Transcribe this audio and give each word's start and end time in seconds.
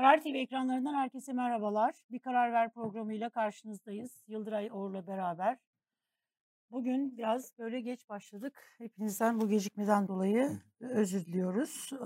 Karar 0.00 0.22
TV 0.22 0.26
ekranlarından 0.26 0.94
herkese 0.94 1.32
merhabalar. 1.32 1.94
Bir 2.10 2.18
Karar 2.18 2.52
Ver 2.52 2.72
programıyla 2.72 3.30
karşınızdayız. 3.30 4.24
Yıldıray 4.28 4.70
Oğur'la 4.72 5.06
beraber. 5.06 5.58
Bugün 6.70 7.18
biraz 7.18 7.58
böyle 7.58 7.80
geç 7.80 8.08
başladık. 8.08 8.74
Hepinizden 8.78 9.40
bu 9.40 9.48
gecikmeden 9.48 10.08
dolayı 10.08 10.50
özür 10.80 11.26
diliyoruz. 11.26 11.90
Ee, 11.92 12.04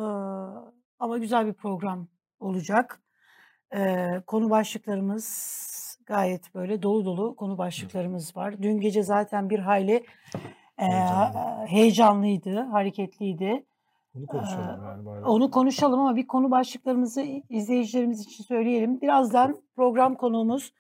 ama 0.99 1.19
güzel 1.19 1.47
bir 1.47 1.53
program 1.53 2.09
olacak. 2.39 3.03
Ee, 3.75 4.23
konu 4.27 4.51
başlıklarımız 4.51 5.99
gayet 6.07 6.55
böyle 6.55 6.83
dolu 6.83 7.05
dolu 7.05 7.37
konu 7.37 7.59
başlıklarımız 7.59 8.37
var. 8.37 8.63
Dün 8.63 8.81
gece 8.81 9.03
zaten 9.03 9.51
bir 9.51 9.59
hayli 9.59 10.05
e, 10.79 10.85
Heyecanlı. 10.87 11.67
heyecanlıydı, 11.67 12.61
hareketliydi. 12.61 13.67
Onu 14.15 14.27
konuşalım 14.27 14.85
yani 14.85 15.07
bari. 15.07 15.25
Onu 15.25 15.51
konuşalım 15.51 16.01
ama 16.01 16.17
bir 16.17 16.27
konu 16.27 16.51
başlıklarımızı 16.51 17.23
izleyicilerimiz 17.49 18.21
için 18.21 18.45
söyleyelim. 18.45 19.01
Birazdan 19.01 19.63
program 19.77 20.15
konuğumuz 20.15 20.73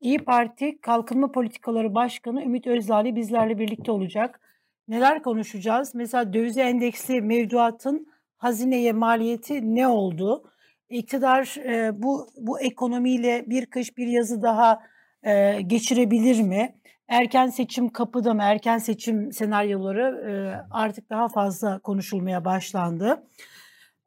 İyi 0.00 0.18
Parti 0.18 0.80
Kalkınma 0.80 1.32
Politikaları 1.32 1.94
Başkanı 1.94 2.42
Ümit 2.42 2.66
Özdağ'la 2.66 3.16
bizlerle 3.16 3.58
birlikte 3.58 3.92
olacak. 3.92 4.40
Neler 4.88 5.22
konuşacağız? 5.22 5.94
Mesela 5.94 6.32
döviz 6.32 6.58
endeksli 6.58 7.20
mevduatın 7.20 8.06
hazineye 8.36 8.92
maliyeti 8.92 9.74
ne 9.74 9.88
oldu? 9.88 10.50
İktidar 10.88 11.56
e, 11.64 12.02
bu 12.02 12.26
bu 12.36 12.60
ekonomiyle 12.60 13.44
bir 13.46 13.66
kış 13.66 13.96
bir 13.96 14.06
yazı 14.06 14.42
daha 14.42 14.82
e, 15.22 15.62
geçirebilir 15.62 16.42
mi? 16.42 16.77
Erken 17.08 17.46
seçim 17.46 17.88
kapıda 17.88 18.34
mı? 18.34 18.42
Erken 18.42 18.78
seçim 18.78 19.32
senaryoları 19.32 20.30
e, 20.30 20.32
artık 20.70 21.10
daha 21.10 21.28
fazla 21.28 21.78
konuşulmaya 21.78 22.44
başlandı. 22.44 23.22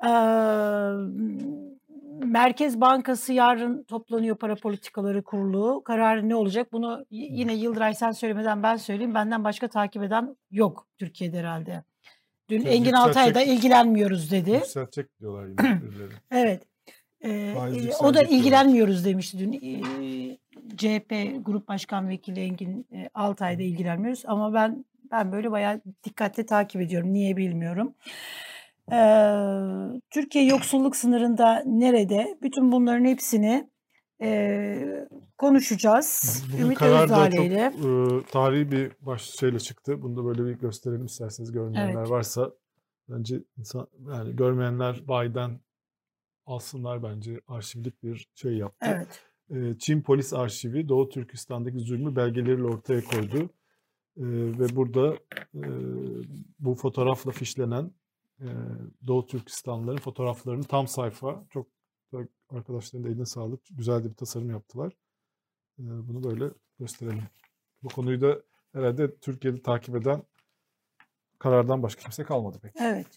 E, 0.04 0.12
Merkez 2.26 2.82
Bankası 2.82 3.34
yarın 3.34 3.84
toplanıyor 3.84 4.36
para 4.36 4.56
politikaları 4.56 5.24
kurulu. 5.24 5.84
Kararı 5.84 6.30
ne 6.30 6.36
olacak? 6.36 6.72
Bunu 6.72 7.06
yine 7.12 7.54
Yıldıray 7.56 7.94
sen 7.94 8.12
söylemeden 8.12 8.64
ben 8.64 8.76
söyleyeyim. 8.76 9.16
Benden 9.16 9.44
başka 9.44 9.68
takip 9.68 10.04
eden 10.04 10.36
yok 10.52 10.88
Türkiye'de 10.98 11.40
herhalde. 11.40 11.84
Dün 12.50 12.60
Tabii 12.60 12.70
Engin 12.70 12.92
yükseltecek- 12.92 12.98
Altay'da 13.10 13.42
ilgilenmiyoruz 13.42 14.32
dedi. 14.32 14.52
Yükseltecek 14.52 15.20
diyorlar 15.20 15.48
yine. 15.48 15.82
Evet. 16.32 16.64
Ee, 17.24 17.30
e, 17.30 17.94
o 18.00 18.14
da 18.14 18.24
ilgilenmiyoruz 18.24 19.06
demişti 19.06 19.40
dün. 19.40 19.54
Ee, 19.54 20.38
CHP 20.78 21.46
Grup 21.46 21.68
Başkan 21.68 22.10
Vekili 22.10 22.40
Engin 22.40 22.88
e, 22.94 23.10
Altay 23.14 23.60
da 23.60 23.64
ilgilenmiyoruz 23.64 24.24
ama 24.26 24.54
ben 24.54 24.86
ben 25.12 25.32
böyle 25.32 25.52
bayağı 25.52 25.82
dikkatli 26.04 26.46
takip 26.46 26.82
ediyorum. 26.82 27.14
Niye 27.14 27.38
bilmiyorum. 27.38 27.94
Ee, 28.92 29.32
Türkiye 30.10 30.46
yoksulluk 30.46 30.96
sınırında 30.96 31.64
nerede? 31.66 32.38
Bütün 32.42 32.72
bunların 32.72 33.06
hepsini 33.06 33.70
e, 34.22 35.08
konuşacağız. 35.38 36.44
Bugün 36.54 36.64
Ümit 36.64 36.78
karar 36.78 37.10
da 37.10 37.32
çok 37.32 37.46
e, 37.46 38.26
tarihi 38.32 38.72
bir 38.72 38.92
baş 39.02 39.22
şeyle 39.22 39.60
çıktı. 39.60 40.02
Bunu 40.02 40.18
da 40.18 40.26
böyle 40.26 40.46
bir 40.46 40.60
gösterelim 40.60 41.06
isterseniz 41.06 41.52
görmeyenler 41.52 41.94
Evet. 41.94 42.10
varsa. 42.10 42.52
Bence 43.10 43.44
insan 43.58 43.88
yani 44.08 44.36
görmeyenler 44.36 45.08
bayiden 45.08 45.60
alsınlar 46.46 47.04
bence 47.04 47.42
arşivlik 47.48 48.04
bir 48.04 48.30
şey 48.36 48.54
yaptı. 48.58 48.88
Evet. 48.90 49.31
E, 49.52 49.78
Çin 49.80 50.02
Polis 50.02 50.34
Arşivi 50.34 50.90
Doğu 50.90 51.10
Türkistan'daki 51.10 51.80
zulmü 51.80 52.16
belgeleriyle 52.16 52.64
ortaya 52.64 53.04
koydu. 53.04 53.50
E, 54.18 54.26
ve 54.60 54.76
burada 54.76 55.18
e, 55.56 55.62
bu 56.60 56.76
fotoğrafla 56.76 57.32
fişlenen 57.32 57.92
Doğu 59.08 59.28
Türkistanlıların 59.28 60.00
fotoğraflarını 60.00 60.64
tam 60.64 60.88
sayfa 60.88 61.46
çok 61.50 61.68
da 62.14 62.20
arkadaşların 62.50 63.04
da 63.04 63.10
eline 63.10 63.26
sağlık. 63.26 63.62
Güzel 63.72 64.04
de 64.04 64.10
bir 64.10 64.16
tasarım 64.16 64.50
yaptılar. 64.50 64.94
Bunu 65.78 66.24
böyle 66.24 66.54
gösterelim. 66.80 67.24
Bu 67.84 67.88
konuyu 67.88 68.22
da 68.22 68.42
herhalde 68.74 69.16
Türkiye'de 69.16 69.62
takip 69.62 69.96
eden 69.96 70.24
karardan 71.40 71.84
başka 71.84 72.02
kimse 72.02 72.24
kalmadı 72.24 72.60
pek. 72.62 72.72
Evet. 72.76 73.08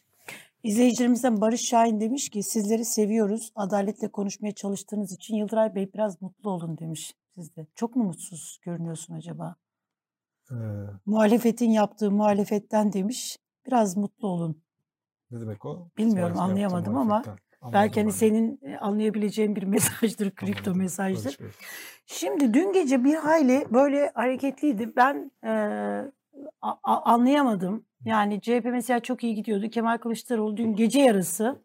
İzleyicilerimizden 0.65 1.41
Barış 1.41 1.61
Şahin 1.61 2.01
demiş 2.01 2.29
ki 2.29 2.43
sizleri 2.43 2.85
seviyoruz. 2.85 3.53
Adaletle 3.55 4.09
konuşmaya 4.09 4.53
çalıştığınız 4.53 5.13
için 5.13 5.37
Yıldıray 5.37 5.75
Bey 5.75 5.93
biraz 5.95 6.23
mutlu 6.23 6.51
olun 6.51 6.79
demiş 6.79 7.15
sizde. 7.35 7.67
Çok 7.75 7.97
mu 7.97 8.05
mutsuz 8.05 8.59
görünüyorsun 8.63 9.15
acaba? 9.15 9.57
E, 10.51 10.55
Muhalefetin 11.07 11.71
yaptığı 11.71 12.11
muhalefetten 12.11 12.93
demiş. 12.93 13.39
Biraz 13.67 13.97
mutlu 13.97 14.29
olun. 14.29 14.63
ne 15.31 15.41
demek 15.41 15.65
o? 15.65 15.89
Bilmiyorum, 15.99 16.37
Savaşta 16.37 16.43
anlayamadım 16.53 16.97
ama 16.97 17.05
muhalefetten. 17.05 17.39
Belki 17.73 18.01
Anladım 18.01 18.03
hani 18.03 18.13
senin 18.13 18.61
e, 18.63 18.79
anlayabileceğin 18.79 19.57
bir 19.57 19.63
mesajdır, 19.75 20.31
kripto 20.31 20.71
Anladım. 20.71 20.79
mesajdır. 20.83 21.39
Şimdi 22.07 22.55
dün 22.55 22.73
gece 22.73 23.05
bir 23.05 23.15
hayli 23.15 23.67
böyle 23.73 24.11
hareketliydi. 24.15 24.97
Ben 24.97 25.31
e, 25.45 25.51
a- 26.63 27.13
anlayamadım. 27.13 27.87
Yani 28.05 28.41
CHP 28.41 28.65
mesela 28.65 29.01
çok 29.01 29.25
iyi 29.25 29.35
gidiyordu. 29.35 29.69
Kemal 29.69 29.99
Kılıçdaroğlu 29.99 30.57
dün 30.57 30.75
gece 30.77 31.01
yarısı 31.01 31.63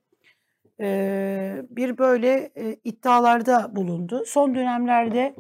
e, 0.80 1.62
bir 1.70 1.98
böyle 1.98 2.52
e, 2.56 2.76
iddialarda 2.84 3.76
bulundu. 3.76 4.24
Son 4.26 4.56
dönemlerde 4.56 5.36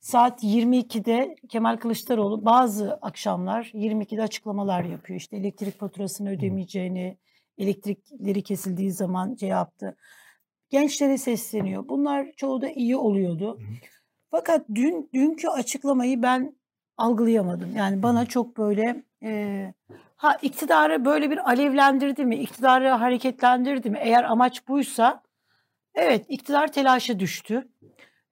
saat 0.00 0.44
22'de 0.44 1.36
Kemal 1.48 1.76
Kılıçdaroğlu 1.76 2.44
bazı 2.44 2.94
akşamlar 2.94 3.70
22'de 3.74 4.22
açıklamalar 4.22 4.84
yapıyor. 4.84 5.20
İşte 5.20 5.36
elektrik 5.36 5.78
faturasını 5.78 6.30
ödemeyeceğini, 6.30 7.18
elektrikleri 7.58 8.42
kesildiği 8.42 8.92
zaman 8.92 9.36
şey 9.40 9.48
yaptı. 9.48 9.96
Gençlere 10.70 11.18
sesleniyor. 11.18 11.88
Bunlar 11.88 12.32
çoğu 12.36 12.60
da 12.60 12.68
iyi 12.70 12.96
oluyordu. 12.96 13.60
Fakat 14.30 14.66
dün 14.74 15.10
dünkü 15.14 15.48
açıklamayı 15.48 16.22
ben 16.22 16.57
algılayamadım. 16.98 17.76
Yani 17.76 18.02
bana 18.02 18.26
çok 18.26 18.56
böyle 18.58 19.02
e, 19.22 19.72
ha 20.16 20.36
iktidarı 20.42 21.04
böyle 21.04 21.30
bir 21.30 21.50
alevlendirdi 21.50 22.24
mi? 22.24 22.36
İktidarı 22.36 22.88
hareketlendirdi 22.88 23.90
mi? 23.90 23.98
Eğer 24.02 24.24
amaç 24.24 24.68
buysa 24.68 25.22
evet 25.94 26.24
iktidar 26.28 26.72
telaşa 26.72 27.18
düştü. 27.20 27.68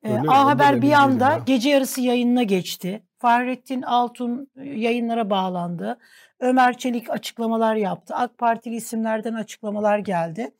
E, 0.02 0.12
Öyle? 0.12 0.30
A 0.30 0.46
Haber 0.46 0.82
bir 0.82 0.92
anda 0.92 1.30
ya. 1.30 1.38
gece 1.46 1.70
yarısı 1.70 2.00
yayınına 2.00 2.42
geçti. 2.42 3.02
Fahrettin 3.18 3.82
Altun 3.82 4.50
yayınlara 4.56 5.30
bağlandı. 5.30 5.98
Ömer 6.40 6.78
Çelik 6.78 7.10
açıklamalar 7.10 7.74
yaptı. 7.76 8.14
AK 8.14 8.38
Partili 8.38 8.74
isimlerden 8.74 9.34
açıklamalar 9.34 9.98
geldi. 9.98 10.50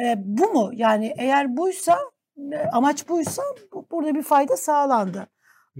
E, 0.00 0.14
bu 0.16 0.52
mu? 0.52 0.70
Yani 0.74 1.14
eğer 1.18 1.56
buysa 1.56 1.98
amaç 2.72 3.08
buysa 3.08 3.42
bu- 3.72 3.86
burada 3.90 4.14
bir 4.14 4.22
fayda 4.22 4.56
sağlandı. 4.56 5.26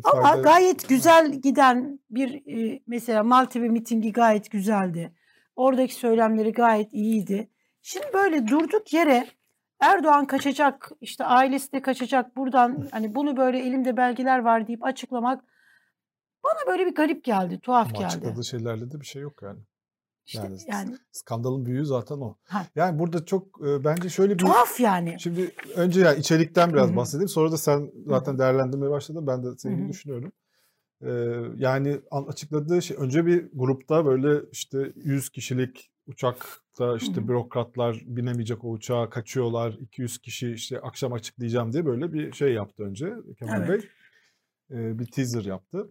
Ama 0.05 0.37
gayet 0.37 0.89
güzel 0.89 1.33
giden 1.33 2.01
bir 2.11 2.47
e, 2.47 2.83
mesela 2.87 3.23
Maltepe 3.23 3.69
mitingi 3.69 4.13
gayet 4.13 4.51
güzeldi. 4.51 5.15
Oradaki 5.57 5.95
söylemleri 5.95 6.53
gayet 6.53 6.93
iyiydi. 6.93 7.51
Şimdi 7.83 8.07
böyle 8.15 8.49
durduk 8.49 8.93
yere 8.93 9.27
Erdoğan 9.81 10.27
kaçacak, 10.27 10.91
işte 11.01 11.25
ailesi 11.25 11.73
de 11.73 11.83
kaçacak 11.83 12.37
buradan 12.37 12.89
hani 12.91 13.15
bunu 13.15 13.37
böyle 13.37 13.59
elimde 13.59 13.97
belgeler 13.97 14.39
var 14.39 14.67
deyip 14.67 14.85
açıklamak 14.85 15.45
bana 16.45 16.73
böyle 16.73 16.87
bir 16.87 16.95
garip 16.95 17.25
geldi, 17.25 17.61
tuhaf 17.61 17.87
Ama 17.87 17.99
geldi. 17.99 18.07
açıkladığı 18.07 18.45
şeylerle 18.45 18.91
de 18.91 19.01
bir 19.01 19.07
şey 19.07 19.23
yok 19.23 19.43
yani. 19.43 19.61
İşte 20.27 20.39
yani 20.39 20.59
yani 20.67 20.97
Skandalın 21.13 21.67
büyüğü 21.67 21.87
zaten 21.87 22.17
o. 22.17 22.37
Ha. 22.45 22.67
Yani 22.77 22.99
burada 22.99 23.25
çok 23.25 23.61
e, 23.67 23.85
bence 23.85 24.09
şöyle 24.09 24.33
bir 24.33 24.39
tuhaf 24.39 24.81
yani. 24.81 25.17
Şimdi 25.21 25.51
önce 25.77 26.01
ya 26.01 26.15
içerikten 26.15 26.73
biraz 26.73 26.89
Hı 26.89 26.93
hı. 26.93 26.97
bahsedeyim. 26.97 27.29
Sonra 27.29 27.53
da 27.53 27.57
sen 27.57 27.93
zaten 28.07 28.39
değerlendirmeye 28.39 28.91
başladın. 28.91 29.27
Ben 29.27 29.43
de 29.45 29.49
senin 29.59 29.73
Hı 29.75 29.77
gibi 29.77 29.87
hı. 29.87 29.93
düşünüyorum. 29.93 30.33
Ee, 31.03 31.09
yani 31.57 32.01
an- 32.11 32.27
açıkladığı 32.27 32.83
şey 32.83 32.97
önce 33.01 33.27
bir 33.27 33.49
grupta 33.53 34.07
böyle 34.07 34.41
işte 34.53 34.93
100 34.97 35.31
kişilik 35.31 35.91
uçakta 36.07 36.97
işte 36.97 37.17
Hı 37.17 37.21
hı. 37.21 37.29
bürokratlar 37.29 38.03
binemeyecek 38.07 38.65
o 38.65 38.71
uçağa 38.71 39.11
kaçıyorlar. 39.11 39.73
200 39.81 40.19
kişi 40.19 40.53
işte 40.53 40.81
akşam 40.81 41.13
açıklayacağım 41.13 41.73
diye 41.73 41.87
böyle 41.87 42.13
bir 42.13 42.33
şey 42.33 42.53
yaptı 42.53 42.83
önce 42.83 43.13
Kemal 43.39 43.63
Evet. 43.69 43.69
Bey. 43.69 43.89
Ee, 44.71 44.99
bir 44.99 45.07
teaser 45.07 45.45
yaptı. 45.45 45.89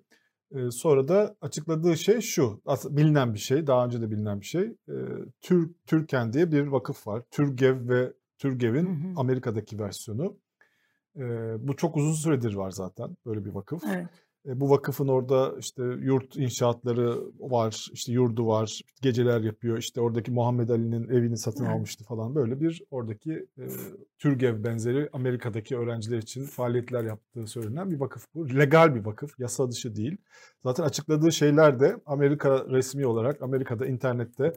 Sonra 0.72 1.08
da 1.08 1.36
açıkladığı 1.42 1.98
şey 1.98 2.22
şu. 2.22 2.62
Bilinen 2.90 3.34
bir 3.34 3.40
şey. 3.40 3.68
Daha 3.68 3.86
önce 3.86 4.02
de 4.02 4.12
bilinen 4.12 4.42
bir 4.42 4.46
şey. 4.46 4.76
Tür, 5.42 5.72
Türken 5.88 6.34
diye 6.34 6.52
bir 6.52 6.68
vakıf 6.68 7.08
var. 7.08 7.24
Türgev 7.32 7.90
ve 7.90 8.14
Türgev'in. 8.38 9.16
Amerika'daki 9.16 9.80
versiyonu. 9.80 10.38
Bu 11.60 11.76
çok 11.76 11.98
uzun 11.98 12.14
süredir 12.14 12.54
var 12.54 12.72
zaten 12.72 13.18
böyle 13.26 13.46
bir 13.46 13.50
vakıf. 13.50 13.84
Evet. 13.88 14.10
E, 14.48 14.60
bu 14.60 14.70
vakıfın 14.70 15.08
orada 15.08 15.56
işte 15.60 15.84
yurt 15.84 16.36
inşaatları 16.38 17.22
var, 17.40 17.88
işte 17.94 18.12
yurdu 18.12 18.48
var, 18.48 18.82
geceler 19.02 19.42
yapıyor. 19.42 19.78
İşte 19.78 20.02
oradaki 20.02 20.32
Muhammed 20.32 20.70
Ali'nin 20.70 21.10
evini 21.10 21.38
satın 21.38 21.66
Evet. 21.66 21.76
almıştı 21.76 22.04
falan 22.04 22.36
böyle 22.36 22.62
bir 22.62 22.82
oradaki 22.92 23.32
e, 23.34 23.64
Türgev 24.18 24.64
benzeri 24.64 25.10
Amerika'daki 25.14 25.78
öğrenciler 25.78 26.18
için 26.18 26.44
faaliyetler 26.46 27.04
yaptığı 27.04 27.48
söylenen 27.48 27.92
bir 27.92 28.00
vakıf 28.00 28.26
bu. 28.36 28.50
Legal 28.50 28.96
bir 28.96 29.06
vakıf, 29.06 29.40
yasa 29.40 29.72
dışı 29.72 29.96
değil. 29.96 30.18
Zaten 30.64 30.84
açıkladığı 30.84 31.32
şeyler 31.32 31.80
de 31.80 31.98
Amerika 32.06 32.66
resmi 32.70 33.06
olarak 33.06 33.42
Amerika'da 33.42 33.86
internette 33.86 34.54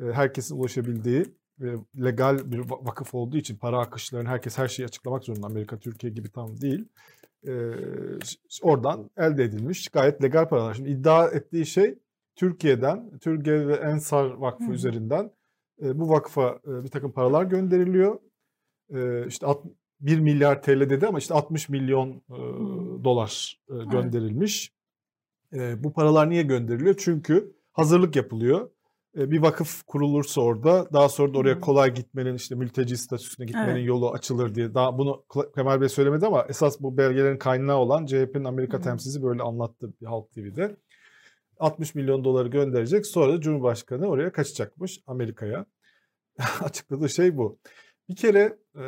e, 0.00 0.04
herkesin 0.04 0.56
ulaşabildiği 0.56 1.24
ve 1.60 1.74
legal 2.04 2.52
bir 2.52 2.58
vakıf 2.58 3.14
olduğu 3.14 3.36
için 3.36 3.56
para 3.56 3.78
akışlarını 3.80 4.28
herkes 4.28 4.58
her 4.58 4.68
şeyi 4.68 4.86
açıklamak 4.86 5.24
zorunda. 5.24 5.46
Amerika, 5.46 5.78
Türkiye 5.78 6.12
gibi 6.12 6.30
tam 6.30 6.60
değil. 6.60 6.84
Ee, 7.46 7.72
oradan 8.62 9.10
elde 9.16 9.44
edilmiş 9.44 9.88
gayet 9.88 10.22
legal 10.22 10.48
paralar. 10.48 10.74
Şimdi 10.74 10.90
iddia 10.90 11.28
ettiği 11.28 11.66
şey 11.66 11.98
Türkiye'den, 12.36 13.18
Türkiye 13.18 13.68
ve 13.68 13.74
Ensar 13.74 14.30
Vakfı 14.30 14.66
hmm. 14.66 14.72
üzerinden 14.72 15.30
e, 15.82 15.98
bu 15.98 16.10
vakfa 16.10 16.60
e, 16.66 16.84
bir 16.84 16.88
takım 16.88 17.12
paralar 17.12 17.44
gönderiliyor. 17.44 18.18
E, 18.94 19.26
işte 19.26 19.46
1 20.00 20.18
milyar 20.18 20.62
TL 20.62 20.90
dedi 20.90 21.06
ama 21.06 21.18
işte 21.18 21.34
60 21.34 21.68
milyon 21.68 22.10
e, 22.10 22.38
dolar 23.04 23.60
e, 23.68 23.84
gönderilmiş. 23.84 24.72
E, 25.52 25.84
bu 25.84 25.92
paralar 25.92 26.30
niye 26.30 26.42
gönderiliyor? 26.42 26.94
Çünkü 26.98 27.52
hazırlık 27.72 28.16
yapılıyor 28.16 28.70
bir 29.14 29.42
vakıf 29.42 29.82
kurulursa 29.82 30.40
orada 30.40 30.92
daha 30.92 31.08
sonra 31.08 31.34
da 31.34 31.38
oraya 31.38 31.60
kolay 31.60 31.94
gitmenin 31.94 32.34
işte 32.34 32.54
mülteci 32.54 32.96
statüsüne 32.96 33.46
gitmenin 33.46 33.68
evet. 33.68 33.86
yolu 33.86 34.12
açılır 34.12 34.54
diye. 34.54 34.74
Daha 34.74 34.98
bunu 34.98 35.24
Kemal 35.54 35.80
Bey 35.80 35.88
söylemedi 35.88 36.26
ama 36.26 36.46
esas 36.48 36.80
bu 36.80 36.96
belgelerin 36.96 37.38
kaynağı 37.38 37.76
olan 37.76 38.06
CHP'nin 38.06 38.44
Amerika 38.44 38.78
Hı. 38.78 38.82
temsilcisi 38.82 39.22
böyle 39.22 39.42
anlattı 39.42 39.92
bir 40.00 40.06
Halk 40.06 40.32
TV'de. 40.32 40.76
60 41.58 41.94
milyon 41.94 42.24
doları 42.24 42.48
gönderecek. 42.48 43.06
Sonra 43.06 43.32
da 43.32 43.40
Cumhurbaşkanı 43.40 44.06
oraya 44.06 44.32
kaçacakmış 44.32 45.00
Amerika'ya. 45.06 45.66
Açıkladığı 46.60 47.08
şey 47.08 47.36
bu. 47.36 47.58
Bir 48.08 48.16
kere 48.16 48.58
e, 48.76 48.84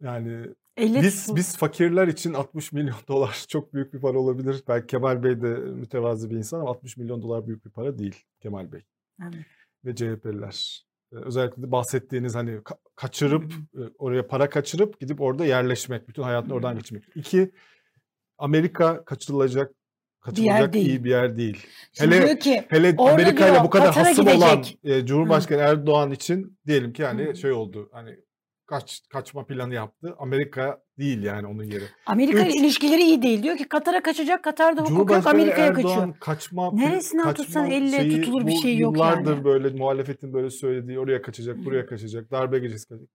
yani 0.00 0.54
Elle 0.76 1.02
biz 1.02 1.20
tutuldu. 1.20 1.36
biz 1.36 1.56
fakirler 1.56 2.08
için 2.08 2.34
60 2.34 2.72
milyon 2.72 2.96
dolar 3.08 3.44
çok 3.48 3.74
büyük 3.74 3.94
bir 3.94 4.00
para 4.00 4.18
olabilir. 4.18 4.62
Belki 4.68 4.86
Kemal 4.86 5.22
Bey 5.22 5.42
de 5.42 5.48
mütevazi 5.56 6.30
bir 6.30 6.36
insan 6.36 6.60
ama 6.60 6.70
60 6.70 6.96
milyon 6.96 7.22
dolar 7.22 7.46
büyük 7.46 7.64
bir 7.64 7.70
para 7.70 7.98
değil 7.98 8.24
Kemal 8.40 8.72
Bey. 8.72 8.80
Evet. 9.22 9.46
Ve 9.84 9.94
CHP'liler. 9.94 10.86
Özellikle 11.12 11.62
de 11.62 11.72
bahsettiğiniz 11.72 12.34
hani 12.34 12.60
kaçırıp 12.96 13.52
oraya 13.98 14.26
para 14.26 14.50
kaçırıp 14.50 15.00
gidip 15.00 15.20
orada 15.20 15.46
yerleşmek, 15.46 16.08
bütün 16.08 16.22
hayatını 16.22 16.54
oradan 16.54 16.76
geçirmek. 16.76 17.04
İki, 17.14 17.50
Amerika 18.38 19.04
kaçırılacak 19.04 19.72
kaçırılacak 20.20 20.74
bir 20.74 20.80
iyi 20.80 21.04
bir 21.04 21.10
yer 21.10 21.36
değil. 21.36 21.66
Şimdi 21.92 22.14
hele 22.14 22.38
ki, 22.38 22.64
hele 22.68 22.94
Amerika 22.98 23.48
ile 23.48 23.64
bu 23.64 23.70
kadar 23.70 23.94
hasım 23.94 24.24
gidecek. 24.24 24.42
olan 24.42 24.64
e, 24.84 25.06
Cumhurbaşkanı 25.06 25.58
Hı. 25.58 25.64
Erdoğan 25.64 26.10
için 26.10 26.58
diyelim 26.66 26.92
ki 26.92 27.04
hani 27.04 27.24
Hı. 27.24 27.36
şey 27.36 27.52
oldu. 27.52 27.88
Hani 27.92 28.16
kaç 28.66 29.02
kaçma 29.08 29.46
planı 29.46 29.74
yaptı. 29.74 30.14
Amerika 30.18 30.82
değil 30.98 31.22
yani 31.22 31.46
onun 31.46 31.64
yeri. 31.64 31.84
Amerika 32.06 32.40
ile 32.40 32.58
ilişkileri 32.58 33.02
iyi 33.02 33.22
değil. 33.22 33.42
Diyor 33.42 33.56
ki 33.56 33.68
Katar'a 33.68 34.02
kaçacak. 34.02 34.44
Katar'da 34.44 34.82
hukuk 34.82 35.10
yok. 35.10 35.26
Amerika'ya 35.26 35.72
kaçıyor. 35.72 36.14
kaçma 36.20 36.72
Neresinden 36.72 37.24
kaçma 37.24 37.44
tutsan 37.44 37.70
elle 37.70 37.96
şeyi, 37.96 38.20
tutulur 38.20 38.46
bir 38.46 38.56
şey 38.56 38.78
yok 38.78 38.98
yani. 38.98 39.10
Yıllardır 39.10 39.44
böyle 39.44 39.68
muhalefetin 39.68 40.32
böyle 40.32 40.50
söylediği 40.50 40.98
oraya 40.98 41.22
kaçacak, 41.22 41.64
buraya 41.64 41.86
kaçacak, 41.86 42.30
darbe 42.30 42.58
gecesi 42.58 42.88
kaçacak. 42.88 43.10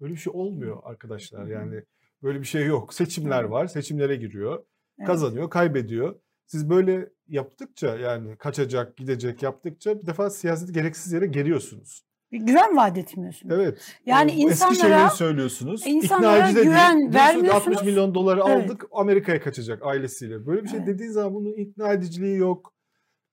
Böyle 0.00 0.12
bir 0.12 0.18
şey 0.18 0.32
olmuyor 0.36 0.80
arkadaşlar. 0.84 1.46
Yani 1.46 1.82
böyle 2.22 2.40
bir 2.40 2.46
şey 2.46 2.66
yok. 2.66 2.94
Seçimler 2.94 3.44
var. 3.44 3.66
Seçimlere 3.66 4.16
giriyor. 4.16 4.64
Kazanıyor, 5.06 5.50
kaybediyor. 5.50 6.20
Siz 6.46 6.70
böyle 6.70 7.08
yaptıkça 7.28 7.96
yani 7.96 8.36
kaçacak, 8.36 8.96
gidecek 8.96 9.42
yaptıkça 9.42 10.02
bir 10.02 10.06
defa 10.06 10.30
siyaseti 10.30 10.72
gereksiz 10.72 11.12
yere 11.12 11.26
geriyorsunuz 11.26 12.04
güven 12.38 12.76
vaat 12.76 12.98
etmiyorsunuz. 12.98 13.54
Evet. 13.54 13.96
Yani 14.06 14.30
Eski 14.30 14.42
insanlara 14.42 14.74
Eski 14.74 14.86
şeyleri 14.86 15.10
söylüyorsunuz. 15.10 15.86
İnsanlara 15.86 16.50
İkna 16.50 16.62
güven 16.62 16.98
değil. 16.98 17.14
vermiyorsunuz. 17.14 17.76
60 17.76 17.82
milyon 17.82 18.14
doları 18.14 18.40
evet. 18.46 18.64
aldık 18.64 18.84
Amerika'ya 18.92 19.40
kaçacak 19.40 19.86
ailesiyle. 19.86 20.46
Böyle 20.46 20.64
bir 20.64 20.68
şey 20.68 20.78
evet. 20.78 20.88
dediğin 20.88 21.10
zaman 21.10 21.34
bunun 21.34 21.52
ikna 21.52 21.92
ediciliği 21.92 22.36
yok. 22.36 22.74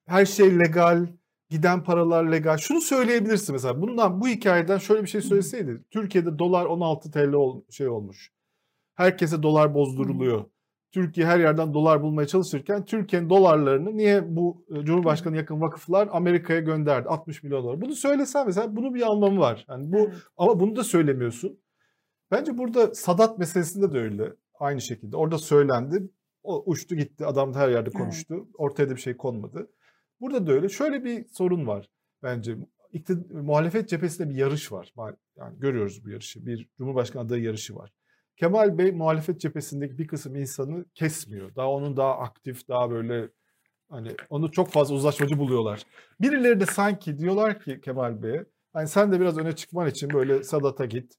Her 0.06 0.26
şey 0.26 0.60
legal. 0.60 1.08
Giden 1.50 1.84
paralar 1.84 2.24
legal. 2.24 2.58
Şunu 2.58 2.82
söyleyebilirsin 2.82 3.54
mesela. 3.54 3.82
Bundan 3.82 4.22
bu 4.22 4.28
hikayeden 4.28 4.78
şöyle 4.78 5.04
bir 5.04 5.08
şey 5.08 5.22
söyleseydi. 5.22 5.84
Türkiye'de 5.92 6.40
dolar 6.40 6.66
16 6.66 7.12
TL 7.12 7.34
ol, 7.34 7.62
şey 7.70 7.88
olmuş. 7.88 8.32
Herkese 8.96 9.44
dolar 9.44 9.74
bozduruluyor. 9.74 10.46
Türkiye 10.92 11.28
her 11.28 11.40
yerden 11.40 11.74
dolar 11.74 12.02
bulmaya 12.02 12.28
çalışırken 12.28 12.86
Türkiye'nin 12.86 13.30
dolarlarını 13.30 13.98
niye 13.98 14.36
bu 14.36 14.66
e, 14.70 14.86
Cumhurbaşkanı 14.86 15.38
yakın 15.38 15.62
vakıflar 15.62 16.10
Amerika'ya 16.12 16.60
gönderdi 16.60 17.08
60 17.08 17.44
milyon 17.44 17.64
dolar. 17.64 17.82
Bunu 17.82 17.96
söylesen 17.96 18.46
mesela 18.48 18.76
bunun 18.76 18.94
bir 18.96 19.12
anlamı 19.12 19.40
var. 19.40 19.66
Yani 19.70 19.92
bu 19.92 19.98
evet. 19.98 20.14
ama 20.38 20.60
bunu 20.60 20.76
da 20.76 20.84
söylemiyorsun. 20.84 21.60
Bence 22.32 22.58
burada 22.58 22.94
Sadat 22.94 23.40
meselesinde 23.40 23.94
de 23.94 24.00
öyle. 24.00 24.34
Aynı 24.60 24.82
şekilde. 24.82 25.18
Orada 25.18 25.38
söylendi. 25.38 26.10
O 26.44 26.64
uçtu 26.66 26.96
gitti. 26.96 27.26
Adam 27.26 27.54
da 27.54 27.60
her 27.60 27.70
yerde 27.70 27.90
konuştu. 27.90 28.36
Evet. 28.38 28.48
Ortaya 28.58 28.90
da 28.90 28.96
bir 28.96 29.02
şey 29.02 29.18
konmadı. 29.18 29.72
Burada 30.20 30.48
da 30.48 30.52
öyle. 30.52 30.70
Şöyle 30.70 31.04
bir 31.04 31.26
sorun 31.28 31.68
var 31.68 31.90
bence. 32.24 32.58
İktid 32.94 33.32
muhalefet 33.32 33.90
cephesinde 33.90 34.30
bir 34.30 34.36
yarış 34.36 34.72
var. 34.72 34.94
Yani 35.38 35.60
görüyoruz 35.60 36.06
bu 36.06 36.10
yarışı. 36.10 36.46
Bir 36.46 36.70
Cumhurbaşkanı 36.78 37.24
adayı 37.24 37.44
yarışı 37.44 37.76
var. 37.76 37.92
Kemal 38.40 38.78
Bey 38.78 38.92
muhalefet 38.92 39.42
cephesindeki 39.42 39.98
bir 39.98 40.08
kısım 40.08 40.36
insanı 40.36 40.86
kesmiyor. 40.96 41.56
Daha 41.56 41.70
onun 41.70 41.98
daha 41.98 42.18
aktif, 42.18 42.68
daha 42.68 42.92
böyle 42.92 43.30
hani 43.90 44.10
onu 44.30 44.52
çok 44.52 44.70
fazla 44.70 44.96
uzlaşmacı 44.96 45.40
buluyorlar. 45.40 45.84
Birileri 46.22 46.60
de 46.60 46.66
sanki 46.66 47.18
diyorlar 47.18 47.60
ki 47.60 47.82
Kemal 47.82 48.24
Bey'e 48.24 48.46
hani 48.74 48.88
sen 48.88 49.12
de 49.12 49.20
biraz 49.20 49.38
öne 49.38 49.56
çıkman 49.56 49.88
için 49.90 50.10
böyle 50.14 50.44
Sadat'a 50.44 50.86
git. 50.86 51.14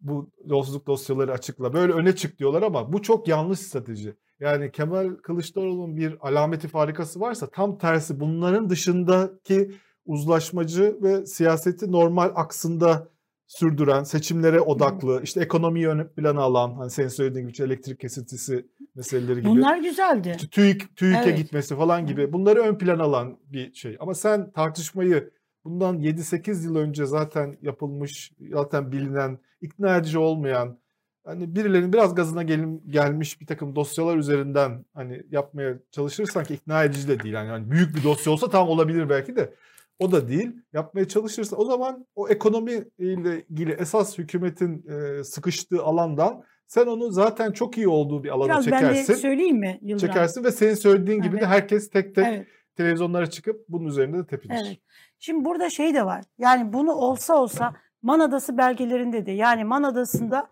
Bu 0.00 0.30
yolsuzluk 0.44 0.86
dosyaları 0.86 1.32
açıkla. 1.32 1.72
Böyle 1.72 1.92
öne 1.92 2.16
çık 2.16 2.38
diyorlar 2.38 2.62
ama 2.62 2.92
bu 2.92 3.02
çok 3.02 3.28
yanlış 3.28 3.58
strateji. 3.58 4.16
Yani 4.40 4.72
Kemal 4.72 5.16
Kılıçdaroğlu'nun 5.16 5.96
bir 5.96 6.28
alameti 6.28 6.68
farikası 6.68 7.20
varsa 7.20 7.50
tam 7.50 7.78
tersi 7.78 8.20
bunların 8.20 8.70
dışındaki 8.70 9.70
uzlaşmacı 10.06 10.98
ve 11.02 11.26
siyaseti 11.26 11.92
normal 11.92 12.32
aksında 12.34 13.11
sürdüren, 13.58 14.02
seçimlere 14.02 14.60
odaklı, 14.60 15.20
işte 15.22 15.40
ekonomiyi 15.40 15.88
ön 15.88 16.08
plana 16.16 16.40
alan, 16.40 16.74
hani 16.74 16.90
senin 16.90 17.08
söylediğin 17.08 17.48
gibi 17.48 17.62
elektrik 17.62 18.00
kesintisi 18.00 18.66
meseleleri 18.94 19.40
gibi. 19.40 19.48
Bunlar 19.48 19.76
güzeldi. 19.76 20.36
TÜİK, 20.50 20.96
TÜİK'e 20.96 21.22
evet. 21.24 21.38
gitmesi 21.38 21.76
falan 21.76 22.06
gibi 22.06 22.32
bunları 22.32 22.60
ön 22.60 22.78
plan 22.78 22.98
alan 22.98 23.38
bir 23.44 23.74
şey. 23.74 23.96
Ama 24.00 24.14
sen 24.14 24.50
tartışmayı 24.50 25.30
bundan 25.64 26.00
7-8 26.00 26.64
yıl 26.64 26.76
önce 26.76 27.06
zaten 27.06 27.58
yapılmış, 27.62 28.32
zaten 28.52 28.92
bilinen, 28.92 29.38
ikna 29.60 29.96
edici 29.96 30.18
olmayan, 30.18 30.78
hani 31.24 31.56
birilerinin 31.56 31.92
biraz 31.92 32.14
gazına 32.14 32.42
gelin, 32.42 32.82
gelmiş 32.88 33.40
bir 33.40 33.46
takım 33.46 33.76
dosyalar 33.76 34.16
üzerinden 34.16 34.84
hani 34.94 35.22
yapmaya 35.30 35.78
çalışırsan 35.90 36.44
ki 36.44 36.54
ikna 36.54 36.84
edici 36.84 37.08
de 37.08 37.20
değil. 37.20 37.34
Yani, 37.34 37.48
yani 37.48 37.70
büyük 37.70 37.96
bir 37.96 38.04
dosya 38.04 38.32
olsa 38.32 38.50
tam 38.50 38.68
olabilir 38.68 39.08
belki 39.08 39.36
de 39.36 39.54
o 39.98 40.12
da 40.12 40.28
değil. 40.28 40.52
Yapmaya 40.72 41.08
çalışırsa 41.08 41.56
o 41.56 41.64
zaman 41.64 42.06
o 42.14 42.28
ekonomi 42.28 42.84
ile 42.98 43.44
ilgili 43.48 43.72
esas 43.72 44.18
hükümetin 44.18 44.84
e, 44.88 45.24
sıkıştığı 45.24 45.82
alandan 45.82 46.42
sen 46.66 46.86
onu 46.86 47.10
zaten 47.10 47.52
çok 47.52 47.78
iyi 47.78 47.88
olduğu 47.88 48.24
bir 48.24 48.28
alana 48.28 48.48
Biraz 48.48 48.64
çekersin. 48.64 48.88
Biraz 48.88 49.08
ben 49.08 49.14
de 49.14 49.20
söyleyeyim 49.20 49.58
mi 49.58 49.78
Yıldırım? 49.82 50.08
Çekersin 50.08 50.44
ve 50.44 50.50
senin 50.50 50.74
söylediğin 50.74 51.20
evet. 51.20 51.30
gibi 51.30 51.40
de 51.40 51.46
herkes 51.46 51.90
tek 51.90 52.14
tek 52.14 52.26
evet. 52.26 52.46
televizyonlara 52.76 53.26
çıkıp 53.26 53.56
bunun 53.68 53.88
üzerinde 53.88 54.18
de 54.18 54.26
tepinir. 54.26 54.54
Evet. 54.66 54.78
Şimdi 55.18 55.44
burada 55.44 55.70
şey 55.70 55.94
de 55.94 56.04
var. 56.06 56.24
Yani 56.38 56.72
bunu 56.72 56.92
olsa 56.92 57.34
olsa 57.34 57.72
Man 58.02 58.20
Adası 58.20 58.58
belgelerinde 58.58 59.26
de 59.26 59.32
yani 59.32 59.64
Man 59.64 59.82
Adası'nda 59.82 60.50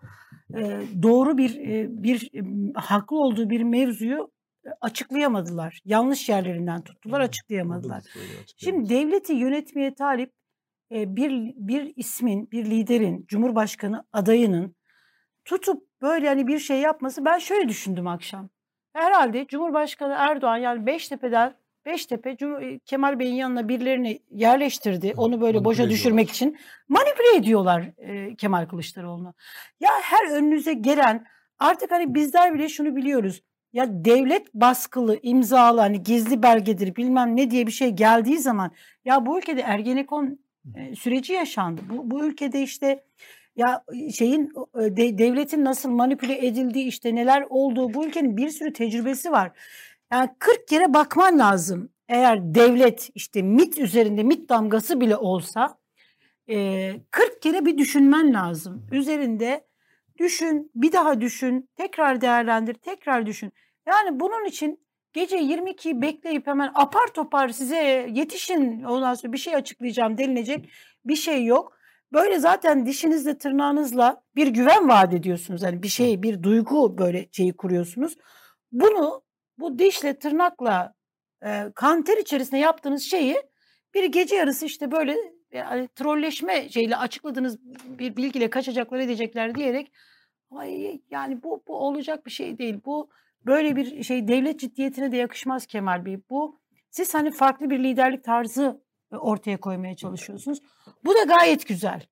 e, 0.57 0.81
doğru 1.03 1.37
bir 1.37 1.59
e, 1.59 2.03
bir 2.03 2.29
e, 2.33 2.41
haklı 2.75 3.17
olduğu 3.17 3.49
bir 3.49 3.63
mevzuyu 3.63 4.31
açıklayamadılar. 4.81 5.81
Yanlış 5.85 6.29
yerlerinden 6.29 6.81
tuttular, 6.81 7.19
açıklayamadılar. 7.19 8.03
Şimdi 8.57 8.89
devleti 8.89 9.33
yönetmeye 9.33 9.95
talip 9.95 10.33
bir 10.91 11.53
bir 11.55 11.93
ismin, 11.95 12.51
bir 12.51 12.65
liderin, 12.65 13.25
cumhurbaşkanı 13.27 14.03
adayının 14.13 14.75
tutup 15.45 16.01
böyle 16.01 16.27
hani 16.27 16.47
bir 16.47 16.59
şey 16.59 16.79
yapması 16.79 17.25
ben 17.25 17.37
şöyle 17.37 17.69
düşündüm 17.69 18.07
akşam. 18.07 18.49
Herhalde 18.93 19.47
Cumhurbaşkanı 19.47 20.15
Erdoğan 20.17 20.57
yani 20.57 20.85
Beştepe'den 20.85 21.55
Beştepe 21.85 22.37
Cum 22.37 22.79
Kemal 22.85 23.19
Bey'in 23.19 23.35
yanına 23.35 23.67
birilerini 23.67 24.19
yerleştirdi. 24.31 25.13
Onu 25.17 25.41
böyle 25.41 25.65
boşa 25.65 25.89
düşürmek 25.89 26.29
için 26.29 26.57
manipüle 26.89 27.35
ediyorlar 27.35 27.91
e, 27.97 28.35
Kemal 28.35 28.65
Kılıçdaroğlu'nu. 28.65 29.33
Ya 29.79 29.89
her 30.01 30.31
önünüze 30.31 30.73
gelen 30.73 31.25
artık 31.59 31.91
hani 31.91 32.13
bizler 32.13 32.53
bile 32.53 32.69
şunu 32.69 32.95
biliyoruz 32.95 33.41
ya 33.73 34.05
devlet 34.05 34.53
baskılı, 34.53 35.19
imzalı 35.21 35.79
hani 35.79 36.03
gizli 36.03 36.43
belgedir 36.43 36.95
bilmem 36.95 37.35
ne 37.35 37.51
diye 37.51 37.67
bir 37.67 37.71
şey 37.71 37.89
geldiği 37.89 38.39
zaman 38.39 38.71
ya 39.05 39.25
bu 39.25 39.39
ülkede 39.39 39.61
Ergenekon 39.61 40.39
e, 40.75 40.95
süreci 40.95 41.33
yaşandı. 41.33 41.81
Bu, 41.89 42.11
bu 42.11 42.25
ülkede 42.25 42.61
işte 42.61 43.03
ya 43.55 43.83
şeyin 44.15 44.53
de, 44.75 45.17
devletin 45.17 45.65
nasıl 45.65 45.89
manipüle 45.89 46.47
edildiği 46.47 46.87
işte 46.87 47.15
neler 47.15 47.45
olduğu 47.49 47.93
bu 47.93 48.05
ülkenin 48.05 48.37
bir 48.37 48.49
sürü 48.49 48.73
tecrübesi 48.73 49.31
var. 49.31 49.51
Yani 50.11 50.29
40 50.39 50.67
kere 50.67 50.93
bakman 50.93 51.39
lazım. 51.39 51.89
Eğer 52.09 52.55
devlet 52.55 53.09
işte 53.15 53.41
MIT 53.41 53.77
üzerinde 53.77 54.23
MIT 54.23 54.49
damgası 54.49 55.01
bile 55.01 55.17
olsa 55.17 55.77
e, 56.49 56.93
40 57.11 57.41
kere 57.41 57.65
bir 57.65 57.77
düşünmen 57.77 58.33
lazım. 58.33 58.87
Üzerinde 58.91 59.70
Düşün, 60.21 60.71
bir 60.75 60.91
daha 60.91 61.21
düşün, 61.21 61.69
tekrar 61.75 62.21
değerlendir, 62.21 62.73
tekrar 62.73 63.25
düşün. 63.25 63.51
Yani 63.85 64.19
bunun 64.19 64.45
için 64.45 64.79
gece 65.13 65.37
22'yi 65.37 66.01
bekleyip 66.01 66.47
hemen 66.47 66.71
apar 66.75 67.07
topar 67.07 67.49
size 67.49 68.07
yetişin 68.11 68.83
ondan 68.83 69.13
sonra 69.13 69.33
bir 69.33 69.37
şey 69.37 69.55
açıklayacağım 69.55 70.17
denilecek 70.17 70.69
Bir 71.05 71.15
şey 71.15 71.45
yok. 71.45 71.77
Böyle 72.13 72.39
zaten 72.39 72.85
dişinizle 72.85 73.37
tırnağınızla 73.37 74.23
bir 74.35 74.47
güven 74.47 74.89
vaat 74.89 75.13
ediyorsunuz. 75.13 75.61
Yani 75.63 75.83
bir 75.83 75.87
şey, 75.87 76.23
bir 76.23 76.43
duygu 76.43 76.97
böyle 76.97 77.29
şeyi 77.31 77.53
kuruyorsunuz. 77.53 78.17
Bunu 78.71 79.21
bu 79.57 79.79
dişle, 79.79 80.19
tırnakla, 80.19 80.93
e, 81.45 81.71
kanter 81.75 82.17
içerisinde 82.17 82.57
yaptığınız 82.57 83.03
şeyi 83.03 83.35
bir 83.93 84.05
gece 84.05 84.35
yarısı 84.35 84.65
işte 84.65 84.91
böyle 84.91 85.15
yani 85.53 85.87
trolleşme 85.95 86.69
şeyle 86.69 86.97
açıkladığınız 86.97 87.57
bir 87.99 88.15
bilgiyle 88.17 88.49
kaçacaklar 88.49 88.99
edecekler 88.99 89.55
diyerek 89.55 89.91
ay 90.51 91.01
yani 91.11 91.43
bu 91.43 91.63
bu 91.67 91.75
olacak 91.77 92.25
bir 92.25 92.31
şey 92.31 92.57
değil. 92.57 92.79
Bu 92.85 93.09
böyle 93.45 93.75
bir 93.75 94.03
şey 94.03 94.27
devlet 94.27 94.59
ciddiyetine 94.59 95.11
de 95.11 95.17
yakışmaz 95.17 95.65
Kemal 95.65 96.05
Bey. 96.05 96.19
Bu 96.29 96.59
siz 96.89 97.13
hani 97.13 97.31
farklı 97.31 97.69
bir 97.69 97.83
liderlik 97.83 98.23
tarzı 98.23 98.81
ortaya 99.11 99.59
koymaya 99.59 99.95
çalışıyorsunuz. 99.95 100.59
Bu 101.05 101.15
da 101.15 101.23
gayet 101.23 101.67
güzel. 101.67 102.05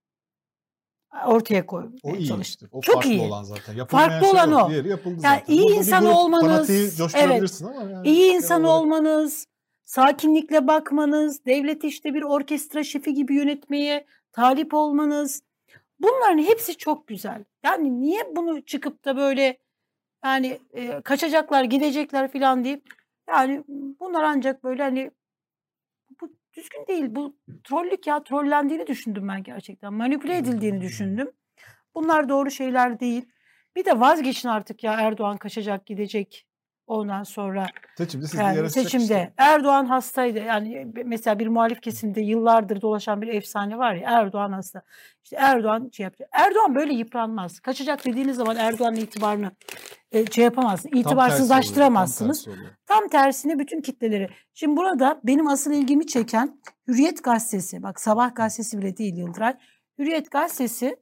Ortaya 1.25 1.65
koymaya 1.65 1.98
O 2.03 2.15
iyi 2.15 2.27
çalış. 2.27 2.48
işte. 2.50 2.65
O 2.72 2.81
Çok 2.81 2.96
farklı 2.96 3.10
iyi. 3.10 3.22
olan 3.22 3.43
zaten. 3.43 3.75
Yapılmayan 3.75 4.10
Farklı 4.10 4.25
şey 4.27 4.34
olan 4.36 4.51
o. 4.53 4.69
Diğeri 4.69 4.89
yapıldı 4.89 5.19
Yani 5.24 5.39
zaten. 5.39 5.53
iyi 5.53 5.63
Bu- 5.63 5.67
bu 5.67 5.72
bir 5.72 5.75
insan 5.77 6.05
olmanız, 6.05 6.98
coşturabilirsin 6.98 7.65
ama 7.65 7.91
yani 7.91 8.08
İyi 8.08 8.34
insan 8.34 8.63
olarak- 8.63 8.81
olmanız, 8.81 9.48
sakinlikle 9.89 10.67
bakmanız, 10.67 11.46
devleti 11.46 11.88
işte 11.88 12.13
bir 12.13 12.22
orkestra 12.22 12.84
şefi 12.84 13.13
gibi 13.13 13.36
yönetmeye 13.36 14.05
talip 14.31 14.74
olmanız. 14.74 15.43
Bunların 16.00 16.38
hepsi 16.38 16.77
çok 16.77 17.08
güzel. 17.08 17.43
Yani 17.63 18.01
niye 18.01 18.36
bunu 18.36 18.65
çıkıp 18.65 19.05
da 19.05 19.17
böyle 19.17 19.58
yani 20.25 20.60
e, 20.74 21.01
kaçacaklar, 21.01 21.63
gidecekler 21.63 22.31
falan 22.31 22.63
deyip 22.63 22.84
yani 23.29 23.63
bunlar 24.00 24.24
ancak 24.24 24.63
böyle 24.63 24.84
hani 24.84 25.12
bu 26.22 26.34
düzgün 26.53 26.88
değil. 26.88 27.05
Bu 27.10 27.38
trollük 27.63 28.08
ya 28.08 28.24
trollendiğini 28.24 28.88
düşündüm 28.88 29.27
ben 29.27 29.43
gerçekten. 29.43 29.93
Manipüle 29.93 30.38
edildiğini 30.38 30.81
düşündüm. 30.81 31.31
Bunlar 31.96 32.29
doğru 32.29 32.51
şeyler 32.51 33.00
değil. 33.00 33.25
Bir 33.75 33.86
de 33.86 34.00
vazgeçin 34.00 34.50
artık 34.50 34.84
ya 34.84 34.93
Erdoğan 34.93 35.38
kaçacak 35.38 35.86
gidecek 35.86 36.49
ondan 36.89 37.24
sonra. 37.24 37.65
Seçimde 37.98 38.27
sizde 38.27 38.43
Yani 38.43 38.69
seçimde 38.69 39.03
işte. 39.03 39.34
Erdoğan 39.38 39.86
hastaydı. 39.86 40.39
Yani 40.39 40.88
mesela 41.05 41.39
bir 41.39 41.48
muhalif 41.48 41.81
kesimde 41.81 42.22
yıllardır 42.22 42.81
dolaşan 42.81 43.22
bir 43.22 43.27
efsane 43.27 43.77
var 43.77 43.93
ya 43.93 44.10
Erdoğan 44.10 44.51
hasta. 44.51 44.81
İşte 45.24 45.36
Erdoğan 45.39 45.89
şey 45.93 46.03
yapacak. 46.03 46.29
Erdoğan 46.31 46.75
böyle 46.75 46.93
yıpranmaz. 46.93 47.60
Kaçacak 47.60 48.05
dediğiniz 48.05 48.38
zaman 48.38 48.55
Erdoğan'ın 48.55 48.96
itibarını 48.96 49.51
e, 50.12 50.25
şey 50.25 50.43
yapamazsınız. 50.43 50.84
Tam 50.84 50.91
tersi 50.91 51.10
itibarsızlaştıramazsınız. 51.10 52.48
oluyor, 52.48 52.58
tam 52.58 52.65
tersi 52.65 52.79
oluyor. 52.89 53.12
Tam 53.12 53.22
tersine 53.22 53.60
bütün 53.60 53.81
kitleleri. 53.81 54.29
Şimdi 54.53 54.77
burada 54.77 55.22
benim 55.24 55.48
asıl 55.48 55.72
ilgimi 55.72 56.08
çeken 56.08 56.62
Hürriyet 56.88 57.24
Gazetesi. 57.24 57.84
Bak 57.84 58.00
Sabah 58.00 58.36
Gazetesi 58.36 58.77
bile 58.77 58.98
değil 58.98 59.17
Yıldıray. 59.17 59.53
Hürriyet 60.00 60.31
Gazetesi 60.31 60.98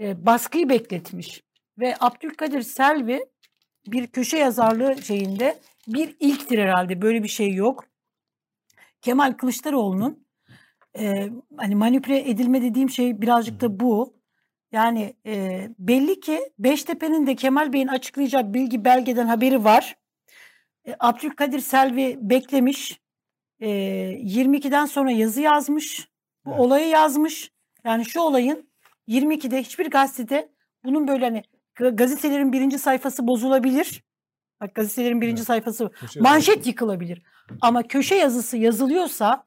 e, 0.00 0.26
baskıyı 0.26 0.68
bekletmiş. 0.68 1.42
Ve 1.78 1.94
Abdülkadir 2.00 2.62
Selvi 2.62 3.26
bir 3.86 4.06
köşe 4.06 4.38
yazarlığı 4.38 5.02
şeyinde 5.02 5.58
bir 5.88 6.16
ilktir 6.20 6.58
herhalde. 6.58 7.02
Böyle 7.02 7.22
bir 7.22 7.28
şey 7.28 7.54
yok. 7.54 7.84
Kemal 9.02 9.32
Kılıçdaroğlu'nun 9.32 10.26
e, 10.98 11.30
hani 11.56 11.74
manipüle 11.74 12.30
edilme 12.30 12.62
dediğim 12.62 12.90
şey 12.90 13.20
birazcık 13.22 13.60
da 13.60 13.80
bu. 13.80 14.16
Yani 14.72 15.16
e, 15.26 15.68
belli 15.78 16.20
ki 16.20 16.52
Beştepe'nin 16.58 17.26
de 17.26 17.36
Kemal 17.36 17.72
Bey'in 17.72 17.88
açıklayacağı 17.88 18.54
bilgi 18.54 18.84
belgeden 18.84 19.26
haberi 19.26 19.64
var. 19.64 19.96
E, 20.84 20.96
Abdülkadir 21.00 21.60
Selvi 21.60 22.18
beklemiş. 22.20 23.00
E, 23.60 23.68
22'den 23.68 24.86
sonra 24.86 25.10
yazı 25.10 25.40
yazmış. 25.40 26.08
Bu 26.44 26.50
Evet. 26.50 26.60
olayı 26.60 26.88
yazmış. 26.88 27.52
Yani 27.84 28.04
şu 28.04 28.20
olayın 28.20 28.70
22'de 29.08 29.62
hiçbir 29.62 29.90
gazetede 29.90 30.48
bunun 30.84 31.08
böyle 31.08 31.24
hani 31.24 31.42
gazetelerin 31.76 32.52
birinci 32.52 32.78
sayfası 32.78 33.26
bozulabilir. 33.26 34.04
Bak 34.60 34.74
gazetelerin 34.74 35.20
birinci 35.20 35.40
Evet. 35.40 35.46
sayfası 35.46 35.90
Köşe 35.90 36.20
manşet 36.20 36.66
yıkılabilir. 36.66 37.22
Ama 37.60 37.82
köşe 37.82 38.14
yazısı 38.14 38.56
yazılıyorsa 38.56 39.46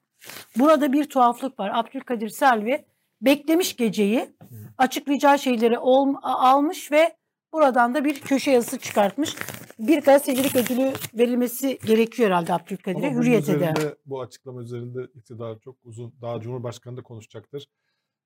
burada 0.58 0.94
bir 0.94 1.10
tuhaflık 1.10 1.60
var. 1.60 1.72
Abdülkadir 1.74 2.30
Selvi 2.30 2.86
beklemiş 3.22 3.76
geceyi 3.76 4.30
açıklayacağı 4.78 5.40
şeyleri 5.40 5.78
ol- 5.80 6.16
almış 6.24 6.92
ve 6.92 7.18
buradan 7.54 7.96
da 7.96 8.06
bir 8.06 8.22
köşe 8.22 8.52
yazısı 8.52 8.80
çıkartmış. 8.80 9.36
Bir 9.80 10.02
gazetecilik 10.02 10.56
ödülü 10.56 10.94
verilmesi 11.14 11.80
gerekiyor 11.86 12.30
herhalde 12.30 12.54
Abdülkadir'e. 12.54 13.12
Hürriyete 13.14 13.60
de. 13.60 13.96
bu 14.06 14.22
açıklama 14.22 14.62
üzerinde 14.62 15.00
iktidar 15.16 15.60
çok 15.60 15.76
uzun, 15.84 16.14
daha 16.22 16.40
Cumhurbaşkanı 16.40 16.98
da 16.98 17.04
konuşacaktır. 17.04 17.68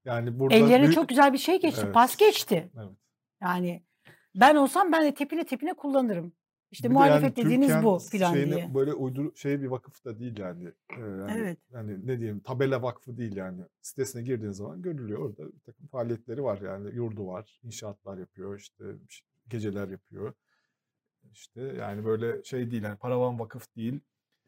Yani 0.06 0.40
burada 0.40 0.56
Ellerine 0.56 0.82
büyük- 0.84 0.96
çok 0.96 1.10
güzel 1.10 1.34
bir 1.34 1.38
şey 1.38 1.60
geçti. 1.62 1.82
Evet. 1.84 1.94
Pas 1.94 2.16
geçti. 2.18 2.72
Evet. 2.78 2.90
Yani 3.42 3.84
ben 4.36 4.56
olsam 4.56 4.92
ben 4.92 5.06
de 5.06 5.14
tepine 5.14 5.46
tepine 5.46 5.74
kullanırım. 5.74 6.34
İşte 6.72 6.90
Bir 6.90 6.96
de 6.96 7.00
yani 7.00 7.08
muhalefet 7.08 7.38
dediğiniz 7.38 7.84
bu 7.84 8.00
filan 8.00 8.34
diye. 8.36 8.74
Böyle 8.74 8.94
uydur 8.94 9.36
şey 9.36 9.62
bir 9.62 9.68
vakıf 9.68 10.06
da 10.06 10.20
değil 10.20 10.40
yani. 10.40 10.68
Ee, 10.98 11.00
yani, 11.00 11.32
Evet. 11.38 11.58
yani 11.74 12.08
ne 12.08 12.20
diyeyim 12.20 12.40
tabela 12.40 12.82
vakfı 12.82 13.18
değil 13.18 13.36
yani. 13.36 13.62
Sitesine 13.82 14.22
girdiğiniz 14.22 14.58
zaman 14.58 14.82
görülüyor 14.82 15.20
orada 15.20 15.54
bir 15.54 15.60
takım 15.60 15.88
faaliyetleri 15.88 16.44
var 16.44 16.62
yani 16.62 16.96
yurdu 16.96 17.28
var, 17.28 17.60
inşaatlar 17.64 18.18
yapıyor 18.18 18.60
işte 18.60 18.84
geceler 19.48 19.88
yapıyor. 19.88 20.34
İşte 21.32 21.62
yani 21.62 22.06
böyle 22.06 22.44
şey 22.44 22.72
değil 22.72 22.84
yani 22.84 22.98
paravan 22.98 23.40
vakıf 23.40 23.76
değil. 23.76 24.00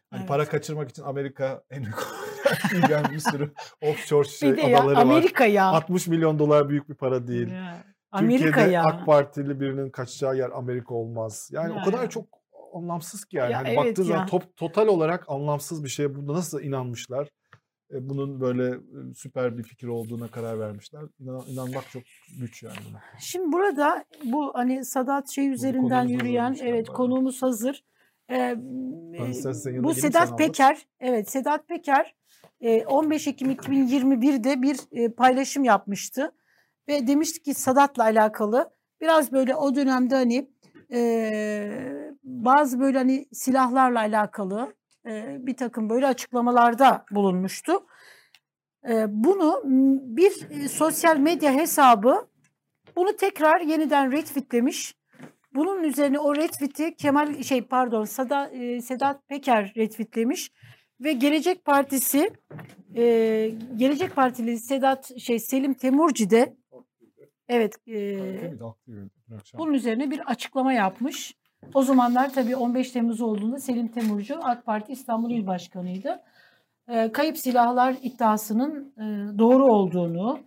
Hani 0.09 0.19
Evet. 0.19 0.27
para 0.29 0.45
kaçırmak 0.45 0.89
için 0.89 1.03
Amerika 1.03 1.63
en 1.69 1.85
yani 2.89 3.11
bir 3.11 3.19
sürü 3.19 3.53
offshore 3.81 4.27
şey, 4.27 4.57
de 4.57 4.61
ya 4.61 4.79
adaları 4.79 4.95
var. 4.95 5.01
Amerika 5.01 5.45
ya. 5.45 5.65
60 5.65 6.07
milyon 6.07 6.39
dolar 6.39 6.69
büyük 6.69 6.89
bir 6.89 6.95
para 6.95 7.27
değil. 7.27 7.47
Ya, 7.51 7.83
Amerika 8.17 8.45
Türkiye'de 8.45 8.71
ya. 8.71 8.83
AK 8.83 9.05
Partili 9.05 9.59
birinin 9.59 9.89
kaçacağı 9.89 10.37
yer 10.37 10.49
Amerika 10.49 10.93
olmaz. 10.93 11.49
Yani 11.53 11.73
Ya, 11.73 11.81
o 11.81 11.85
kadar 11.85 12.09
çok 12.09 12.25
anlamsız 12.73 13.25
ki 13.25 13.37
yani. 13.37 13.51
Ya 13.51 13.57
hani 13.57 13.67
evet 13.67 13.77
baktığın 13.77 14.03
zaman 14.03 14.27
top, 14.27 14.57
total 14.57 14.87
olarak 14.87 15.25
anlamsız 15.27 15.83
bir 15.83 15.89
şeye 15.89 16.15
bunda 16.15 16.33
nasıl 16.33 16.61
inanmışlar? 16.61 17.29
E, 17.91 18.09
bunun 18.09 18.41
böyle 18.41 18.67
e, 18.67 19.13
süper 19.15 19.57
bir 19.57 19.63
fikir 19.63 19.87
olduğuna 19.87 20.27
karar 20.27 20.59
vermişler. 20.59 21.01
İnan, 21.19 21.43
inanmak 21.47 21.89
çok 21.89 22.03
güç 22.39 22.63
yani 22.63 22.75
buna. 22.89 23.01
Şimdi 23.19 23.51
burada 23.51 24.05
bu 24.23 24.51
hani 24.55 24.85
Sadat 24.85 25.29
şey 25.29 25.49
üzerinden 25.49 26.07
yürüyen 26.07 26.57
evet 26.61 26.85
galiba. 26.87 26.93
konuğumuz 26.93 27.41
hazır. 27.41 27.83
Ee, 28.29 28.35
e, 28.35 29.83
bu 29.83 29.93
Sedat. 29.93 30.37
Peker 30.37 30.87
evet 30.99 31.29
Sedat 31.29 31.67
Peker 31.67 32.15
e, 32.61 32.85
15 32.85 33.27
Ekim 33.27 33.51
2021'de 33.51 34.61
bir 34.61 34.77
e, 34.91 35.11
paylaşım 35.11 35.63
yapmıştı 35.63 36.31
ve 36.87 37.07
demişti 37.07 37.41
ki 37.41 37.53
Sadat'la 37.53 38.03
alakalı 38.03 38.69
biraz 39.01 39.31
böyle 39.31 39.55
o 39.55 39.75
dönemde 39.75 40.15
hani 40.15 40.49
e, 40.93 42.11
bazı 42.23 42.79
böyle 42.79 42.97
hani 42.97 43.25
silahlarla 43.31 43.99
alakalı 43.99 44.75
e, 45.07 45.37
bir 45.39 45.57
takım 45.57 45.89
böyle 45.89 46.07
açıklamalarda 46.07 47.05
bulunmuştu. 47.11 47.85
E, 48.89 49.05
bunu 49.07 49.61
bir 50.17 50.49
e, 50.49 50.67
sosyal 50.67 51.17
medya 51.17 51.53
hesabı 51.53 52.27
bunu 52.95 53.15
tekrar 53.15 53.61
yeniden 53.61 54.11
retweetlemiş. 54.11 54.95
Bunun 55.55 55.83
üzerine 55.83 56.19
o 56.19 56.35
retweet'i 56.35 56.95
Kemal 56.95 57.43
şey 57.43 57.61
pardon 57.61 58.03
Sada, 58.03 58.47
e, 58.47 58.81
Sedat 58.81 59.27
Peker 59.27 59.73
retweetlemiş 59.77 60.51
ve 60.99 61.13
Gelecek 61.13 61.65
Partisi 61.65 62.29
e, 62.95 63.03
Gelecek 63.75 64.15
Partili 64.15 64.59
Sedat 64.59 65.19
şey 65.19 65.39
Selim 65.39 65.73
Temurci 65.73 66.29
de 66.29 66.55
evet 67.49 67.75
e, 67.87 68.51
bunun 69.57 69.73
üzerine 69.73 70.11
bir 70.11 70.31
açıklama 70.31 70.73
yapmış. 70.73 71.35
O 71.73 71.83
zamanlar 71.83 72.33
tabii 72.33 72.55
15 72.55 72.91
Temmuz 72.91 73.21
olduğunda 73.21 73.59
Selim 73.59 73.87
Temurcu 73.87 74.39
AK 74.43 74.65
Parti 74.65 74.91
İstanbul 74.91 75.31
İl 75.31 75.47
Başkanı'ydı. 75.47 76.21
Ee, 76.89 77.11
kayıp 77.11 77.37
silahlar 77.37 77.95
iddiasının 78.01 78.93
e, 78.97 79.37
doğru 79.37 79.65
olduğunu, 79.65 80.39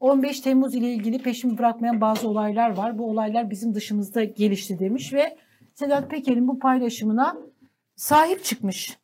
15 0.00 0.40
Temmuz 0.40 0.74
ile 0.74 0.92
ilgili 0.92 1.18
peşimi 1.18 1.58
bırakmayan 1.58 2.00
bazı 2.00 2.28
olaylar 2.28 2.76
var. 2.76 2.98
Bu 2.98 3.10
olaylar 3.10 3.50
bizim 3.50 3.74
dışımızda 3.74 4.24
gelişti 4.24 4.78
demiş 4.78 5.12
ve 5.12 5.36
Sedat 5.74 6.10
Peker'in 6.10 6.48
bu 6.48 6.58
paylaşımına 6.58 7.36
sahip 7.96 8.44
çıkmış. 8.44 8.98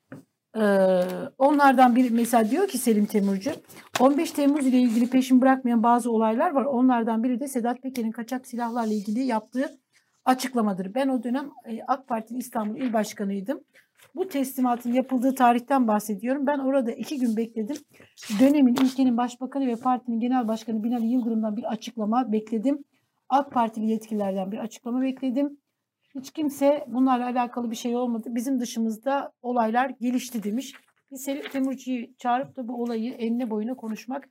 Ee, 0.57 1.03
onlardan 1.39 1.97
biri 1.97 2.11
mesela 2.11 2.51
diyor 2.51 2.69
ki 2.69 2.79
Selim 2.79 3.07
Temurcu 3.07 3.51
15 4.01 4.31
Temmuz 4.31 4.67
ile 4.67 4.79
ilgili 4.79 5.11
peşimi 5.11 5.41
bırakmayan 5.41 5.83
bazı 5.83 6.11
olaylar 6.11 6.51
var. 6.51 6.65
Onlardan 6.65 7.25
biri 7.25 7.41
de 7.41 7.49
Sedat 7.49 7.83
Peker'in 7.83 8.11
kaçak 8.11 8.47
silahlarla 8.47 8.93
ilgili 8.93 9.21
yaptığı 9.21 9.79
açıklamadır. 10.25 10.95
Ben 10.95 11.09
o 11.09 11.23
dönem 11.23 11.51
e, 11.69 11.83
AK 11.89 12.09
Parti'nin 12.09 12.39
İstanbul 12.39 12.77
İl 12.77 12.93
Başkanıydım. 12.93 13.61
Bu 14.15 14.29
teslimatın 14.29 14.93
yapıldığı 14.93 15.35
tarihten 15.35 15.89
bahsediyorum. 15.89 16.47
Ben 16.47 16.59
orada 16.59 16.93
iki 16.93 17.19
gün 17.19 17.37
bekledim. 17.37 17.77
Dönemin 18.41 18.75
ülkenin 18.75 19.17
başbakanı 19.17 19.67
ve 19.67 19.77
partinin 19.77 20.21
genel 20.21 20.49
başkanı 20.49 20.85
Binali 20.85 21.07
Yıldırım'dan 21.07 21.57
bir 21.57 21.73
açıklama 21.73 22.33
bekledim. 22.33 22.85
AK 23.29 23.53
Partili 23.53 23.91
yetkililerden 23.91 24.53
bir 24.53 24.59
açıklama 24.59 25.03
bekledim. 25.03 25.59
Hiç 26.15 26.31
kimse 26.31 26.85
bunlarla 26.89 27.27
alakalı 27.27 27.71
bir 27.71 27.77
şey 27.77 27.97
olmadı. 27.97 28.29
Bizim 28.31 28.61
dışımızda 28.61 29.33
olaylar 29.43 29.91
gelişti 30.01 30.43
demiş. 30.43 30.73
Biz 31.11 31.23
Selim 31.23 31.43
Temurcu'yu 31.53 32.17
çağırıp 32.19 32.57
da 32.57 32.69
bu 32.69 32.83
olayı 32.83 33.13
enine 33.13 33.51
boyuna 33.51 33.75
konuşmak 33.75 34.29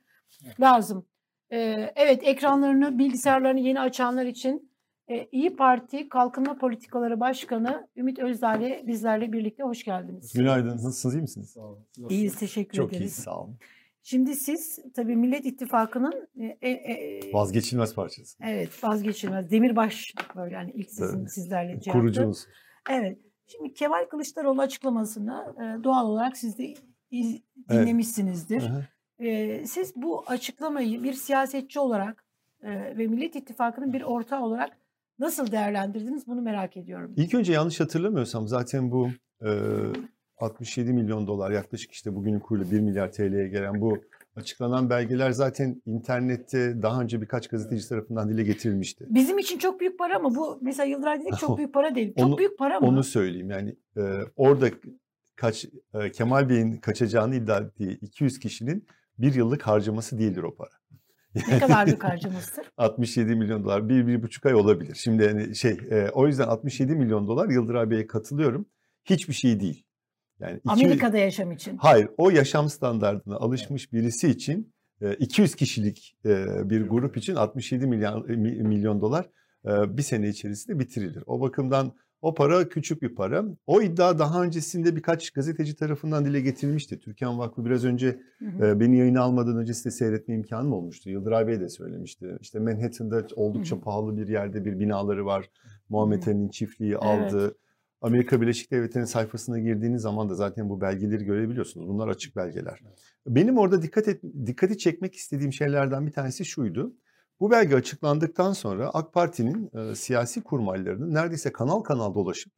Lazım. 0.60 1.06
Ee, 1.52 1.92
evet 1.96 2.20
ekranlarını, 2.24 2.98
bilgisayarlarını 2.98 3.60
yeni 3.60 3.80
açanlar 3.80 4.26
için 4.26 4.70
e, 5.08 5.28
İyi 5.32 5.56
Parti 5.56 6.08
Kalkınma 6.08 6.58
Politikaları 6.58 7.20
Başkanı 7.20 7.88
Ümit 7.96 8.18
Özdağ'le 8.18 8.86
bizlerle 8.86 9.32
birlikte 9.32 9.62
hoş 9.62 9.84
geldiniz. 9.84 10.32
Günaydın. 10.32 10.68
Nasılsınız? 10.68 11.14
iyi 11.14 11.20
misiniz? 11.20 11.50
Sağ 11.50 11.60
olun. 11.60 11.86
İyiyiz, 12.10 12.36
teşekkür 12.36 12.76
Çok 12.76 12.92
iyi. 12.92 12.96
ederiz. 12.96 13.14
Sağ 13.14 13.40
olun. 13.40 13.56
Şimdi 14.02 14.34
siz 14.36 14.78
tabii 14.94 15.16
Millet 15.16 15.46
İttifakı'nın 15.46 16.28
e, 16.40 16.46
e, 16.46 16.70
e, 16.70 17.20
Vazgeçilmez 17.32 17.94
parçası. 17.94 18.38
evet 18.44 18.84
vazgeçilmez 18.84 19.50
demirbaş 19.50 20.14
böyle 20.36 20.54
yani 20.54 20.70
ilk 20.74 20.90
sizin 20.90 21.18
Evet. 21.18 21.32
sizlerle 21.32 21.70
cevaptı. 21.80 21.90
Kurucumuz. 21.92 22.46
Evet. 22.90 23.18
Şimdi 23.46 23.74
Kemal 23.74 24.04
Kılıçdaroğlu 24.10 24.60
açıklamasını 24.62 25.54
e, 25.56 25.84
doğal 25.84 26.06
olarak 26.06 26.36
siz 26.36 26.58
de 26.58 26.74
iz- 27.10 27.42
Evet. 27.70 27.82
dinlemişsinizdir. 27.82 28.62
Hı. 28.62 28.86
E, 29.24 29.62
siz 29.66 29.96
bu 29.96 30.24
açıklamayı 30.26 31.02
bir 31.02 31.12
siyasetçi 31.12 31.80
olarak 31.80 32.24
e, 32.62 32.98
ve 32.98 33.06
Millet 33.06 33.36
İttifakı'nın 33.36 33.92
bir 33.92 34.02
ortağı 34.02 34.42
olarak 34.42 34.76
nasıl 35.18 35.52
değerlendirdiniz 35.52 36.26
bunu 36.26 36.42
merak 36.42 36.76
ediyorum. 36.76 37.14
İlk 37.16 37.34
önce 37.34 37.52
yanlış 37.52 37.80
hatırlamıyorsam 37.80 38.48
zaten 38.48 38.90
bu 38.90 39.08
e, 39.44 39.48
67 40.42 40.92
milyon 40.92 41.26
dolar 41.26 41.50
yaklaşık 41.50 41.92
işte 41.92 42.14
bugünün 42.14 42.40
kuruyla 42.40 42.70
1 42.70 42.80
milyar 42.80 43.12
TL'ye 43.12 43.48
gelen 43.48 43.80
bu 43.80 43.98
açıklanan 44.36 44.90
belgeler 44.90 45.30
zaten 45.30 45.82
internette 45.86 46.82
daha 46.82 47.00
önce 47.00 47.20
birkaç 47.20 47.48
gazeteci 47.48 47.88
tarafından 47.88 48.28
dile 48.28 48.42
getirilmişti. 48.42 49.06
Bizim 49.08 49.38
için 49.38 49.58
çok 49.58 49.80
büyük 49.80 49.98
para 49.98 50.16
ama 50.16 50.34
bu 50.34 50.58
mesela 50.62 50.86
Yıldıray 50.86 51.20
dedik 51.20 51.38
çok 51.38 51.58
büyük 51.58 51.74
para 51.74 51.94
değil. 51.94 52.14
Çok 52.18 52.26
Onu- 52.26 52.38
büyük 52.38 52.58
para 52.58 52.80
mı? 52.80 52.86
Onu 52.86 53.04
söyleyeyim 53.04 53.50
yani 53.50 53.76
e, 53.96 54.02
orada 54.36 54.70
kaç 55.36 55.66
e, 55.94 56.10
Kemal 56.12 56.48
Bey'in 56.48 56.76
kaçacağını 56.76 57.34
iddia 57.34 57.58
ettiği 57.58 57.98
200 58.00 58.38
kişinin 58.38 58.86
bir 59.18 59.34
yıllık 59.34 59.62
harcaması 59.62 60.18
değildir 60.18 60.42
o 60.42 60.54
para. 60.54 60.70
Ne 61.48 61.58
kadar 61.58 61.86
büyük 61.86 62.04
harcamasıdır? 62.10 62.72
67 62.76 63.34
milyon 63.34 63.64
dolar 63.64 63.88
bir, 63.88 64.06
bir 64.06 64.22
buçuk 64.22 64.46
ay 64.46 64.54
olabilir. 64.54 64.94
Şimdi 64.94 65.28
hani 65.28 65.56
şey 65.56 65.78
e, 65.90 66.08
o 66.12 66.26
yüzden 66.26 66.46
67 66.48 66.94
milyon 66.96 67.26
dolar 67.28 67.48
Yıldıray 67.48 67.90
Bey'e 67.90 68.06
katılıyorum. 68.06 68.66
Hiçbir 69.04 69.34
şey 69.34 69.60
değil. 69.60 69.86
Yani 70.42 70.58
iki- 70.58 70.70
Amerika'da 70.70 71.18
yaşam 71.18 71.52
için. 71.52 71.76
Hayır 71.76 72.08
o 72.16 72.30
yaşam 72.30 72.68
standartına 72.68 73.36
alışmış 73.36 73.92
birisi 73.92 74.28
için 74.28 74.72
e, 75.00 75.14
200 75.14 75.54
kişilik 75.54 76.16
e, 76.24 76.70
bir 76.70 76.88
grup 76.88 77.16
için 77.16 77.34
67 77.34 77.86
milyon, 77.86 78.30
mi- 78.30 78.62
milyon 78.62 79.00
dolar 79.00 79.30
e, 79.66 79.96
bir 79.96 80.02
sene 80.02 80.28
içerisinde 80.28 80.78
bitirilir. 80.78 81.22
O 81.26 81.40
bakımdan 81.40 81.92
o 82.22 82.34
para 82.34 82.68
küçük 82.68 83.02
bir 83.02 83.14
para. 83.14 83.44
O 83.66 83.82
iddia 83.82 84.18
daha 84.18 84.42
öncesinde 84.42 84.96
birkaç 84.96 85.30
gazeteci 85.30 85.76
tarafından 85.76 86.24
dile 86.24 86.40
getirilmişti. 86.40 87.00
Türkan 87.00 87.38
Vakfı 87.38 87.64
biraz 87.64 87.84
önce 87.84 88.18
Hı 88.38 88.44
hı. 88.46 88.80
Beni 88.80 88.98
yayına 88.98 89.20
almadan 89.20 89.56
önce 89.56 89.74
size 89.74 89.90
seyretme 89.90 90.34
imkanım 90.34 90.72
olmuştu. 90.72 91.10
Yıldıray 91.10 91.46
Bey 91.46 91.60
de 91.60 91.68
söylemişti. 91.68 92.36
İşte 92.40 92.58
Manhattan'da 92.58 93.26
oldukça 93.36 93.76
Hı 93.76 93.80
hı. 93.80 93.84
pahalı 93.84 94.16
bir 94.16 94.28
yerde 94.28 94.64
bir 94.64 94.78
binaları 94.78 95.26
var. 95.26 95.50
Muhammed. 95.88 96.22
Ali'nin 96.26 96.48
çiftliği 96.48 96.96
Evet. 97.02 97.52
Amerika 98.02 98.40
Birleşik 98.40 98.70
Devletleri'nin 98.70 99.06
sayfasına 99.06 99.58
girdiğiniz 99.58 100.02
zaman 100.02 100.28
da 100.28 100.34
zaten 100.34 100.68
bu 100.68 100.80
belgeleri 100.80 101.24
görebiliyorsunuz. 101.24 101.88
Bunlar 101.88 102.08
açık 102.08 102.36
belgeler. 102.36 102.80
Benim 103.26 103.58
orada 103.58 103.82
dikkat 103.82 104.08
et, 104.08 104.22
dikkati 104.46 104.78
çekmek 104.78 105.14
istediğim 105.14 105.52
şeylerden 105.52 106.06
bir 106.06 106.12
tanesi 106.12 106.44
şuydu. 106.44 106.94
Bu 107.40 107.50
belge 107.50 107.76
açıklandıktan 107.76 108.52
sonra 108.52 108.90
AK 108.90 109.12
Parti'nin 109.12 109.70
e, 109.78 109.94
siyasi 109.94 110.42
kurmaylarının 110.42 111.14
neredeyse 111.14 111.52
kanal 111.52 111.80
kanal 111.80 112.14
dolaşıp 112.14 112.52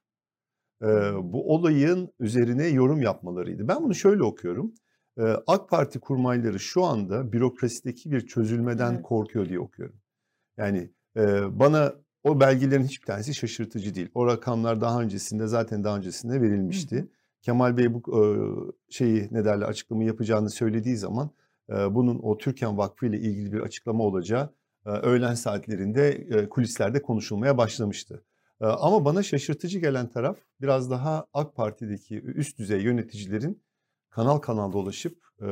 e, 0.83 0.87
bu 1.23 1.55
olayın 1.55 2.13
üzerine 2.21 2.67
yorum 2.67 3.03
yapmalarıydı. 3.03 3.69
Ben 3.69 3.85
bunu 3.85 3.95
şöyle 3.95 4.23
okuyorum. 4.23 4.75
E, 5.19 5.23
AK 5.47 5.69
Parti 5.69 6.01
kurmayları 6.01 6.61
şu 6.61 6.85
anda 6.85 7.33
bürokrasideki 7.33 8.11
bir 8.11 8.27
çözülmeden 8.27 8.93
Evet. 8.93 9.03
korkuyor 9.03 9.49
diye 9.49 9.61
okuyorum. 9.61 9.97
Yani 10.57 10.91
e, 11.17 11.21
bana 11.61 11.95
o 12.25 12.41
belgelerin 12.41 12.85
hiçbir 12.85 13.07
tanesi 13.07 13.35
şaşırtıcı 13.35 13.95
değil. 13.95 14.09
O 14.15 14.27
rakamlar 14.27 14.81
daha 14.81 15.03
öncesinde 15.03 15.47
zaten 15.47 15.85
daha 15.85 15.97
öncesinde 15.97 16.43
verilmişti. 16.43 16.99
Hı. 16.99 17.09
Kemal 17.43 17.77
Bey 17.77 17.95
bu 17.95 18.73
şeyi 18.91 19.29
ne 19.31 19.45
derler 19.45 19.67
açıklamayı 19.67 20.09
yapacağını 20.09 20.51
söylediği 20.51 20.97
zaman 20.97 21.31
bunun 21.69 22.19
o 22.23 22.39
Türkan 22.39 22.79
Vakfı 22.79 23.07
ile 23.07 23.19
ilgili 23.19 23.53
bir 23.53 23.61
açıklama 23.61 24.05
olacağı 24.05 24.51
öğlen 24.85 25.35
saatlerinde 25.35 26.49
kulislerde 26.49 27.03
konuşulmaya 27.03 27.59
başlamıştı. 27.59 28.25
Ama 28.61 29.05
bana 29.05 29.23
şaşırtıcı 29.23 29.79
gelen 29.79 30.09
taraf 30.09 30.39
biraz 30.61 30.91
daha 30.91 31.27
AK 31.33 31.57
Parti'deki 31.57 32.21
üst 32.21 32.59
düzey 32.59 32.83
yöneticilerin 32.83 33.63
kanal 34.15 34.39
kanal 34.39 34.73
dolaşıp 34.73 35.19
e, 35.41 35.47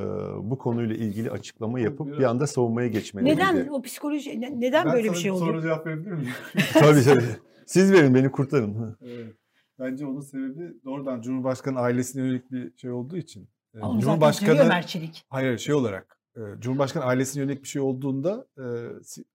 bu 0.51 0.59
konuyla 0.59 0.94
ilgili 0.96 1.31
açıklama 1.31 1.81
yapıp 1.81 2.18
bir 2.18 2.25
anda 2.25 2.46
savunmaya 2.46 2.88
geçmeleriydi. 2.88 3.40
Neden 3.40 3.68
o 3.68 3.83
psikoloji 3.83 4.40
ne- 4.40 4.61
neden 4.61 4.92
böyle 4.92 5.11
bir 5.11 5.16
şey 5.16 5.31
Soru 5.31 5.51
oldu? 5.51 5.62
cevap 5.62 5.87
verebilir 5.87 6.12
miyim? 6.12 6.31
tabii 6.72 7.03
tabii. 7.03 7.25
Siz 7.66 7.92
verin 7.92 8.14
beni 8.14 8.31
kurtarın. 8.31 8.96
Evet. 9.03 9.37
Bence 9.79 10.07
onun 10.07 10.20
sebebi 10.20 10.85
doğrudan 10.85 11.20
Cumhurbaşkanı 11.20 11.79
ailesine 11.79 12.22
yönelik 12.22 12.51
bir 12.51 12.77
şey 12.77 12.90
olduğu 12.90 13.16
için. 13.16 13.48
Ee, 13.75 13.81
Onu 13.81 14.01
zaten 14.01 14.70
hayır 15.31 15.59
şey 15.59 15.75
olarak 15.75 16.18
Cumhurbaşkanı 16.59 17.05
ailesine 17.05 17.42
yönelik 17.42 17.62
bir 17.62 17.68
şey 17.68 17.83
olduğunda 17.83 18.46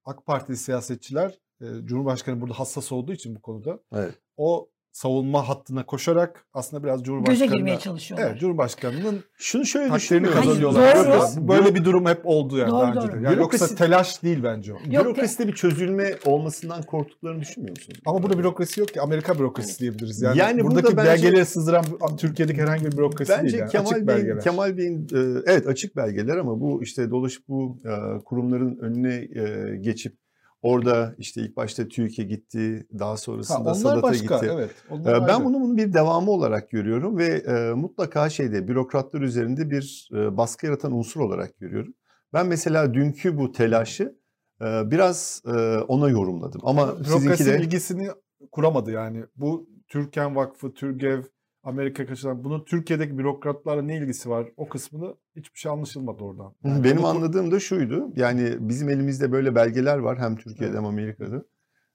AK 0.05 0.25
Partili 0.25 0.57
siyasetçiler 0.57 1.39
Cumhurbaşkanı 1.83 2.41
burada 2.41 2.59
hassas 2.59 2.91
olduğu 2.91 3.13
için 3.13 3.35
bu 3.35 3.41
konuda 3.41 3.79
Evet. 3.93 4.19
o 4.37 4.69
savunma 5.01 5.49
hattına 5.49 5.85
koşarak 5.85 6.45
aslında 6.53 6.83
biraz 6.83 6.99
Göze 6.99 7.05
Cumhurbaşkanı'na 7.05 7.55
girmeye 7.55 7.79
çalışıyorlar. 7.79 8.29
Evet, 8.29 8.39
Cumhurbaşkanı'nın 8.39 9.23
Şunu 9.37 9.65
şöyle 9.65 9.89
takdirini 9.89 10.23
düşünüyorum. 10.23 10.37
Hayır, 10.41 10.93
kazanıyorlar. 10.93 11.35
doğru. 11.37 11.47
Böyle- 11.47 11.75
bir 11.75 11.85
durum 11.85 12.05
hep 12.05 12.21
oldu 12.23 12.57
yani 12.57 12.69
Doğru, 12.71 12.79
daha 12.81 12.91
önce 12.91 12.99
doğru. 13.01 13.21
de. 13.21 13.25
Yani 13.25 13.37
yoksa 13.39 13.65
Bürokrasi- 13.65 13.75
telaş 13.75 14.23
değil 14.23 14.43
bence 14.43 14.73
o. 14.73 14.77
Yok, 14.91 15.05
Bürokraside 15.05 15.47
bir 15.47 15.53
çözülme 15.53 16.15
olmasından 16.25 16.83
korktuklarını 16.83 17.41
düşünmüyor 17.41 17.77
musunuz? 17.77 17.99
Ama 18.05 18.23
burada 18.23 18.39
bürokrasi 18.39 18.79
yok 18.79 18.89
ki. 18.93 19.01
Amerika 19.01 19.39
bürokrasisi 19.39 19.79
diyebiliriz. 19.79 20.21
Yani, 20.21 20.37
Yani 20.37 20.63
burada 20.63 20.75
buradaki 20.75 20.97
bence- 20.97 21.09
belgeleri 21.09 21.45
sızdıran 21.45 21.85
Türkiye'deki 22.17 22.61
herhangi 22.61 22.85
bir 22.85 22.91
bürokrasi 22.91 23.31
Bence 23.31 23.43
değil. 23.43 23.59
Yani. 23.59 23.71
Kemal 23.71 23.85
Açık 23.85 24.07
Bey'in, 24.07 24.07
belgeler. 24.07 24.41
Kemal 24.43 24.77
Bey'in 24.77 25.07
e, 25.13 25.19
evet 25.45 25.67
açık 25.67 25.95
belgeler 25.95 26.37
ama 26.37 26.59
bu 26.61 26.83
işte 26.83 27.09
dolaşıp 27.11 27.47
bu 27.47 27.77
e, 27.85 28.23
kurumların 28.23 28.77
önüne 28.81 29.15
e, 29.15 29.75
geçip 29.77 30.15
orada 30.61 31.15
işte 31.17 31.41
ilk 31.41 31.55
başta 31.57 31.87
TÜİK'e 31.87 32.23
gitti, 32.23 32.87
daha 32.99 33.11
Ha, 33.11 33.17
sonrasında 33.17 33.73
Sadat'a 33.73 34.13
gitti. 34.15 34.51
Evet. 34.53 34.71
E, 34.89 34.93
Onlar 34.93 35.27
Ben 35.27 35.33
ayrı. 35.33 35.45
bunu 35.45 35.53
bunun 35.61 35.77
bir 35.77 35.93
devamı 35.93 36.31
olarak 36.31 36.69
görüyorum 36.69 37.17
ve 37.17 37.25
e, 37.25 37.73
mutlaka 37.73 38.29
şeyde 38.29 38.67
bürokratlar 38.67 39.21
üzerinde 39.21 39.69
bir 39.69 40.09
e, 40.13 40.37
baskı 40.37 40.65
yaratan 40.65 40.91
unsur 40.91 41.21
olarak 41.21 41.57
görüyorum. 41.59 41.93
Ben 42.33 42.47
mesela 42.47 42.93
dünkü 42.93 43.37
bu 43.37 43.51
telaşı 43.51 44.15
e, 44.61 44.91
biraz 44.91 45.41
e, 45.45 45.77
ona 45.79 46.09
yorumladım 46.09 46.61
ama 46.63 46.87
sizinki 46.95 47.23
bürokrasi 47.23 47.45
de 47.45 47.59
bilgisini 47.59 48.07
kuramadı 48.51 48.91
yani. 48.91 49.23
Bu 49.35 49.69
Türken 49.87 50.35
Vakfı, 50.35 50.73
Türgev, 50.73 51.23
Amerika 51.67 52.05
kaçıran 52.05 52.43
bunun 52.43 52.63
Türkiye'deki 52.65 53.17
bürokratlarla 53.17 53.81
ne 53.81 53.97
ilgisi 53.97 54.29
var? 54.29 54.47
O 54.57 54.69
kısmını 54.69 55.15
hiçbir 55.35 55.59
şey 55.59 55.71
anlaşılmadı 55.71 56.23
oradan. 56.23 56.53
Yani 56.63 56.83
Benim 56.83 56.97
bunu- 56.97 57.07
anladığım 57.07 57.51
da 57.51 57.59
şuydu. 57.59 58.09
Yani 58.15 58.55
bizim 58.59 58.89
elimizde 58.89 59.31
böyle 59.31 59.55
belgeler 59.55 59.97
var 59.97 60.17
hem 60.19 60.35
Türkiye'de 60.35 60.65
Evet. 60.65 60.77
hem 60.77 60.85
Amerika'da. 60.85 61.43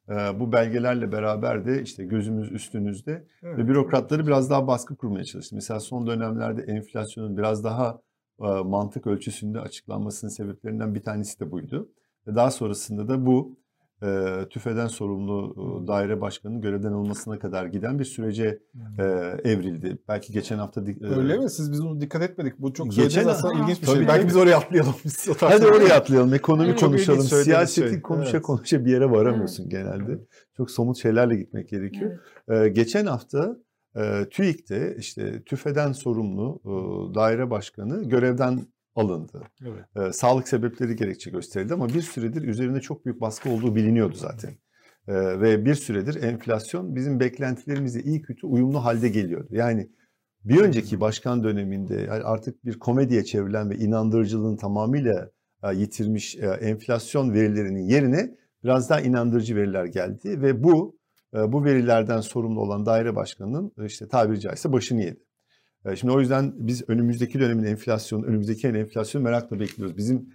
Ee, 0.09 0.41
bu 0.41 0.53
belgelerle 0.53 1.13
beraber 1.13 1.67
de 1.67 1.83
işte 1.83 2.05
gözümüz 2.05 2.53
üstünüzde 2.53 3.27
Evet. 3.43 3.59
ve 3.59 3.69
bürokratları 3.69 4.27
biraz 4.27 4.51
daha 4.51 4.67
baskı 4.67 4.97
kurmaya 4.97 5.25
çalıştı. 5.25 5.55
Mesela 5.55 5.81
son 5.81 6.07
dönemlerde 6.07 6.63
enflasyonun 6.63 7.37
biraz 7.37 7.65
daha 7.65 8.01
e, 8.41 8.47
mantık 8.47 9.07
ölçüsünde 9.07 9.61
açıklanmasının 9.61 10.31
sebeplerinden 10.31 10.95
bir 10.95 11.03
tanesi 11.03 11.41
de 11.41 11.51
buydu. 11.51 11.89
Ve 12.27 12.35
daha 12.35 12.51
sonrasında 12.51 13.09
da 13.09 13.27
bu 13.27 13.57
e, 14.03 14.49
TÜFE'den 14.51 14.87
sorumlu 14.87 15.55
e, 15.57 15.87
daire 15.87 16.21
başkanının 16.21 16.61
görevden 16.61 16.93
alınmasına 16.93 17.39
kadar 17.39 17.67
giden 17.67 17.99
bir 17.99 18.05
sürece 18.05 18.59
e, 18.99 19.03
evrildi. 19.45 19.99
Belki 20.09 20.33
geçen 20.33 20.59
hafta 20.59 20.81
e, 20.81 21.07
Öyle 21.17 21.39
mi? 21.39 21.51
Siz 21.51 21.73
biz 21.73 21.83
bunu 21.83 22.01
dikkat 22.01 22.23
etmedik. 22.23 22.59
Bu 22.59 22.73
çok 22.73 22.93
Geçen- 22.93 23.27
aslında 23.29 23.55
ilginç 23.55 23.83
bir 23.83 23.87
tabii, 23.87 23.97
şey. 23.97 24.09
Belki 24.09 24.29
biz 24.29 24.37
oraya 24.37 24.57
atlayalım. 24.57 24.95
Biz 25.05 25.29
Hadi 25.41 25.67
oraya 25.67 25.97
atlayalım. 25.97 26.35
Ekonomi 26.35 26.69
Evet, 26.69 26.81
konuşalım. 26.81 27.23
Siyaseti 27.23 27.91
şey. 27.91 28.03
konuşa 28.03 28.31
Evet. 28.31 28.43
konuşa 28.43 28.85
bir 28.85 28.91
yere 28.91 29.11
varamıyorsun 29.11 29.69
genelde. 29.69 30.19
Çok 30.57 30.71
somut 30.71 30.97
şeylerle 31.03 31.37
gitmek 31.37 31.69
gerekiyor. 31.69 32.19
Evet. 32.49 32.67
Ee, 32.67 32.69
geçen 32.69 33.07
hafta 33.07 33.57
e, 33.97 34.29
TÜİK'te 34.31 34.97
işte 34.99 35.43
TÜFE'den 35.45 35.93
sorumlu 35.93 36.61
e, 36.65 36.71
daire 37.15 37.51
başkanı 37.51 38.09
görevden 38.09 38.67
alındı. 38.95 39.43
Evet. 39.67 40.09
E, 40.09 40.13
sağlık 40.13 40.49
sebepleri 40.49 40.97
gerekçe 40.97 41.31
gösterildi 41.31 41.75
ama 41.75 41.89
bir 41.89 42.03
süredir 42.03 42.43
üzerinde 42.43 42.81
çok 42.81 43.05
büyük 43.05 43.21
baskı 43.21 43.51
olduğu 43.51 43.75
biliniyordu 43.75 44.17
zaten. 44.17 44.51
E, 45.09 45.41
ve 45.41 45.65
bir 45.65 45.75
süredir 45.75 46.23
enflasyon 46.23 46.95
bizim 46.95 47.21
beklentilerimizle 47.21 48.03
iyi 48.03 48.23
kötü 48.23 48.47
uyumlu 48.47 48.85
halde 48.85 49.09
geliyordu. 49.09 49.49
Yani 49.51 49.91
bir 50.45 50.61
önceki 50.61 51.01
başkan 51.01 51.45
döneminde 51.45 52.11
artık 52.11 52.65
bir 52.65 52.79
komediye 52.79 53.25
çevrilen 53.25 53.71
ve 53.71 53.77
inandırıcılığını 53.77 54.57
tamamıyla 54.57 55.31
e, 55.63 55.75
yitirmiş 55.75 56.37
e, 56.37 56.47
enflasyon 56.47 57.33
verilerinin 57.35 57.89
yerine 57.89 58.31
biraz 58.65 58.91
daha 58.91 59.01
inandırıcı 59.01 59.57
veriler 59.57 59.85
geldi 59.85 60.43
ve 60.43 60.63
bu 60.63 60.99
e, 61.35 61.53
bu 61.53 61.65
verilerden 61.65 62.21
sorumlu 62.21 62.61
olan 62.61 62.87
daire 62.87 63.17
başkanının 63.17 63.73
işte 63.87 64.09
tabiri 64.09 64.41
caizse 64.41 64.73
başını 64.73 65.03
yedi. 65.03 65.21
E, 65.87 65.97
Şimdi 65.97 66.13
o 66.13 66.21
yüzden 66.21 66.53
biz 66.57 66.89
önümüzdeki 66.89 67.41
dönemin 67.41 67.65
enflasyonu, 67.65 68.27
önümüzdeki 68.27 68.67
ayın 68.67 68.77
enflasyonu 68.77 69.25
merakla 69.25 69.61
bekliyoruz. 69.61 69.97
Bizim 69.97 70.29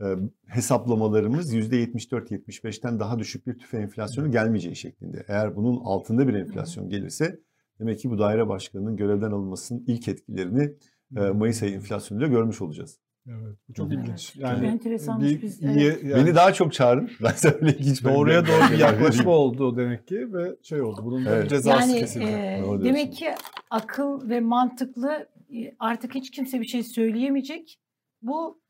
e, 0.00 0.04
hesaplamalarımız 0.46 1.54
%74-75'ten 1.54 3.00
daha 3.00 3.18
düşük 3.18 3.46
bir 3.46 3.58
tüfe 3.58 3.78
enflasyonu 3.78 4.30
gelmeyeceği 4.30 4.76
şeklinde. 4.76 5.24
Eğer 5.28 5.56
bunun 5.56 5.80
altında 5.84 6.28
bir 6.28 6.34
enflasyon 6.34 6.88
gelirse 6.88 7.40
demek 7.80 7.98
ki 7.98 8.10
bu 8.10 8.18
daire 8.18 8.48
başkanının 8.48 8.96
görevden 8.96 9.30
alınmasının 9.30 9.84
ilk 9.86 10.08
etkilerini 10.08 10.74
e, 11.16 11.20
Mayıs 11.20 11.62
ayı 11.62 11.72
enflasyonuyla 11.74 12.28
görmüş 12.28 12.62
olacağız. 12.62 12.98
Evet, 13.26 13.56
bu 13.68 13.74
çok 13.74 13.92
Evet. 13.92 14.04
ilginç. 14.04 14.36
Yani 14.36 14.66
enteresanmış 14.66 15.30
bir 15.30 15.42
biz, 15.42 15.62
iyi, 15.62 15.68
evet. 15.70 16.04
yani 16.04 16.26
Beni 16.26 16.34
daha 16.34 16.52
çok 16.52 16.72
çağırın. 16.72 17.10
Ben 17.22 17.30
size 17.30 17.54
öyle 17.60 17.76
ilginç 17.76 18.04
doğruya 18.04 18.46
doğru 18.46 18.72
bir 18.72 18.78
yaklaşma 18.78 19.30
oldu 19.30 19.76
demek 19.76 20.06
ki 20.08 20.32
ve 20.34 20.56
şey 20.62 20.82
oldu. 20.82 21.00
Bunun 21.04 21.24
da 21.26 21.30
Evet. 21.36 21.50
cezası 21.50 21.90
Yani 21.90 22.00
kesildi. 22.00 22.24
e, 22.24 22.60
Doğru 22.62 22.84
demek 22.84 23.12
ki 23.12 23.30
akıl 23.70 24.28
ve 24.28 24.40
mantıklı 24.40 25.28
e, 25.54 25.74
artık 25.78 26.14
hiç 26.14 26.30
kimse 26.30 26.60
bir 26.60 26.66
şey 26.66 26.82
söyleyemeyecek. 26.82 27.78
Bu 28.22 28.60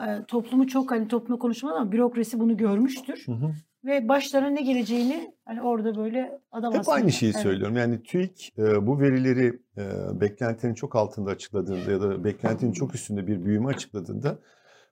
e, 0.00 0.24
toplumu 0.28 0.66
çok 0.66 0.90
hani 0.90 1.08
toplumda 1.08 1.38
konuşmadan 1.38 1.76
ama 1.80 1.92
bürokrasi 1.92 2.40
bunu 2.40 2.56
görmüştür. 2.56 3.22
Hı 3.26 3.32
hı. 3.32 3.54
Ve 3.86 4.08
başlarına 4.08 4.48
ne 4.48 4.62
geleceğini 4.62 5.34
hani 5.44 5.62
orada 5.62 5.96
böyle 5.96 6.40
adam 6.52 6.74
Hep 6.74 6.88
aynı 6.88 7.12
şeyi 7.12 7.32
Evet. 7.32 7.42
söylüyorum. 7.42 7.76
Yani 7.76 8.02
TÜİK 8.02 8.52
e, 8.58 8.86
bu 8.86 9.00
verileri 9.00 9.60
e, 9.78 9.84
beklentinin 10.20 10.74
çok 10.74 10.96
altında 10.96 11.30
açıkladığında 11.30 11.90
ya 11.90 12.00
da 12.00 12.24
beklentinin 12.24 12.72
çok 12.72 12.94
üstünde 12.94 13.26
bir 13.26 13.44
büyüme 13.44 13.68
açıkladığında 13.68 14.38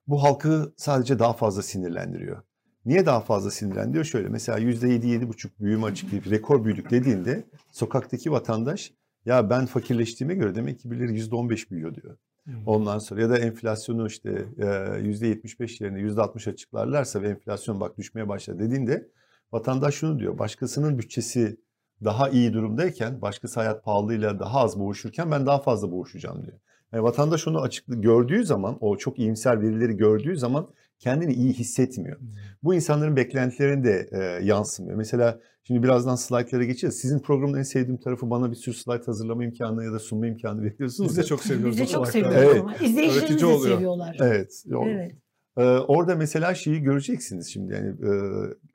bu 0.07 0.23
halkı 0.23 0.73
sadece 0.77 1.19
daha 1.19 1.33
fazla 1.33 1.61
sinirlendiriyor. 1.61 2.43
Niye 2.85 3.05
daha 3.05 3.19
fazla 3.19 3.51
sinirlendiriyor? 3.51 4.05
Şöyle 4.05 4.29
mesela 4.29 4.59
%7-7,5 4.59 5.49
büyüme 5.59 5.85
açıklayıp 5.85 6.29
rekor 6.29 6.65
büyüdük 6.65 6.89
dediğinde 6.89 7.43
sokaktaki 7.71 8.31
vatandaş 8.31 8.93
ya 9.25 9.49
ben 9.49 9.65
fakirleştiğime 9.65 10.35
göre 10.35 10.55
demek 10.55 10.79
ki 10.79 10.91
birileri 10.91 11.19
%15 11.19 11.71
büyüyor 11.71 11.95
diyor. 11.95 12.17
Ondan 12.65 12.99
sonra 12.99 13.21
ya 13.21 13.29
da 13.29 13.37
enflasyonu 13.37 14.07
işte 14.07 14.45
e, 14.57 14.65
%75 14.65 15.83
yerine 15.83 15.99
%60 15.99 16.49
açıklarlarsa 16.49 17.21
ve 17.21 17.29
enflasyon 17.29 17.79
bak 17.79 17.97
düşmeye 17.97 18.29
başladı 18.29 18.59
dediğinde 18.59 19.07
vatandaş 19.51 19.95
şunu 19.95 20.19
diyor. 20.19 20.39
Başkasının 20.39 20.99
bütçesi 20.99 21.57
daha 22.03 22.29
iyi 22.29 22.53
durumdayken 22.53 23.21
başkası 23.21 23.59
hayat 23.59 23.83
pahalılığıyla 23.83 24.39
daha 24.39 24.59
az 24.59 24.79
boğuşurken 24.79 25.31
ben 25.31 25.45
daha 25.45 25.59
fazla 25.59 25.91
boğuşacağım 25.91 26.45
diyor. 26.45 26.59
Yani 26.93 27.03
vatandaş 27.03 27.47
onu 27.47 27.61
açıklı 27.61 27.95
gördüğü 28.01 28.45
zaman 28.45 28.77
o 28.81 28.97
çok 28.97 29.19
iyimser 29.19 29.61
verileri 29.61 29.97
gördüğü 29.97 30.37
zaman 30.37 30.67
kendini 30.99 31.33
iyi 31.33 31.53
hissetmiyor. 31.53 32.19
Bu 32.63 32.73
insanların 32.73 33.15
beklentilerine 33.15 33.83
de 33.83 34.09
e, 34.11 34.45
yansımıyor. 34.45 34.97
Mesela 34.97 35.39
şimdi 35.63 35.83
birazdan 35.83 36.15
slaytlara 36.15 36.63
geçeceğiz. 36.63 36.95
Sizin 36.95 37.19
programın 37.19 37.57
en 37.57 37.63
sevdiğim 37.63 37.99
tarafı 37.99 38.29
bana 38.29 38.51
bir 38.51 38.55
sürü 38.55 38.75
slayt 38.75 39.07
hazırlama 39.07 39.43
imkanı 39.43 39.85
ya 39.85 39.93
da 39.93 39.99
sunma 39.99 40.27
imkanı 40.27 40.61
veriyorsunuz. 40.61 41.09
Biz 41.09 41.17
de 41.17 41.23
çok 41.23 41.43
seviyoruz. 41.43 41.77
Biz 41.77 41.87
de 41.87 41.91
çok 41.91 42.07
seviyoruz 42.07 42.37
Evet. 42.43 42.61
ama 42.61 42.75
izleyicilerimiz 42.75 43.41
de 43.43 43.57
seviyorlar. 43.57 44.17
Evet. 44.21 44.63
Evet. 44.85 45.15
Ee, 45.57 45.63
orada 45.63 46.15
mesela 46.15 46.55
şeyi 46.55 46.81
göreceksiniz 46.81 47.53
şimdi 47.53 47.73
yani 47.73 47.87
e, 47.87 48.09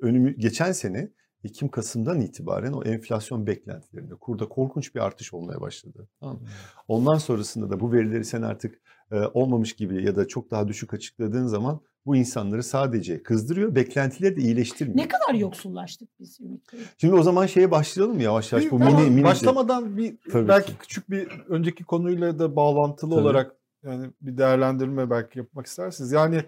önümü 0.00 0.36
geçen 0.36 0.72
sene 0.72 1.10
Ekim 1.44 1.68
Kasım'dan 1.68 2.20
itibaren 2.20 2.72
o 2.72 2.84
enflasyon 2.84 3.46
beklentilerinde 3.46 4.14
kurda 4.14 4.48
korkunç 4.48 4.94
bir 4.94 5.00
artış 5.00 5.34
olmaya 5.34 5.60
başladı. 5.60 6.08
Tamam 6.20 6.36
mı? 6.36 6.48
Ondan 6.88 7.18
sonrasında 7.18 7.70
da 7.70 7.80
bu 7.80 7.92
verileri 7.92 8.24
sen 8.24 8.42
artık 8.42 8.80
e, 9.12 9.16
olmamış 9.16 9.72
gibi 9.72 10.04
ya 10.04 10.16
da 10.16 10.28
çok 10.28 10.50
daha 10.50 10.68
düşük 10.68 10.94
açıkladığın 10.94 11.46
zaman 11.46 11.80
bu 12.06 12.16
insanları 12.16 12.62
sadece 12.62 13.22
kızdırıyor, 13.22 13.74
beklentileri 13.74 14.36
de 14.36 14.40
iyileştirmiyor. 14.40 14.98
Ne 14.98 15.08
kadar 15.08 15.34
yoksullaştık 15.34 16.08
biz 16.20 16.40
Ümit 16.40 16.72
Bey? 16.72 16.80
Şimdi 16.98 17.14
o 17.14 17.22
zaman 17.22 17.46
şeye 17.46 17.70
başlayalım 17.70 18.20
yavaş 18.20 18.52
yavaş 18.52 18.64
Bir- 18.64 18.70
bu 18.70 18.78
mini 18.78 19.10
mini 19.10 19.24
başlamadan 19.24 19.96
bir 19.96 20.16
Tabii 20.32 20.48
belki 20.48 20.72
ki. 20.72 20.78
küçük 20.78 21.10
bir 21.10 21.28
önceki 21.48 21.84
konuyla 21.84 22.38
da 22.38 22.56
bağlantılı 22.56 23.10
Tabii. 23.10 23.20
olarak 23.20 23.56
yani 23.82 24.10
bir 24.20 24.38
değerlendirme 24.38 25.10
belki 25.10 25.38
yapmak 25.38 25.66
istersiniz. 25.66 26.12
Yani 26.12 26.44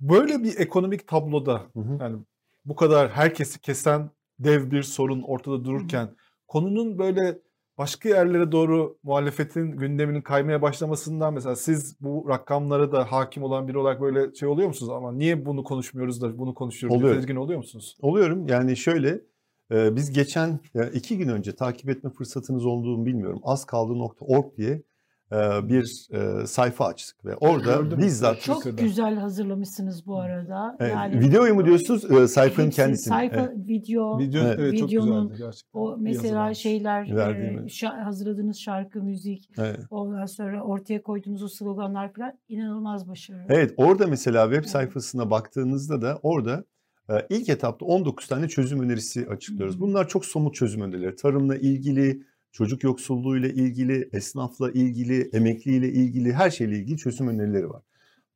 böyle 0.00 0.42
bir 0.42 0.58
ekonomik 0.58 1.08
tabloda 1.08 1.62
Hı 1.74 1.80
hı. 1.80 1.96
yani 2.00 2.16
bu 2.64 2.76
kadar 2.76 3.10
herkesi 3.10 3.60
kesen 3.60 4.10
dev 4.38 4.70
bir 4.70 4.82
sorun 4.82 5.22
ortada 5.22 5.64
dururken 5.64 6.08
konunun 6.48 6.98
böyle 6.98 7.38
başka 7.78 8.08
yerlere 8.08 8.52
doğru 8.52 8.98
muhalefetin 9.02 9.70
gündeminin 9.72 10.22
kaymaya 10.22 10.62
başlamasından 10.62 11.34
mesela 11.34 11.56
siz 11.56 11.96
bu 12.00 12.26
rakamlara 12.28 12.92
da 12.92 13.12
hakim 13.12 13.42
olan 13.42 13.68
biri 13.68 13.78
olarak 13.78 14.00
böyle 14.00 14.34
şey 14.34 14.48
oluyor 14.48 14.68
musunuz 14.68 14.92
ama 14.92 15.12
niye 15.12 15.46
bunu 15.46 15.64
konuşmuyoruz 15.64 16.22
da 16.22 16.38
bunu 16.38 16.54
konuşuyoruz 16.54 16.98
diye 16.98 17.04
Oluyor. 17.04 17.20
tedirgin 17.20 17.36
oluyor 17.36 17.58
musunuz? 17.58 17.96
Oluyorum. 18.00 18.48
Yani 18.48 18.76
şöyle 18.76 19.20
e, 19.72 19.96
biz 19.96 20.12
geçen 20.12 20.60
iki 20.94 21.18
gün 21.18 21.28
önce 21.28 21.54
takip 21.54 21.90
etme 21.90 22.10
fırsatınız 22.10 22.66
olduğunu 22.66 23.06
bilmiyorum. 23.06 23.40
Azkaldı.org 23.42 24.56
diye 24.56 24.70
e, 24.70 24.82
bir 25.68 26.08
e, 26.12 26.46
sayfa 26.46 26.86
açtık 26.86 27.24
ve 27.24 27.36
orada 27.36 27.76
Gördüm. 27.76 27.98
bizzat 27.98 28.40
Çok 28.40 28.56
Twitter'da. 28.56 28.82
güzel 28.82 29.16
hazırlamışsınız 29.16 30.06
bu 30.06 30.18
arada. 30.20 30.76
Evet, 30.80 30.92
yani 30.92 31.20
videoyu 31.20 31.54
mu 31.54 31.64
diyorsunuz 31.64 32.10
e, 32.10 32.28
sayfanın 32.28 32.66
hepsi, 32.66 32.76
kendisini? 32.76 33.08
Sayfa, 33.14 33.36
Evet. 33.36 33.50
video, 33.68 34.18
Video 34.18 34.42
Evet. 34.44 34.56
evet, 34.60 34.78
çok 34.78 34.88
Videonun 34.88 35.28
güzeldi 35.28 35.42
gerçekten. 35.44 35.80
o 35.80 35.96
mesela 35.98 36.54
şeyler, 36.54 37.02
e, 37.06 37.32
evet. 37.32 37.60
şa- 37.68 38.02
hazırladığınız 38.04 38.56
şarkı, 38.58 39.02
müzik, 39.02 39.50
Evet. 39.58 39.80
ondan 39.90 40.26
sonra 40.26 40.62
ortaya 40.62 41.02
koyduğunuz 41.02 41.42
o 41.42 41.48
sloganlar 41.48 42.12
falan 42.12 42.32
inanılmaz 42.48 43.08
başarılı. 43.08 43.42
Evet 43.48 43.74
orada 43.76 44.06
mesela 44.06 44.50
web 44.52 44.64
sayfasına 44.70 45.30
baktığınızda 45.30 46.02
da 46.02 46.18
orada 46.22 46.64
e, 47.10 47.26
ilk 47.30 47.48
etapta 47.48 47.86
19 47.86 48.26
tane 48.26 48.48
çözüm 48.48 48.80
önerisi 48.82 49.26
açıklıyoruz. 49.28 49.80
Bunlar 49.80 50.08
çok 50.08 50.24
somut 50.24 50.54
çözüm 50.54 50.80
önerileri. 50.82 51.16
Tarımla 51.16 51.56
ilgili, 51.56 52.22
çocuk 52.52 52.84
yoksulluğuyla 52.84 53.48
ilgili, 53.48 54.08
esnafla 54.12 54.70
ilgili, 54.70 55.30
emekliyle 55.32 55.88
ilgili 55.92 56.32
her 56.32 56.50
şeyle 56.50 56.78
ilgili 56.78 56.96
çözüm 56.96 57.28
önerileri 57.28 57.70
var. 57.70 57.82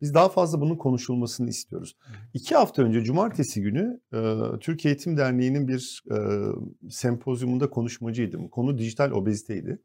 Biz 0.01 0.14
daha 0.14 0.29
fazla 0.29 0.61
bunun 0.61 0.77
konuşulmasını 0.77 1.48
istiyoruz. 1.48 1.96
İki 2.35 2.55
hafta 2.55 2.83
önce 2.83 3.05
cumartesi 3.05 3.62
günü 3.62 4.01
e, 4.12 4.38
Türkiye 4.61 4.94
Eğitim 4.94 5.16
Derneği'nin 5.16 5.68
bir 5.68 6.03
e, 6.11 6.16
sempozyumunda 6.90 7.70
konuşmacıydım. 7.70 8.48
Konu 8.48 8.79
dijital 8.79 9.11
obeziteydi. 9.11 9.83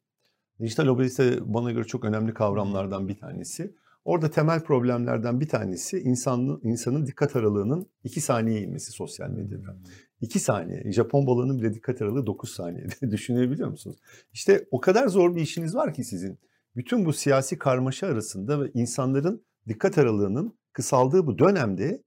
Dijital 0.60 0.88
obezite 0.88 1.54
bana 1.54 1.72
göre 1.72 1.84
çok 1.84 2.06
önemli 2.06 2.34
kavramlardan 2.34 3.08
bir 3.08 3.18
tanesi. 3.18 3.76
Orada 4.06 4.30
temel 4.30 4.64
problemlerden 4.64 5.40
bir 5.40 5.48
tanesi 5.48 6.00
insanın, 6.00 6.60
insanın 6.64 7.06
dikkat 7.06 7.36
aralığının 7.36 7.88
2 8.04 8.22
saniye 8.22 8.62
inmesi 8.62 8.92
sosyal 8.92 9.30
medyada. 9.30 9.78
2 10.22 10.40
saniye. 10.40 10.92
Japon 10.92 11.28
balığının 11.28 11.60
bile 11.60 11.74
dikkat 11.74 12.02
aralığı 12.02 12.26
9 12.26 12.50
saniyede. 12.50 12.94
Düşünebiliyor 13.12 13.70
musunuz? 13.70 13.98
İşte 14.34 14.68
o 14.72 14.80
kadar 14.80 15.08
zor 15.08 15.36
bir 15.36 15.42
işiniz 15.42 15.76
var 15.76 15.94
ki 15.94 16.04
sizin. 16.04 16.40
Bütün 16.76 17.06
bu 17.06 17.14
siyasi 17.14 17.58
karmaşa 17.58 18.08
arasında 18.08 18.62
ve 18.62 18.72
insanların 18.74 19.46
dikkat 19.68 19.98
aralığının 19.98 20.58
kısaldığı 20.74 21.28
bu 21.28 21.40
dönemde 21.40 22.04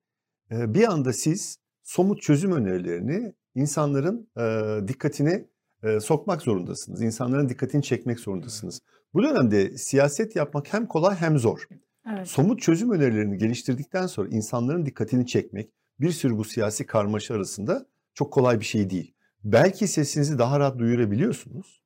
e, 0.51 0.75
bir 0.75 0.92
anda 0.92 1.12
siz 1.12 1.59
somut 1.83 2.23
çözüm 2.23 2.53
önerilerini 2.53 3.35
insanların 3.55 4.29
e, 4.38 4.88
dikkatine 4.88 5.46
e, 5.83 6.01
sokmak 6.01 6.42
zorundasınız. 6.42 7.03
İnsanların 7.03 7.49
dikkatini 7.49 7.83
çekmek 7.83 8.20
zorundasınız. 8.20 8.81
Bu 9.14 9.23
dönemde 9.23 9.79
siyaset 9.79 10.37
yapmak 10.37 10.73
hem 10.73 10.87
kolay 10.87 11.16
hem 11.16 11.38
zor. 11.38 11.68
Evet. 12.12 12.29
Somut 12.29 12.62
çözüm 12.62 12.90
önerilerini 12.90 13.38
geliştirdikten 13.38 14.07
sonra 14.07 14.29
insanların 14.29 14.87
dikkatini 14.87 15.27
çekmek 15.27 15.70
bir 16.01 16.11
sürü 16.11 16.37
bu 16.37 16.44
siyasi 16.44 16.87
karmaşa 16.87 17.35
arasında 17.35 17.87
çok 18.20 18.33
kolay 18.33 18.61
bir 18.61 18.64
şey 18.64 18.90
değil. 18.90 19.14
Belki 19.44 19.88
sesinizi 19.88 20.38
daha 20.38 20.61
rahat 20.61 20.78
duyurabiliyorsunuz. 20.78 21.83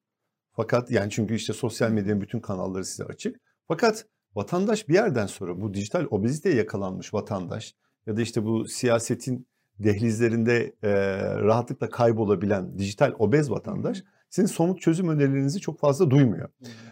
Fakat 0.52 0.90
yani 0.90 1.10
çünkü 1.10 1.34
işte 1.34 1.52
sosyal 1.52 1.90
medyanın 1.90 2.20
bütün 2.20 2.40
kanalları 2.40 2.84
size 2.84 3.04
açık. 3.04 3.36
Fakat 3.68 4.06
vatandaş 4.34 4.88
bir 4.88 4.94
yerden 4.94 5.26
sonra 5.26 5.60
bu 5.60 5.74
dijital 5.74 6.06
obeziteye 6.10 6.54
yakalanmış 6.54 7.14
vatandaş 7.14 7.74
ya 8.06 8.16
da 8.16 8.22
işte 8.22 8.44
bu 8.44 8.68
siyasetin 8.68 9.46
dehlizlerinde 9.78 10.74
e, 10.82 10.92
rahatlıkla 11.34 11.90
kaybolabilen 11.90 12.78
dijital 12.78 13.12
obez 13.18 13.50
vatandaş 13.50 14.02
sizin 14.30 14.46
somut 14.46 14.80
çözüm 14.80 15.08
önerilerinizi 15.08 15.60
çok 15.60 15.78
fazla 15.80 16.10
duymuyor. 16.10 16.48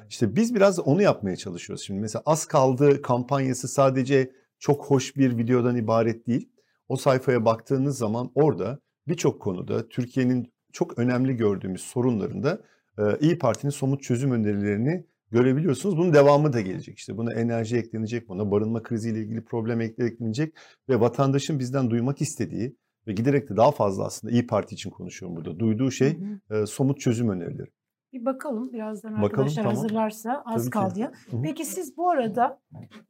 İşte 0.09 0.37
biz 0.37 0.55
biraz 0.55 0.79
onu 0.79 1.03
yapmaya 1.03 1.37
çalışıyoruz 1.37 1.85
şimdi. 1.85 2.01
Mesela 2.01 2.23
az 2.27 2.47
kaldı 2.47 3.03
kampanyası 3.03 3.69
sadece 3.69 4.33
çok 4.59 4.85
hoş 4.85 5.17
bir 5.17 5.39
videodan 5.39 5.77
ibaret 5.77 6.27
değil. 6.27 6.49
O 6.89 6.97
sayfaya 6.97 7.45
baktığınız 7.45 7.99
zaman 7.99 8.31
orada 8.35 8.79
birçok 9.09 9.41
konuda 9.43 9.89
Türkiye'nin 9.89 10.53
çok 10.73 10.99
önemli 10.99 11.37
gördüğümüz 11.37 11.81
sorunlarında 11.81 12.61
e, 12.99 13.03
İyi 13.21 13.39
Parti'nin 13.39 13.71
somut 13.71 14.03
çözüm 14.03 14.33
önerilerini 14.33 15.07
görebiliyorsunuz. 15.31 15.97
Bunun 15.97 16.15
devamı 16.15 16.53
da 16.53 16.61
gelecek. 16.61 16.99
İşte 16.99 17.17
buna 17.17 17.33
enerji 17.35 17.77
eklenecek, 17.77 18.29
buna 18.29 18.51
barınma 18.51 18.83
kriziyle 18.83 19.21
ilgili 19.21 19.45
problem 19.45 19.81
eklenecek 19.81 20.55
ve 20.89 21.01
vatandaşın 21.01 21.59
bizden 21.59 21.91
duymak 21.91 22.21
istediği 22.21 22.77
ve 23.07 23.13
giderek 23.13 23.49
de 23.51 23.57
daha 23.57 23.71
fazla 23.71 24.05
aslında 24.05 24.33
İyi 24.33 24.47
Parti 24.47 24.75
için 24.75 24.91
konuşuyorum 24.91 25.37
burada. 25.37 25.59
Duyduğu 25.59 25.91
şey 25.91 26.19
Hı 26.21 26.39
hı. 26.49 26.63
e, 26.63 26.67
somut 26.67 27.01
çözüm 27.01 27.29
önerileri. 27.29 27.71
Bir 28.13 28.25
bakalım 28.25 28.73
birazdan 28.73 29.13
Bakalım, 29.13 29.25
arkadaşlar 29.27 29.63
tamam. 29.63 29.77
hazırlarsa 29.77 30.43
az 30.47 30.55
Tabii 30.55 30.65
ki. 30.65 30.71
kaldı 30.71 30.99
ya. 31.01 31.13
Peki 31.43 31.65
siz 31.65 31.97
bu 31.97 32.11
arada 32.11 32.61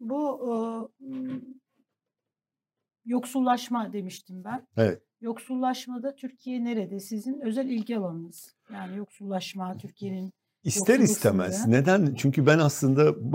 bu 0.00 0.40
e, 1.00 1.10
yoksullaşma 3.04 3.92
demiştim 3.92 4.44
ben. 4.44 4.66
Evet. 4.76 5.02
Yoksullaşmada 5.22 6.14
Türkiye 6.14 6.64
nerede? 6.64 7.00
Sizin 7.00 7.40
özel 7.40 7.66
ilgi 7.66 7.98
alanınız. 7.98 8.54
Yani 8.72 8.96
yoksullaşma 8.96 9.78
Türkiye'nin 9.78 10.32
İster 10.64 10.98
istemez. 10.98 11.66
Neden? 11.66 12.14
Çünkü 12.14 12.46
ben 12.46 12.58
aslında 12.58 13.32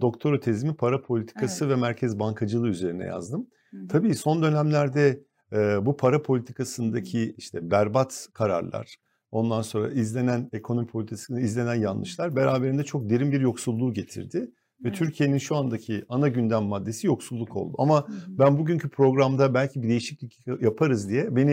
doktora 0.00 0.40
tezimi 0.40 0.74
para 0.76 1.02
politikası 1.02 1.64
Evet. 1.64 1.76
ve 1.76 1.80
merkez 1.80 2.18
bankacılığı 2.18 2.68
üzerine 2.68 3.04
yazdım. 3.04 3.46
Hı. 3.70 3.88
Tabii 3.88 4.14
son 4.14 4.42
dönemlerde 4.42 5.20
e, 5.52 5.86
bu 5.86 5.96
para 5.96 6.22
politikasındaki 6.22 7.34
işte 7.38 7.70
berbat 7.70 8.28
kararlar, 8.32 8.96
ondan 9.30 9.62
sonra 9.62 9.90
izlenen 9.90 10.48
ekonomi 10.52 10.86
politikasında 10.86 11.40
izlenen 11.40 11.74
yanlışlar 11.74 12.36
beraberinde 12.36 12.84
çok 12.84 13.10
derin 13.10 13.32
bir 13.32 13.40
yoksulluğu 13.40 13.92
getirdi. 13.92 14.50
Ve 14.84 14.88
Evet. 14.88 14.98
Türkiye'nin 14.98 15.38
şu 15.38 15.56
andaki 15.56 16.04
ana 16.08 16.28
gündem 16.28 16.62
maddesi 16.64 17.06
yoksulluk 17.06 17.56
oldu. 17.56 17.74
Ama 17.78 18.08
Hı 18.08 18.12
hı. 18.12 18.16
ben 18.28 18.58
bugünkü 18.58 18.88
programda 18.88 19.54
belki 19.54 19.82
bir 19.82 19.88
değişiklik 19.88 20.38
yaparız 20.60 21.08
diye 21.08 21.36
beni 21.36 21.52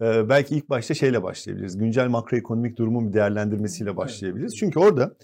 e, 0.00 0.28
belki 0.28 0.56
ilk 0.56 0.70
başta 0.70 0.94
şeyle 0.94 1.22
başlayabiliriz. 1.22 1.78
Güncel 1.78 2.08
makroekonomik 2.08 2.78
durumun 2.78 3.08
bir 3.08 3.12
değerlendirmesiyle 3.12 3.96
başlayabiliriz. 3.96 4.56
Çünkü 4.56 4.78
orada 4.78 5.16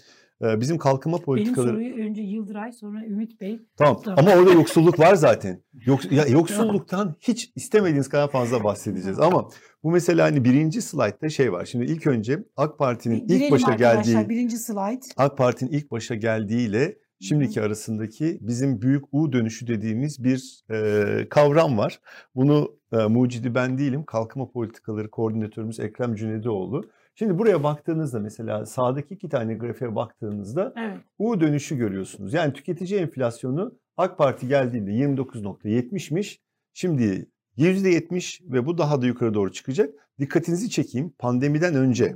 e, 0.43 0.59
bizim 0.59 0.77
kalkınma 0.77 1.17
Benim 1.17 1.25
politikaları... 1.25 1.69
soruyu 1.69 1.95
önce 1.95 2.21
Yıldıray 2.21 2.71
sonra 2.71 3.05
Ümit 3.05 3.41
Bey. 3.41 3.59
Tamam 3.77 4.01
Tamam. 4.05 4.19
ama 4.19 4.31
orada 4.41 4.51
yoksulluk 4.51 4.99
var 4.99 5.15
zaten. 5.15 5.61
Yok, 5.85 6.11
ya, 6.11 6.25
yoksulluktan 6.25 7.15
hiç 7.19 7.51
istemediğiniz 7.55 8.09
kadar 8.09 8.31
fazla 8.31 8.63
bahsedeceğiz. 8.63 9.19
Ama 9.19 9.49
bu 9.83 9.91
mesela 9.91 10.25
hani 10.25 10.43
birinci 10.45 10.81
slaytta 10.81 11.29
şey 11.29 11.51
var. 11.51 11.65
Şimdi 11.65 11.85
ilk 11.85 12.07
önce 12.07 12.43
AK 12.57 12.77
Parti'nin 12.79 13.27
ilk 13.27 13.51
başa 13.51 13.73
geldiği 13.75 14.29
birinci 14.29 14.57
slide. 14.57 15.05
AK 15.17 15.37
Parti'nin 15.37 15.71
ilk 15.71 15.91
başa 15.91 16.15
geldiğiyle 16.15 16.97
şimdiki 17.21 17.61
arasındaki 17.61 18.37
bizim 18.41 18.81
büyük 18.81 19.03
U 19.11 19.33
dönüşü 19.33 19.67
dediğimiz 19.67 20.23
bir 20.23 20.61
e, 20.71 21.29
kavram 21.29 21.77
var. 21.77 21.99
Bunu 22.35 22.79
e, 22.91 22.97
mucidi 22.97 23.55
ben 23.55 23.77
değilim. 23.77 24.03
Kalkınma 24.03 24.51
Politikaları 24.51 25.09
Koordinatörümüz 25.09 25.79
Ekrem 25.79 26.15
Cüneydoğlu. 26.15 26.83
Şimdi 27.15 27.39
buraya 27.39 27.63
baktığınızda 27.63 28.19
mesela 28.19 28.65
sağdaki 28.65 29.13
iki 29.13 29.29
tane 29.29 29.53
grafiğe 29.53 29.95
baktığınızda 29.95 30.73
Evet. 30.77 30.97
U 31.17 31.41
dönüşü 31.41 31.77
görüyorsunuz. 31.77 32.33
Yani 32.33 32.53
tüketici 32.53 32.99
enflasyonu 32.99 33.79
AK 33.97 34.17
Parti 34.17 34.47
geldiğinde 34.47 34.91
29.70'miş. 34.91 36.39
Şimdi 36.73 37.29
%70 37.57 38.53
ve 38.53 38.65
bu 38.65 38.77
daha 38.77 39.01
da 39.01 39.05
yukarı 39.05 39.33
doğru 39.33 39.51
çıkacak. 39.51 39.89
Dikkatinizi 40.19 40.69
çekeyim. 40.69 41.13
Pandemiden 41.19 41.75
önce 41.75 42.15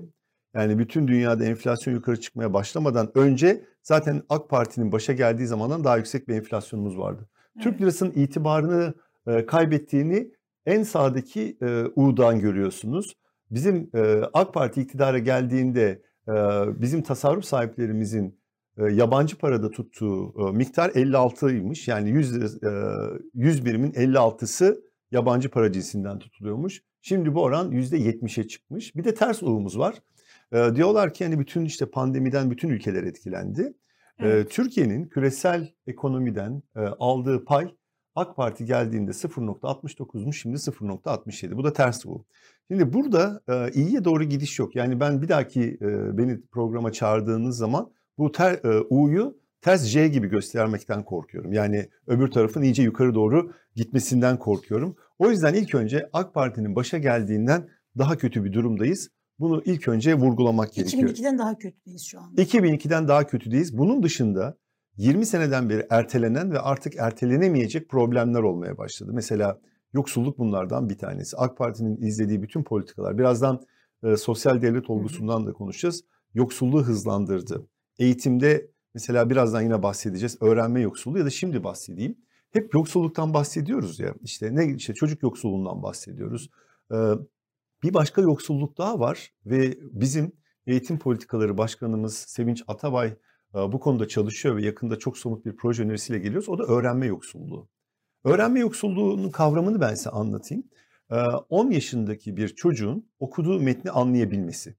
yani 0.54 0.80
bütün 0.80 1.08
dünyada 1.08 1.46
enflasyon 1.46 1.94
yukarı 1.94 2.20
çıkmaya 2.20 2.54
başlamadan 2.54 3.12
önce 3.16 3.66
zaten 3.84 4.22
AK 4.30 4.50
Parti'nin 4.50 4.92
başa 4.92 5.14
geldiği 5.14 5.48
zamandan 5.48 5.84
daha 5.84 5.98
yüksek 5.98 6.28
bir 6.28 6.36
enflasyonumuz 6.36 6.98
vardı. 6.98 7.30
Türk 7.62 7.68
Evet. 7.68 7.82
lirasının 7.82 8.12
itibarını 8.16 8.94
e, 9.28 9.46
kaybettiğini 9.46 10.32
en 10.66 10.84
sağdaki 10.84 11.58
e, 11.62 11.84
U'dan 11.96 12.40
görüyorsunuz. 12.40 13.14
Bizim 13.52 13.90
e, 13.96 14.22
AK 14.34 14.54
Parti 14.54 14.82
iktidara 14.82 15.20
geldiğinde 15.20 16.02
e, 16.28 16.34
bizim 16.82 17.02
tasarruf 17.02 17.46
sahiplerimizin 17.46 18.40
e, 18.78 18.84
yabancı 18.84 19.38
parada 19.38 19.72
tuttuğu 19.72 20.34
e, 20.48 20.52
miktar 20.52 20.90
56'ymış. 20.90 21.92
Yani 21.92 22.10
100, 22.10 22.36
lira, 22.36 22.46
e, 22.46 23.20
100 23.34 23.66
birimin 23.66 23.92
56'sı 23.92 24.82
yabancı 25.12 25.50
para 25.50 25.72
cinsinden 25.72 26.20
tutuluyormuş. 26.20 26.82
Şimdi 27.02 27.36
bu 27.36 27.44
oran 27.44 27.72
%70'e 27.72 28.48
çıkmış. 28.48 28.96
Bir 28.96 29.04
de 29.04 29.14
ters 29.14 29.44
U'muz 29.44 29.80
var. 29.80 29.96
E, 30.54 30.76
diyorlar 30.76 31.14
ki 31.14 31.24
hani 31.24 31.40
bütün 31.40 31.66
işte 31.66 31.86
pandemiden 31.86 32.52
bütün 32.52 32.70
ülkeler 32.70 33.04
etkilendi. 33.04 33.62
E, 34.20 34.28
Evet. 34.28 34.52
Türkiye'nin 34.52 35.08
küresel 35.08 35.74
ekonomiden 35.88 36.64
e, 36.76 36.80
aldığı 36.80 37.46
pay 37.46 37.76
AK 38.16 38.36
Parti 38.36 38.66
geldiğinde 38.66 39.12
0.69'muş 39.12 40.34
şimdi 40.34 40.56
0.67. 40.56 41.58
Bu 41.58 41.64
da 41.64 41.74
ters 41.74 42.06
bu. 42.06 42.26
Şimdi 42.72 42.94
burada 42.94 43.42
e, 43.50 43.72
iyiye 43.72 44.06
doğru 44.06 44.24
gidiş 44.24 44.60
yok. 44.60 44.76
Yani 44.76 45.00
ben 45.00 45.22
bir 45.22 45.30
dahaki 45.30 45.78
e, 45.82 46.18
beni 46.18 46.42
programa 46.42 46.92
çağırdığınız 46.92 47.58
zaman 47.58 47.92
bu 48.18 48.32
ter, 48.32 48.54
e, 48.54 48.80
U'yu 48.90 49.38
ters 49.62 49.86
J 49.86 50.08
gibi 50.08 50.28
göstermekten 50.28 51.04
korkuyorum. 51.04 51.54
Yani 51.54 51.90
öbür 52.08 52.28
tarafın 52.32 52.62
iyice 52.62 52.84
yukarı 52.84 53.16
doğru 53.16 53.52
gitmesinden 53.76 54.38
korkuyorum. 54.40 54.96
O 55.20 55.30
yüzden 55.30 55.54
ilk 55.54 55.76
önce 55.76 56.10
AK 56.14 56.34
Parti'nin 56.34 56.76
başa 56.76 56.98
geldiğinden 56.98 57.70
daha 57.98 58.18
kötü 58.18 58.44
bir 58.44 58.54
durumdayız. 58.54 59.10
Bunu 59.40 59.62
ilk 59.66 59.88
önce 59.88 60.16
vurgulamak 60.16 60.74
gerekiyor. 60.74 61.10
2002'den 61.10 61.38
daha 61.38 61.58
kötüyüz 61.58 62.04
şu 62.04 62.20
anda. 62.20 62.42
2002'den 62.42 63.08
daha 63.08 63.28
kötüdeyiz. 63.28 63.78
Bunun 63.78 64.04
dışında 64.04 64.58
20 64.98 65.26
seneden 65.26 65.70
beri 65.70 65.88
ertelenen 65.90 66.52
ve 66.52 66.60
artık 66.60 66.96
ertelenemeyecek 66.96 67.90
problemler 67.90 68.40
olmaya 68.40 68.78
başladı. 68.78 69.12
Mesela 69.14 69.60
yoksulluk 69.94 70.38
bunlardan 70.38 70.90
bir 70.90 70.98
tanesi. 70.98 71.38
AK 71.38 71.58
Parti'nin 71.58 71.98
izlediği 72.02 72.42
bütün 72.42 72.64
politikalar, 72.64 73.18
birazdan 73.18 73.62
e, 74.04 74.18
sosyal 74.18 74.62
devlet 74.62 74.90
olgusundan 74.90 75.48
da 75.48 75.54
konuşacağız. 75.54 76.04
Yoksulluğu 76.34 76.84
hızlandırdı. 76.84 77.68
Eğitimde 78.00 78.72
mesela 78.94 79.30
birazdan 79.30 79.62
yine 79.62 79.84
bahsedeceğiz. 79.84 80.38
Öğrenme 80.42 80.82
yoksulluğu 80.82 81.18
ya 81.18 81.26
da 81.26 81.30
şimdi 81.30 81.64
bahsedeyim. 81.64 82.18
Hep 82.52 82.74
yoksulluktan 82.74 83.34
bahsediyoruz 83.34 84.00
ya. 84.00 84.16
İşte 84.22 84.56
ne 84.56 84.76
işte 84.76 84.94
çocuk 84.94 85.24
yoksulluğundan 85.24 85.84
bahsediyoruz. 85.84 86.50
Ee, 86.92 86.96
bir 87.84 87.94
başka 87.94 88.22
yoksulluk 88.22 88.78
daha 88.78 89.00
var 89.00 89.32
ve 89.46 89.78
bizim 89.82 90.32
Eğitim 90.68 91.00
Politikaları 91.00 91.58
Başkanımız 91.58 92.18
Sevinç 92.18 92.64
Atabay 92.68 93.08
e, 93.56 93.58
bu 93.58 93.80
konuda 93.80 94.08
çalışıyor 94.08 94.58
ve 94.58 94.66
yakında 94.66 95.00
çok 95.00 95.18
somut 95.18 95.46
bir 95.46 95.56
proje 95.56 95.84
önerisiyle 95.84 96.20
geliyoruz. 96.20 96.50
O 96.50 96.58
da 96.58 96.64
öğrenme 96.64 97.06
yoksulluğu. 97.06 97.70
Öğrenme 98.24 98.60
yoksulluğunun 98.60 99.30
kavramını 99.30 99.82
ben 99.82 99.96
size 99.96 100.10
anlatayım. 100.10 100.64
Ee, 101.12 101.16
10 101.50 101.72
yaşındaki 101.72 102.38
bir 102.38 102.48
çocuğun 102.48 103.10
okuduğu 103.20 103.60
metni 103.60 103.92
anlayabilmesi. 103.92 104.76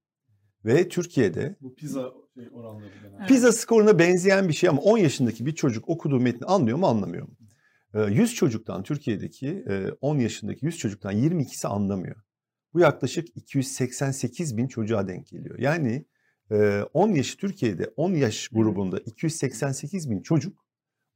Ve 0.64 0.88
Türkiye'de 0.88 1.56
Bu 1.60 1.74
pizza 1.74 2.12
şey 2.34 2.48
oranları 2.52 2.88
genelde. 3.02 3.16
Evet. 3.18 3.28
Pizza 3.28 3.52
skoruna 3.52 3.98
benzeyen 3.98 4.48
bir 4.48 4.52
şey 4.52 4.68
ama 4.68 4.82
10 4.82 4.98
yaşındaki 4.98 5.46
bir 5.46 5.54
çocuk 5.54 5.88
okuduğu 5.88 6.20
metni 6.20 6.46
anlıyor 6.46 6.78
mu 6.78 6.86
anlamıyor 6.86 7.28
mu? 7.28 7.34
Ee, 7.94 8.00
100 8.00 8.34
çocuktan 8.34 8.82
Türkiye'deki 8.82 9.48
e, 9.48 9.86
10 10.00 10.18
yaşındaki 10.18 10.66
100 10.66 10.78
çocuktan 10.78 11.14
22'si 11.14 11.66
anlamıyor. 11.66 12.16
Bu 12.74 12.80
yaklaşık 12.80 13.36
288 13.36 14.56
bin 14.56 14.68
çocuğa 14.68 15.08
denk 15.08 15.26
geliyor. 15.26 15.58
Yani 15.58 16.04
e, 16.50 16.82
10 16.92 17.08
yaş 17.08 17.34
Türkiye'de 17.34 17.92
10 17.96 18.12
yaş 18.12 18.48
grubunda 18.48 18.98
288 18.98 20.10
bin 20.10 20.22
çocuk 20.22 20.64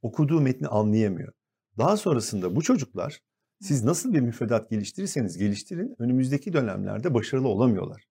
okuduğu 0.01 0.41
metni 0.41 0.67
anlayamıyor. 0.67 1.33
Daha 1.77 1.97
sonrasında 1.97 2.55
bu 2.55 2.61
çocuklar 2.61 3.19
siz 3.61 3.83
nasıl 3.83 4.13
bir 4.13 4.19
müfredat 4.19 4.69
geliştirirseniz 4.69 5.37
geliştirin 5.37 5.95
önümüzdeki 5.99 6.53
dönemlerde 6.53 7.13
başarılı 7.13 7.47
olamıyorlar. 7.47 8.03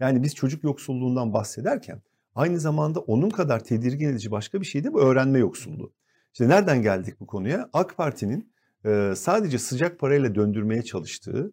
Yani 0.00 0.22
biz 0.22 0.34
çocuk 0.34 0.64
yoksulluğundan 0.64 1.32
bahsederken 1.32 2.02
aynı 2.34 2.60
zamanda 2.60 3.00
onun 3.00 3.30
kadar 3.30 3.64
tedirgin 3.64 4.08
edici 4.08 4.30
başka 4.30 4.60
bir 4.60 4.66
şey 4.66 4.84
de 4.84 4.92
bu 4.92 5.00
öğrenme 5.00 5.38
yoksulluğu. 5.38 5.92
İşte 6.32 6.48
nereden 6.48 6.82
geldik 6.82 7.20
bu 7.20 7.26
konuya? 7.26 7.70
AK 7.72 7.96
Parti'nin 7.96 8.52
e, 8.84 9.12
sadece 9.16 9.58
sıcak 9.58 9.98
parayla 9.98 10.34
döndürmeye 10.34 10.82
çalıştığı 10.82 11.52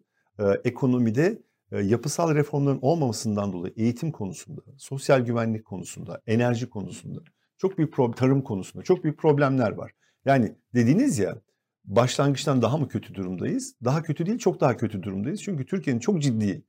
ekonomide 0.64 1.42
e, 1.72 1.82
yapısal 1.82 2.34
reformların 2.34 2.78
olmamasından 2.82 3.52
dolayı 3.52 3.74
eğitim 3.76 4.12
konusunda, 4.12 4.60
sosyal 4.78 5.20
güvenlik 5.20 5.64
konusunda, 5.64 6.22
enerji 6.26 6.70
konusunda, 6.70 7.20
çok 7.56 7.78
büyük 7.78 7.92
problem, 7.92 8.12
tarım 8.12 8.42
konusunda 8.42 8.84
çok 8.84 9.04
büyük 9.04 9.18
problemler 9.18 9.70
var. 9.70 9.92
Yani 10.24 10.54
dediğiniz 10.74 11.18
ya 11.18 11.40
başlangıçtan 11.84 12.62
daha 12.62 12.76
mı 12.76 12.88
kötü 12.88 13.14
durumdayız? 13.14 13.74
Daha 13.84 14.02
kötü 14.02 14.26
değil, 14.26 14.38
çok 14.38 14.60
daha 14.60 14.76
kötü 14.76 15.02
durumdayız. 15.02 15.42
Çünkü 15.42 15.66
Türkiye'nin 15.66 16.00
çok 16.00 16.22
ciddi 16.22 16.64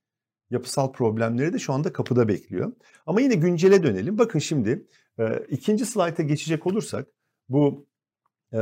yapısal 0.49 0.91
problemleri 0.91 1.54
de 1.54 1.60
şu 1.60 1.73
anda 1.73 1.93
kapıda 1.93 2.28
bekliyor. 2.28 2.71
Ama 3.06 3.21
yine 3.21 3.36
güncele 3.36 3.84
dönelim. 3.84 4.17
Bakın 4.17 4.39
şimdi 4.39 4.88
e, 5.19 5.23
ikinci 5.49 5.86
slayta 5.86 6.23
geçecek 6.23 6.67
olursak 6.67 7.08
bu 7.49 7.88
e, 8.54 8.60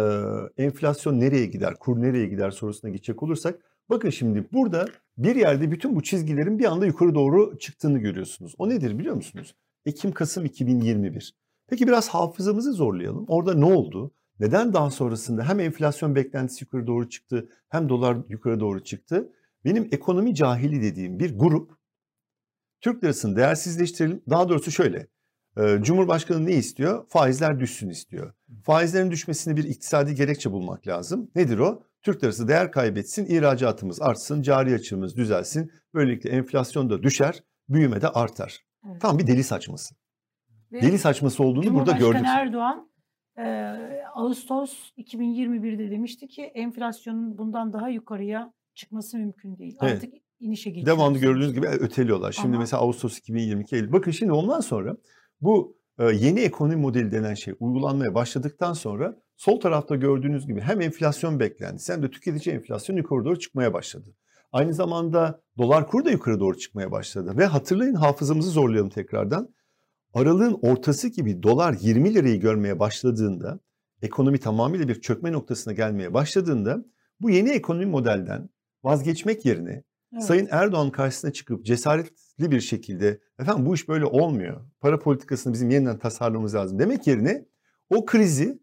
enflasyon 0.57 1.19
nereye 1.19 1.45
gider, 1.45 1.75
kur 1.79 2.01
nereye 2.01 2.27
gider 2.27 2.51
sorusuna 2.51 2.91
geçecek 2.91 3.23
olursak 3.23 3.59
bakın 3.89 4.09
şimdi 4.09 4.47
burada 4.53 4.85
bir 5.17 5.35
yerde 5.35 5.71
bütün 5.71 5.95
bu 5.95 6.03
çizgilerin 6.03 6.59
bir 6.59 6.65
anda 6.65 6.85
yukarı 6.85 7.15
doğru 7.15 7.57
çıktığını 7.59 7.99
görüyorsunuz. 7.99 8.55
O 8.57 8.69
nedir 8.69 8.99
biliyor 8.99 9.15
musunuz? 9.15 9.55
Ekim-Kasım 9.85 10.45
2021. 10.45 11.35
Peki 11.67 11.87
biraz 11.87 12.09
hafızamızı 12.09 12.73
zorlayalım. 12.73 13.25
Orada 13.27 13.53
ne 13.53 13.65
oldu? 13.65 14.11
Neden 14.39 14.73
daha 14.73 14.89
sonrasında 14.91 15.49
hem 15.49 15.59
enflasyon 15.59 16.15
beklentisi 16.15 16.63
yukarı 16.63 16.87
doğru 16.87 17.09
çıktı 17.09 17.49
hem 17.69 17.89
dolar 17.89 18.17
yukarı 18.29 18.59
doğru 18.59 18.83
çıktı? 18.83 19.29
Benim 19.65 19.89
ekonomi 19.91 20.35
cahili 20.35 20.81
dediğim 20.81 21.19
bir 21.19 21.37
grup 21.39 21.71
Türk 22.81 23.03
lirasını 23.03 23.35
değersizleştirelim. 23.35 24.21
Daha 24.29 24.49
doğrusu 24.49 24.71
şöyle. 24.71 25.07
e, 25.57 25.79
Cumhurbaşkanı 25.81 26.45
ne 26.45 26.53
istiyor? 26.53 27.05
Faizler 27.09 27.59
düşsün 27.59 27.89
istiyor. 27.89 28.33
Faizlerin 28.63 29.11
düşmesini 29.11 29.57
bir 29.57 29.63
iktisadi 29.63 30.15
gerekçe 30.15 30.51
bulmak 30.51 30.87
lazım. 30.87 31.31
Nedir 31.35 31.57
o? 31.57 31.83
Türk 32.03 32.23
lirası 32.23 32.47
değer 32.47 32.71
kaybetsin, 32.71 33.25
ihracatımız 33.25 34.01
artsın, 34.01 34.41
cari 34.41 34.73
açığımız 34.73 35.17
düzelsin. 35.17 35.71
Böylelikle 35.93 36.29
enflasyon 36.29 36.89
da 36.89 37.03
düşer, 37.03 37.43
büyüme 37.69 38.01
de 38.01 38.07
artar. 38.07 38.59
Evet. 38.89 39.01
Tam 39.01 39.19
bir 39.19 39.27
deli 39.27 39.43
saçması. 39.43 39.95
Ve 40.71 40.81
Deli 40.81 40.97
saçması 40.97 41.43
olduğunu 41.43 41.73
burada 41.73 41.91
gördük. 41.91 42.25
Erdoğan 42.25 42.89
e, 43.37 43.43
Ağustos 44.15 44.91
2021'de 44.97 45.91
demişti 45.91 46.27
ki 46.27 46.41
enflasyonun 46.41 47.37
bundan 47.37 47.73
daha 47.73 47.89
yukarıya 47.89 48.53
çıkması 48.75 49.17
mümkün 49.17 49.57
değil. 49.57 49.77
Evet. 49.81 49.93
Artık 49.93 50.13
inişe 50.39 50.69
geçiyor. 50.69 50.97
Devamlı 50.97 51.19
gördüğünüz 51.19 51.53
gibi 51.53 51.67
öteliyorlar. 51.67 52.31
Şimdi 52.31 52.47
Ama- 52.47 52.59
mesela 52.59 52.81
Ağustos 52.81 53.17
2022 53.17 53.75
Eylül. 53.75 53.91
Bakın 53.91 54.11
şimdi 54.11 54.31
ondan 54.31 54.59
sonra 54.59 54.97
bu 55.41 55.77
e, 55.99 56.03
yeni 56.03 56.39
ekonomi 56.39 56.75
modeli 56.75 57.11
denen 57.11 57.33
şey 57.33 57.53
uygulanmaya 57.59 58.15
başladıktan 58.15 58.73
sonra 58.73 59.22
Sol 59.43 59.59
tarafta 59.59 59.95
gördüğünüz 59.95 60.47
gibi 60.47 60.61
hem 60.61 60.81
enflasyon 60.81 61.39
beklentisi 61.39 61.93
hem 61.93 62.03
de 62.03 62.09
tüketici 62.11 62.55
enflasyon 62.55 62.97
yukarı 62.97 63.25
doğru 63.25 63.39
çıkmaya 63.39 63.73
başladı. 63.73 64.15
Aynı 64.51 64.73
zamanda 64.73 65.41
dolar 65.57 65.87
kuru 65.87 66.05
da 66.05 66.11
yukarı 66.11 66.39
doğru 66.39 66.57
çıkmaya 66.57 66.91
başladı. 66.91 67.33
Ve 67.37 67.45
hatırlayın 67.45 67.95
hafızamızı 67.95 68.49
zorlayalım 68.49 68.89
tekrardan. 68.89 69.53
Aralığın 70.13 70.59
ortası 70.61 71.07
gibi 71.07 71.43
dolar 71.43 71.75
20 71.81 72.13
lirayı 72.13 72.39
görmeye 72.39 72.79
başladığında, 72.79 73.59
ekonomi 74.01 74.39
tamamıyla 74.39 74.87
bir 74.87 75.01
çökme 75.01 75.31
noktasına 75.31 75.73
gelmeye 75.73 76.13
başladığında 76.13 76.85
bu 77.19 77.29
yeni 77.29 77.49
ekonomi 77.49 77.85
modelden 77.85 78.49
vazgeçmek 78.83 79.45
yerine 79.45 79.83
evet. 80.13 80.23
Sayın 80.23 80.47
Erdoğan 80.51 80.91
karşısına 80.91 81.33
çıkıp 81.33 81.65
cesaretli 81.65 82.51
bir 82.51 82.61
şekilde 82.61 83.19
efendim 83.39 83.65
bu 83.65 83.75
iş 83.75 83.89
böyle 83.89 84.05
olmuyor. 84.05 84.61
Para 84.79 84.99
politikasını 84.99 85.53
bizim 85.53 85.69
yeniden 85.69 85.99
tasarlamamız 85.99 86.55
lazım 86.55 86.79
demek 86.79 87.07
yerine 87.07 87.45
o 87.89 88.05
krizi 88.05 88.62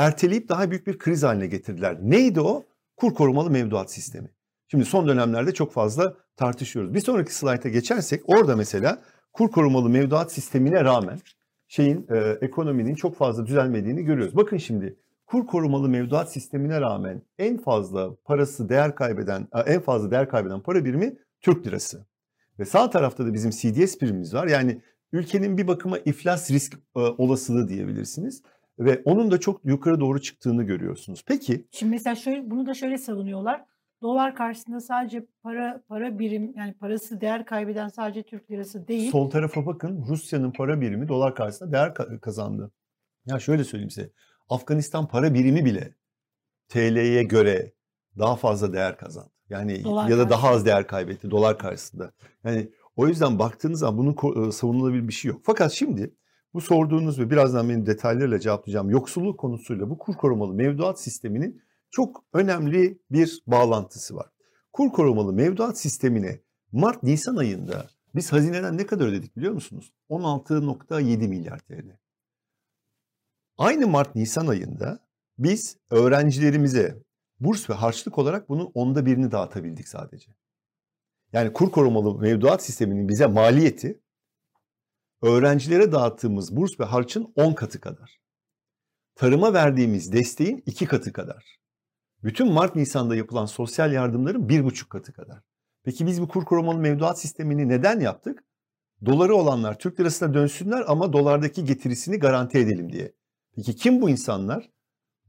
erteleyip 0.00 0.48
daha 0.48 0.70
büyük 0.70 0.86
bir 0.86 0.98
kriz 0.98 1.22
haline 1.22 1.46
getirdiler. 1.46 1.98
Neydi 2.02 2.40
o? 2.40 2.64
Kur 2.96 3.14
korumalı 3.14 3.50
mevduat 3.50 3.92
sistemi. 3.92 4.28
Şimdi 4.68 4.84
son 4.84 5.08
dönemlerde 5.08 5.54
çok 5.54 5.72
fazla 5.72 6.14
tartışıyoruz. 6.36 6.94
Bir 6.94 7.00
sonraki 7.00 7.34
slayta 7.34 7.68
geçersek 7.68 8.22
orada 8.26 8.56
mesela 8.56 9.02
kur 9.32 9.50
korumalı 9.50 9.88
mevduat 9.88 10.32
sistemine 10.32 10.84
rağmen 10.84 11.18
şeyin 11.68 12.06
e, 12.10 12.18
ekonominin 12.40 12.94
çok 12.94 13.16
fazla 13.16 13.46
düzelmediğini 13.46 14.04
görüyoruz. 14.04 14.36
Bakın 14.36 14.56
şimdi 14.56 14.96
kur 15.26 15.46
korumalı 15.46 15.88
mevduat 15.88 16.32
sistemine 16.32 16.80
rağmen 16.80 17.22
en 17.38 17.58
fazla 17.58 18.14
parası 18.14 18.68
değer 18.68 18.94
kaybeden 18.94 19.48
en 19.66 19.80
fazla 19.80 20.10
değer 20.10 20.28
kaybeden 20.28 20.60
para 20.60 20.84
birimi 20.84 21.16
Türk 21.40 21.66
lirası. 21.66 22.06
Ve 22.58 22.64
sağ 22.64 22.90
tarafta 22.90 23.26
da 23.26 23.34
bizim 23.34 23.50
CDS 23.50 23.98
primimiz 23.98 24.34
var. 24.34 24.46
Yani 24.46 24.80
ülkenin 25.12 25.58
bir 25.58 25.68
bakıma 25.68 25.98
iflas 25.98 26.50
risk 26.50 26.74
e, 26.74 26.98
olasılığı 26.98 27.68
diyebilirsiniz 27.68 28.42
ve 28.80 29.02
onun 29.04 29.30
da 29.30 29.40
çok 29.40 29.64
yukarı 29.64 30.00
doğru 30.00 30.20
çıktığını 30.20 30.62
görüyorsunuz. 30.62 31.24
Peki 31.26 31.64
Şimdi 31.70 31.90
mesela 31.90 32.16
şöyle 32.16 32.50
bunu 32.50 32.66
da 32.66 32.74
şöyle 32.74 32.98
savunuyorlar. 32.98 33.64
Dolar 34.02 34.34
karşısında 34.34 34.80
sadece 34.80 35.26
para 35.42 35.82
para 35.88 36.18
birim 36.18 36.52
yani 36.56 36.72
parası 36.74 37.20
değer 37.20 37.44
kaybeden 37.46 37.88
sadece 37.88 38.22
Türk 38.22 38.50
lirası 38.50 38.88
değil. 38.88 39.10
sol 39.10 39.30
tarafa 39.30 39.66
bakın 39.66 40.04
Rusya'nın 40.08 40.50
para 40.50 40.80
birimi 40.80 41.08
dolar 41.08 41.34
karşısında 41.34 41.72
değer 41.72 41.88
ka- 41.88 42.20
kazandı. 42.20 42.70
Ya 43.26 43.38
şöyle 43.38 43.64
söyleyeyim 43.64 43.90
size. 43.90 44.10
Afganistan 44.48 45.08
para 45.08 45.34
birimi 45.34 45.64
bile 45.64 45.94
TL'ye 46.68 47.22
göre 47.22 47.72
daha 48.18 48.36
fazla 48.36 48.72
değer 48.72 48.96
kazandı. 48.96 49.30
Yani 49.50 49.84
Dolar 49.84 50.08
ya 50.08 50.18
da 50.18 50.30
daha 50.30 50.48
az 50.48 50.66
değer 50.66 50.86
kaybetti 50.86 51.30
dolar 51.30 51.58
karşısında. 51.58 52.12
Yani 52.44 52.68
o 52.96 53.08
yüzden 53.08 53.38
baktığınız 53.38 53.78
zaman 53.80 53.98
bunun 53.98 54.48
e, 54.48 54.52
savunulabilir 54.52 55.08
bir 55.08 55.12
şey 55.12 55.28
yok. 55.28 55.40
Fakat 55.44 55.72
şimdi 55.72 56.14
bu 56.54 56.60
sorduğunuz 56.60 57.18
ve 57.18 57.30
birazdan 57.30 57.68
benim 57.68 57.86
detaylarıyla 57.86 58.40
cevaplayacağım 58.40 58.90
yoksulluk 58.90 59.40
konusuyla 59.40 59.90
bu 59.90 59.98
kur 59.98 60.14
korumalı 60.14 60.54
mevduat 60.54 61.00
sisteminin 61.00 61.62
çok 61.90 62.24
önemli 62.32 62.98
bir 63.10 63.42
bağlantısı 63.46 64.16
var. 64.16 64.26
Kur 64.72 64.92
korumalı 64.92 65.32
mevduat 65.32 65.78
sistemine 65.78 66.40
Mart-Nisan 66.72 67.36
ayında 67.36 67.88
biz 68.14 68.32
hazineden 68.32 68.78
ne 68.78 68.86
kadar 68.86 69.06
ödedik 69.06 69.36
biliyor 69.36 69.52
musunuz? 69.52 69.92
16.7 70.10 71.28
milyar 71.28 71.58
TL. 71.58 71.96
Aynı 73.58 73.86
Mart-Nisan 73.86 74.46
ayında 74.46 74.98
biz 75.38 75.76
öğrencilerimize 75.90 77.02
burs 77.40 77.70
ve 77.70 77.74
harçlık 77.74 78.18
olarak 78.18 78.48
bunun 78.48 78.70
onda 78.74 79.06
birini 79.06 79.32
dağıtabildik 79.32 79.88
sadece. 79.88 80.32
Yani 81.32 81.52
kur 81.52 81.70
korumalı 81.70 82.18
mevduat 82.18 82.64
sisteminin 82.64 83.08
bize 83.08 83.26
maliyeti 83.26 84.00
öğrencilere 85.22 85.92
dağıttığımız 85.92 86.56
burs 86.56 86.80
ve 86.80 86.84
harçın 86.84 87.32
10 87.36 87.52
katı 87.52 87.80
kadar. 87.80 88.20
Tarıma 89.14 89.52
verdiğimiz 89.52 90.12
desteğin 90.12 90.62
2 90.66 90.86
katı 90.86 91.12
kadar. 91.12 91.60
Bütün 92.24 92.52
Mart 92.52 92.76
Nisan'da 92.76 93.16
yapılan 93.16 93.46
sosyal 93.46 93.92
yardımların 93.92 94.48
1,5 94.48 94.88
katı 94.88 95.12
kadar. 95.12 95.42
Peki 95.84 96.06
biz 96.06 96.22
bu 96.22 96.28
kur 96.28 96.44
korumalı 96.44 96.78
mevduat 96.78 97.20
sistemini 97.20 97.68
neden 97.68 98.00
yaptık? 98.00 98.44
Doları 99.06 99.34
olanlar 99.34 99.78
Türk 99.78 100.00
lirasına 100.00 100.34
dönsünler 100.34 100.84
ama 100.86 101.12
dolardaki 101.12 101.64
getirisini 101.64 102.18
garanti 102.18 102.58
edelim 102.58 102.92
diye. 102.92 103.12
Peki 103.56 103.76
kim 103.76 104.02
bu 104.02 104.10
insanlar? 104.10 104.70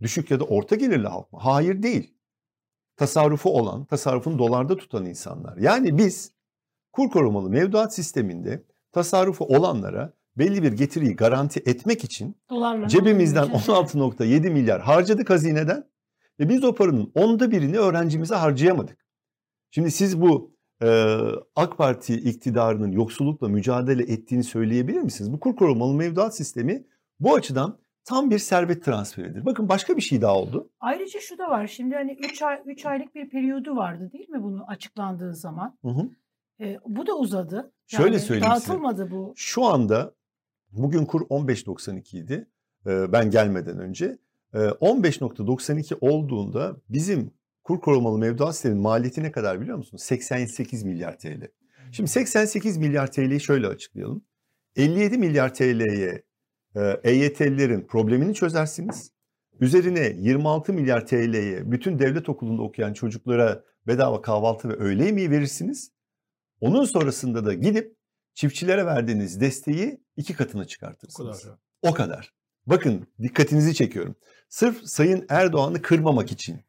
Düşük 0.02 0.32
ya 0.32 0.40
da 0.40 0.44
orta 0.44 0.76
gelirli 0.76 1.08
halk 1.08 1.34
mı? 1.34 1.40
Hayır 1.42 1.84
değil. 1.84 2.14
Tasarrufu 2.98 3.50
olan, 3.50 3.86
tasarrufunu 3.86 4.40
dolarda 4.40 4.78
tutan 4.78 5.06
insanlar. 5.06 5.58
Yani 5.58 5.98
biz 5.98 6.32
kur 6.92 7.10
korumalı 7.10 7.50
mevduat 7.50 7.96
sisteminde 7.96 8.64
tasarrufu 8.92 9.46
olanlara 9.46 10.14
belli 10.38 10.64
bir 10.64 10.72
getiriyi 10.72 11.16
garanti 11.16 11.60
etmek 11.66 12.04
için 12.04 12.38
Dolarla 12.50 12.88
cebimizden 12.88 13.44
ödeyeceğiz. 13.44 13.68
16.7 13.68 14.50
milyar 14.50 14.82
harcadık 14.82 15.30
hazineden 15.30 15.84
ve 16.40 16.50
biz 16.50 16.64
o 16.64 16.76
paranın 16.76 17.12
onda 17.16 17.52
birini 17.52 17.78
öğrencimize 17.78 18.36
harcayamadık. 18.36 19.06
Şimdi 19.72 19.92
siz 19.92 20.22
bu 20.22 20.56
e, 20.84 21.18
AK 21.56 21.78
Parti 21.78 22.16
iktidarının 22.16 22.92
yoksullukla 22.92 23.48
mücadele 23.48 24.04
ettiğini 24.04 24.44
söyleyebilir 24.44 25.02
misiniz? 25.02 25.34
Bu 25.34 25.40
kur 25.40 25.56
korumalı 25.56 25.94
mevduat 25.94 26.36
sistemi 26.36 26.84
bu 27.20 27.36
açıdan 27.36 27.80
tam 28.04 28.32
bir 28.32 28.40
servet 28.40 28.86
transferidir. 28.86 29.46
Bakın 29.46 29.70
başka 29.70 29.98
bir 29.98 30.02
şey 30.02 30.22
daha 30.22 30.36
oldu. 30.36 30.70
Ayrıca 30.80 31.20
şu 31.20 31.38
da 31.38 31.50
var. 31.50 31.68
Şimdi 31.68 31.96
hani 31.96 32.14
3 32.14 32.42
ay 32.42 32.62
3 32.66 32.86
aylık 32.86 33.16
bir 33.16 33.30
periyodu 33.30 33.76
vardı 33.76 34.10
değil 34.14 34.30
mi 34.30 34.44
bunu 34.44 34.64
açıklandığı 34.68 35.36
zaman? 35.36 35.78
Hı 35.82 35.90
hı. 35.90 36.10
E, 36.62 36.80
bu 36.86 37.08
da 37.08 37.18
uzadı. 37.18 37.72
Şöyle 37.88 38.20
söyleyeyim 38.20 38.54
size. 38.56 38.68
Dağıtılmadı 38.70 39.12
bu. 39.12 39.34
Şu 39.36 39.66
anda 39.66 40.16
bugün 40.72 41.06
kur 41.06 41.22
15.92 41.22 42.18
idi 42.18 42.48
e, 42.86 43.12
ben 43.12 43.32
gelmeden 43.32 43.80
önce. 43.80 44.18
E, 44.54 44.58
15.92 44.58 45.98
olduğunda 46.02 46.78
bizim 46.90 47.34
kur 47.64 47.82
korumalı 47.82 48.18
mevduat 48.18 48.54
sisteminin 48.54 48.82
maliyeti 48.82 49.24
ne 49.24 49.32
kadar 49.32 49.62
biliyor 49.62 49.78
musunuz? 49.78 50.04
88 50.04 50.84
milyar 50.84 51.20
TL. 51.20 51.48
Şimdi 51.92 52.10
88 52.10 52.78
milyar 52.78 53.12
TL'yi 53.12 53.40
şöyle 53.40 53.68
açıklayalım. 53.68 54.26
57 54.76 55.18
milyar 55.18 55.54
TL'ye 55.54 56.24
e, 56.76 57.00
EYT'lilerin 57.04 57.88
problemini 57.88 58.34
çözersiniz. 58.34 59.12
Üzerine 59.60 60.16
26 60.18 60.74
milyar 60.74 61.08
TL'ye 61.08 61.72
bütün 61.72 62.00
devlet 62.00 62.30
okulunda 62.30 62.62
okuyan 62.62 62.94
çocuklara 62.94 63.64
bedava 63.88 64.22
kahvaltı 64.22 64.70
ve 64.70 64.74
öğle 64.74 65.06
yemeği 65.06 65.32
verirsiniz. 65.32 65.92
Onun 66.62 66.86
sonrasında 66.86 67.46
da 67.46 67.54
gidip 67.54 67.96
çiftçilere 68.34 68.86
verdiğiniz 68.86 69.42
desteği 69.42 70.04
iki 70.16 70.34
katına 70.34 70.62
O 70.62 70.66
çıkartırsınız. 70.66 71.44
kadar. 71.44 71.58
O 71.82 71.94
kadar. 71.94 72.34
Bakın 72.66 73.08
dikkatinizi 73.22 73.74
çekiyorum. 73.74 74.16
Sırf 74.50 74.82
Sayın 74.84 75.26
Erdoğan'ı 75.30 75.82
kırmamak 75.82 76.32
için 76.32 76.62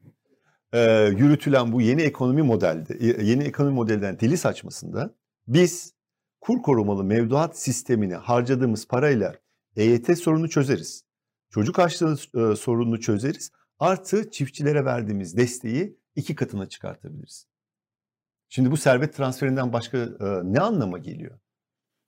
e, 0.73 1.05
yürütülen 1.17 1.71
bu 1.71 1.81
yeni 1.81 2.01
ekonomi 2.01 2.41
modelde, 2.41 2.97
e, 2.99 3.23
yeni 3.23 3.43
ekonomi 3.43 3.75
modelinden 3.75 4.19
dili 4.19 4.37
saçmasında 4.37 5.15
biz 5.47 5.93
kur 6.41 6.61
korumalı 6.61 7.03
mevduat 7.03 7.57
sistemine 7.59 8.15
harcadığımız 8.15 8.87
parayla 8.87 9.35
EYT 9.75 10.19
sorunu 10.19 10.49
çözeriz. 10.49 11.03
Çocuk 11.49 11.79
açlığı 11.79 12.13
e, 12.13 12.55
sorununu 12.55 12.99
çözeriz. 12.99 13.51
Artı 13.79 14.31
çiftçilere 14.31 14.85
verdiğimiz 14.85 15.37
desteği 15.37 15.97
iki 16.15 16.35
katına 16.35 16.69
çıkartabiliriz. 16.69 17.47
Şimdi 18.55 18.71
bu 18.71 18.77
servet 18.77 19.13
transferinden 19.13 19.73
başka 19.73 19.97
e, 19.97 20.07
ne 20.43 20.59
anlama 20.59 20.97
geliyor? 20.97 21.39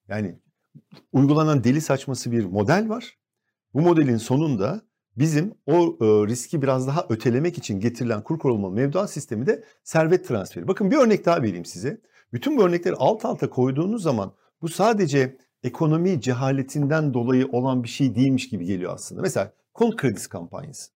Yani 0.08 0.39
uygulanan 1.12 1.63
deli 1.63 1.81
saçması 1.81 2.31
bir 2.31 2.45
model 2.45 2.89
var. 2.89 3.17
Bu 3.73 3.81
modelin 3.81 4.17
sonunda 4.17 4.81
bizim 5.17 5.55
o 5.65 5.73
e, 5.73 6.05
riski 6.27 6.62
biraz 6.62 6.88
daha 6.88 7.05
ötelemek 7.10 7.58
için 7.58 7.79
getirilen 7.79 8.23
kur 8.23 8.39
korumalı 8.39 8.73
mevduat 8.73 9.12
sistemi 9.12 9.45
de 9.45 9.63
servet 9.84 10.27
transferi. 10.27 10.67
Bakın 10.67 10.91
bir 10.91 10.97
örnek 10.97 11.25
daha 11.25 11.41
vereyim 11.41 11.65
size. 11.65 12.01
Bütün 12.34 12.58
bu 12.58 12.63
örnekleri 12.63 12.95
alt 12.95 13.25
alta 13.25 13.49
koyduğunuz 13.49 14.03
zaman 14.03 14.34
bu 14.62 14.69
sadece 14.69 15.38
ekonomi 15.63 16.21
cehaletinden 16.21 17.13
dolayı 17.13 17.47
olan 17.47 17.84
bir 17.84 17.89
şey 17.89 18.15
değilmiş 18.15 18.49
gibi 18.49 18.65
geliyor 18.65 18.93
aslında. 18.93 19.21
Mesela 19.21 19.53
konut 19.73 19.95
kredisi 19.95 20.29
kampanyası. 20.29 20.91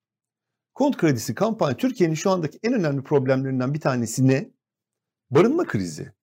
Konut 0.74 0.98
kredisi 0.98 1.36
kampanya 1.36 1.78
Türkiye'nin 1.78 2.16
şu 2.16 2.32
andaki 2.32 2.60
en 2.64 2.74
önemli 2.74 3.04
problemlerinden 3.04 3.74
bir 3.74 3.80
tanesi 3.80 4.28
ne? 4.28 4.59
Barınma 5.32 5.68
krizi. 5.68 6.14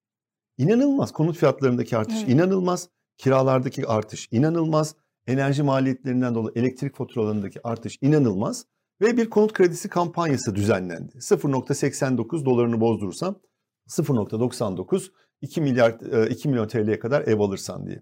İnanılmaz 0.57 1.11
konut 1.11 1.37
fiyatlarındaki 1.37 1.97
artış, 1.97 2.17
Evet. 2.19 2.29
inanılmaz 2.29 2.89
kiralardaki 3.17 3.87
artış, 3.87 4.27
inanılmaz 4.31 4.95
enerji 5.27 5.63
maliyetlerinden 5.63 6.35
dolayı 6.35 6.53
elektrik 6.55 6.95
faturalarındaki 6.95 7.67
artış 7.67 7.97
inanılmaz 8.01 8.65
ve 9.01 9.17
bir 9.17 9.29
konut 9.29 9.53
kredisi 9.53 9.89
kampanyası 9.89 10.55
düzenlendi. 10.55 11.11
0.89 11.17 12.45
dolarını 12.45 12.81
bozdurursam 12.81 13.39
0.99 13.87 15.11
2 15.41 15.61
milyar 15.61 16.23
e, 16.25 16.29
2 16.29 16.49
milyon 16.49 16.67
TL'ye 16.67 16.99
kadar 16.99 17.21
ev 17.21 17.39
alırsan 17.39 17.87
diye. 17.87 18.01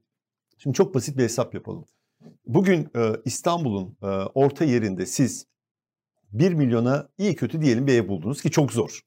Şimdi 0.58 0.78
çok 0.78 0.96
basit 0.96 1.18
bir 1.18 1.24
hesap 1.24 1.54
yapalım. 1.54 1.86
Bugün 2.46 2.90
e, 2.96 3.12
İstanbul'un 3.26 3.98
e, 4.02 4.06
orta 4.34 4.66
yerinde 4.66 5.06
siz 5.06 5.48
1 6.32 6.54
milyona 6.54 7.10
iyi 7.18 7.36
kötü 7.36 7.62
diyelim 7.62 7.88
bir 7.88 7.94
ev 7.94 8.08
buldunuz 8.08 8.42
ki 8.42 8.52
çok 8.52 8.72
zor. 8.72 9.02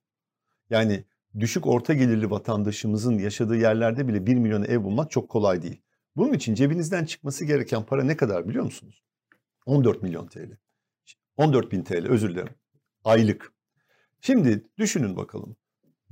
Yani 0.71 1.05
düşük 1.41 1.67
orta 1.67 1.95
gelirli 1.95 2.31
vatandaşımızın 2.31 3.19
yaşadığı 3.19 3.57
yerlerde 3.57 4.09
bile 4.09 4.27
1 4.27 4.35
milyona 4.35 4.67
ev 4.67 4.83
bulmak 4.83 5.11
çok 5.11 5.29
kolay 5.29 5.63
değil. 5.63 5.83
Bunun 6.17 6.33
için 6.33 6.55
cebinizden 6.55 7.05
çıkması 7.05 7.45
gereken 7.45 7.83
para 7.83 8.05
ne 8.05 8.17
kadar 8.17 8.49
biliyor 8.49 8.65
musunuz? 8.65 9.05
14 9.67 10.03
milyon 10.03 10.27
TL. 10.27 10.57
14 11.37 11.73
bin 11.73 11.83
TL 11.83 12.07
özür 12.07 12.31
dilerim. 12.31 12.55
Aylık. 13.05 13.53
Şimdi 14.21 14.67
düşünün 14.79 15.17
bakalım. 15.17 15.57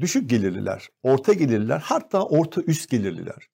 Düşük 0.00 0.30
gelirliler, 0.30 0.88
orta 1.02 1.32
gelirliler 1.32 1.78
hatta 1.78 2.26
orta 2.26 2.62
üst 2.62 2.90
gelirliler 2.90 3.48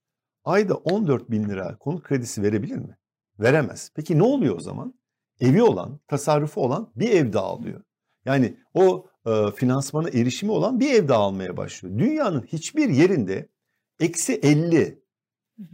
ayda 0.45 0.75
14 0.75 1.31
bin 1.31 1.49
lira 1.49 1.77
konut 1.79 2.03
kredisi 2.03 2.43
verebilir 2.43 2.77
mi? 2.77 2.99
Veremez. 3.41 3.91
Peki 3.95 4.19
ne 4.19 4.23
oluyor 4.23 4.57
o 4.57 4.61
zaman? 4.61 4.95
Evi 5.41 5.63
olan, 5.63 6.01
tasarrufu 6.09 6.61
olan 6.61 6.93
bir 6.97 7.11
ev 7.11 7.33
daha 7.33 7.47
alıyor. 7.47 7.83
Yani 8.25 8.57
o 8.75 9.07
e, 9.27 9.51
finansmana 9.57 10.09
erişimi 10.09 10.53
olan 10.53 10.81
bir 10.81 10.95
ev 10.95 11.09
daha 11.09 11.21
almaya 11.21 11.57
başlıyor. 11.57 11.99
Dünyanın 11.99 12.43
hiçbir 12.43 12.89
yerinde 12.89 13.49
eksi 14.01 14.35
50 14.35 15.03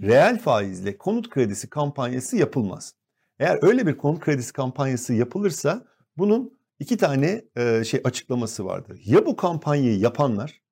reel 0.03 0.39
faizle 0.39 0.99
konut 0.99 1.31
kredisi 1.31 1.71
kampanyası 1.71 2.37
yapılmaz. 2.37 2.95
Eğer 3.39 3.59
öyle 3.63 3.87
bir 3.87 3.97
konut 3.97 4.21
kredisi 4.21 4.53
kampanyası 4.53 5.15
yapılırsa 5.15 5.85
bunun 6.17 6.59
iki 6.79 6.97
tane 6.97 7.45
e, 7.57 7.85
şey 7.85 8.01
açıklaması 8.05 8.65
vardır. 8.65 9.01
Ya 9.05 9.27
bu 9.27 9.37
kampanyayı 9.37 9.99
yapanlar 9.99 10.63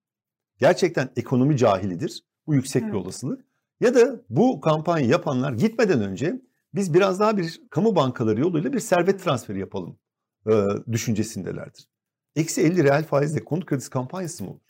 gerçekten 0.59 1.09
ekonomi 1.17 1.57
cahilidir. 1.57 2.25
Bu 2.47 2.55
yüksek 2.55 2.83
evet. 2.83 2.93
bir 2.93 2.99
olasılık. 2.99 3.45
Ya 3.81 3.95
da 3.95 4.21
bu 4.31 4.61
kampanyayı 4.61 5.11
yapanlar 5.11 5.53
gitmeden 5.53 6.01
önce 6.01 6.41
biz 6.75 6.95
biraz 6.95 7.21
daha 7.21 7.37
bir 7.37 7.61
kamu 7.71 7.97
bankaları 7.97 8.41
yoluyla 8.41 8.73
bir 8.73 8.81
servet 8.81 9.25
transferi 9.25 9.59
yapalım 9.59 9.99
e, 10.47 10.53
düşüncesindelerdir. 10.93 11.89
Eksi 12.37 12.63
50 12.63 12.85
reel 12.85 13.05
faizle 13.05 13.45
konut 13.45 13.67
kredisi 13.67 13.91
kampanyası 13.91 14.45
mı 14.45 14.51
olur? 14.51 14.61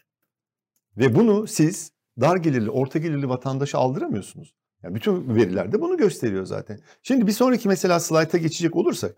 Ve 0.96 1.14
bunu 1.14 1.46
siz 1.46 1.92
dar 2.20 2.36
gelirli, 2.36 2.70
orta 2.70 2.98
gelirli 2.98 3.28
vatandaşa 3.28 3.78
aldıramıyorsunuz. 3.78 4.54
Yani 4.82 4.94
bütün 4.94 5.36
veriler 5.36 5.72
de 5.72 5.80
bunu 5.80 5.96
gösteriyor 5.96 6.44
zaten. 6.44 6.80
Şimdi 7.02 7.26
bir 7.26 7.32
sonraki 7.32 7.68
mesela 7.68 8.00
slayta 8.00 8.38
geçecek 8.38 8.76
olursak 8.76 9.16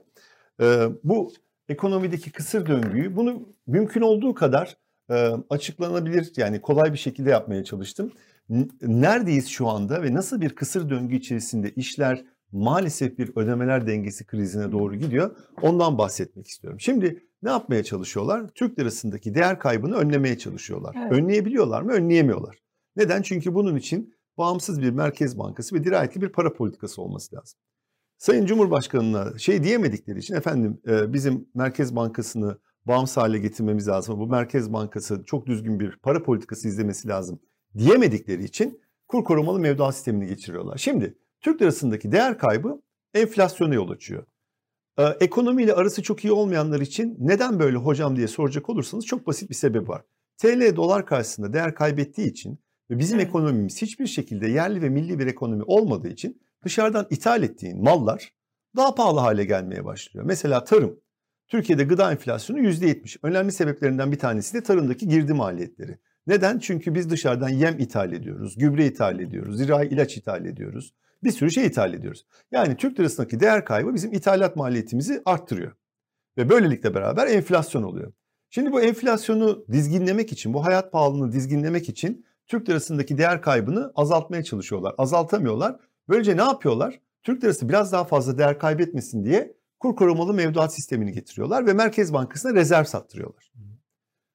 e, 0.61 0.89
bu 1.05 1.33
ekonomideki 1.69 2.33
kısır 2.33 2.67
döngüyü 2.67 3.17
bunu 3.17 3.49
mümkün 3.67 4.01
olduğu 4.01 4.35
kadar 4.35 4.77
e, 5.11 5.15
açıklanabilir 5.51 6.33
yani 6.37 6.61
kolay 6.61 6.93
bir 6.93 6.99
şekilde 6.99 7.31
yapmaya 7.31 7.65
çalıştım. 7.65 8.13
Neredeyiz 8.83 9.49
şu 9.49 9.69
anda 9.69 10.03
ve 10.03 10.15
nasıl 10.15 10.41
bir 10.41 10.51
kısır 10.51 10.91
döngü 10.91 11.17
içerisinde 11.17 11.71
işler 11.71 12.25
maalesef 12.53 13.19
bir 13.19 13.33
ödemeler 13.37 13.87
dengesi 13.87 14.27
krizine 14.27 14.73
doğru 14.73 14.97
gidiyor. 14.97 15.37
Ondan 15.63 15.99
bahsetmek 15.99 16.47
istiyorum. 16.47 16.81
Şimdi 16.81 17.25
ne 17.43 17.51
yapmaya 17.51 17.85
çalışıyorlar? 17.85 18.49
Türk 18.55 18.79
lirasındaki 18.79 19.35
değer 19.35 19.59
kaybını 19.59 19.97
önlemeye 19.97 20.39
çalışıyorlar. 20.39 20.97
Evet. 20.99 21.13
Önleyebiliyorlar 21.13 21.83
mı? 21.83 21.93
Önleyemiyorlar. 21.93 22.57
Neden? 22.97 23.23
Çünkü 23.23 23.55
bunun 23.55 23.77
için 23.77 24.15
bağımsız 24.39 24.83
bir 24.83 24.91
merkez 24.91 25.39
bankası 25.39 25.77
ve 25.77 25.85
dirayetli 25.85 26.21
bir 26.21 26.29
para 26.29 26.53
politikası 26.53 27.03
olması 27.03 27.37
lazım. 27.37 27.59
Sayın 28.19 28.47
Cumhurbaşkanı'na 28.47 29.39
şey 29.39 29.65
diyemedikleri 29.65 30.19
için 30.19 30.35
efendim 30.35 30.81
bizim 30.87 31.49
Merkez 31.55 31.97
Bankası'nı 31.97 32.59
bağımsız 32.87 33.17
hale 33.17 33.39
getirmemiz 33.39 33.89
lazım. 33.89 34.21
Bu 34.21 34.27
Merkez 34.27 34.73
Bankası 34.73 35.23
çok 35.27 35.47
düzgün 35.47 35.81
bir 35.81 35.99
para 36.03 36.23
politikası 36.23 36.69
izlemesi 36.69 37.09
lazım 37.09 37.41
diyemedikleri 37.79 38.45
için 38.45 38.81
kur 39.09 39.25
korumalı 39.25 39.61
mevduat 39.61 39.95
sistemini 39.95 40.27
geçiriyorlar. 40.27 40.77
Şimdi 40.77 41.19
Türk 41.41 41.63
lirasındaki 41.63 42.13
değer 42.13 42.39
kaybı 42.39 42.83
enflasyona 43.15 43.75
yol 43.75 43.91
açıyor. 43.91 44.27
Ee, 44.99 45.03
ekonomiyle 45.21 45.75
arası 45.75 46.03
çok 46.03 46.25
iyi 46.25 46.33
olmayanlar 46.33 46.81
için 46.81 47.17
neden 47.19 47.59
böyle 47.59 47.77
hocam 47.77 48.17
diye 48.17 48.29
soracak 48.29 48.71
olursanız 48.71 49.07
çok 49.07 49.27
basit 49.27 49.51
bir 49.51 49.55
sebep 49.55 49.89
var. 49.89 50.03
TL 50.37 50.77
dolar 50.77 51.07
karşısında 51.07 51.53
değer 51.53 51.75
kaybettiği 51.75 52.31
için 52.31 52.59
ve 52.91 52.99
bizim 52.99 53.19
evet. 53.19 53.29
ekonomimiz 53.29 53.83
hiçbir 53.83 54.07
şekilde 54.07 54.49
yerli 54.49 54.83
ve 54.83 54.89
milli 54.89 55.19
bir 55.19 55.27
ekonomi 55.27 55.63
olmadığı 55.63 56.09
için 56.09 56.43
dışarıdan 56.65 57.07
ithal 57.11 57.43
ettiğin 57.43 57.83
mallar 57.83 58.33
daha 58.77 58.95
pahalı 58.95 59.21
hale 59.21 59.45
gelmeye 59.45 59.85
başlıyor. 59.85 60.27
Mesela 60.27 60.65
tarım. 60.65 61.01
Türkiye'de 61.49 61.85
gıda 61.85 62.13
enflasyonu 62.13 62.61
%70. 62.61 63.19
Önemli 63.23 63.53
sebeplerinden 63.53 64.13
bir 64.13 64.19
tanesi 64.19 64.55
de 64.55 64.63
tarımdaki 64.63 65.09
girdi 65.09 65.35
maliyetleri. 65.35 65.99
Neden? 66.27 66.59
Çünkü 66.59 66.95
biz 66.95 67.11
dışarıdan 67.11 67.49
yem 67.49 67.79
ithal 67.79 68.13
ediyoruz, 68.13 68.59
gübre 68.59 68.87
ithal 68.87 69.21
ediyoruz, 69.21 69.59
zirai 69.59 69.89
ilaç 69.89 70.17
ithal 70.17 70.47
ediyoruz. 70.47 70.95
Bir 71.23 71.31
sürü 71.31 71.51
şey 71.51 71.67
ithal 71.67 71.95
ediyoruz. 71.95 72.27
Yani 72.53 72.77
Türk 72.77 73.01
lirasındaki 73.01 73.41
değer 73.41 73.65
kaybı 73.65 73.95
bizim 73.95 74.13
ithalat 74.13 74.57
maliyetimizi 74.57 75.23
arttırıyor. 75.25 75.73
Ve 76.39 76.49
böylelikle 76.49 76.95
beraber 76.95 77.27
enflasyon 77.27 77.83
oluyor. 77.83 78.13
Şimdi 78.51 78.73
bu 78.73 78.81
enflasyonu 78.81 79.65
dizginlemek 79.73 80.33
için, 80.33 80.55
bu 80.55 80.67
hayat 80.67 80.93
pahalılığını 80.93 81.33
dizginlemek 81.33 81.89
için 81.89 82.27
Türk 82.47 82.69
lirasındaki 82.69 83.19
değer 83.19 83.43
kaybını 83.43 83.93
azaltmaya 83.95 84.45
çalışıyorlar. 84.45 84.95
Azaltamıyorlar. 84.99 85.77
Böylece 86.09 86.37
ne 86.37 86.43
yapıyorlar? 86.43 87.01
Türk 87.23 87.45
lirası 87.45 87.69
biraz 87.69 87.93
daha 87.93 88.05
fazla 88.05 88.39
değer 88.39 88.59
kaybetmesin 88.59 89.25
diye 89.25 89.57
kur 89.81 89.97
korumalı 89.97 90.35
mevduat 90.35 90.75
sistemini 90.75 91.13
getiriyorlar 91.13 91.67
ve 91.67 91.73
Merkez 91.73 92.13
Bankası'na 92.13 92.55
rezerv 92.55 92.85
sattırıyorlar. 92.85 93.53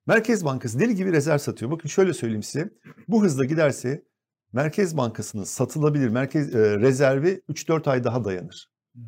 Merkez 0.07 0.45
Bankası 0.45 0.79
deli 0.79 0.95
gibi 0.95 1.11
rezerv 1.11 1.38
satıyor. 1.38 1.71
Bakın 1.71 1.89
şöyle 1.89 2.13
söyleyeyim 2.13 2.43
size. 2.43 2.69
Bu 3.07 3.23
hızla 3.23 3.45
giderse 3.45 4.03
Merkez 4.53 4.97
Bankası'nın 4.97 5.43
satılabilir 5.43 6.09
merkez 6.09 6.55
e, 6.55 6.79
rezervi 6.79 7.41
3-4 7.49 7.89
ay 7.89 8.03
daha 8.03 8.25
dayanır. 8.25 8.69
Hmm. 8.93 9.03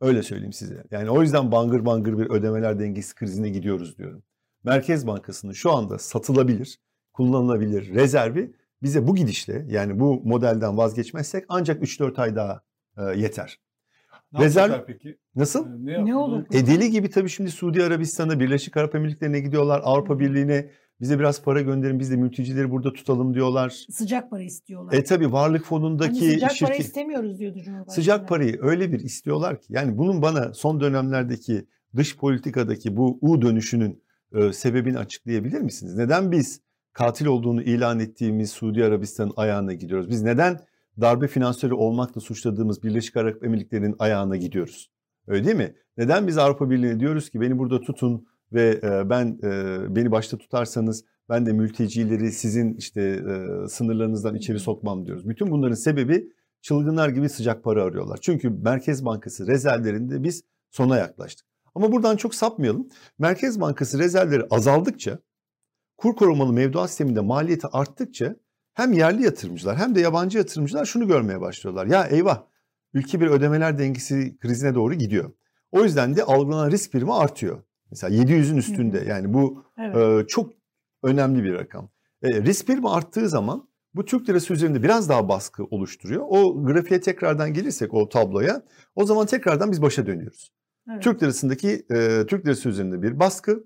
Öyle 0.00 0.22
söyleyeyim 0.22 0.52
size. 0.52 0.84
Yani 0.90 1.10
o 1.10 1.22
yüzden 1.22 1.52
bangır 1.52 1.84
bangır 1.84 2.18
bir 2.18 2.30
ödemeler 2.30 2.78
dengesi 2.78 3.14
krizine 3.14 3.48
gidiyoruz 3.48 3.98
diyorum. 3.98 4.22
Merkez 4.64 5.06
Bankası'nın 5.06 5.52
şu 5.52 5.72
anda 5.72 5.98
satılabilir, 5.98 6.78
kullanılabilir 7.12 7.94
rezervi 7.94 8.52
bize 8.82 9.06
bu 9.06 9.14
gidişle 9.14 9.66
yani 9.68 10.00
bu 10.00 10.22
modelden 10.24 10.76
vazgeçmezsek 10.76 11.44
ancak 11.48 11.82
3-4 11.82 12.20
ay 12.20 12.36
daha 12.36 12.62
e, 12.96 13.02
yeter. 13.02 13.60
Ne 14.32 14.44
Rezerv 14.44 14.84
peki? 14.86 15.18
Nasıl? 15.34 15.68
Ne, 15.68 16.04
ne 16.04 16.16
olur? 16.16 16.44
E 16.52 16.66
deli 16.66 16.90
gibi 16.90 17.10
tabii 17.10 17.28
şimdi 17.28 17.50
Suudi 17.50 17.84
Arabistan'a, 17.84 18.40
Birleşik 18.40 18.76
Arap 18.76 18.94
Emirlikleri'ne 18.94 19.40
gidiyorlar. 19.40 19.80
Avrupa 19.84 20.18
Birliği'ne 20.18 20.70
bize 21.00 21.18
biraz 21.18 21.42
para 21.42 21.60
gönderin 21.60 22.00
biz 22.00 22.10
de 22.10 22.16
mültecileri 22.16 22.70
burada 22.70 22.92
tutalım 22.92 23.34
diyorlar. 23.34 23.84
Sıcak 23.90 24.30
para 24.30 24.42
istiyorlar. 24.42 24.92
E 24.92 25.04
tabii 25.04 25.32
varlık 25.32 25.64
fonundaki 25.64 26.20
hani 26.20 26.32
sıcak 26.32 26.50
şirket... 26.50 26.68
para 26.68 26.78
istemiyoruz 26.78 27.38
diyordu 27.38 27.58
Cumhurbaşkanı. 27.64 27.94
Sıcak 27.94 28.28
parayı 28.28 28.58
öyle 28.60 28.92
bir 28.92 29.00
istiyorlar 29.00 29.60
ki 29.60 29.66
yani 29.68 29.98
bunun 29.98 30.22
bana 30.22 30.54
son 30.54 30.80
dönemlerdeki 30.80 31.66
dış 31.96 32.16
politikadaki 32.16 32.96
bu 32.96 33.18
U 33.20 33.42
dönüşünün 33.42 34.02
e, 34.34 34.52
sebebini 34.52 34.98
açıklayabilir 34.98 35.60
misiniz? 35.60 35.94
Neden 35.96 36.32
biz 36.32 36.60
katil 36.92 37.26
olduğunu 37.26 37.62
ilan 37.62 38.00
ettiğimiz 38.00 38.50
Suudi 38.50 38.84
Arabistan'ın 38.84 39.32
ayağına 39.36 39.72
gidiyoruz? 39.72 40.08
Biz 40.08 40.22
neden 40.22 40.60
darbe 41.00 41.28
finansörü 41.28 41.74
olmakla 41.74 42.20
suçladığımız 42.20 42.82
Birleşik 42.82 43.16
Arap 43.16 43.44
Emirlikleri'nin 43.44 43.96
ayağına 43.98 44.36
gidiyoruz. 44.36 44.90
Öyle 45.26 45.44
değil 45.44 45.56
mi? 45.56 45.74
Neden 45.96 46.26
biz 46.26 46.38
Avrupa 46.38 46.70
Birliği'ne 46.70 47.00
diyoruz 47.00 47.30
ki 47.30 47.40
beni 47.40 47.58
burada 47.58 47.80
tutun 47.80 48.26
ve 48.52 48.80
e, 48.82 49.10
ben 49.10 49.38
e, 49.42 49.96
beni 49.96 50.10
başta 50.10 50.38
tutarsanız 50.38 51.04
ben 51.28 51.46
de 51.46 51.52
mültecileri 51.52 52.32
sizin 52.32 52.74
işte 52.74 53.02
e, 53.02 53.68
sınırlarınızdan 53.68 54.34
içeri 54.34 54.60
sokmam 54.60 55.06
diyoruz. 55.06 55.28
Bütün 55.28 55.50
bunların 55.50 55.74
sebebi 55.74 56.32
çılgınlar 56.62 57.08
gibi 57.08 57.28
sıcak 57.28 57.64
para 57.64 57.84
arıyorlar. 57.84 58.18
Çünkü 58.22 58.50
Merkez 58.50 59.04
Bankası 59.04 59.46
rezervlerinde 59.46 60.22
biz 60.22 60.42
sona 60.70 60.96
yaklaştık. 60.96 61.46
Ama 61.74 61.92
buradan 61.92 62.16
çok 62.16 62.34
sapmayalım. 62.34 62.88
Merkez 63.18 63.60
Bankası 63.60 63.98
rezervleri 63.98 64.42
azaldıkça 64.50 65.18
kur 65.96 66.16
korumalı 66.16 66.52
mevduat 66.52 66.88
sisteminde 66.88 67.20
maliyeti 67.20 67.66
arttıkça 67.66 68.36
hem 68.74 68.92
yerli 68.92 69.22
yatırımcılar 69.22 69.76
hem 69.76 69.94
de 69.94 70.00
yabancı 70.00 70.38
yatırımcılar 70.38 70.84
şunu 70.84 71.06
görmeye 71.06 71.40
başlıyorlar. 71.40 71.86
Ya 71.86 72.04
eyvah 72.04 72.42
ülke 72.94 73.20
bir 73.20 73.26
ödemeler 73.26 73.78
dengesi 73.78 74.38
krizine 74.38 74.74
doğru 74.74 74.94
gidiyor. 74.94 75.32
O 75.72 75.84
yüzden 75.84 76.16
de 76.16 76.24
algılanan 76.24 76.70
risk 76.70 76.92
primi 76.92 77.14
artıyor. 77.14 77.62
Mesela 77.90 78.16
700'ün 78.16 78.56
üstünde 78.56 79.04
yani 79.08 79.34
bu 79.34 79.64
evet. 79.78 79.96
e, 79.96 80.26
çok 80.26 80.52
önemli 81.02 81.44
bir 81.44 81.52
rakam. 81.52 81.90
E, 82.22 82.42
risk 82.42 82.66
primi 82.66 82.90
arttığı 82.90 83.28
zaman 83.28 83.68
bu 83.94 84.04
Türk 84.04 84.28
lirası 84.28 84.52
üzerinde 84.52 84.82
biraz 84.82 85.08
daha 85.08 85.28
baskı 85.28 85.64
oluşturuyor. 85.64 86.24
O 86.28 86.64
grafiğe 86.64 87.00
tekrardan 87.00 87.54
gelirsek 87.54 87.94
o 87.94 88.08
tabloya 88.08 88.62
o 88.94 89.04
zaman 89.04 89.26
tekrardan 89.26 89.72
biz 89.72 89.82
başa 89.82 90.06
dönüyoruz. 90.06 90.52
Evet. 90.90 91.02
Türk 91.02 91.22
lirasındaki 91.22 91.86
e, 91.90 92.26
Türk 92.26 92.46
lirası 92.46 92.68
üzerinde 92.68 93.02
bir 93.02 93.20
baskı, 93.20 93.64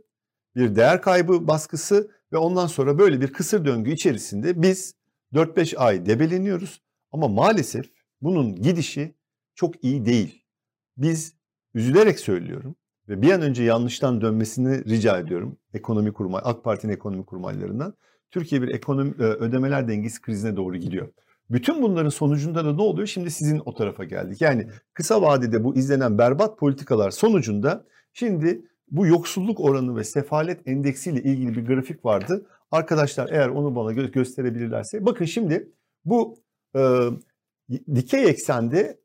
bir 0.57 0.77
değer 0.77 1.03
kaybı 1.03 1.49
baskısı 1.49 2.11
ve 2.33 2.37
ondan 2.37 2.67
sonra 2.67 2.99
böyle 2.99 3.21
bir 3.21 3.33
kısır 3.33 3.65
döngü 3.65 3.91
içerisinde 3.91 4.63
biz 4.63 4.95
4-5 5.33 5.77
ay 5.77 6.07
debeleniyoruz 6.07 6.83
ama 7.13 7.29
maalesef 7.29 7.87
bunun 8.21 8.57
gidişi 8.57 9.15
çok 9.55 9.85
iyi 9.85 10.07
değil. 10.07 10.45
Biz 10.97 11.35
üzülerek 11.75 12.21
söylüyorum 12.21 12.77
ve 13.09 13.23
bir 13.23 13.33
an 13.33 13.43
önce 13.43 13.63
yanlıştan 13.63 14.21
dönmesini 14.21 14.85
rica 14.85 15.19
ediyorum 15.19 15.57
ekonomi 15.75 16.13
kurmay, 16.13 16.41
AK 16.45 16.65
Parti'nin 16.65 16.93
ekonomi 16.93 17.25
kurmaylarından. 17.25 17.95
Türkiye 18.31 18.63
bir 18.63 18.69
ekonomi 18.69 19.15
e, 19.19 19.23
ödemeler 19.23 19.89
dengesi 19.89 20.21
krizine 20.21 20.57
doğru 20.57 20.77
gidiyor. 20.77 21.09
Bütün 21.51 21.83
bunların 21.83 22.09
sonucunda 22.09 22.65
da 22.65 22.73
ne 22.73 22.83
oluyor? 22.83 23.07
Şimdi 23.07 23.31
sizin 23.31 23.63
o 23.65 23.75
tarafa 23.75 24.05
geldik. 24.05 24.41
Yani 24.41 24.67
kısa 24.95 25.23
vadede 25.23 25.65
bu 25.65 25.77
izlenen 25.77 26.19
berbat 26.19 26.59
politikalar 26.59 27.11
sonucunda 27.11 27.85
şimdi 28.13 28.65
bu 28.91 29.07
yoksulluk 29.07 29.61
oranı 29.61 29.97
ve 29.97 30.05
sefalet 30.05 30.69
endeksiyle 30.69 31.23
ilgili 31.23 31.57
bir 31.57 31.67
grafik 31.67 32.05
vardı. 32.05 32.47
Arkadaşlar 32.71 33.29
eğer 33.33 33.49
onu 33.49 33.77
bana 33.77 33.93
gö- 33.93 34.13
gösterebilirlerse. 34.13 35.07
Bakın 35.07 35.25
şimdi 35.25 35.73
bu 36.05 36.39
e, 36.77 37.09
dikey 37.95 38.29
eksende 38.29 39.01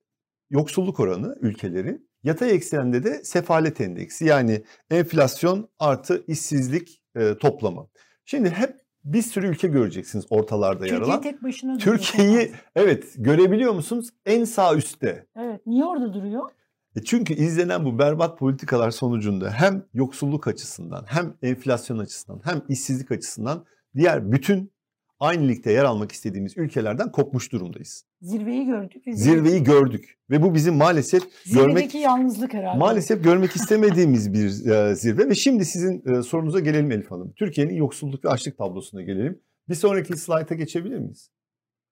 yoksulluk 0.49 0.99
oranı 0.99 1.37
ülkelerin 1.41 2.06
Yatay 2.23 2.55
eksende 2.55 3.03
de 3.03 3.23
sefalet 3.23 3.81
endeksi 3.81 4.25
yani 4.25 4.63
enflasyon 4.91 5.69
artı 5.79 6.23
işsizlik 6.27 7.01
e, 7.15 7.37
toplamı. 7.37 7.87
Şimdi 8.25 8.49
hep 8.49 8.75
bir 9.03 9.21
sürü 9.21 9.47
ülke 9.47 9.67
göreceksiniz 9.67 10.25
ortalarda 10.29 10.85
yer 10.85 10.95
Türkiye 10.95 11.13
alan. 11.13 11.21
tek 11.21 11.43
başına. 11.43 11.77
Türkiye'yi 11.77 12.51
evet 12.75 13.13
görebiliyor 13.17 13.73
musunuz? 13.73 14.09
En 14.25 14.43
sağ 14.43 14.75
üstte. 14.75 15.25
Evet. 15.35 15.61
Niye 15.65 15.85
orada 15.85 16.13
duruyor? 16.13 16.49
E 16.95 17.03
çünkü 17.03 17.33
izlenen 17.33 17.85
bu 17.85 17.99
berbat 17.99 18.39
politikalar 18.39 18.91
sonucunda 18.91 19.51
hem 19.51 19.85
yoksulluk 19.93 20.47
açısından 20.47 21.05
hem 21.07 21.33
enflasyon 21.41 21.97
açısından 21.97 22.41
hem 22.43 22.61
işsizlik 22.69 23.11
açısından 23.11 23.65
diğer 23.95 24.31
bütün 24.31 24.71
aynı 25.19 25.47
ligde 25.47 25.71
yer 25.71 25.83
almak 25.83 26.11
istediğimiz 26.11 26.57
ülkelerden 26.57 27.11
kopmuş 27.11 27.51
durumdayız. 27.51 28.05
Zirveyi 28.21 28.65
gördük. 28.65 29.07
Ve 29.07 29.13
Zirveyi 29.13 29.63
gördük 29.63 30.17
ve 30.29 30.41
bu 30.41 30.53
bizim 30.55 30.75
maalesef 30.75 31.23
Zirvedeki 31.43 31.67
görmek 31.67 31.95
yalnızlık 31.95 32.53
herhalde. 32.53 32.79
maalesef 32.79 33.23
görmek 33.23 33.55
istemediğimiz 33.55 34.33
bir 34.33 34.65
e, 34.71 34.95
zirve 34.95 35.29
ve 35.29 35.35
şimdi 35.35 35.65
sizin 35.65 36.03
e, 36.05 36.23
sorunuza 36.23 36.59
gelelim 36.59 36.91
Elif 36.91 37.11
Hanım. 37.11 37.33
Türkiye'nin 37.35 37.73
yoksulluk 37.73 38.25
ve 38.25 38.29
açlık 38.29 38.57
tablosuna 38.57 39.01
gelelim. 39.01 39.41
Bir 39.69 39.75
sonraki 39.75 40.17
slayta 40.17 40.55
geçebilir 40.55 40.97
miyiz? 40.99 41.29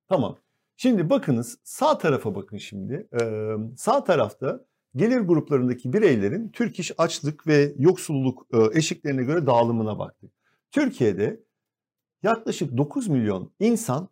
Tamam. 0.10 0.38
Şimdi 0.78 1.10
bakınız 1.10 1.58
sağ 1.64 1.98
tarafa 1.98 2.36
bakın 2.36 2.58
şimdi. 2.58 3.08
Ee, 3.22 3.28
sağ 3.78 4.04
tarafta 4.04 4.66
gelir 4.96 5.20
gruplarındaki 5.20 5.94
bireylerin 5.94 6.50
Türk 6.50 6.80
iş 6.80 6.92
açlık 6.98 7.48
ve 7.48 7.74
yoksulluk 7.78 8.48
e, 8.54 8.78
eşiklerine 8.80 9.24
göre 9.24 9.46
dağılımına 9.46 10.00
baktık. 10.00 10.32
Türkiye'de 10.72 11.40
yaklaşık 12.24 12.78
9 12.78 13.08
milyon 13.08 13.54
insan 13.60 14.10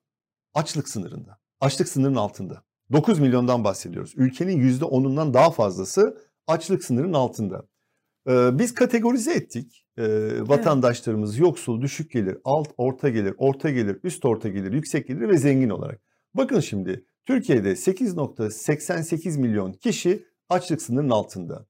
açlık 0.53 0.89
sınırında. 0.89 1.39
Açlık 1.59 1.89
sınırının 1.89 2.15
altında. 2.15 2.63
9 2.91 3.19
milyondan 3.19 3.63
bahsediyoruz. 3.63 4.13
Ülkenin 4.15 4.59
%10'undan 4.59 5.33
daha 5.33 5.51
fazlası 5.51 6.17
açlık 6.47 6.83
sınırının 6.83 7.13
altında. 7.13 7.67
Ee, 8.27 8.59
biz 8.59 8.73
kategorize 8.73 9.33
ettik 9.33 9.83
ee, 9.97 10.47
vatandaşlarımız 10.47 11.39
yoksul, 11.39 11.81
düşük 11.81 12.11
gelir, 12.11 12.37
alt 12.43 12.67
orta 12.77 13.09
gelir, 13.09 13.35
orta 13.37 13.69
gelir, 13.69 13.99
üst 14.03 14.25
orta 14.25 14.49
gelir, 14.49 14.73
yüksek 14.73 15.07
gelir 15.07 15.29
ve 15.29 15.37
zengin 15.37 15.69
olarak. 15.69 16.01
Bakın 16.33 16.59
şimdi 16.59 17.05
Türkiye'de 17.25 17.71
8.88 17.71 19.39
milyon 19.39 19.73
kişi 19.73 20.25
açlık 20.49 20.81
sınırının 20.81 21.09
altında. 21.09 21.67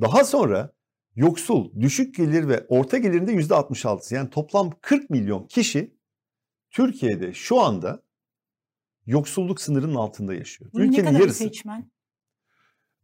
Daha 0.00 0.24
sonra 0.24 0.72
yoksul, 1.16 1.80
düşük 1.80 2.14
gelir 2.14 2.48
ve 2.48 2.66
orta 2.68 2.98
gelirinde 2.98 3.32
%66 3.32 4.14
yani 4.14 4.30
toplam 4.30 4.70
40 4.80 5.10
milyon 5.10 5.46
kişi 5.46 5.96
Türkiye'de 6.70 7.32
şu 7.34 7.60
anda 7.60 8.02
yoksulluk 9.06 9.60
sınırının 9.60 9.94
altında 9.94 10.34
yaşıyor. 10.34 10.70
Bunun 10.74 10.84
ne 10.84 10.88
Ülkenin 10.88 11.06
kadar 11.06 11.20
yarısı. 11.20 11.38
seçmen? 11.38 11.90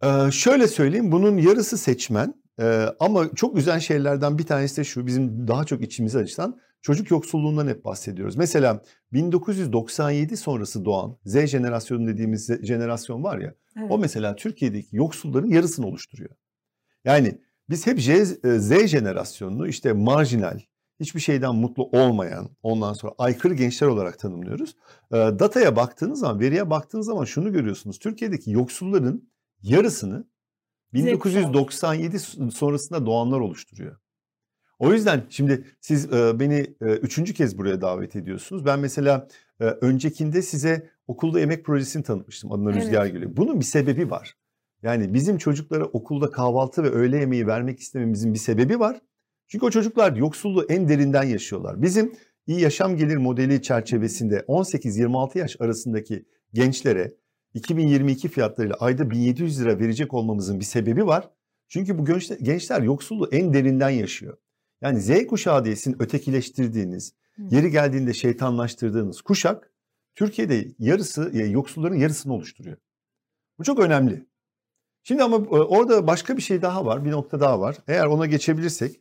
Ee, 0.04 0.30
şöyle 0.32 0.68
söyleyeyim 0.68 1.12
bunun 1.12 1.36
yarısı 1.38 1.78
seçmen 1.78 2.42
Ee, 2.60 2.86
ama 3.00 3.34
çok 3.34 3.58
üzen 3.58 3.78
şeylerden 3.78 4.38
bir 4.38 4.46
tanesi 4.46 4.76
de 4.76 4.84
şu 4.84 5.06
bizim 5.06 5.48
daha 5.48 5.64
çok 5.64 5.82
içimizi 5.82 6.18
acıtan 6.18 6.60
çocuk 6.82 7.10
yoksulluğundan 7.10 7.66
hep 7.68 7.84
bahsediyoruz. 7.84 8.36
Mesela 8.36 8.82
1997 9.12 10.36
sonrası 10.36 10.84
doğan 10.84 11.16
Z 11.24 11.46
jenerasyonu 11.46 12.06
dediğimiz 12.06 12.50
jenerasyon 12.62 13.22
var 13.24 13.38
ya 13.38 13.54
Evet. 13.78 13.90
o 13.90 13.98
mesela 13.98 14.36
Türkiye'deki 14.36 14.96
yoksulların 14.96 15.48
yarısını 15.48 15.86
oluşturuyor. 15.86 16.30
Yani 17.04 17.38
biz 17.72 17.86
hep 17.86 17.98
J, 17.98 18.24
Z 18.58 18.86
jenerasyonunu 18.86 19.68
işte 19.68 19.92
marjinal, 19.92 20.60
hiçbir 21.00 21.20
şeyden 21.20 21.54
mutlu 21.54 21.84
olmayan, 21.84 22.48
ondan 22.62 22.92
sonra 22.92 23.12
aykırı 23.18 23.54
gençler 23.54 23.86
olarak 23.86 24.18
tanımlıyoruz. 24.18 24.76
Ee, 25.12 25.16
dataya 25.16 25.76
baktığınız 25.76 26.20
zaman, 26.20 26.40
veriye 26.40 26.70
baktığınız 26.70 27.06
zaman 27.06 27.24
şunu 27.24 27.52
görüyorsunuz. 27.52 27.98
Türkiye'deki 27.98 28.50
yoksulların 28.50 29.28
yarısını 29.62 30.24
1997 30.94 32.18
sonrasında 32.52 33.06
doğanlar 33.06 33.40
oluşturuyor. 33.40 33.96
O 34.78 34.92
yüzden 34.92 35.26
şimdi 35.28 35.64
siz 35.80 36.12
e, 36.12 36.40
beni 36.40 36.76
e, 36.80 36.86
üçüncü 36.86 37.34
kez 37.34 37.58
buraya 37.58 37.80
davet 37.80 38.16
ediyorsunuz. 38.16 38.64
Ben 38.64 38.80
mesela 38.80 39.28
e, 39.60 39.64
öncekinde 39.64 40.42
size 40.42 40.90
okulda 41.06 41.40
yemek 41.40 41.64
projesini 41.64 42.02
tanıtmıştım 42.02 42.52
adına 42.52 42.70
Evet. 42.70 42.82
Rüzgar 42.82 43.06
Gülü. 43.06 43.36
Bunun 43.36 43.60
bir 43.60 43.64
sebebi 43.64 44.10
var. 44.10 44.36
Yani 44.82 45.14
bizim 45.14 45.38
çocuklara 45.38 45.84
okulda 45.84 46.30
kahvaltı 46.30 46.82
ve 46.82 46.90
öğle 46.90 47.18
yemeği 47.18 47.46
vermek 47.46 47.80
istememizin 47.80 48.34
bir 48.34 48.38
sebebi 48.38 48.80
var. 48.80 49.00
Çünkü 49.48 49.66
o 49.66 49.70
çocuklar 49.70 50.16
yoksulluğu 50.16 50.66
en 50.68 50.88
derinden 50.88 51.22
yaşıyorlar. 51.22 51.82
Bizim 51.82 52.12
iyi 52.46 52.60
yaşam 52.60 52.96
gelir 52.96 53.16
modeli 53.16 53.62
çerçevesinde 53.62 54.38
18-26 54.38 55.38
yaş 55.38 55.56
arasındaki 55.60 56.24
gençlere 56.52 57.14
2022 57.54 58.28
fiyatlarıyla 58.28 58.76
ayda 58.80 59.10
1700 59.10 59.60
lira 59.60 59.78
verecek 59.78 60.14
olmamızın 60.14 60.60
bir 60.60 60.64
sebebi 60.64 61.06
var. 61.06 61.30
Çünkü 61.68 61.98
bu 61.98 62.04
gençler, 62.04 62.38
gençler 62.38 62.82
yoksulluğu 62.82 63.28
en 63.32 63.54
derinden 63.54 63.90
yaşıyor. 63.90 64.36
Yani 64.80 65.00
Z 65.00 65.26
kuşağı 65.26 65.64
diye 65.64 65.76
sizin 65.76 66.02
ötekileştirdiğiniz, 66.02 67.14
yeri 67.50 67.70
geldiğinde 67.70 68.12
şeytanlaştırdığınız 68.12 69.20
kuşak 69.20 69.72
Türkiye'de 70.14 70.68
yarısı, 70.78 71.30
ya 71.34 71.46
yoksulların 71.46 71.96
yarısını 71.96 72.34
oluşturuyor. 72.34 72.76
Bu 73.58 73.64
çok 73.64 73.78
önemli. 73.78 74.26
Şimdi 75.02 75.22
ama 75.22 75.36
e, 75.36 75.40
orada 75.40 76.06
başka 76.06 76.36
bir 76.36 76.42
şey 76.42 76.62
daha 76.62 76.86
var, 76.86 77.04
bir 77.04 77.10
nokta 77.10 77.40
daha 77.40 77.60
var. 77.60 77.76
Eğer 77.88 78.06
ona 78.06 78.26
geçebilirsek. 78.26 79.00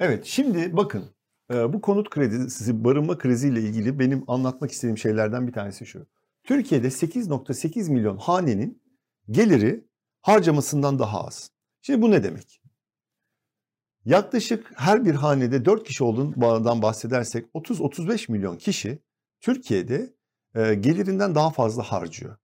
Evet, 0.00 0.24
şimdi 0.24 0.76
bakın 0.76 1.04
e, 1.50 1.72
bu 1.72 1.80
konut 1.80 2.10
kredisi, 2.10 2.84
barınma 2.84 3.18
kriziyle 3.18 3.60
ilgili 3.60 3.98
benim 3.98 4.24
anlatmak 4.28 4.70
istediğim 4.72 4.98
şeylerden 4.98 5.46
bir 5.46 5.52
tanesi 5.52 5.86
şu. 5.86 6.06
Türkiye'de 6.44 6.86
8.8 6.86 7.90
milyon 7.90 8.16
hanenin 8.16 8.82
geliri 9.30 9.84
harcamasından 10.22 10.98
daha 10.98 11.24
az. 11.24 11.50
Şimdi 11.82 12.02
bu 12.02 12.10
ne 12.10 12.24
demek? 12.24 12.62
Yaklaşık 14.04 14.72
her 14.76 15.04
bir 15.04 15.14
hanede 15.14 15.64
4 15.64 15.84
kişi 15.84 16.04
olduğundan 16.04 16.82
bahsedersek 16.82 17.46
30-35 17.54 18.32
milyon 18.32 18.56
kişi 18.56 18.98
Türkiye'de 19.40 20.17
e, 20.58 20.74
gelirinden 20.74 21.34
daha 21.34 21.50
fazla 21.50 21.82
harcıyor. 21.82 22.36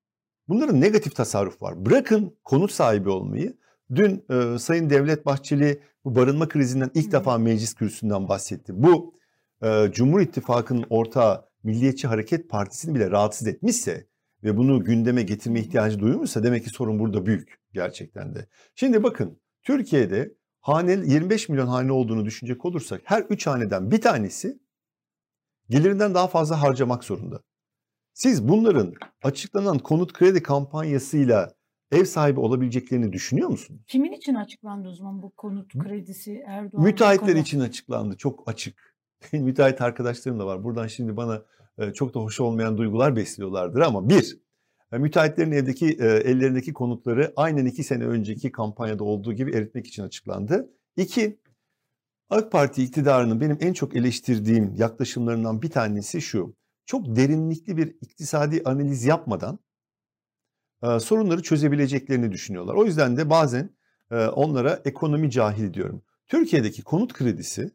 Bunların 0.49 0.81
negatif 0.81 1.17
tasarruf 1.17 1.63
var. 1.63 1.87
Bırakın 1.87 2.37
konut 2.45 2.73
sahibi 2.73 3.11
olmayı. 3.11 3.57
Dün 3.95 4.25
e, 4.31 4.59
Sayın 4.59 4.91
Devlet 4.91 5.27
Bahçeli 5.27 5.81
bu 6.05 6.17
barınma 6.17 6.49
krizinden 6.49 6.91
ilk 6.95 7.07
Hı. 7.07 7.13
defa 7.13 7.39
meclis 7.39 7.75
kürsüsünden 7.75 8.29
bahsetti. 8.29 8.73
Bu 8.77 9.15
e, 9.63 9.91
Cumhur 9.93 10.21
İttifakı'nın 10.21 10.85
ortağı 10.91 11.45
Milliyetçi 11.63 12.07
Hareket 12.07 12.51
Partisi'ni 12.51 12.95
bile 12.95 13.11
rahatsız 13.11 13.49
etmişse 13.49 14.07
ve 14.45 14.57
bunu 14.57 14.85
gündeme 14.85 15.23
getirme 15.23 15.61
ihtiyacı 15.61 15.99
duyuyorsa 15.99 16.43
demek 16.43 16.65
ki 16.65 16.71
sorun 16.71 16.99
burada 16.99 17.27
büyük 17.27 17.59
gerçekten 17.73 18.35
de. 18.35 18.49
Şimdi 18.75 19.03
bakın 19.03 19.39
Türkiye'de 19.63 20.35
hane 20.61 20.93
25 20.93 21.49
milyon 21.49 21.67
hane 21.67 21.93
olduğunu 21.93 22.25
düşünecek 22.25 22.65
olursak 22.65 23.01
her 23.05 23.23
3 23.23 23.47
haneden 23.47 23.91
bir 23.91 24.01
tanesi 24.01 24.59
gelirinden 25.71 26.15
daha 26.15 26.29
fazla 26.29 26.63
harcamak 26.63 27.05
zorunda. 27.05 27.41
Siz 28.15 28.49
bunların 28.49 28.95
açıklanan 29.23 29.79
konut 29.79 30.13
kredi 30.13 30.43
kampanyasıyla 30.43 31.55
ev 31.93 32.05
sahibi 32.05 32.41
olabileceklerini 32.41 33.13
düşünüyor 33.13 33.49
musunuz? 33.49 33.81
Kimin 33.87 34.13
için 34.13 34.35
açıklandı 34.35 34.89
o 34.89 34.93
zaman 34.93 35.23
bu 35.23 35.31
konut 35.31 35.73
kredisi 35.73 36.43
Erdoğan? 36.47 36.85
Müteahhitler 36.85 37.29
kadar? 37.29 37.41
için 37.41 37.61
açıklandı. 37.61 38.17
Çok 38.17 38.49
açık. 38.49 38.97
Müteahhit 39.33 39.81
arkadaşlarım 39.81 40.39
da 40.39 40.47
var. 40.47 40.65
Buradan 40.65 40.87
şimdi 40.87 41.17
bana 41.17 41.43
e, 41.79 41.93
çok 41.93 42.15
da 42.15 42.21
hoş 42.21 42.41
olmayan 42.41 42.79
duygular 42.79 43.17
besliyorlardır 43.17 43.81
ama 43.81 44.09
bir, 44.09 44.39
e, 44.93 44.99
müteahhitlerin 44.99 45.53
evdeki 45.53 45.87
e, 45.87 46.07
ellerindeki 46.07 46.73
konutları 46.73 47.33
aynen 47.37 47.65
iki 47.65 47.85
sene 47.85 48.05
önceki 48.07 48.53
kampanyada 48.53 49.05
olduğu 49.05 49.33
gibi 49.33 49.57
eritmek 49.57 49.87
için 49.87 50.03
açıklandı. 50.03 50.71
İki, 50.97 51.39
AK 52.31 52.53
Parti 52.53 52.83
iktidarının 52.83 53.41
benim 53.41 53.59
en 53.61 53.73
çok 53.73 53.97
eleştirdiğim 53.97 54.75
yaklaşımlarından 54.75 55.63
bir 55.63 55.71
tanesi 55.71 56.21
şu. 56.21 56.55
Çok 56.87 57.17
derinlikli 57.17 57.77
bir 57.77 57.97
iktisadi 58.01 58.63
analiz 58.65 59.05
yapmadan 59.05 59.59
e, 60.83 61.01
sorunları 61.01 61.43
çözebileceklerini 61.43 62.33
düşünüyorlar. 62.33 62.75
O 62.75 62.85
yüzden 62.85 63.17
de 63.17 63.31
bazen 63.31 63.71
e, 64.11 64.27
onlara 64.27 64.83
ekonomi 64.85 65.31
cahil 65.31 65.75
diyorum. 65.75 66.03
Türkiye'deki 66.27 66.83
konut 66.83 67.13
kredisi, 67.13 67.71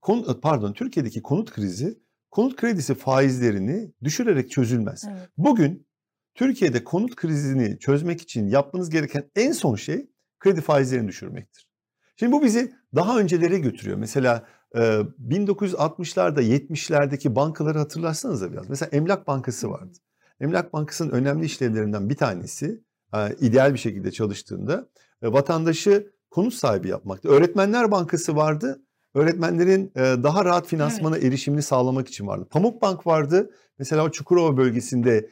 kon, 0.00 0.40
pardon 0.42 0.72
Türkiye'deki 0.72 1.22
konut 1.22 1.50
krizi, 1.52 1.98
konut 2.30 2.56
kredisi 2.56 2.94
faizlerini 2.94 3.92
düşürerek 4.02 4.50
çözülmez. 4.50 5.04
Evet. 5.10 5.28
Bugün 5.36 5.86
Türkiye'de 6.34 6.84
konut 6.84 7.16
krizini 7.16 7.78
çözmek 7.78 8.20
için 8.20 8.48
yapmanız 8.48 8.90
gereken 8.90 9.30
en 9.36 9.52
son 9.52 9.76
şey 9.76 10.10
kredi 10.38 10.60
faizlerini 10.60 11.08
düşürmektir. 11.08 11.68
Şimdi 12.16 12.32
bu 12.32 12.42
bizi 12.42 12.72
daha 12.94 13.18
öncelere 13.18 13.58
götürüyor. 13.58 13.96
Mesela 13.96 14.36
e, 14.36 14.42
1960'larda 14.74 16.42
70'lerdeki 16.42 17.34
bankaları 17.34 17.78
hatırlarsanız 17.78 18.52
biraz. 18.52 18.68
Mesela 18.68 18.88
Emlak 18.92 19.26
Bankası 19.26 19.70
vardı. 19.70 19.98
Emlak 20.40 20.72
Bankası'nın 20.72 21.10
önemli 21.10 21.44
işlevlerinden 21.44 22.08
bir 22.08 22.16
tanesi 22.16 22.82
ideal 23.40 23.72
bir 23.72 23.78
şekilde 23.78 24.10
çalıştığında 24.10 24.88
vatandaşı 25.22 26.12
konut 26.30 26.54
sahibi 26.54 26.88
yapmaktı. 26.88 27.28
Öğretmenler 27.28 27.90
Bankası 27.90 28.36
vardı. 28.36 28.82
Öğretmenlerin 29.14 29.92
daha 29.96 30.44
rahat 30.44 30.66
finansmana 30.66 31.18
erişimini 31.18 31.62
sağlamak 31.62 32.08
için 32.08 32.26
vardı. 32.26 32.46
Pamukbank 32.50 33.06
vardı. 33.06 33.50
Mesela 33.78 34.04
o 34.04 34.10
Çukurova 34.10 34.56
bölgesinde 34.56 35.30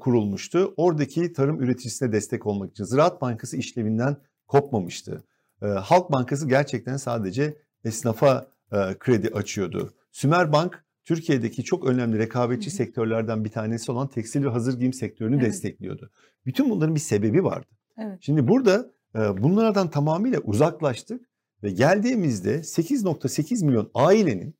kurulmuştu. 0.00 0.74
Oradaki 0.76 1.32
tarım 1.32 1.62
üreticisine 1.62 2.12
destek 2.12 2.46
olmak 2.46 2.70
için. 2.70 2.84
Ziraat 2.84 3.20
Bankası 3.20 3.56
işlevinden 3.56 4.16
kopmamıştı. 4.46 5.24
Halk 5.60 6.12
Bankası 6.12 6.48
gerçekten 6.48 6.96
sadece 6.96 7.56
esnafa 7.84 8.46
e, 8.72 8.98
kredi 8.98 9.28
açıyordu. 9.28 9.94
Sümer 10.12 10.52
Bank 10.52 10.84
Türkiye'deki 11.04 11.64
çok 11.64 11.86
önemli 11.86 12.18
rekabetçi 12.18 12.70
sektörlerden 12.70 13.44
bir 13.44 13.50
tanesi 13.50 13.92
olan 13.92 14.08
tekstil 14.08 14.44
ve 14.44 14.48
hazır 14.48 14.78
giyim 14.78 14.92
sektörünü 14.92 15.36
Evet. 15.36 15.46
destekliyordu. 15.46 16.10
Bütün 16.46 16.70
bunların 16.70 16.94
bir 16.94 17.00
sebebi 17.00 17.44
vardı. 17.44 17.70
Evet. 17.98 18.18
Şimdi 18.20 18.48
burada 18.48 18.90
e, 19.14 19.18
bunlardan 19.42 19.90
tamamıyla 19.90 20.40
uzaklaştık 20.40 21.28
ve 21.62 21.70
geldiğimizde 21.70 22.58
8.8 22.58 23.64
milyon 23.64 23.90
ailenin 23.94 24.54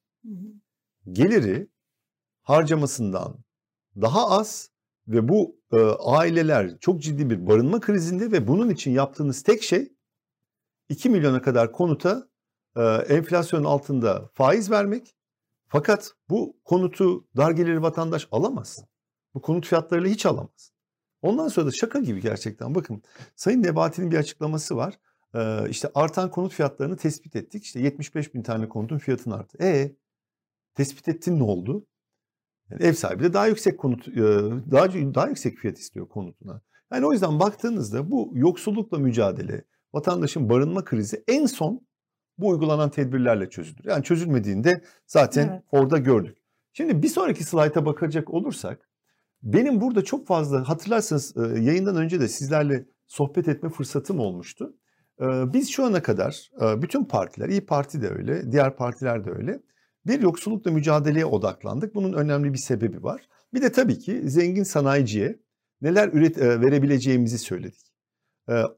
geliri 1.13 1.69
harcamasından 2.43 3.39
daha 3.97 4.31
az 4.31 4.71
ve 5.09 5.29
bu 5.29 5.61
e, 5.73 5.77
aileler 6.05 6.79
çok 6.79 7.03
ciddi 7.03 7.31
bir 7.31 7.47
barınma 7.47 7.81
krizinde 7.81 8.33
ve 8.33 8.49
bunun 8.49 8.71
için 8.71 8.91
yaptığınız 8.91 9.43
tek 9.43 9.63
şey 9.63 9.93
2 10.89 11.11
milyona 11.11 11.43
kadar 11.43 11.73
konuta 11.73 12.29
e, 12.77 12.83
enflasyonun 13.15 13.65
altında 13.65 14.31
faiz 14.35 14.71
vermek. 14.71 15.17
Fakat 15.69 16.13
bu 16.29 16.57
konutu 16.65 17.29
dar 17.37 17.51
gelirli 17.51 17.83
vatandaş 17.83 18.29
alamaz. 18.33 18.85
Bu 19.35 19.43
konut 19.43 19.67
fiyatlarıyla 19.67 20.11
hiç 20.11 20.27
alamaz. 20.27 20.73
Ondan 21.23 21.49
sonra 21.49 21.67
da 21.67 21.71
şaka 21.71 21.99
gibi 21.99 22.21
gerçekten 22.21 22.75
bakın 22.75 23.03
Sayın 23.37 23.63
Nebati'nin 23.63 24.11
bir 24.11 24.17
açıklaması 24.17 24.77
var. 24.77 24.99
Ee, 25.35 25.71
işte 25.71 25.91
artan 25.95 26.31
konut 26.31 26.53
fiyatlarını 26.53 26.97
tespit 26.97 27.37
ettik. 27.37 27.65
İşte 27.65 27.81
75 27.81 28.35
bin 28.35 28.43
tane 28.43 28.69
konutun 28.69 28.99
fiyatını 28.99 29.35
arttı. 29.35 29.59
E 29.65 29.97
tespit 30.75 31.09
ettin 31.09 31.39
ne 31.39 31.43
oldu? 31.43 31.87
Yani 32.71 32.83
ev 32.83 32.93
sahibi 32.93 33.23
de 33.23 33.33
daha 33.33 33.47
yüksek 33.47 33.79
konut, 33.79 34.09
e, 34.09 34.15
daha 34.71 34.93
daha 34.93 35.29
yüksek 35.29 35.59
fiyat 35.59 35.79
istiyor 35.79 36.09
konutuna. 36.09 36.61
Yani 36.93 37.07
o 37.07 37.13
yüzden 37.13 37.41
baktığınızda 37.41 38.11
bu 38.11 38.31
yoksullukla 38.35 38.99
mücadele, 38.99 39.65
vatandaşın 39.95 40.49
barınma 40.49 40.85
krizi 40.85 41.25
en 41.29 41.47
son 41.47 41.87
bu 42.39 42.49
uygulanan 42.49 42.91
tedbirlerle 42.91 43.51
çözülür. 43.51 43.85
Yani 43.85 44.05
çözülmediğinde 44.05 44.83
zaten 45.07 45.49
Evet. 45.49 45.63
orada 45.73 45.99
gördük. 45.99 46.39
Şimdi 46.73 47.03
bir 47.03 47.09
sonraki 47.09 47.45
slayta 47.45 47.87
bakacak 47.87 48.31
olursak 48.35 48.89
benim 49.43 49.81
burada 49.81 50.05
çok 50.05 50.27
fazla 50.27 50.69
hatırlarsanız 50.69 51.37
e, 51.37 51.41
yayından 51.61 51.97
önce 51.97 52.21
de 52.21 52.29
sizlerle 52.29 52.87
sohbet 53.07 53.49
etme 53.49 53.69
fırsatım 53.69 54.21
olmuştu. 54.21 54.77
E, 55.21 55.25
Biz 55.53 55.71
şu 55.71 55.85
ana 55.85 56.03
kadar 56.03 56.51
e, 56.63 56.83
bütün 56.83 57.05
partiler, 57.05 57.49
İyi 57.49 57.67
Parti 57.67 58.03
de 58.03 58.09
öyle, 58.09 58.53
diğer 58.53 58.77
partiler 58.77 59.25
de 59.25 59.31
öyle 59.31 59.61
bir 60.07 60.21
yoksullukla 60.21 60.71
mücadeleye 60.71 61.27
odaklandık. 61.27 61.95
Bunun 61.95 62.13
önemli 62.13 62.53
bir 62.53 62.59
sebebi 62.59 63.03
var. 63.03 63.29
Bir 63.55 63.63
de 63.63 63.73
tabii 63.73 63.99
ki 63.99 64.31
zengin 64.31 64.63
sanayiciye 64.63 65.39
neler 65.81 66.09
üret 66.13 66.39
verebileceğimizi 66.39 67.39
söyledik. 67.39 67.93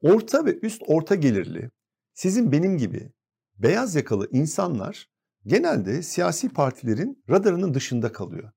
Orta 0.02 0.46
ve 0.46 0.58
üst 0.62 0.82
orta 0.86 1.14
gelirli, 1.14 1.70
sizin 2.14 2.52
benim 2.52 2.78
gibi 2.78 3.12
beyaz 3.58 3.94
yakalı 3.94 4.28
insanlar 4.32 5.08
genelde 5.46 6.02
siyasi 6.02 6.48
partilerin 6.48 7.24
radarının 7.30 7.74
dışında 7.74 8.12
kalıyor. 8.12 8.50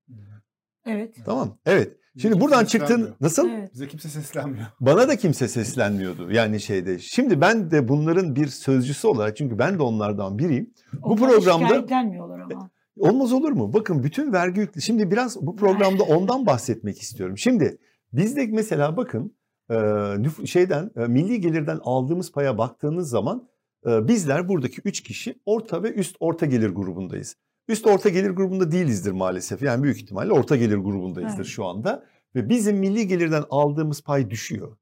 Evet. 0.85 1.15
Tamam. 1.25 1.57
Evet. 1.65 1.97
Şimdi 2.17 2.39
buradan 2.41 2.65
çıktın 2.65 3.15
nasıl? 3.21 3.49
Evet. 3.49 3.73
Bize 3.73 3.87
kimse 3.87 4.09
seslenmiyor. 4.09 4.65
Bana 4.79 5.07
da 5.07 5.15
kimse 5.15 5.47
seslenmiyordu 5.47 6.31
yani 6.31 6.59
şeyde. 6.59 6.99
Şimdi 6.99 7.41
ben 7.41 7.71
de 7.71 7.87
bunların 7.87 8.35
bir 8.35 8.47
sözcüsü 8.47 9.07
olarak 9.07 9.37
çünkü 9.37 9.59
ben 9.59 9.79
de 9.79 9.83
onlardan 9.83 10.37
biriyim. 10.37 10.73
Onlar 11.01 11.29
programda- 11.29 11.67
şikayetlenmiyorlar 11.67 12.39
ama. 12.39 12.69
Olmaz 12.97 13.33
olur 13.33 13.51
mu? 13.51 13.73
Bakın 13.73 14.03
bütün 14.03 14.33
vergi 14.33 14.59
yüklü. 14.59 14.81
Şimdi 14.81 15.11
biraz 15.11 15.41
bu 15.41 15.55
programda 15.55 16.03
ondan 16.03 16.45
bahsetmek 16.45 17.01
istiyorum. 17.01 17.37
Şimdi 17.37 17.77
bizde 18.13 18.47
mesela 18.47 18.97
bakın 18.97 19.35
e, 19.71 20.45
şeyden 20.45 20.91
e, 20.95 20.99
milli 20.99 21.41
gelirden 21.41 21.79
aldığımız 21.83 22.31
paya 22.31 22.57
baktığınız 22.57 23.09
zaman 23.09 23.37
e, 23.39 23.50
bizler 23.85 24.47
buradaki 24.47 24.81
üç 24.85 25.03
kişi 25.03 25.35
orta 25.45 25.83
ve 25.83 25.93
üst 25.93 26.15
orta 26.19 26.45
gelir 26.45 26.69
grubundayız. 26.69 27.35
Üst 27.67 27.87
orta 27.87 28.09
gelir 28.09 28.29
grubunda 28.29 28.71
değilizdir 28.71 29.11
maalesef. 29.11 29.61
Yani 29.61 29.83
büyük 29.83 29.97
ihtimalle 29.97 30.33
orta 30.33 30.55
gelir 30.55 30.77
grubundayızdır 30.77 31.37
Evet. 31.37 31.47
şu 31.47 31.65
anda. 31.65 32.05
Ve 32.35 32.49
bizim 32.49 32.77
milli 32.77 33.07
gelirden 33.07 33.43
aldığımız 33.49 34.01
pay 34.01 34.29
düşüyor. 34.29 34.77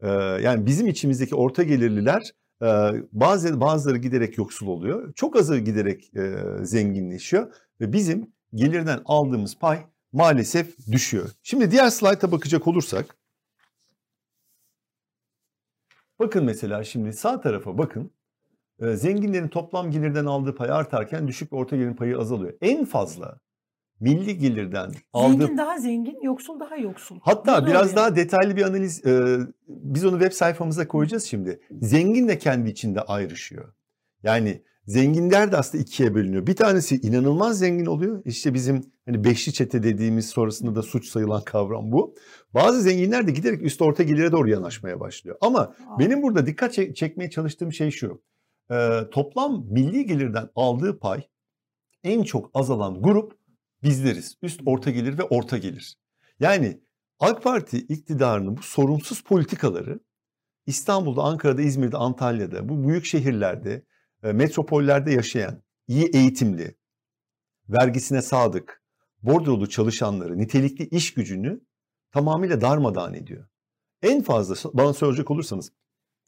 E, 0.00 0.08
yani 0.42 0.66
bizim 0.66 0.88
içimizdeki 0.88 1.34
orta 1.34 1.62
gelirliler 1.62 2.32
e, 2.62 2.66
bazı 3.12 3.60
bazıları 3.60 3.98
giderek 3.98 4.38
yoksul 4.38 4.66
oluyor. 4.66 5.12
Çok 5.14 5.36
azı 5.36 5.58
giderek 5.58 6.10
e, 6.16 6.34
zenginleşiyor 6.62 7.54
ve 7.80 7.92
bizim 7.92 8.32
gelirden 8.54 9.00
aldığımız 9.04 9.58
pay 9.58 9.78
maalesef 10.12 10.86
düşüyor. 10.92 11.30
Şimdi 11.42 11.70
diğer 11.70 11.90
slayta 11.90 12.32
bakacak 12.32 12.66
olursak 12.66 13.16
bakın 16.20 16.44
mesela 16.44 16.84
şimdi 16.84 17.12
sağ 17.12 17.40
tarafa 17.40 17.78
bakın. 17.78 18.10
E, 18.80 18.96
zenginlerin 18.96 19.48
toplam 19.48 19.90
gelirden 19.90 20.24
aldığı 20.24 20.54
pay 20.54 20.70
artarken 20.70 21.28
düşük 21.28 21.52
ve 21.52 21.56
orta 21.56 21.76
gelirin 21.76 21.94
payı 21.94 22.18
azalıyor. 22.18 22.52
En 22.60 22.84
fazla 22.84 23.38
milli 24.00 24.38
gelirden 24.38 24.92
aldığı 25.12 25.42
Zengin 25.42 25.58
daha 25.58 25.78
zengin, 25.78 26.18
yoksul 26.22 26.60
daha 26.60 26.76
yoksul. 26.76 27.18
Hatta 27.22 27.62
da 27.62 27.66
biraz 27.66 27.82
oluyor. 27.82 27.96
daha 27.96 28.16
detaylı 28.16 28.56
bir 28.56 28.62
analiz 28.62 29.06
e, 29.06 29.38
biz 29.68 30.04
onu 30.04 30.18
web 30.20 30.32
sayfamıza 30.32 30.88
koyacağız 30.88 31.24
şimdi. 31.24 31.60
Zengin 31.82 32.28
de 32.28 32.38
kendi 32.38 32.70
içinde 32.70 33.00
ayrışıyor. 33.00 33.72
Yani 34.22 34.62
zenginler 34.90 35.52
de 35.52 35.56
aslında 35.56 35.82
ikiye 35.82 36.14
bölünüyor. 36.14 36.46
Bir 36.46 36.56
tanesi 36.56 36.96
inanılmaz 36.96 37.58
zengin 37.58 37.86
oluyor. 37.86 38.22
İşte 38.24 38.54
bizim 38.54 38.82
hani 39.06 39.24
beşli 39.24 39.52
çete 39.52 39.82
dediğimiz 39.82 40.28
sonrasında 40.28 40.74
da 40.74 40.82
suç 40.82 41.08
sayılan 41.08 41.44
kavram 41.44 41.92
bu. 41.92 42.14
Bazı 42.54 42.80
zenginler 42.80 43.26
de 43.26 43.32
giderek 43.32 43.62
üst 43.62 43.82
orta 43.82 44.02
gelire 44.02 44.32
doğru 44.32 44.50
yanaşmaya 44.50 45.00
başlıyor. 45.00 45.36
Ama 45.40 45.74
benim 45.98 46.22
burada 46.22 46.46
dikkat 46.46 46.72
çek- 46.72 46.96
çekmeye 46.96 47.30
çalıştığım 47.30 47.72
şey 47.72 47.90
şu. 47.90 48.22
Ee, 48.70 49.00
toplam 49.10 49.64
milli 49.70 50.06
gelirden 50.06 50.48
aldığı 50.54 50.98
pay 50.98 51.22
en 52.04 52.22
çok 52.22 52.50
azalan 52.54 53.02
grup 53.02 53.32
bizleriz. 53.82 54.38
Üst 54.42 54.60
orta 54.66 54.90
gelir 54.90 55.18
ve 55.18 55.22
orta 55.22 55.58
gelir. 55.58 55.96
Yani 56.40 56.80
AK 57.20 57.42
Parti 57.42 57.78
iktidarının 57.78 58.56
bu 58.56 58.62
sorumsuz 58.62 59.22
politikaları 59.22 60.00
İstanbul'da, 60.66 61.22
Ankara'da, 61.22 61.62
İzmir'de, 61.62 61.96
Antalya'da, 61.96 62.68
bu 62.68 62.88
büyük 62.88 63.04
şehirlerde, 63.04 63.84
metropollerde 64.22 65.12
yaşayan, 65.12 65.62
iyi 65.88 66.04
eğitimli, 66.04 66.76
vergisine 67.68 68.22
sadık, 68.22 68.82
bordrolu 69.22 69.68
çalışanları, 69.68 70.38
nitelikli 70.38 70.88
iş 70.88 71.14
gücünü 71.14 71.60
tamamıyla 72.12 72.60
darmadağın 72.60 73.14
ediyor. 73.14 73.48
En 74.02 74.22
fazla 74.22 74.70
bana 74.74 74.92
soracak 74.92 75.30
olursanız 75.30 75.72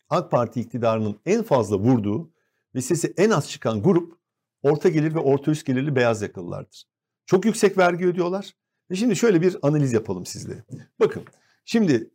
AK 0.09 0.31
Parti 0.31 0.61
iktidarının 0.61 1.21
en 1.27 1.43
fazla 1.43 1.79
vurduğu 1.79 2.33
ve 2.75 2.81
sesi 2.81 3.15
en 3.17 3.31
az 3.31 3.51
çıkan 3.51 3.83
grup 3.83 4.19
orta 4.63 4.89
gelir 4.89 5.15
ve 5.15 5.19
orta 5.19 5.51
üst 5.51 5.67
gelirli 5.67 5.97
beyaz 5.97 6.23
yakalılardır. 6.23 6.85
Çok 7.27 7.45
yüksek 7.45 7.79
vergi 7.79 8.07
ödüyorlar. 8.07 8.55
Ve 8.91 8.97
şimdi 8.97 9.17
şöyle 9.17 9.43
bir 9.43 9.57
analiz 9.63 9.93
yapalım 9.93 10.27
sizle. 10.27 10.65
Bakın 11.01 11.25
şimdi 11.65 12.11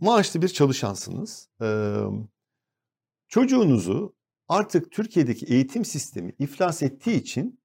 maaşlı 0.00 0.42
bir 0.42 0.48
çalışansınız. 0.48 1.48
Ee, 1.62 1.94
çocuğunuzu 3.28 4.14
artık 4.52 4.92
Türkiye'deki 4.92 5.46
eğitim 5.46 5.84
sistemi 5.84 6.34
iflas 6.38 6.82
ettiği 6.82 7.16
için 7.16 7.60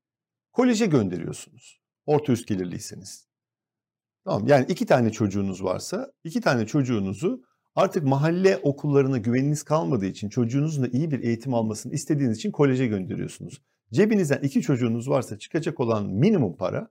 koleje 0.52 0.86
gönderiyorsunuz. 0.86 1.82
Orta 2.06 2.32
üst 2.34 2.48
gelirliyseniz. 2.48 3.28
Tamam 4.26 4.48
yani 4.48 4.66
iki 4.70 4.86
tane 4.86 5.12
çocuğunuz 5.12 5.64
varsa 5.64 6.12
iki 6.24 6.42
tane 6.42 6.68
çocuğunuzu 6.68 7.44
artık 7.76 8.04
mahalle 8.04 8.58
okullarına 8.58 9.18
güveniniz 9.18 9.64
kalmadığı 9.64 10.06
için 10.06 10.30
çocuğunuzun 10.30 10.84
da 10.84 10.88
iyi 10.88 11.12
bir 11.12 11.24
eğitim 11.24 11.54
almasını 11.54 11.94
istediğiniz 11.94 12.38
için 12.38 12.52
koleje 12.52 12.88
gönderiyorsunuz. 12.88 13.62
Cebinizden 13.94 14.40
iki 14.42 14.62
çocuğunuz 14.62 15.10
varsa 15.10 15.38
çıkacak 15.38 15.80
olan 15.80 16.06
minimum 16.06 16.58
para 16.58 16.90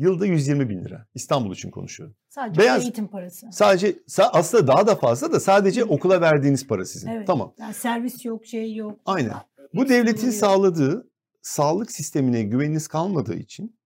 yılda 0.00 0.26
120 0.26 0.68
bin 0.68 0.84
lira. 0.84 1.06
İstanbul 1.14 1.52
için 1.54 1.70
konuşuyorum. 1.70 2.16
Sadece 2.28 2.60
beyaz- 2.60 2.82
eğitim 2.82 3.08
parası. 3.08 3.46
Sadece 3.52 3.92
sa- 3.92 4.30
aslında 4.32 4.66
daha 4.66 4.86
da 4.86 4.96
fazla 4.96 5.32
da 5.32 5.40
sadece 5.40 5.84
okula 5.84 6.20
verdiğiniz 6.20 6.66
para 6.66 6.84
sizin. 6.84 7.08
Evet. 7.08 7.26
Tamam. 7.26 7.54
Yani 7.58 7.74
servis 7.74 8.24
yok, 8.24 8.46
şey 8.46 8.74
yok. 8.74 9.00
Aynen. 9.06 9.32
Bu 9.74 9.88
devletin 9.88 10.30
sağladığı 10.30 11.10
sağlık 11.42 11.92
sistemine 11.92 12.42
güveniniz 12.42 12.88
kalmadığı 12.88 13.34
için 13.34 13.76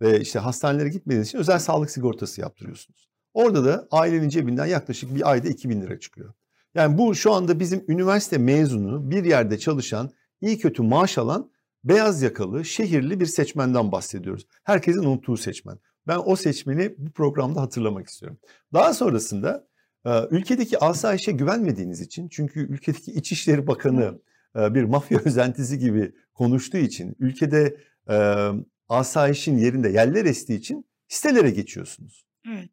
ve 0.00 0.20
işte 0.20 0.38
hastanelere 0.38 0.88
gitmediğiniz 0.88 1.28
için 1.28 1.38
özel 1.38 1.58
sağlık 1.58 1.90
sigortası 1.90 2.40
yaptırıyorsunuz. 2.40 3.08
Orada 3.34 3.64
da 3.64 3.88
ailenin 3.90 4.28
cebinden 4.28 4.66
yaklaşık 4.66 5.14
bir 5.14 5.30
ayda 5.30 5.48
2000 5.48 5.80
lira 5.80 6.00
çıkıyor. 6.00 6.34
Yani 6.74 6.98
bu 6.98 7.14
şu 7.14 7.32
anda 7.32 7.60
bizim 7.60 7.84
üniversite 7.88 8.38
mezunu 8.38 9.10
bir 9.10 9.24
yerde 9.24 9.58
çalışan 9.58 10.10
iyi 10.40 10.58
kötü 10.58 10.82
maaş 10.82 11.18
alan 11.18 11.50
beyaz 11.88 12.22
yakalı 12.22 12.64
şehirli 12.64 13.20
bir 13.20 13.26
seçmenden 13.26 13.92
bahsediyoruz. 13.92 14.46
Herkesin 14.64 15.04
unuttuğu 15.04 15.36
seçmen. 15.36 15.78
Ben 16.06 16.20
o 16.24 16.36
seçmeni 16.36 16.94
bu 16.98 17.10
programda 17.10 17.60
hatırlamak 17.60 18.06
istiyorum. 18.06 18.38
Daha 18.72 18.94
sonrasında 18.94 19.68
e, 20.06 20.10
ülkedeki 20.30 20.78
asayişe 20.78 21.32
güvenmediğiniz 21.32 22.00
için 22.00 22.28
çünkü 22.28 22.60
ülkedeki 22.60 23.12
İçişleri 23.12 23.66
Bakanı 23.66 24.20
e, 24.56 24.74
bir 24.74 24.82
mafya 24.82 25.18
özentisi 25.24 25.78
gibi 25.78 26.12
konuştuğu 26.34 26.78
için 26.78 27.16
ülkede 27.18 27.76
e, 28.10 28.48
asayişin 28.88 29.58
yerinde 29.58 29.88
yerler 29.88 30.24
estiği 30.24 30.58
için 30.58 30.86
sitelere 31.08 31.50
geçiyorsunuz. 31.50 32.24
Evet. 32.48 32.70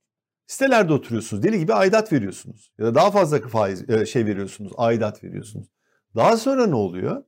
Sitelerde 0.48 0.94
oturuyorsunuz. 0.94 1.44
Deli 1.44 1.60
gibi 1.60 1.74
aidat 1.74 2.14
veriyorsunuz. 2.14 2.72
Ya 2.78 2.86
da 2.86 2.96
daha 2.96 3.12
fazla 3.12 3.48
faiz 3.48 4.08
şey 4.08 4.26
veriyorsunuz. 4.26 4.72
Aidat 4.78 5.24
veriyorsunuz. 5.24 5.68
Daha 6.16 6.38
sonra 6.38 6.68
ne 6.68 6.76
oluyor? 6.76 7.24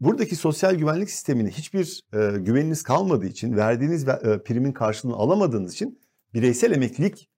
Buradaki 0.00 0.36
sosyal 0.36 0.74
güvenlik 0.74 1.10
sistemine 1.10 1.50
hiçbir 1.50 2.04
güveniniz 2.38 2.82
kalmadığı 2.82 3.26
için, 3.26 3.56
verdiğiniz 3.56 4.06
primin 4.44 4.72
karşılığını 4.72 5.16
alamadığınız 5.16 5.72
için 5.72 6.00
bireysel 6.34 6.72
emeklilik 6.72 7.30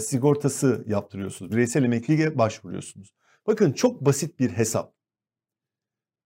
sigortası 0.00 0.84
yaptırıyorsunuz. 0.86 1.52
Bireysel 1.52 1.84
emekliliğe 1.84 2.38
başvuruyorsunuz. 2.38 3.14
Bakın 3.46 3.72
çok 3.72 4.04
basit 4.06 4.38
bir 4.38 4.50
hesap. 4.50 4.94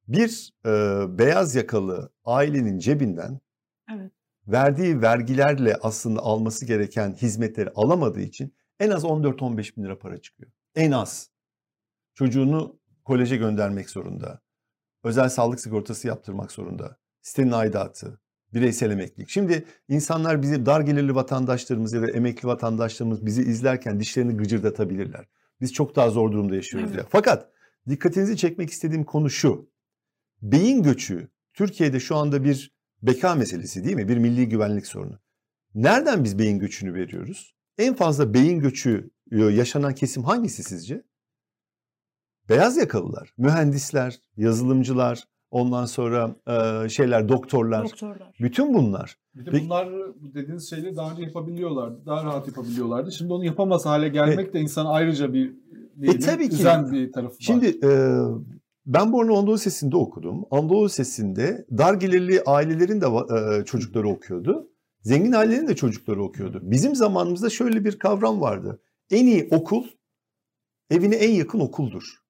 Bir 0.09 0.53
e, 0.67 0.71
beyaz 1.19 1.55
yakalı 1.55 2.13
ailenin 2.25 2.79
cebinden 2.79 3.41
evet. 3.95 4.13
verdiği 4.47 5.03
vergilerle 5.03 5.77
aslında 5.83 6.21
alması 6.21 6.67
gereken 6.67 7.15
hizmetleri 7.15 7.71
alamadığı 7.71 8.21
için 8.21 8.55
en 8.81 8.91
az 8.91 9.05
14-15 9.05 9.77
bin 9.77 9.85
lira 9.85 9.99
para 9.99 10.19
çıkıyor. 10.21 10.51
En 10.75 10.91
az. 10.91 11.31
Çocuğunu 12.15 12.81
koleje 13.05 13.37
göndermek 13.37 13.91
zorunda. 13.91 14.41
Özel 15.09 15.29
sağlık 15.29 15.61
sigortası 15.61 16.09
yaptırmak 16.09 16.53
zorunda. 16.53 16.97
Sitenin 17.23 17.53
aidatı, 17.53 18.21
bireysel 18.55 18.91
emeklilik. 18.91 19.29
Şimdi 19.29 19.65
insanlar 19.89 20.43
bizi 20.43 20.67
dar 20.67 20.81
gelirli 20.81 21.15
vatandaşlarımız 21.15 21.93
ya 21.93 22.03
da 22.03 22.11
emekli 22.11 22.49
vatandaşlarımız 22.49 23.27
bizi 23.27 23.43
izlerken 23.43 24.01
dişlerini 24.01 24.37
gıcırdatabilirler. 24.37 25.29
Biz 25.61 25.73
çok 25.73 25.97
daha 25.97 26.11
zor 26.11 26.33
durumda 26.33 26.55
yaşıyoruz 26.55 26.91
evet. 26.91 26.99
ya. 26.99 27.07
Fakat 27.11 27.49
dikkatinizi 27.89 28.37
çekmek 28.37 28.71
istediğim 28.71 29.05
konu 29.05 29.31
şu. 29.31 29.71
Beyin 30.43 30.83
göçü 30.83 31.29
Türkiye'de 31.55 32.01
şu 32.01 32.17
anda 32.17 32.45
bir 32.45 32.73
beka 33.03 33.35
meselesi 33.35 33.85
değil 33.85 33.97
mi? 33.97 34.09
Bir 34.09 34.19
milli 34.19 34.49
güvenlik 34.49 34.87
sorunu. 34.87 35.19
Nereden 35.75 36.25
biz 36.25 36.39
beyin 36.39 36.59
göçünü 36.59 36.95
veriyoruz? 36.95 37.55
En 37.79 37.95
fazla 37.95 38.35
beyin 38.35 38.61
göçü 38.61 39.11
yaşanan 39.31 39.95
kesim 39.95 40.25
hangisi 40.25 40.63
sizce? 40.63 41.03
Beyaz 42.49 42.77
yakalılar, 42.77 43.33
mühendisler, 43.39 44.21
yazılımcılar, 44.37 45.25
ondan 45.51 45.87
sonra 45.87 46.37
e, 46.47 46.89
şeyler, 46.89 47.29
doktorlar, 47.29 47.85
doktorlar. 47.85 48.33
Bütün 48.41 48.75
bunlar. 48.75 49.17
Bir 49.35 49.47
de 49.47 49.65
bunlar 49.65 49.89
bu 50.21 50.35
dediğiniz 50.35 50.71
şeyleri 50.71 50.97
daha 50.97 51.13
önce 51.13 51.23
yapabiliyorlardı. 51.23 52.07
Daha 52.07 52.25
rahat 52.25 52.49
yapabiliyorlardı. 52.49 53.13
Şimdi 53.13 53.33
onu 53.33 53.45
yapamaz 53.45 53.87
hale 53.87 54.09
gelmek 54.09 54.49
e, 54.49 54.53
de 54.53 54.61
insan 54.61 54.87
ayrıca 54.87 55.33
bir 55.33 55.55
e, 56.03 56.19
tabii 56.19 56.49
ki. 56.49 56.55
üzen 56.55 56.93
bir 56.93 57.13
tarafı 57.13 57.35
var. 57.35 57.39
Şimdi 57.41 57.67
e, 57.67 57.91
ben 58.87 59.13
Borno 59.13 59.39
Anadolu 59.39 59.55
Lisesi'nde 59.55 59.97
okudum. 59.97 60.45
Anadolu 60.51 60.85
Lisesi'nde 60.85 61.67
dar 61.79 61.95
gelirli 61.95 62.43
ailelerin 62.47 63.01
de 63.01 63.07
e, 63.07 63.65
çocukları 63.65 64.09
okuyordu. 64.09 64.71
Zengin 65.03 65.33
ailelerin 65.33 65.69
de 65.69 65.77
çocukları 65.77 66.23
okuyordu. 66.23 66.61
Bizim 66.63 66.95
zamanımızda 66.95 67.51
şöyle 67.51 67.85
bir 67.85 67.99
kavram 67.99 68.41
vardı. 68.41 68.81
En 69.11 69.27
iyi 69.27 69.49
okul 69.51 69.85
evine 70.91 71.17
en 71.17 71.31
yakın 71.31 71.61
okuldur. 71.61 72.28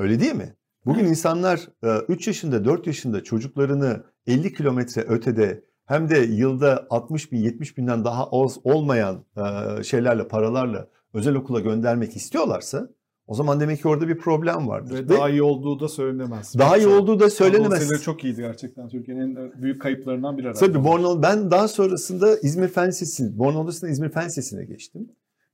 Öyle 0.00 0.20
değil 0.20 0.34
mi? 0.34 0.54
Bugün 0.86 1.04
insanlar 1.04 1.68
3 2.08 2.26
e, 2.26 2.30
yaşında 2.30 2.64
4 2.64 2.86
yaşında 2.86 3.24
çocuklarını 3.24 4.04
50 4.26 4.54
kilometre 4.54 5.00
ötede 5.02 5.64
hem 5.86 6.10
de 6.10 6.18
yılda 6.18 6.86
60 6.90 7.32
bin 7.32 7.38
70 7.38 7.78
binden 7.78 8.04
daha 8.04 8.28
az 8.30 8.58
olmayan 8.64 9.24
e, 9.36 9.82
şeylerle 9.82 10.28
paralarla 10.28 10.88
özel 11.14 11.34
okula 11.34 11.60
göndermek 11.60 12.16
istiyorlarsa 12.16 12.88
o 13.26 13.34
zaman 13.34 13.60
demek 13.60 13.82
ki 13.82 13.88
orada 13.88 14.08
bir 14.08 14.18
problem 14.18 14.68
vardır. 14.68 14.94
Ve, 14.94 14.98
Ve 14.98 15.08
daha 15.08 15.30
iyi 15.30 15.42
olduğu 15.42 15.80
da 15.80 15.88
söylenemez. 15.88 16.54
Daha 16.58 16.76
iyi 16.76 16.86
olduğu 16.86 17.20
da 17.20 17.30
söylenemez. 17.30 17.82
Anadolu 17.82 18.00
çok 18.00 18.24
iyiydi 18.24 18.40
gerçekten. 18.40 18.88
Türkiye'nin 18.88 19.36
en 19.36 19.62
büyük 19.62 19.82
kayıplarından 19.82 20.38
biri. 20.38 20.52
Tabii 20.52 20.84
Bornol, 20.84 21.22
ben 21.22 21.50
daha 21.50 21.68
sonrasında 21.68 22.36
İzmir 22.36 22.68
Fen 22.68 22.88
Lisesi, 22.88 23.38
Bornol 23.38 23.68
İzmir 23.68 24.08
Fen 24.08 24.26
Lisesi'ne 24.26 24.64
geçtim. 24.64 25.08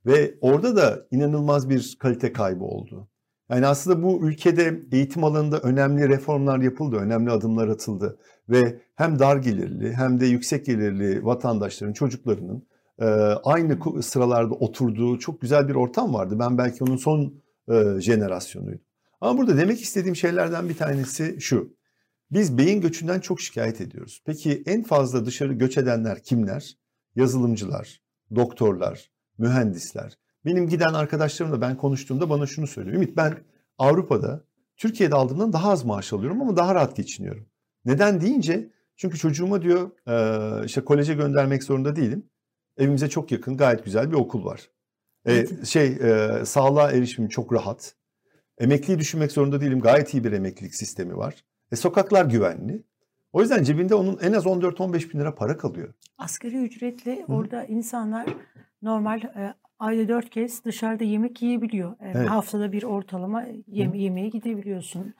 Ve 0.07 0.35
orada 0.41 0.77
da 0.77 1.07
inanılmaz 1.11 1.71
bir 1.71 1.97
kalite 2.01 2.33
kaybı 2.33 2.65
oldu. 2.65 3.09
Yani 3.51 3.67
aslında 3.67 4.03
bu 4.03 4.29
ülkede 4.29 4.83
eğitim 4.93 5.25
alanında 5.25 5.59
önemli 5.59 6.09
reformlar 6.09 6.59
yapıldı, 6.59 6.97
önemli 6.97 7.31
adımlar 7.31 7.69
atıldı 7.69 8.19
ve 8.49 8.81
hem 8.95 9.19
dar 9.19 9.37
gelirli 9.37 9.93
hem 9.93 10.21
de 10.21 10.27
yüksek 10.27 10.67
gelirli 10.67 11.25
vatandaşların 11.25 11.93
çocuklarının 11.93 12.67
e, 12.99 13.05
aynı 13.45 14.03
sıralarda 14.03 14.55
oturduğu 14.55 15.19
çok 15.19 15.41
güzel 15.41 15.69
bir 15.69 15.75
ortam 15.75 16.15
vardı. 16.15 16.37
Ben 16.39 16.59
belki 16.59 16.85
onun 16.85 16.97
son 16.97 17.43
e, 17.69 18.01
jenerasyonuyum. 18.01 18.81
Ama 19.21 19.39
burada 19.39 19.57
demek 19.57 19.81
istediğim 19.81 20.17
şeylerden 20.17 20.69
bir 20.69 20.77
tanesi 20.77 21.41
şu. 21.41 21.77
Biz 22.31 22.59
beyin 22.59 22.81
göçünden 22.81 23.21
çok 23.21 23.41
şikayet 23.41 23.81
ediyoruz. 23.81 24.23
Peki 24.27 24.63
en 24.67 24.83
fazla 24.83 25.27
dışarı 25.27 25.53
göç 25.53 25.79
edenler 25.79 26.23
kimler? 26.23 26.77
Yazılımcılar, 27.17 28.01
doktorlar, 28.35 29.11
mühendisler. 29.39 30.19
Benim 30.47 30.69
giden 30.69 30.95
arkadaşlarımla 30.95 31.61
ben 31.61 31.77
konuştuğumda 31.77 32.31
bana 32.31 32.47
şunu 32.47 32.67
söylüyor. 32.67 32.97
Ümit 32.97 33.17
ben 33.17 33.35
Avrupa'da 33.79 34.45
Türkiye'de 34.77 35.15
aldığımdan 35.15 35.53
daha 35.53 35.71
az 35.71 35.85
maaş 35.85 36.13
alıyorum 36.13 36.43
ama 36.43 36.57
daha 36.57 36.75
rahat 36.75 36.97
geçiniyorum. 36.97 37.47
Neden 37.85 38.21
deyince 38.21 38.71
çünkü 38.97 39.19
çocuğuma 39.19 39.63
diyor 39.63 39.91
işte 40.65 40.85
koleje 40.85 41.15
göndermek 41.15 41.63
zorunda 41.63 41.97
değilim. 41.97 42.27
Evimize 42.79 43.09
çok 43.09 43.33
yakın 43.33 43.57
gayet 43.57 43.85
güzel 43.85 44.11
bir 44.11 44.17
okul 44.17 44.45
var. 44.45 44.71
Evet. 45.25 45.67
şey 45.67 45.87
e, 45.87 46.45
sağlığa 46.45 46.93
erişimim 46.93 47.29
çok 47.29 47.53
rahat. 47.53 47.95
Emekliyi 48.59 48.99
düşünmek 48.99 49.33
zorunda 49.33 49.61
değilim. 49.61 49.81
Gayet 49.81 50.15
iyi 50.15 50.25
bir 50.25 50.33
emeklilik 50.33 50.75
sistemi 50.75 51.17
var. 51.17 51.35
E, 51.73 51.77
sokaklar 51.77 52.25
güvenli. 52.25 52.83
O 53.33 53.41
yüzden 53.41 53.63
cebinde 53.63 53.95
onun 53.95 54.19
en 54.23 54.33
az 54.33 54.45
14-15 54.47 55.13
bin 55.13 55.21
lira 55.21 55.35
para 55.35 55.57
kalıyor. 55.57 55.95
Asgari 56.19 56.57
ücretle 56.57 57.25
Hı. 57.27 57.33
orada 57.33 57.65
insanlar 57.65 58.27
normal 58.83 59.23
e, 59.23 59.55
ayda 59.79 60.09
dört 60.09 60.31
kez 60.31 60.65
dışarıda 60.65 61.05
yemek 61.05 61.43
yiyebiliyor. 61.43 61.97
Evet. 62.01 62.29
Haftada 62.29 62.73
bir 62.73 62.83
ortalama 62.83 63.45
yeme 63.67 63.99
yemeğe 63.99 64.29
gidebiliyorsun. 64.29 65.15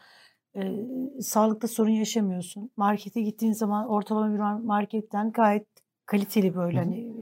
Ee, 0.57 0.73
sağlıkta 1.21 1.69
sorun 1.69 1.91
yaşamıyorsun. 1.91 2.71
Markete 2.77 3.23
gittiğin 3.23 3.53
zaman 3.53 3.89
ortalama 3.89 4.35
bir 4.35 4.65
marketten 4.67 5.33
gayet 5.33 5.67
kaliteli 6.07 6.55
böyle 6.55 6.77
Hı. 6.77 6.83
hani 6.83 7.13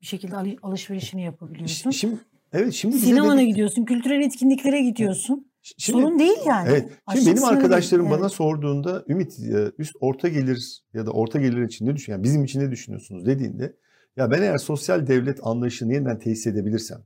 bir 0.00 0.06
şekilde 0.06 0.36
alışverişini 0.62 1.22
yapabiliyorsun. 1.22 1.90
Şimdi 1.90 2.16
evet 2.52 2.72
şimdi 2.72 2.98
sinemana 2.98 3.36
dedik... 3.36 3.48
gidiyorsun, 3.48 3.84
kültürel 3.84 4.20
etkinliklere 4.20 4.82
gidiyorsun. 4.82 5.46
Şimdi, 5.62 6.00
Sorun 6.00 6.18
değil 6.18 6.38
yani. 6.46 6.68
Evet. 6.68 6.82
Şimdi 6.82 7.00
Aşırı 7.06 7.26
benim 7.26 7.44
arkadaşlarım 7.44 8.04
değil. 8.04 8.14
bana 8.14 8.26
evet. 8.26 8.32
sorduğunda 8.32 9.04
Ümit 9.08 9.38
üst 9.78 9.96
orta 10.00 10.28
gelir 10.28 10.82
ya 10.94 11.06
da 11.06 11.10
orta 11.10 11.40
gelir 11.40 11.62
için 11.62 11.86
ne 11.86 11.96
düşünüyorsun? 11.96 12.12
Yani 12.12 12.22
bizim 12.22 12.44
için 12.44 12.60
ne 12.60 12.70
düşünüyorsunuz 12.70 13.26
dediğinde 13.26 13.76
ya 14.16 14.30
ben 14.30 14.42
eğer 14.42 14.58
sosyal 14.58 15.06
devlet 15.06 15.40
anlayışını 15.42 15.92
yeniden 15.92 16.18
tesis 16.18 16.46
edebilirsem, 16.46 17.04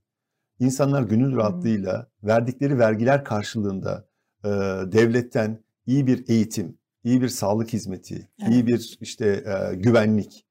insanlar 0.59 1.03
gönül 1.03 1.37
rahatlığıyla 1.37 2.11
verdikleri 2.23 2.79
vergiler 2.79 3.25
karşılığında 3.25 4.09
e, 4.45 4.49
devletten 4.93 5.65
iyi 5.87 6.07
bir 6.07 6.29
eğitim, 6.29 6.79
iyi 7.05 7.23
bir 7.23 7.29
sağlık 7.29 7.73
hizmeti, 7.73 8.29
evet. 8.43 8.53
iyi 8.53 8.67
bir 8.67 8.99
işte 9.01 9.27
e, 9.27 9.75
güvenlik 9.75 10.47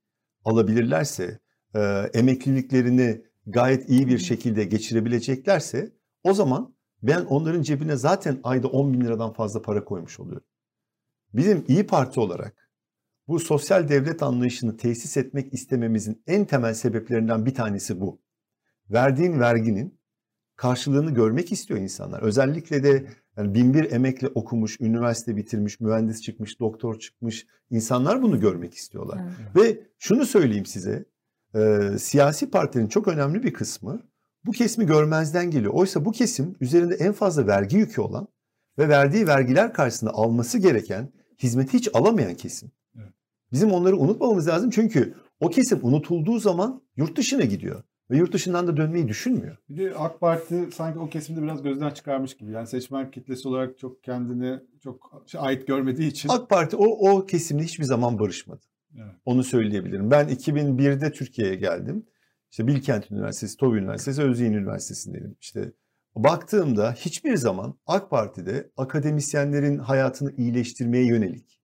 alabilirlerse, 0.45 1.39
e, 1.75 1.79
emekliliklerini 2.13 3.21
gayet 3.47 3.89
iyi 3.89 4.07
bir 4.07 4.17
şekilde 4.17 4.65
geçirebileceklerse 4.65 5.91
o 6.23 6.33
zaman 6.33 6.75
ben 7.03 7.25
onların 7.25 7.61
cebine 7.61 7.95
zaten 7.95 8.39
ayda 8.43 8.67
10 8.67 8.93
bin 8.93 9.01
liradan 9.01 9.33
fazla 9.33 9.61
para 9.61 9.83
koymuş 9.83 10.19
oluyorum. 10.19 10.47
Bizim 11.33 11.65
İyi 11.67 11.87
Parti 11.87 12.19
olarak 12.19 12.68
bu 13.29 13.39
sosyal 13.39 13.87
devlet 13.87 14.23
anlayışını 14.23 14.77
tesis 14.77 15.17
etmek 15.17 15.53
istememizin 15.53 16.23
en 16.27 16.45
temel 16.45 16.73
sebeplerinden 16.73 17.45
bir 17.45 17.53
tanesi 17.53 17.99
bu. 17.99 18.21
Verdiğin 18.89 19.39
verginin 19.39 19.99
karşılığını 20.55 21.11
görmek 21.11 21.51
istiyor 21.51 21.79
insanlar. 21.79 22.21
Özellikle 22.21 22.83
de 22.83 23.07
yani 23.37 23.53
bin 23.53 23.73
bir 23.73 23.91
emekle 23.91 24.27
okumuş, 24.27 24.81
üniversite 24.81 25.35
bitirmiş, 25.35 25.79
mühendis 25.79 26.21
çıkmış, 26.21 26.59
doktor 26.59 26.99
çıkmış 26.99 27.47
insanlar 27.69 28.21
bunu 28.21 28.39
görmek 28.39 28.73
istiyorlar. 28.73 29.21
Evet. 29.23 29.55
Ve 29.55 29.87
şunu 29.99 30.25
söyleyeyim 30.25 30.65
size, 30.65 31.05
e, 31.55 31.79
siyasi 31.99 32.51
partinin 32.51 32.87
çok 32.87 33.07
önemli 33.07 33.43
bir 33.43 33.53
kısmı 33.53 34.01
bu 34.45 34.51
kesimi 34.51 34.87
görmezden 34.87 35.51
geliyor. 35.51 35.73
Oysa 35.73 36.05
bu 36.05 36.11
kesim 36.11 36.55
üzerinde 36.59 36.95
en 36.95 37.13
fazla 37.13 37.47
vergi 37.47 37.77
yükü 37.77 38.01
olan 38.01 38.27
ve 38.77 38.89
verdiği 38.89 39.27
vergiler 39.27 39.73
karşısında 39.73 40.11
alması 40.11 40.57
gereken 40.57 41.11
hizmeti 41.43 41.73
hiç 41.73 41.89
alamayan 41.93 42.35
kesim. 42.35 42.71
Bizim 43.51 43.71
onları 43.71 43.97
unutmamamız 43.97 44.47
lazım 44.47 44.69
çünkü 44.69 45.15
o 45.39 45.49
kesim 45.49 45.79
unutulduğu 45.81 46.39
zaman 46.39 46.81
yurt 46.97 47.17
dışına 47.17 47.43
gidiyor. 47.43 47.83
Ve 48.11 48.17
yurt 48.17 48.33
dışından 48.33 48.67
da 48.67 48.77
dönmeyi 48.77 49.07
düşünmüyor. 49.07 49.57
Bir 49.69 49.77
de 49.77 49.95
AK 49.95 50.19
Parti 50.19 50.69
sanki 50.73 50.99
o 50.99 51.09
kesimde 51.09 51.41
biraz 51.41 51.63
gözden 51.63 51.89
çıkarmış 51.89 52.37
gibi. 52.37 52.51
Yani 52.51 52.67
seçmen 52.67 53.11
kitlesi 53.11 53.47
olarak 53.47 53.77
çok 53.77 54.03
kendini 54.03 54.59
çok 54.83 55.23
ait 55.37 55.67
görmediği 55.67 56.09
için. 56.09 56.29
AK 56.29 56.49
Parti 56.49 56.75
o, 56.75 56.85
o 56.85 57.25
kesimle 57.25 57.63
hiçbir 57.63 57.83
zaman 57.83 58.19
barışmadı. 58.19 58.61
Evet. 58.95 59.15
Onu 59.25 59.43
söyleyebilirim. 59.43 60.11
Ben 60.11 60.27
2001'de 60.29 61.11
Türkiye'ye 61.11 61.55
geldim. 61.55 62.05
İşte 62.51 62.67
Bilkent 62.67 63.11
Üniversitesi, 63.11 63.57
TOB 63.57 63.73
Üniversitesi, 63.73 64.21
Özyeğin 64.21 64.53
Üniversitesi'ndeydim. 64.53 65.35
İşte 65.41 65.71
baktığımda 66.15 66.91
hiçbir 66.91 67.35
zaman 67.35 67.79
AK 67.85 68.09
Parti'de 68.09 68.71
akademisyenlerin 68.77 69.77
hayatını 69.77 70.31
iyileştirmeye 70.31 71.05
yönelik 71.05 71.58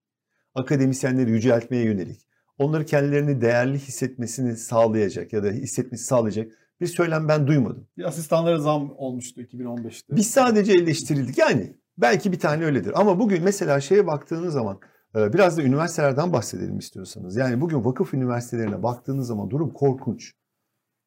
akademisyenleri 0.56 1.32
yüceltmeye 1.32 1.84
yönelik, 1.84 2.28
onları 2.58 2.86
kendilerini 2.86 3.42
değerli 3.42 3.80
hissetmesini 3.80 4.58
sağlayacak 4.58 5.34
ya 5.34 5.44
da 5.44 5.48
hissetmesi 5.48 6.04
sağlayacak 6.04 6.52
bir 6.82 6.88
söylem 6.88 7.28
ben 7.28 7.48
duymadım. 7.48 7.88
Bir 7.98 8.04
asistanlara 8.04 8.60
zam 8.60 8.94
olmuştu 8.98 9.42
2015'te. 9.42 10.16
Biz 10.16 10.30
sadece 10.30 10.72
eleştirildik. 10.72 11.38
Yani 11.38 11.76
belki 11.98 12.32
bir 12.32 12.40
tane 12.40 12.66
öyledir. 12.66 12.92
Ama 12.96 13.20
bugün 13.20 13.44
mesela 13.44 13.82
şeye 13.82 14.08
baktığınız 14.08 14.54
zaman 14.54 14.80
e, 15.16 15.34
biraz 15.34 15.58
da 15.58 15.62
üniversitelerden 15.64 16.34
bahsedelim 16.34 16.78
istiyorsanız. 16.78 17.36
Yani 17.36 17.62
bugün 17.62 17.86
vakıf 17.86 18.14
üniversitelerine 18.14 18.84
baktığınız 18.84 19.28
zaman 19.28 19.50
durum 19.50 19.74
korkunç. 19.74 20.32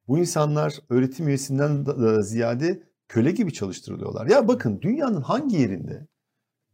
Bu 0.08 0.18
insanlar 0.18 0.78
öğretim 0.90 1.28
üyesinden 1.28 1.86
da- 1.86 2.22
ziyade 2.22 2.82
köle 3.08 3.30
gibi 3.30 3.52
çalıştırılıyorlar. 3.52 4.26
Ya 4.26 4.48
bakın 4.48 4.80
dünyanın 4.80 5.22
hangi 5.22 5.56
yerinde 5.56 6.06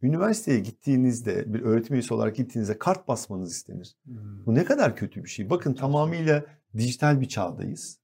üniversiteye 0.01 0.59
gittiğinizde 0.59 1.53
bir 1.53 1.61
öğretim 1.61 1.93
üyesi 1.93 2.13
olarak 2.13 2.35
gittiğinizde 2.35 2.77
kart 2.77 3.07
basmanız 3.07 3.51
istenir. 3.51 3.95
Hmm. 4.05 4.45
Bu 4.45 4.55
ne 4.55 4.65
kadar 4.65 4.95
kötü 4.95 5.23
bir 5.23 5.29
şey. 5.29 5.49
Bakın 5.49 5.73
tamamıyla 5.73 6.45
dijital 6.77 7.21
bir 7.21 7.27
çağdayız. 7.27 7.99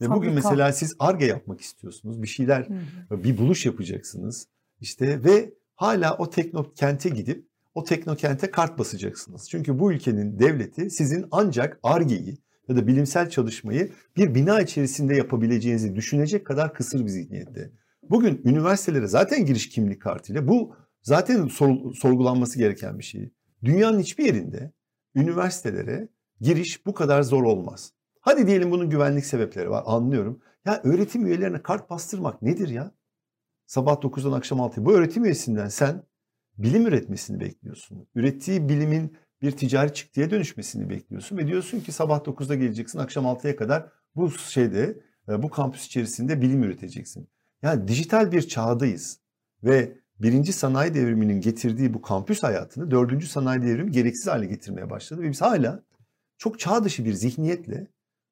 Ve 0.00 0.10
bugün 0.10 0.28
Fabrika. 0.28 0.48
mesela 0.48 0.72
siz 0.72 0.96
ARGE 0.98 1.26
yapmak 1.26 1.60
istiyorsunuz. 1.60 2.22
Bir 2.22 2.26
şeyler 2.26 2.68
hı. 3.08 3.24
bir 3.24 3.38
buluş 3.38 3.66
yapacaksınız. 3.66 4.48
İşte 4.80 5.24
ve 5.24 5.54
hala 5.74 6.16
o 6.16 6.30
teknokente 6.30 7.08
gidip 7.08 7.48
o 7.74 7.84
teknokente 7.84 8.50
kart 8.50 8.78
basacaksınız. 8.78 9.50
Çünkü 9.50 9.78
bu 9.78 9.92
ülkenin 9.92 10.38
devleti 10.38 10.90
sizin 10.90 11.26
ancak 11.30 11.78
ARGE'yi 11.82 12.38
ya 12.68 12.76
da 12.76 12.86
bilimsel 12.86 13.30
çalışmayı 13.30 13.92
bir 14.16 14.34
bina 14.34 14.60
içerisinde 14.60 15.16
yapabileceğinizi 15.16 15.96
düşünecek 15.96 16.46
kadar 16.46 16.74
kısır 16.74 17.00
bir 17.00 17.08
zihniyette. 17.08 17.70
Bugün 18.10 18.42
üniversitelere 18.44 19.06
zaten 19.06 19.46
giriş 19.46 19.68
kimlik 19.68 20.02
kartıyla 20.02 20.48
bu 20.48 20.76
zaten 21.04 21.46
sor- 21.46 21.94
sorgulanması 21.94 22.58
gereken 22.58 22.98
bir 22.98 23.04
şey. 23.04 23.32
Dünyanın 23.64 23.98
hiçbir 23.98 24.24
yerinde 24.24 24.72
üniversitelere 25.14 26.08
giriş 26.40 26.86
bu 26.86 26.94
kadar 26.94 27.22
zor 27.22 27.42
olmaz. 27.42 27.92
Hadi 28.20 28.46
diyelim 28.46 28.70
bunun 28.70 28.90
güvenlik 28.90 29.26
sebepleri 29.26 29.70
var 29.70 29.82
anlıyorum. 29.86 30.40
Ya 30.64 30.80
öğretim 30.84 31.26
üyelerine 31.26 31.62
kart 31.62 31.90
bastırmak 31.90 32.42
nedir 32.42 32.68
ya? 32.68 32.94
Sabah 33.66 33.92
9'dan 33.92 34.32
akşam 34.32 34.58
6'ya. 34.58 34.84
Bu 34.84 34.92
öğretim 34.92 35.24
üyesinden 35.24 35.68
sen 35.68 36.02
bilim 36.58 36.86
üretmesini 36.86 37.40
bekliyorsun. 37.40 38.08
Ürettiği 38.14 38.68
bilimin 38.68 39.16
bir 39.42 39.50
ticari 39.50 39.94
çıktıya 39.94 40.30
dönüşmesini 40.30 40.90
bekliyorsun. 40.90 41.36
Ve 41.36 41.46
diyorsun 41.46 41.80
ki 41.80 41.92
sabah 41.92 42.18
9'da 42.18 42.54
geleceksin 42.54 42.98
akşam 42.98 43.24
6'ya 43.24 43.56
kadar 43.56 43.88
bu 44.16 44.30
şeyde 44.30 45.00
e, 45.28 45.42
bu 45.42 45.50
kampüs 45.50 45.86
içerisinde 45.86 46.40
bilim 46.40 46.62
üreteceksin. 46.62 47.28
Yani 47.62 47.88
dijital 47.88 48.32
bir 48.32 48.42
çağdayız. 48.42 49.20
Ve 49.64 49.98
birinci 50.20 50.52
sanayi 50.52 50.94
devriminin 50.94 51.40
getirdiği 51.40 51.94
bu 51.94 52.02
kampüs 52.02 52.42
hayatını 52.42 52.90
dördüncü 52.90 53.26
sanayi 53.26 53.62
devrimi 53.62 53.90
gereksiz 53.90 54.26
hale 54.26 54.46
getirmeye 54.46 54.90
başladı. 54.90 55.22
Ve 55.22 55.30
biz 55.30 55.40
hala 55.40 55.82
çok 56.38 56.58
çağ 56.58 56.84
dışı 56.84 57.04
bir 57.04 57.12
zihniyetle 57.12 57.86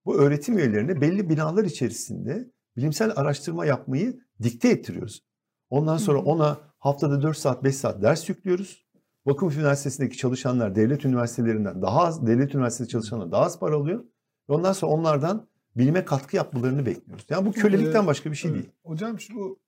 bu 0.04 0.18
öğretim 0.18 0.58
üyelerine 0.58 1.00
belli 1.00 1.28
binalar 1.28 1.64
içerisinde 1.64 2.50
bilimsel 2.76 3.12
araştırma 3.16 3.66
yapmayı 3.66 4.20
dikte 4.42 4.68
ettiriyoruz. 4.68 5.22
Ondan 5.70 5.96
sonra 5.96 6.18
ona 6.18 6.60
haftada 6.78 7.22
4 7.22 7.36
saat 7.36 7.64
5 7.64 7.76
saat 7.76 8.02
ders 8.02 8.28
yüklüyoruz. 8.28 8.86
Vakıf 9.26 9.56
Üniversitesi'ndeki 9.56 10.16
çalışanlar 10.16 10.76
devlet 10.76 11.04
üniversitelerinden 11.04 11.82
daha 11.82 12.00
az, 12.00 12.26
devlet 12.26 12.54
üniversitesi 12.54 12.90
çalışanlar 12.90 13.32
daha 13.32 13.42
az 13.42 13.58
para 13.58 13.76
alıyor. 13.76 14.04
Ve 14.50 14.54
ondan 14.54 14.72
sonra 14.72 14.92
onlardan 14.92 15.48
bilime 15.76 16.04
katkı 16.04 16.36
yapmalarını 16.36 16.86
bekliyoruz. 16.86 17.26
Yani 17.30 17.46
bu 17.46 17.52
kölelikten 17.52 18.04
Ee, 18.04 18.06
başka 18.06 18.30
bir 18.30 18.36
şey 18.36 18.54
değil. 18.54 18.70
Hocam 18.84 19.20
şu 19.20 19.58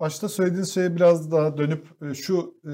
başta 0.00 0.28
söylediğiniz 0.28 0.74
şeye 0.74 0.96
biraz 0.96 1.30
daha 1.30 1.56
dönüp 1.58 1.86
e, 2.02 2.14
şu 2.14 2.54
e, 2.64 2.68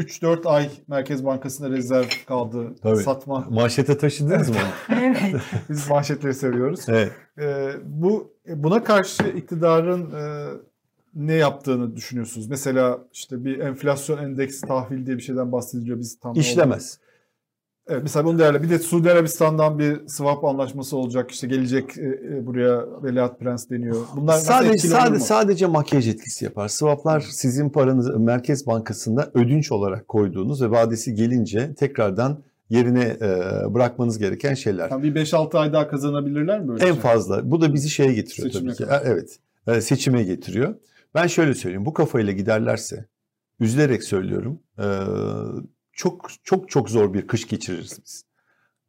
3-4 0.00 0.48
ay 0.48 0.70
Merkez 0.88 1.24
Bankası'nda 1.24 1.70
rezerv 1.70 2.06
kaldı 2.28 2.74
Tabii. 2.82 2.96
satma. 2.96 3.46
Manşete 3.50 3.98
taşıdınız 3.98 4.48
mı? 4.48 4.56
Evet. 5.02 5.42
Biz 5.70 5.90
manşetleri 5.90 6.34
seviyoruz. 6.34 6.80
evet. 6.88 7.12
E, 7.38 7.70
bu 7.84 8.32
buna 8.46 8.84
karşı 8.84 9.22
iktidarın 9.22 10.10
e, 10.14 10.48
ne 11.14 11.34
yaptığını 11.34 11.96
düşünüyorsunuz? 11.96 12.48
Mesela 12.48 12.98
işte 13.12 13.44
bir 13.44 13.58
enflasyon 13.58 14.18
endeks 14.18 14.60
tahvil 14.60 15.06
diye 15.06 15.16
bir 15.16 15.22
şeyden 15.22 15.52
bahsediliyor. 15.52 15.98
Biz 15.98 16.20
tam 16.20 16.34
İşlemez. 16.34 16.98
Evet, 17.88 18.02
mesela 18.02 18.24
bunu 18.24 18.38
değerli. 18.38 18.62
Bir 18.62 18.70
de 18.70 18.78
Suudi 18.78 19.10
Arabistan'dan 19.10 19.78
bir 19.78 20.08
swap 20.08 20.44
anlaşması 20.44 20.96
olacak. 20.96 21.30
İşte 21.30 21.46
gelecek 21.46 21.98
e, 21.98 22.02
e, 22.02 22.46
buraya 22.46 23.02
Veliaht 23.02 23.40
Prens 23.40 23.70
deniyor. 23.70 23.96
Bunlar 24.16 24.38
Sadece 24.38 24.88
sadece, 24.88 25.12
mu? 25.18 25.20
sadece 25.24 25.66
makyaj 25.66 26.08
etkisi 26.08 26.44
yapar. 26.44 26.68
Swaplar 26.68 27.20
sizin 27.20 27.70
paranızı 27.70 28.18
Merkez 28.18 28.66
Bankası'nda 28.66 29.30
ödünç 29.34 29.72
olarak 29.72 30.08
koyduğunuz 30.08 30.62
ve 30.62 30.70
vadesi 30.70 31.14
gelince 31.14 31.74
tekrardan 31.74 32.42
yerine 32.70 33.16
e, 33.20 33.28
bırakmanız 33.74 34.18
gereken 34.18 34.54
şeyler. 34.54 34.90
Yani 34.90 35.02
bir 35.02 35.14
5-6 35.26 35.58
ay 35.58 35.72
daha 35.72 35.88
kazanabilirler 35.88 36.60
mi 36.60 36.68
böyle? 36.68 36.84
En 36.84 36.92
şey? 36.92 37.00
fazla. 37.00 37.50
Bu 37.50 37.60
da 37.60 37.74
bizi 37.74 37.90
şeye 37.90 38.12
getiriyor 38.12 38.50
Seçime 38.50 38.68
tabii 38.74 38.76
ki. 38.78 38.84
kadar. 38.84 39.02
Evet. 39.04 39.38
E, 39.66 39.80
Seçime 39.80 40.22
getiriyor. 40.22 40.74
Ben 41.14 41.26
şöyle 41.26 41.54
söyleyeyim. 41.54 41.86
Bu 41.86 41.92
kafayla 41.92 42.32
giderlerse 42.32 43.06
üzülerek 43.60 44.04
söylüyorum. 44.04 44.60
e, 44.78 44.86
çok 45.92 46.30
çok 46.44 46.68
çok 46.70 46.90
zor 46.90 47.14
bir 47.14 47.26
kış 47.26 47.48
geçiririz 47.48 47.98
biz. 48.04 48.24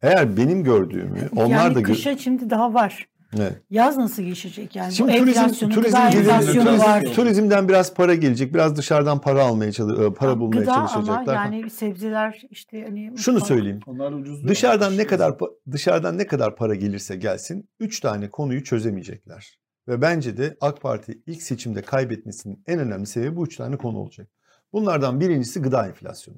Eğer 0.01 0.37
benim 0.37 0.63
gördüğümü 0.63 1.29
onlar 1.35 1.49
yani 1.49 1.75
da 1.75 1.79
gö- 1.81 1.83
kışa 1.83 2.17
şimdi 2.17 2.49
daha 2.49 2.73
var. 2.73 3.07
Evet. 3.37 3.61
Yaz 3.69 3.97
nasıl 3.97 4.23
geçecek 4.23 4.75
yani? 4.75 4.93
Şimdi 4.93 5.13
bu 5.13 5.17
turizm, 5.17 5.47
turizm 5.47 5.69
gıda 5.69 6.09
gelir- 6.09 6.19
enflasyonu 6.19 6.69
turizm- 6.69 6.79
var. 6.79 7.01
turizmden 7.01 7.69
biraz 7.69 7.93
para 7.93 8.15
gelecek. 8.15 8.53
Biraz 8.53 8.75
dışarıdan 8.77 9.21
para 9.21 9.43
almaya 9.43 9.71
çalış- 9.71 9.99
e, 9.99 10.13
para 10.13 10.39
bulmaya 10.39 10.59
Gıda 10.59 10.73
ama 10.73 10.87
çalışacaklar. 10.87 11.35
yani 11.35 11.69
sebzeler 11.69 12.41
işte 12.49 12.83
hani 12.83 13.11
Şunu 13.17 13.37
mutfak- 13.39 13.47
söyleyeyim. 13.47 13.79
Onlar 13.87 14.11
ucuz. 14.11 14.47
Dışarıdan 14.47 14.97
ne 14.97 15.07
kadar 15.07 15.35
dışarıdan 15.71 16.17
ne 16.17 16.27
kadar 16.27 16.55
para 16.55 16.75
gelirse 16.75 17.15
gelsin 17.15 17.69
üç 17.79 17.99
tane 17.99 18.29
konuyu 18.29 18.63
çözemeyecekler. 18.63 19.57
Ve 19.87 20.01
bence 20.01 20.37
de 20.37 20.57
AK 20.61 20.81
Parti 20.81 21.21
ilk 21.27 21.41
seçimde 21.41 21.81
kaybetmesinin 21.81 22.63
en 22.67 22.79
önemli 22.79 23.05
sebebi 23.05 23.35
bu 23.35 23.45
üç 23.45 23.55
tane 23.57 23.77
konu 23.77 23.97
olacak. 23.97 24.27
Bunlardan 24.73 25.19
birincisi 25.19 25.61
gıda 25.61 25.87
enflasyonu. 25.87 26.37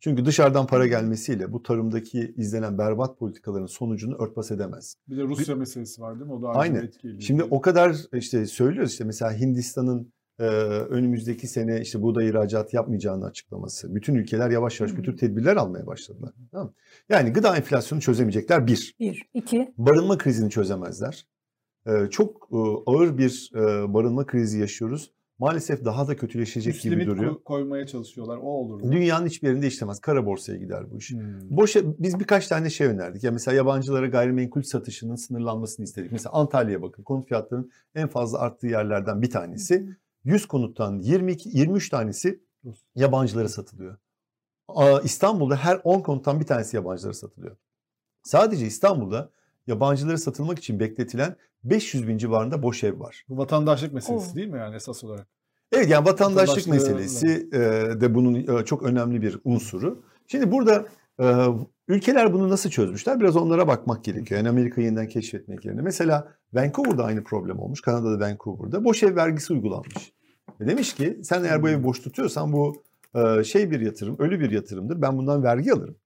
Çünkü 0.00 0.24
dışarıdan 0.24 0.66
para 0.66 0.86
gelmesiyle 0.86 1.52
bu 1.52 1.62
tarımdaki 1.62 2.34
izlenen 2.36 2.78
berbat 2.78 3.18
politikaların 3.18 3.66
sonucunu 3.66 4.16
örtbas 4.22 4.50
edemez. 4.50 4.96
Bir 5.08 5.16
de 5.16 5.22
Rusya 5.22 5.56
meselesi 5.56 6.02
var 6.02 6.14
değil 6.14 6.26
mi? 6.26 6.32
O 6.32 6.42
da. 6.42 6.48
Aynen. 6.48 6.82
etkili. 6.82 7.22
Şimdi 7.22 7.42
o 7.42 7.60
kadar 7.60 7.96
işte 8.12 8.46
söylüyoruz 8.46 8.92
işte 8.92 9.04
mesela 9.04 9.38
Hindistan'ın 9.38 10.12
e, 10.38 10.44
önümüzdeki 10.88 11.48
sene 11.48 11.80
işte 11.80 12.02
buğday 12.02 12.28
ihracatı 12.28 12.76
yapmayacağını 12.76 13.26
açıklaması. 13.26 13.94
Bütün 13.94 14.14
ülkeler 14.14 14.50
yavaş 14.50 14.80
yavaş 14.80 14.96
bu 14.96 15.02
tür 15.02 15.16
tedbirler 15.16 15.56
almaya 15.56 15.86
başladılar. 15.86 16.32
Tamam? 16.52 16.72
Yani 17.08 17.32
gıda 17.32 17.56
enflasyonu 17.56 18.00
çözemeyecekler 18.00 18.66
bir. 18.66 18.94
Bir, 19.00 19.22
iki. 19.34 19.74
Barınma 19.78 20.18
krizini 20.18 20.50
çözemezler. 20.50 21.26
Ee, 21.86 22.06
çok 22.10 22.48
e, 22.52 22.56
ağır 22.86 23.18
bir 23.18 23.50
e, 23.54 23.94
barınma 23.94 24.26
krizi 24.26 24.60
yaşıyoruz. 24.60 25.12
Maalesef 25.40 25.84
daha 25.84 26.08
da 26.08 26.16
kötüleşecek 26.16 26.74
Üst 26.74 26.84
gibi 26.84 27.06
duruyor. 27.06 27.34
ko- 27.34 27.42
koymaya 27.44 27.86
çalışıyorlar. 27.86 28.36
O 28.36 28.40
olur. 28.46 28.92
Dünyanın 28.92 29.26
hiçbir 29.26 29.48
yerinde 29.48 29.66
işlemez. 29.66 30.00
Kara 30.00 30.26
borsaya 30.26 30.58
gider 30.58 30.90
bu 30.90 30.98
iş. 30.98 31.10
Hmm. 31.10 31.56
Boşa, 31.56 31.80
biz 31.98 32.20
birkaç 32.20 32.48
tane 32.48 32.70
şey 32.70 32.86
önerdik. 32.86 33.24
Ya 33.24 33.30
mesela 33.30 33.54
yabancılara 33.56 34.06
gayrimenkul 34.06 34.62
satışının 34.62 35.16
sınırlanmasını 35.16 35.84
istedik. 35.84 36.12
Mesela 36.12 36.32
Antalya'ya 36.32 36.82
bakın. 36.82 37.02
Konut 37.02 37.28
fiyatlarının 37.28 37.70
en 37.94 38.08
fazla 38.08 38.38
arttığı 38.38 38.66
yerlerden 38.66 39.22
bir 39.22 39.30
tanesi. 39.30 39.88
100 40.24 40.46
konuttan 40.46 40.98
22 41.00 41.48
23 41.52 41.88
tanesi 41.88 42.40
yabancılara 42.94 43.48
satılıyor. 43.48 43.96
Aa, 44.68 45.00
İstanbul'da 45.00 45.56
her 45.56 45.80
10 45.84 46.00
konuttan 46.00 46.40
bir 46.40 46.46
tanesi 46.46 46.76
yabancılara 46.76 47.14
satılıyor. 47.14 47.56
Sadece 48.22 48.66
İstanbul'da 48.66 49.30
yabancılara 49.70 50.18
satılmak 50.18 50.58
için 50.58 50.80
bekletilen 50.80 51.36
500 51.64 52.08
bin 52.08 52.18
civarında 52.18 52.62
boş 52.62 52.84
ev 52.84 53.00
var. 53.00 53.24
Bu 53.28 53.38
vatandaşlık 53.38 53.92
meselesi 53.92 54.34
değil 54.34 54.48
mi 54.48 54.58
yani 54.58 54.76
esas 54.76 55.04
olarak? 55.04 55.26
Evet 55.72 55.88
yani 55.88 56.06
vatandaşlık 56.06 56.66
meselesi 56.66 57.48
e, 57.52 57.60
de 58.00 58.14
bunun 58.14 58.34
e, 58.34 58.64
çok 58.64 58.82
önemli 58.82 59.22
bir 59.22 59.38
unsuru. 59.44 60.02
Şimdi 60.26 60.52
burada 60.52 60.86
e, 61.20 61.46
ülkeler 61.88 62.32
bunu 62.32 62.48
nasıl 62.48 62.70
çözmüşler? 62.70 63.20
Biraz 63.20 63.36
onlara 63.36 63.68
bakmak 63.68 64.04
gerekiyor. 64.04 64.38
Yani 64.38 64.48
Amerika'yı 64.48 64.86
yeniden 64.86 65.08
keşfetmek 65.08 65.64
yerine. 65.64 65.82
Mesela 65.82 66.32
Vancouver'da 66.52 67.04
aynı 67.04 67.24
problem 67.24 67.58
olmuş. 67.58 67.80
Kanada'da 67.80 68.24
Vancouver'da 68.24 68.84
boş 68.84 69.02
ev 69.02 69.16
vergisi 69.16 69.52
uygulanmış. 69.52 70.12
Ve 70.60 70.66
demiş 70.66 70.94
ki 70.94 71.20
sen 71.22 71.44
eğer 71.44 71.62
bu 71.62 71.68
evi 71.68 71.84
boş 71.84 72.00
tutuyorsan 72.00 72.52
bu 72.52 72.82
e, 73.14 73.44
şey 73.44 73.70
bir 73.70 73.80
yatırım, 73.80 74.16
ölü 74.18 74.40
bir 74.40 74.50
yatırımdır. 74.50 75.02
Ben 75.02 75.18
bundan 75.18 75.42
vergi 75.42 75.72
alırım. 75.72 75.96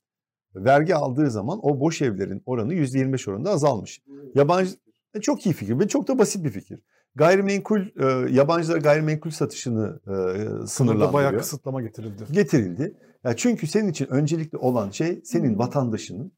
Vergi 0.55 0.95
aldığı 0.95 1.31
zaman 1.31 1.59
o 1.63 1.81
boş 1.81 2.03
evlerin 2.03 2.43
oranı 2.47 2.75
%25 2.75 3.31
oranında 3.31 3.51
azalmış. 3.51 4.03
Yabancı 4.35 4.71
e, 5.15 5.21
çok 5.21 5.47
iyi 5.47 5.53
fikir 5.53 5.79
ve 5.79 5.89
çok 5.89 6.09
da 6.09 6.19
basit 6.19 6.45
bir 6.45 6.51
fikir. 6.51 6.81
Gayrimenkul 7.15 7.81
e, 7.81 8.33
yabancılara 8.33 8.79
gayrimenkul 8.79 9.31
satışını 9.31 10.01
e, 10.07 10.67
sınırlandırıyor. 10.67 11.13
bayağı 11.13 11.39
kısıtlama 11.39 11.83
getirildi. 11.83 12.25
Getirildi. 12.31 12.95
Ya 13.25 13.37
çünkü 13.37 13.67
senin 13.67 13.89
için 13.89 14.07
öncelikli 14.07 14.57
olan 14.57 14.91
şey 14.91 15.21
senin 15.25 15.55
Hı. 15.55 15.59
vatandaşının 15.59 16.33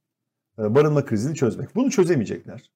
e, 0.58 0.74
barınma 0.74 1.04
krizini 1.04 1.34
çözmek. 1.34 1.76
Bunu 1.76 1.90
çözemeyecekler. 1.90 2.70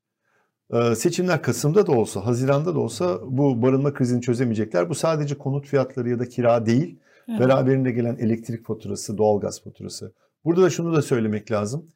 E, 0.73 0.95
seçimler 0.95 1.43
Kasım'da 1.43 1.87
da 1.87 1.93
olsa, 1.93 2.27
Haziran'da 2.27 2.75
da 2.75 2.79
olsa 2.79 3.21
bu 3.27 3.63
barınma 3.63 3.95
krizini 3.95 4.23
çözemeyecekler. 4.23 4.89
Bu 4.89 4.95
sadece 4.95 5.39
konut 5.39 5.67
fiyatları 5.67 6.09
ya 6.09 6.19
da 6.19 6.29
kira 6.29 6.67
değil. 6.67 6.99
Evet. 7.29 7.41
Beraberinde 7.41 7.91
gelen 7.91 8.17
elektrik 8.17 8.67
faturası, 8.67 9.19
doğalgaz 9.19 9.63
faturası. 9.63 10.13
Burada 10.45 10.63
da 10.63 10.71
şunu 10.71 10.97
da 10.97 11.03
söylemek 11.03 11.51
lazım. 11.51 11.89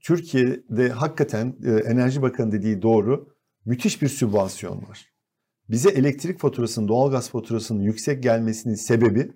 Türkiye'de 0.00 0.88
hakikaten 0.88 1.56
e, 1.64 1.70
Enerji 1.70 2.22
Bakanı 2.22 2.52
dediği 2.52 2.82
doğru 2.82 3.34
müthiş 3.64 4.02
bir 4.02 4.08
sübvansiyon 4.08 4.82
var. 4.88 5.06
Bize 5.68 5.90
elektrik 5.90 6.40
faturasının, 6.40 6.88
doğalgaz 6.88 7.30
faturasının 7.30 7.80
yüksek 7.80 8.22
gelmesinin 8.22 8.74
sebebi 8.74 9.32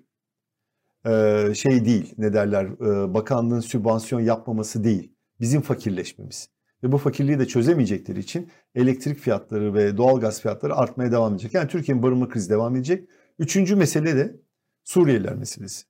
e, 1.07 1.45
şey 1.55 1.85
değil, 1.85 2.15
ne 2.19 2.33
derler, 2.33 2.65
e, 2.65 3.15
bakanlığın 3.15 3.61
sübvansiyon 3.61 4.21
yapmaması 4.21 4.85
değil, 4.85 5.13
bizim 5.41 5.61
fakirleşmemiz. 5.61 6.49
Ve 6.83 6.93
bu 6.93 6.99
fakirliği 6.99 7.39
de 7.39 7.47
çözemeyecekleri 7.47 8.21
için 8.21 8.51
elektrik 8.75 9.19
fiyatları 9.19 9.75
ve 9.75 9.97
doğalgaz 9.97 10.41
fiyatları 10.41 10.77
artmaya 10.77 11.13
devam 11.13 11.33
edecek. 11.33 11.55
Yani 11.55 11.69
Türkiye'nin 11.69 12.03
barınma 12.03 12.29
krizi 12.29 12.51
devam 12.51 12.77
edecek. 12.77 13.09
Üçüncü 13.39 13.77
mesele 13.77 14.17
de 14.17 14.37
Suriyeliler 14.85 15.35
meselesi. 15.35 15.85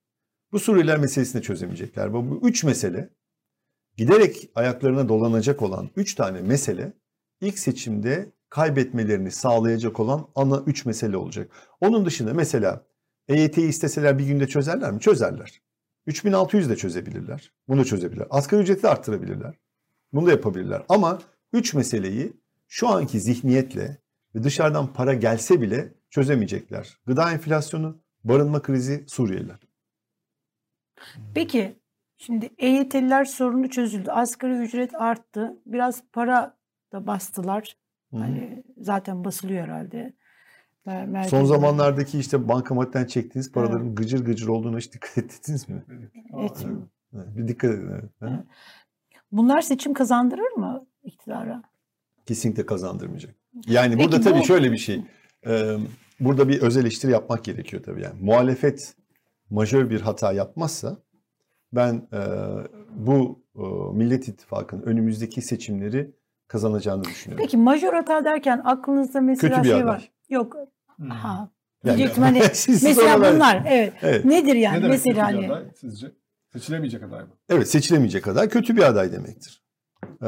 Bu 0.55 0.59
Suriyeliler 0.59 0.99
meselesini 0.99 1.43
çözemeyecekler. 1.43 2.13
Bu 2.13 2.41
üç 2.43 2.65
mesele 2.65 3.11
giderek 3.97 4.51
ayaklarına 4.55 5.09
dolanacak 5.09 5.63
olan 5.63 5.91
üç 5.97 6.15
tane 6.15 6.41
mesele 6.41 6.93
ilk 7.41 7.59
seçimde 7.59 8.33
kaybetmelerini 8.49 9.31
sağlayacak 9.31 10.01
olan 10.01 10.29
ana 10.35 10.63
üç 10.67 10.87
mesele 10.87 11.17
olacak. 11.17 11.51
Onun 11.81 12.07
dışında 12.07 12.35
mesela 12.35 12.87
EYT'yi 13.29 13.69
isteseler 13.69 14.19
bir 14.19 14.27
günde 14.27 14.49
çözerler 14.49 14.93
mi? 14.93 15.01
Çözerler. 15.01 15.63
3600 16.07 16.71
de 16.71 16.77
çözebilirler. 16.77 17.53
Bunu 17.69 17.85
çözebilirler. 17.85 18.27
Asgari 18.31 18.63
ücreti 18.63 18.83
de 18.83 18.89
arttırabilirler. 18.89 19.55
Bunu 20.13 20.27
da 20.27 20.31
yapabilirler. 20.31 20.83
Ama 20.89 21.19
üç 21.53 21.75
meseleyi 21.75 22.33
şu 22.69 22.89
anki 22.89 23.21
zihniyetle 23.21 23.99
ve 24.35 24.45
dışarıdan 24.45 24.93
para 24.93 25.15
gelse 25.15 25.61
bile 25.61 25.95
çözemeyecekler. 26.11 26.99
Gıda 27.07 27.33
enflasyonu, 27.33 28.03
barınma 28.25 28.63
krizi, 28.63 29.05
Suriyeliler. 29.09 29.74
Peki 31.35 31.77
şimdi 32.19 32.51
EYT'liler 32.59 33.25
sorunu 33.25 33.71
çözüldü. 33.71 34.11
Asgari 34.11 34.53
ücret 34.59 34.95
arttı. 34.95 35.57
Biraz 35.67 36.03
para 36.13 36.57
da 36.93 37.07
bastılar. 37.07 37.77
Hı. 38.11 38.17
Hani 38.17 38.65
zaten 38.79 39.25
basılıyor 39.25 39.65
herhalde. 39.65 40.13
Mer- 40.87 41.29
Son 41.29 41.45
zamanlardaki 41.45 42.19
işte 42.19 42.49
bankamatten 42.49 43.05
çektiğiniz 43.07 43.53
paraların 43.53 43.95
gıcır 43.95 44.25
gıcır 44.25 44.49
olduğuna 44.49 44.79
hiç 44.79 44.93
dikkat 44.93 45.19
ettiniz 45.25 45.69
mi? 45.69 45.85
Evet. 46.39 46.67
Evet, 47.15 47.27
Bir 47.37 47.49
dikkat 47.49 47.71
edin. 47.71 47.91
evet. 48.23 48.33
Bunlar 49.33 49.61
seçim 49.61 49.95
kazandırır 49.95 50.53
mı 50.57 50.87
iktidara? 51.05 51.63
Kesinlikle 52.27 52.67
kazandırmayacak. 52.67 53.35
Yani 53.67 53.97
Peki 53.97 54.05
burada 54.05 54.21
tabii 54.21 54.39
bu- 54.39 54.45
şöyle 54.45 54.73
bir 54.73 54.77
şey. 54.79 55.03
Burada 56.21 56.49
bir 56.49 56.63
öz 56.63 56.77
eleştiri 56.77 57.13
yapmak 57.13 57.45
gerekiyor 57.45 57.83
tabii. 57.83 58.03
Yani 58.03 58.15
muhalefet 58.23 58.95
majör 59.51 59.91
bir 59.91 60.01
hata 60.01 60.33
yapmazsa 60.33 60.97
ben 61.73 62.09
e, 62.13 62.21
bu 62.97 63.43
e, 63.57 63.63
Millet 63.97 64.29
İttifakı'nın 64.29 64.83
önümüzdeki 64.83 65.43
seçimleri 65.43 66.11
kazanacağını 66.49 67.05
düşünüyorum. 67.05 67.45
Peki 67.45 67.57
majör 67.57 67.93
hata 67.93 68.25
derken 68.25 68.63
aklınızda 68.65 69.21
mesela 69.21 69.55
Kötü 69.57 69.65
bir 69.65 69.69
şey 69.69 69.83
aday. 69.83 69.87
var. 69.87 70.11
Yok. 70.29 70.57
Hmm. 70.97 71.09
Ha. 71.11 71.49
Yani- 71.85 71.97
Diyecektim 71.97 72.23
hani 72.23 72.39
mesela 72.69 73.19
bunlar 73.35 73.63
evet. 73.69 73.93
Evet. 74.03 74.25
Nedir 74.25 74.55
yani 74.55 74.79
ne 74.79 74.83
demek 74.83 74.91
mesela 74.91 75.27
hani 75.27 75.47
aday 75.53 75.65
sizce? 75.81 76.13
Seçilemeyecek 76.53 77.03
aday 77.03 77.23
mı? 77.23 77.29
Evet 77.49 77.69
seçilemeyecek 77.71 78.25
kadar 78.25 78.49
kötü 78.51 78.77
bir 78.77 78.83
aday 78.83 79.13
demektir. 79.13 79.63
E, 80.23 80.27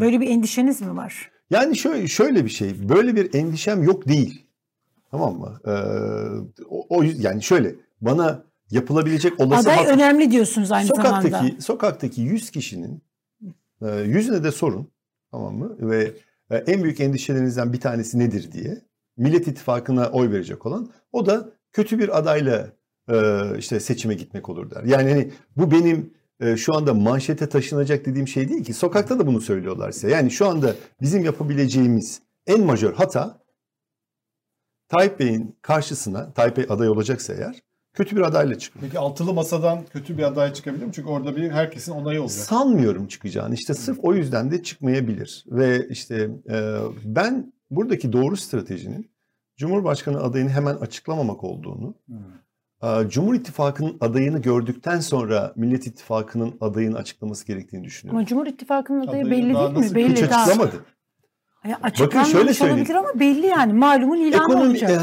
böyle 0.00 0.20
bir 0.20 0.28
endişeniz 0.28 0.82
mi 0.82 0.96
var? 0.96 1.30
Yani 1.50 1.76
şöyle, 1.76 2.08
şöyle 2.08 2.44
bir 2.44 2.50
şey, 2.50 2.88
böyle 2.88 3.16
bir 3.16 3.34
endişem 3.34 3.82
yok 3.82 4.08
değil. 4.08 4.46
Tamam 5.10 5.38
mı? 5.38 5.60
Ee, 5.66 5.70
o, 6.68 6.86
o 6.88 7.02
yani 7.02 7.42
şöyle, 7.42 7.74
bana 8.00 8.44
yapılabilecek 8.70 9.40
olası 9.40 9.68
Aday 9.68 9.76
hata- 9.76 9.92
önemli 9.92 10.30
diyorsunuz 10.30 10.72
aynı 10.72 10.86
sokaktaki 10.86 11.30
zamanda. 11.30 11.60
sokaktaki 11.60 12.20
100 12.20 12.50
kişinin 12.50 13.02
e, 13.82 13.96
yüzüne 14.00 14.44
de 14.44 14.52
sorun, 14.52 14.88
tamam 15.30 15.54
mı? 15.54 15.76
Ve 15.80 16.12
e, 16.50 16.56
en 16.56 16.82
büyük 16.82 17.00
endişelerinizden 17.00 17.72
bir 17.72 17.80
tanesi 17.80 18.18
nedir 18.18 18.52
diye 18.52 18.82
Millet 19.16 19.48
İttifakı'na 19.48 20.08
oy 20.08 20.30
verecek 20.30 20.66
olan 20.66 20.90
o 21.12 21.26
da 21.26 21.48
kötü 21.72 21.98
bir 21.98 22.18
adayla 22.18 22.68
e, 23.08 23.42
işte 23.58 23.80
seçime 23.80 24.14
gitmek 24.14 24.48
olur 24.48 24.70
der. 24.70 24.82
Yani 24.84 25.10
hani 25.10 25.30
bu 25.56 25.70
benim 25.70 26.16
şu 26.56 26.74
anda 26.74 26.94
manşete 26.94 27.48
taşınacak 27.48 28.06
dediğim 28.06 28.28
şey 28.28 28.48
değil 28.48 28.64
ki. 28.64 28.74
Sokakta 28.74 29.18
da 29.18 29.26
bunu 29.26 29.40
söylüyorlar 29.40 29.92
size. 29.92 30.10
Yani 30.10 30.30
şu 30.30 30.46
anda 30.46 30.74
bizim 31.00 31.24
yapabileceğimiz 31.24 32.22
en 32.46 32.60
majör 32.60 32.92
hata 32.94 33.38
Tayyip 34.88 35.20
Bey'in 35.20 35.56
karşısına, 35.62 36.32
Tayyip 36.32 36.56
Bey 36.56 36.66
aday 36.68 36.88
olacaksa 36.88 37.34
eğer 37.34 37.62
kötü 37.96 38.16
bir 38.16 38.20
adayla 38.20 38.58
çıkmak. 38.58 38.84
Peki 38.84 38.98
altılı 38.98 39.32
masadan 39.34 39.78
kötü 39.92 40.18
bir 40.18 40.22
aday 40.22 40.52
çıkabilir 40.52 40.84
mi? 40.86 40.92
Çünkü 40.94 41.08
orada 41.08 41.36
bir 41.36 41.50
herkesin 41.50 41.92
onayı 41.92 42.20
olacak. 42.22 42.38
Sanmıyorum 42.38 43.06
çıkacağını. 43.06 43.54
İşte 43.54 43.74
sırf 43.74 43.98
o 44.02 44.14
yüzden 44.14 44.50
de 44.50 44.62
çıkmayabilir. 44.62 45.44
Ve 45.50 45.88
işte 45.88 46.30
e, 46.50 46.74
ben 47.04 47.52
buradaki 47.70 48.12
doğru 48.12 48.36
stratejinin 48.36 49.10
Cumhurbaşkanı 49.56 50.20
adayını 50.22 50.50
hemen 50.50 50.74
açıklamamak 50.76 51.44
olduğunu, 51.44 51.94
Hmm. 52.06 52.16
e, 52.82 53.08
Cumhur 53.08 53.34
İttifakı'nın 53.34 53.96
adayını 54.00 54.42
gördükten 54.42 55.00
sonra 55.00 55.52
Millet 55.56 55.86
İttifakı'nın 55.86 56.54
adayını 56.60 56.96
açıklaması 56.98 57.46
gerektiğini 57.46 57.84
düşünüyorum. 57.84 58.18
Ama 58.18 58.26
Cumhur 58.26 58.46
İttifakı'nın 58.46 59.00
adayı 59.06 59.24
Adayı 59.26 59.42
belli 59.42 59.54
değil 59.54 59.90
mi? 59.90 59.94
Belli 59.94 60.22
Hiç 60.22 60.30
daha. 60.30 60.42
açıklamadı. 60.42 60.84
Şöyle 61.64 61.76
açıklanmamış 61.82 62.56
söyleyeyim. 62.58 62.80
olabilir 62.80 62.94
ama 62.94 63.20
belli 63.20 63.46
yani. 63.46 63.72
Malumun 63.72 64.16
ilanı 64.16 64.42
Ekonomi, 64.42 64.70
olacak. 64.70 64.90
e, 64.90 64.96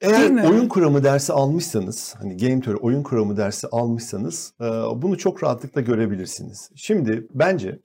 eğer 0.00 0.50
oyun 0.50 0.68
kuramı 0.68 1.04
dersi 1.04 1.32
almışsanız, 1.32 2.14
hani 2.18 2.36
game 2.36 2.60
theory 2.60 2.78
oyun 2.80 3.02
kuramı 3.02 3.36
dersi 3.36 3.66
almışsanız 3.66 4.54
e, 4.60 4.64
bunu 5.02 5.18
çok 5.18 5.42
rahatlıkla 5.42 5.80
görebilirsiniz. 5.80 6.70
Şimdi 6.74 7.26
bence 7.30 7.78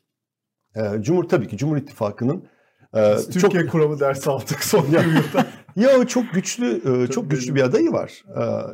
e, 0.76 0.82
Cumhur 1.02 1.24
tabii 1.24 1.48
ki 1.48 1.58
Cumhur 1.58 1.78
İttifakı'nın 1.78 2.48
e, 2.96 3.16
Biz 3.18 3.34
çok 3.34 3.52
Türkiye 3.52 3.66
kuramı 3.66 4.00
dersi 4.00 4.30
aldık 4.30 4.64
son 4.64 4.86
yılda. 4.86 5.46
ya 5.76 6.08
çok 6.08 6.32
güçlü 6.34 6.82
Çok 6.84 7.12
çok 7.12 7.32
güçlü 7.32 7.56
bir 7.56 7.62
adayı 7.62 7.92
var. 7.92 8.24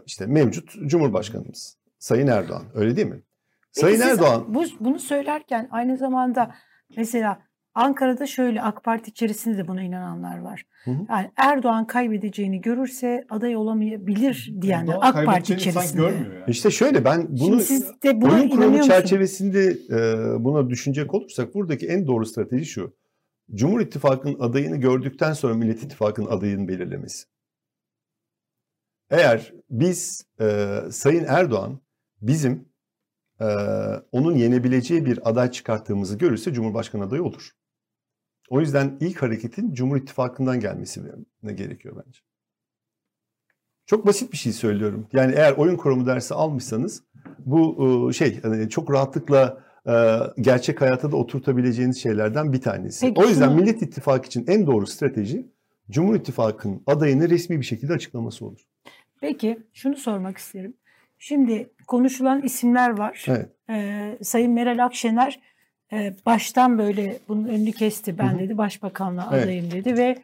İşte 0.06 0.26
mevcut 0.26 0.72
Cumhurbaşkanımız 0.86 1.78
Sayın 2.00 2.28
Erdoğan. 2.28 2.64
Öyle 2.74 2.96
değil 2.96 3.08
mi? 3.08 3.24
Peki 3.76 3.80
Sayın 3.80 4.02
Erdoğan 4.02 4.46
Bu, 4.48 4.64
bunu 4.80 5.00
söylerken 5.00 5.68
aynı 5.72 5.98
zamanda 5.98 6.56
mesela 6.98 7.47
Ankara'da 7.78 8.26
şöyle 8.28 8.62
AK 8.62 8.84
Parti 8.84 9.12
içerisinde 9.12 9.58
de 9.58 9.68
buna 9.68 9.84
inananlar 9.84 10.38
var. 10.38 10.64
Hı 10.84 10.92
hı. 10.92 11.06
Yani 11.10 11.32
Erdoğan 11.36 11.88
kaybedeceğini 11.88 12.62
görürse 12.62 13.26
aday 13.30 13.56
olamayabilir 13.56 14.54
diyenler 14.62 14.94
Erdoğan 14.94 15.14
AK 15.14 15.26
Parti 15.26 15.54
içerisinde. 15.54 16.02
görmüyor 16.02 16.34
yani. 16.34 16.44
işte 16.48 16.72
şöyle 16.72 17.06
ben 17.06 17.28
bunu 17.30 17.38
Şimdi 17.38 17.64
siz 17.64 18.02
de 18.04 18.22
buna 18.22 18.34
oyun 18.34 18.48
inanıyor 18.48 18.72
kuramı 18.72 18.84
çerçevesinde 18.84 19.78
e, 19.90 20.00
buna 20.44 20.70
düşünecek 20.70 21.14
olursak 21.14 21.54
buradaki 21.54 21.88
en 21.88 22.08
doğru 22.08 22.26
strateji 22.26 22.66
şu. 22.66 22.96
Cumhur 23.54 23.82
İttifakı'nın 23.82 24.40
adayını 24.40 24.78
gördükten 24.78 25.34
sonra 25.34 25.54
Millet 25.54 25.84
İttifakı'nın 25.84 26.28
adayını 26.28 26.68
belirlemesi. 26.68 27.28
Eğer 29.10 29.54
biz 29.70 30.26
e, 30.42 30.78
Sayın 30.92 31.26
Erdoğan 31.28 31.82
bizim 32.22 32.70
e, 33.42 33.46
onun 34.12 34.36
yenebileceği 34.36 35.06
bir 35.06 35.30
aday 35.30 35.52
çıkarttığımızı 35.52 36.18
görürse 36.18 36.54
Cumhurbaşkanı 36.54 37.04
adayı 37.04 37.24
olur. 37.24 37.57
O 38.48 38.60
yüzden 38.60 38.98
ilk 39.00 39.22
hareketin 39.22 39.74
Cumhur 39.74 39.98
İttifakı'ndan 39.98 40.60
gelmesi 40.60 41.02
ne 41.44 41.54
gerekiyor 41.54 42.04
bence. 42.06 42.20
Çok 43.86 44.06
basit 44.06 44.32
bir 44.32 44.38
şey 44.38 44.54
söylüyorum. 44.54 45.08
Yani 45.14 45.34
eğer 45.36 45.54
oyun 45.54 45.78
kuramı 45.78 46.06
dersi 46.06 46.34
almışsanız 46.34 47.04
bu 47.40 48.10
e, 48.10 48.14
şey 48.14 48.42
hani 48.42 48.70
çok 48.70 48.92
rahatlıkla 48.92 49.64
e, 49.88 49.94
gerçek 50.42 50.82
hayata 50.82 51.12
da 51.12 51.18
oturtabileceğiniz 51.18 52.02
şeylerden 52.04 52.54
bir 52.54 52.62
tanesi. 52.62 53.08
Peki 53.08 53.22
o 53.22 53.28
yüzden 53.28 53.56
Millet 53.56 53.82
İttifakı 53.82 54.28
için 54.28 54.46
en 54.48 54.68
doğru 54.68 54.88
strateji 54.88 55.48
Cumhur 55.90 56.16
İttifakı'nın 56.16 56.84
adayını 56.88 57.30
resmi 57.30 57.60
bir 57.60 57.66
şekilde 57.66 57.94
açıklaması 57.94 58.46
olur. 58.46 58.60
Peki 59.22 59.60
şunu 59.74 59.96
sormak 59.96 60.38
isterim. 60.38 60.74
Şimdi 61.20 61.70
konuşulan 61.88 62.42
isimler 62.42 62.98
var. 62.98 63.26
Evet. 63.28 63.50
Ee, 63.70 64.18
Sayın 64.22 64.52
Meral 64.52 64.86
Akşener 64.86 65.40
baştan 66.26 66.78
böyle 66.78 67.20
bunun 67.28 67.48
önünü 67.48 67.72
kesti. 67.72 68.18
Ben 68.18 68.40
dedi 68.40 68.58
başbakanlığa 68.58 69.30
Evet. 69.34 69.44
adayım 69.44 69.72
dedi 69.72 69.98
ve 69.98 70.18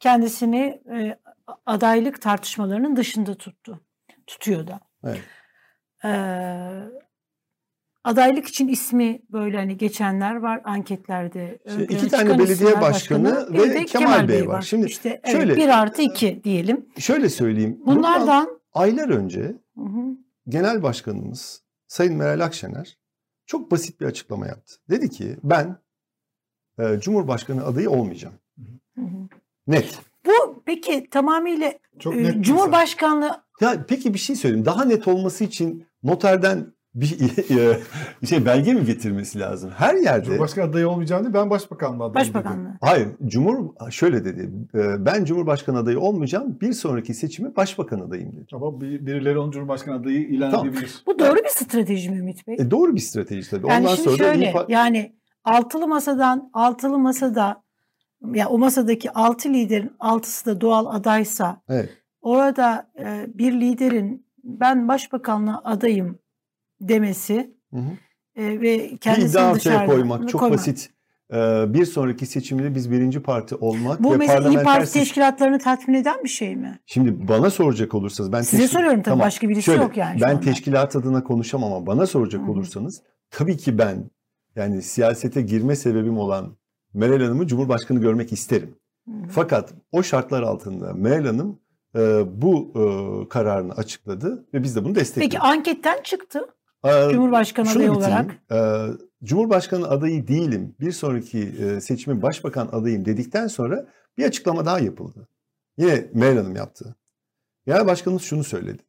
kendisini 0.00 0.80
e, 0.90 1.18
adaylık 1.66 2.22
tartışmalarının 2.22 2.96
dışında 2.96 3.34
tuttu. 3.34 3.80
Tutuyor 4.26 4.66
da. 4.66 4.80
Evet. 5.04 5.20
Ee, 6.04 6.08
adaylık 8.04 8.46
için 8.46 8.68
ismi 8.68 9.22
böyle 9.32 9.56
hani 9.56 9.76
geçenler 9.76 10.36
var 10.36 10.60
anketlerde. 10.64 11.58
plana 11.64 11.82
iki 11.82 12.08
tane 12.08 12.38
belediye 12.38 12.80
başkanı 12.80 13.48
bir 13.52 13.58
ve 13.58 13.74
de 13.74 13.84
Kemal 13.84 14.28
Bey 14.28 14.48
var. 14.48 14.62
Şimdi 14.62 14.86
işte 14.86 15.20
evet, 15.24 15.36
şöyle- 15.36 15.56
bir 15.56 15.68
artı 15.68 16.02
iki 16.02 16.44
diyelim. 16.44 16.86
Şöyle 16.98 17.28
söyleyeyim. 17.28 17.80
Bunlardan 17.86 18.60
aylar 18.72 19.08
önce 19.08 19.40
Hı 19.74 19.84
hı. 19.84 20.16
Genel 20.48 20.82
Başkanımız 20.82 21.62
Sayın 21.86 22.16
Meral 22.16 22.40
Akşener 22.40 22.98
çok 23.46 23.70
basit 23.70 24.00
bir 24.00 24.06
açıklama 24.06 24.46
yaptı. 24.46 24.74
Dedi 24.90 25.10
ki 25.10 25.36
ben 25.44 25.76
e, 26.78 27.00
Cumhurbaşkanı 27.00 27.64
adayı 27.64 27.90
olmayacağım. 27.90 28.34
Hı 28.94 29.00
hı. 29.00 29.28
Net. 29.66 29.98
Bu 30.26 30.62
peki 30.66 31.10
tamamıyla 31.10 31.72
Çok 31.98 32.14
e, 32.14 32.22
net 32.22 32.44
Cumhurbaşkanlığı 32.44 33.44
Ya 33.60 33.84
peki 33.88 34.14
bir 34.14 34.18
şey 34.18 34.36
söyleyeyim. 34.36 34.66
Daha 34.66 34.84
net 34.84 35.08
olması 35.08 35.44
için 35.44 35.86
noterden 36.02 36.72
bir 36.94 37.18
e, 38.22 38.26
şey 38.26 38.46
belge 38.46 38.74
mi 38.74 38.84
getirmesi 38.84 39.40
lazım? 39.40 39.70
Her 39.76 39.94
yerde 39.94 40.24
Cumhurbaşkanı 40.24 40.64
adayı 40.70 40.88
olmayacağını 40.88 41.34
ben 41.34 41.50
başbakanlığa 41.50 42.06
adayım 42.06 42.28
dedi. 42.28 42.34
Başbakanlığı. 42.34 42.78
Hayır, 42.80 43.08
Cumhur 43.26 43.70
şöyle 43.90 44.24
dedi. 44.24 44.50
e, 44.74 45.04
Ben 45.06 45.24
Cumhurbaşkanı 45.24 45.78
adayı 45.78 46.00
olmayacağım. 46.00 46.58
Bir 46.60 46.72
sonraki 46.72 47.14
seçime 47.14 47.56
başbakan 47.56 48.00
adayım 48.00 48.32
dedi. 48.32 48.46
Ama 48.52 48.80
bir- 48.80 49.06
birileri 49.06 49.38
onu 49.38 49.52
Cumhurbaşkanı 49.52 49.94
adayı 49.94 50.20
ilan 50.28 50.50
Tamam. 50.50 50.68
edebilir. 50.68 51.02
Bu 51.06 51.18
doğru 51.18 51.36
bir 51.36 51.48
strateji 51.48 52.10
mi 52.10 52.16
Ümit 52.18 52.46
Bey? 52.46 52.56
E 52.58 52.70
doğru 52.70 52.94
bir 52.94 53.00
strateji 53.00 53.50
tabii. 53.50 53.68
Yani 53.68 53.80
Ondan 53.84 53.94
şimdi 53.94 54.08
sonra 54.08 54.18
da 54.18 54.32
şöyle 54.34 54.50
Par- 54.52 54.72
yani 54.72 55.14
altılı 55.44 55.88
masadan 55.88 56.50
altılı 56.52 56.98
masada 56.98 57.62
ya 58.34 58.48
o 58.48 58.58
masadaki 58.58 59.10
altı 59.10 59.48
liderin 59.48 59.92
altısı 60.00 60.46
da 60.46 60.60
doğal 60.60 60.86
adaysa 60.86 61.62
Evet. 61.68 61.88
orada 62.20 62.90
e, 62.98 63.26
bir 63.34 63.52
liderin 63.60 64.26
ben 64.44 64.88
başbakanlığa 64.88 65.60
adayım 65.64 66.18
demesi 66.80 67.54
Hı 67.70 67.76
hı. 67.76 67.90
e, 68.36 68.60
ve 68.60 68.60
bir 68.90 68.96
kendisini 68.96 69.40
ortaya 69.42 69.54
dışarıda 69.54 69.86
koymak 69.86 70.28
çok 70.28 70.40
koymak. 70.40 70.58
basit. 70.58 70.90
Ee, 71.32 71.64
bir 71.68 71.84
sonraki 71.84 72.26
seçimde 72.26 72.74
biz 72.74 72.90
birinci 72.90 73.22
parti 73.22 73.54
olmak 73.54 74.02
Bu 74.02 74.12
ve 74.12 74.16
mesela 74.16 74.38
İYİ 74.38 74.42
parlamenter 74.44 74.64
Parti 74.64 74.86
sistem- 74.86 75.00
teşkilatlarını 75.02 75.58
tatmin 75.58 75.94
eden 75.94 76.24
bir 76.24 76.28
şey 76.28 76.56
mi? 76.56 76.78
Şimdi 76.86 77.28
bana 77.28 77.50
soracak 77.50 77.94
olursanız 77.94 78.32
ben 78.32 78.42
Size 78.42 78.62
teşkil- 78.62 78.72
soruyorum 78.72 78.96
tabii, 78.98 79.04
Tamam, 79.04 79.26
başka 79.26 79.48
birisi 79.48 79.62
şöyle, 79.62 79.82
yok 79.82 79.96
yani 79.96 80.20
Ben 80.20 80.28
anda. 80.30 80.40
teşkilat 80.40 80.96
adına 80.96 81.24
konuşamam 81.24 81.72
ama 81.72 81.86
bana 81.86 82.06
soracak 82.06 82.46
Hı 82.46 82.50
olursanız 82.50 83.02
tabii 83.30 83.56
ki 83.56 83.78
ben 83.78 84.10
yani 84.56 84.82
siyasete 84.82 85.42
girme 85.42 85.76
sebebim 85.76 86.18
olan 86.18 86.56
Meral 86.94 87.20
Hanım'ı 87.20 87.46
Cumhurbaşkanı 87.46 88.00
görmek 88.00 88.32
isterim. 88.32 88.74
Hı. 89.08 89.12
Fakat 89.30 89.74
o 89.92 90.02
şartlar 90.02 90.42
altında 90.42 90.92
Meral 90.94 91.26
Hanım 91.26 91.60
e, 91.96 92.22
bu 92.42 92.72
e, 92.76 92.82
kararını 93.28 93.72
açıkladı 93.72 94.46
ve 94.54 94.62
biz 94.62 94.76
de 94.76 94.84
bunu 94.84 94.94
destekledik. 94.94 95.32
Peki 95.32 95.38
anketten 95.42 96.02
çıktı 96.02 96.40
Cumhurbaşkanı 97.10 97.66
şunu 97.66 97.82
adayı 97.82 97.90
bitireyim. 97.90 98.12
olarak. 98.12 98.30
Ee, 98.52 99.24
Cumhurbaşkanı 99.24 99.88
adayı 99.88 100.28
değilim. 100.28 100.74
Bir 100.80 100.92
sonraki 100.92 101.38
e, 101.40 101.80
seçimin 101.80 102.22
başbakan 102.22 102.68
adayım 102.72 103.04
dedikten 103.04 103.46
sonra 103.46 103.86
bir 104.18 104.24
açıklama 104.24 104.66
daha 104.66 104.80
yapıldı. 104.80 105.28
Yine 105.78 106.06
Meral 106.14 106.36
Hanım 106.36 106.56
yaptı. 106.56 106.96
Genel 107.66 107.86
Başkanımız 107.86 108.22
şunu 108.22 108.44
söyledi. 108.44 108.82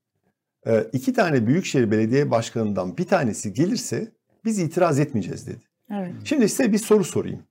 Ee, 0.67 0.87
iki 0.93 1.13
tane 1.13 1.47
Büyükşehir 1.47 1.91
Belediye 1.91 2.31
Başkanı'ndan 2.31 2.97
bir 2.97 3.07
tanesi 3.07 3.53
gelirse 3.53 4.11
biz 4.45 4.59
itiraz 4.59 4.99
etmeyeceğiz 4.99 5.47
dedi. 5.47 5.61
Evet. 5.91 6.13
Şimdi 6.23 6.49
size 6.49 6.71
bir 6.71 6.77
soru 6.77 7.03
sorayım. 7.03 7.43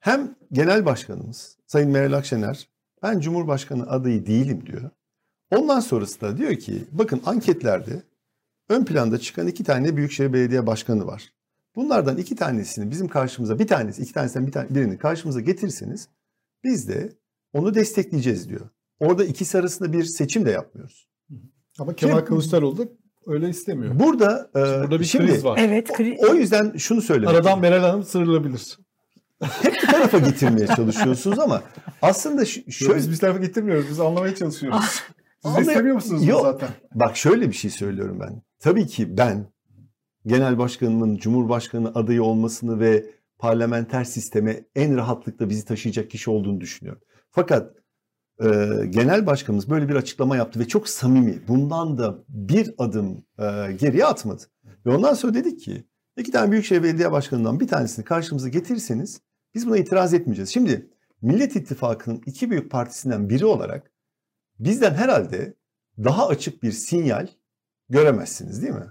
Hem 0.00 0.34
Genel 0.52 0.84
Başkanımız 0.84 1.56
Sayın 1.66 1.90
Meral 1.90 2.12
Akşener 2.12 2.68
ben 3.02 3.20
Cumhurbaşkanı 3.20 3.90
adayı 3.90 4.26
değilim 4.26 4.66
diyor. 4.66 4.90
Ondan 5.50 5.80
sonrası 5.80 6.20
da 6.20 6.36
diyor 6.36 6.54
ki 6.54 6.84
bakın 6.92 7.22
anketlerde 7.26 8.02
ön 8.72 8.84
planda 8.84 9.18
çıkan 9.18 9.46
iki 9.46 9.64
tane 9.64 9.96
Büyükşehir 9.96 10.32
Belediye 10.32 10.66
Başkanı 10.66 11.06
var. 11.06 11.22
Bunlardan 11.76 12.16
iki 12.16 12.36
tanesini 12.36 12.90
bizim 12.90 13.08
karşımıza 13.08 13.58
bir 13.58 13.66
tanesi 13.66 14.02
iki 14.02 14.12
tanesinden 14.12 14.46
bir 14.46 14.52
tane, 14.52 14.66
birini 14.70 14.98
karşımıza 14.98 15.40
getirirseniz 15.40 16.08
biz 16.64 16.88
de 16.88 17.12
onu 17.52 17.74
destekleyeceğiz 17.74 18.48
diyor. 18.48 18.68
Orada 19.00 19.24
ikisi 19.24 19.58
arasında 19.58 19.92
bir 19.92 20.04
seçim 20.04 20.46
de 20.46 20.50
yapmıyoruz. 20.50 21.08
Ama 21.78 21.94
Kemal 21.94 22.14
Şimdi- 22.14 22.24
Kılıçdaroğlu 22.28 22.78
da 22.78 22.82
öyle 23.26 23.48
istemiyor. 23.48 23.98
Burada, 23.98 24.50
e, 24.56 24.58
Burada 24.60 25.00
bir 25.00 25.04
şimdi 25.04 25.26
kriz 25.26 25.44
var. 25.44 25.58
Evet. 25.62 25.88
kri- 25.90 26.30
o 26.30 26.34
yüzden 26.34 26.76
şunu 26.76 27.02
söylemek 27.02 27.34
Aradan 27.34 27.60
Meral 27.60 27.80
Hanım 27.80 28.02
sıyrılabilir. 28.04 28.78
hep 29.42 29.74
bu 29.82 29.86
tarafa 29.92 30.18
getirmeye 30.18 30.66
çalışıyorsunuz 30.66 31.38
ama 31.38 31.62
aslında 32.02 32.44
Şöyle... 32.44 32.96
Biz 32.96 33.10
bir 33.10 33.16
tarafa 33.16 33.38
getirmiyoruz. 33.38 33.86
Biz 33.90 34.00
anlamaya 34.00 34.34
çalışıyoruz. 34.34 34.84
Siz 34.84 35.00
Ama- 35.44 35.56
de 35.56 35.60
istemiyor 35.62 35.94
musunuz 35.94 36.26
Yok. 36.26 36.42
zaten? 36.42 36.68
Bak 36.94 37.16
şöyle 37.16 37.48
bir 37.48 37.54
şey 37.54 37.70
söylüyorum 37.70 38.18
ben. 38.20 38.42
Tabii 38.62 38.86
ki 38.86 39.16
ben 39.16 39.52
genel 40.26 40.58
başkanımın 40.58 41.16
cumhurbaşkanı 41.16 41.92
adayı 41.94 42.22
olmasını 42.22 42.80
ve 42.80 43.10
parlamenter 43.38 44.04
sisteme 44.04 44.64
en 44.74 44.96
rahatlıkla 44.96 45.50
bizi 45.50 45.64
taşıyacak 45.64 46.10
kişi 46.10 46.30
olduğunu 46.30 46.60
düşünüyorum. 46.60 47.02
Fakat 47.30 47.76
e, 48.40 48.46
genel 48.90 49.26
başkanımız 49.26 49.70
böyle 49.70 49.88
bir 49.88 49.94
açıklama 49.94 50.36
yaptı 50.36 50.60
ve 50.60 50.68
çok 50.68 50.88
samimi. 50.88 51.48
Bundan 51.48 51.98
da 51.98 52.24
bir 52.28 52.74
adım 52.78 53.24
e, 53.38 53.72
geriye 53.72 54.04
atmadı. 54.04 54.42
Ve 54.86 54.90
ondan 54.90 55.14
sonra 55.14 55.34
dedik 55.34 55.60
ki 55.60 55.84
iki 56.16 56.30
tane 56.30 56.52
Büyükşehir 56.52 56.82
Belediye 56.82 57.12
Başkanı'ndan 57.12 57.60
bir 57.60 57.68
tanesini 57.68 58.04
karşımıza 58.04 58.48
getirirseniz 58.48 59.20
biz 59.54 59.66
buna 59.66 59.76
itiraz 59.76 60.14
etmeyeceğiz. 60.14 60.50
Şimdi 60.50 60.90
Millet 61.22 61.56
İttifakı'nın 61.56 62.22
iki 62.26 62.50
büyük 62.50 62.70
partisinden 62.70 63.28
biri 63.28 63.44
olarak 63.44 63.90
bizden 64.58 64.94
herhalde 64.94 65.54
daha 65.98 66.28
açık 66.28 66.62
bir 66.62 66.72
sinyal 66.72 67.26
göremezsiniz 67.92 68.62
değil 68.62 68.74
mi? 68.74 68.86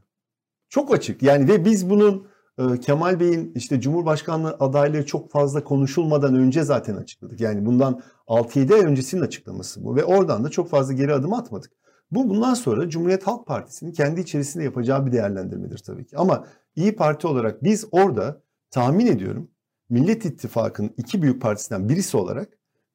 Çok 0.70 0.94
açık. 0.94 1.24
Yani 1.24 1.48
ve 1.48 1.66
biz 1.66 1.90
bunun 1.90 2.28
e, 2.58 2.80
Kemal 2.80 3.20
Bey'in 3.20 3.52
işte 3.56 3.82
Cumhurbaşkanlığı 3.82 4.58
adaylığı 4.60 5.06
çok 5.06 5.32
fazla 5.32 5.64
konuşulmadan 5.64 6.36
önce 6.36 6.64
zaten 6.64 6.96
açıkladık. 6.96 7.42
Yani 7.42 7.66
bundan 7.66 8.02
6-7 8.28 8.74
ay 8.74 8.82
öncesinin 8.82 9.22
açıklaması 9.22 9.84
bu 9.84 9.96
ve 9.96 10.04
oradan 10.04 10.44
da 10.44 10.50
çok 10.50 10.70
fazla 10.70 10.94
geri 10.94 11.14
adım 11.14 11.34
atmadık. 11.34 11.72
Bu 12.12 12.30
bundan 12.30 12.54
sonra 12.54 12.90
Cumhuriyet 12.90 13.28
Halk 13.28 13.48
Partisi'nin 13.48 13.92
kendi 13.92 14.22
içerisinde 14.22 14.64
yapacağı 14.64 15.06
bir 15.06 15.12
değerlendirmedir 15.12 15.78
tabii 15.78 16.06
ki. 16.06 16.18
Ama 16.18 16.46
İyi 16.76 16.96
Parti 16.96 17.28
olarak 17.28 17.64
biz 17.64 17.86
orada 17.92 18.42
tahmin 18.70 19.08
ediyorum 19.08 19.52
Millet 19.90 20.26
İttifakı'nın 20.26 20.94
iki 20.98 21.22
büyük 21.22 21.42
partisinden 21.42 21.90
birisi 21.90 22.18
olarak 22.18 22.50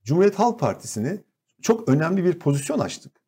Cumhuriyet 0.04 0.38
Halk 0.38 0.60
Partisi'ne 0.60 1.24
çok 1.62 1.88
önemli 1.88 2.24
bir 2.24 2.38
pozisyon 2.38 2.78
açtık. 2.78 3.25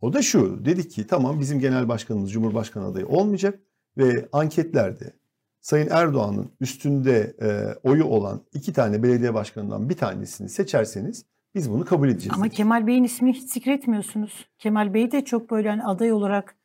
O 0.00 0.12
da 0.12 0.22
şu, 0.22 0.64
dedik 0.64 0.90
ki 0.90 1.06
tamam 1.06 1.40
bizim 1.40 1.60
genel 1.60 1.88
başkanımız 1.88 2.32
Cumhurbaşkanı 2.32 2.86
adayı 2.86 3.06
olmayacak 3.06 3.60
ve 3.98 4.28
anketlerde 4.32 5.12
Sayın 5.60 5.88
Erdoğan'ın 5.90 6.50
üstünde 6.60 7.36
e, 7.42 7.48
oyu 7.88 8.04
olan 8.04 8.40
iki 8.52 8.72
tane 8.72 9.02
belediye 9.02 9.34
başkanından 9.34 9.88
bir 9.88 9.96
tanesini 9.96 10.48
seçerseniz 10.48 11.24
biz 11.54 11.70
bunu 11.70 11.84
kabul 11.84 12.08
edeceğiz. 12.08 12.32
Ama 12.34 12.44
dedik. 12.44 12.56
Kemal 12.56 12.86
Bey'in 12.86 13.04
ismini 13.04 13.32
hiç 13.32 13.52
zikretmiyorsunuz. 13.52 14.48
Kemal 14.58 14.94
Bey 14.94 15.12
de 15.12 15.24
çok 15.24 15.50
böyle 15.50 15.68
hani 15.68 15.84
aday 15.84 16.12
olarak 16.12 16.56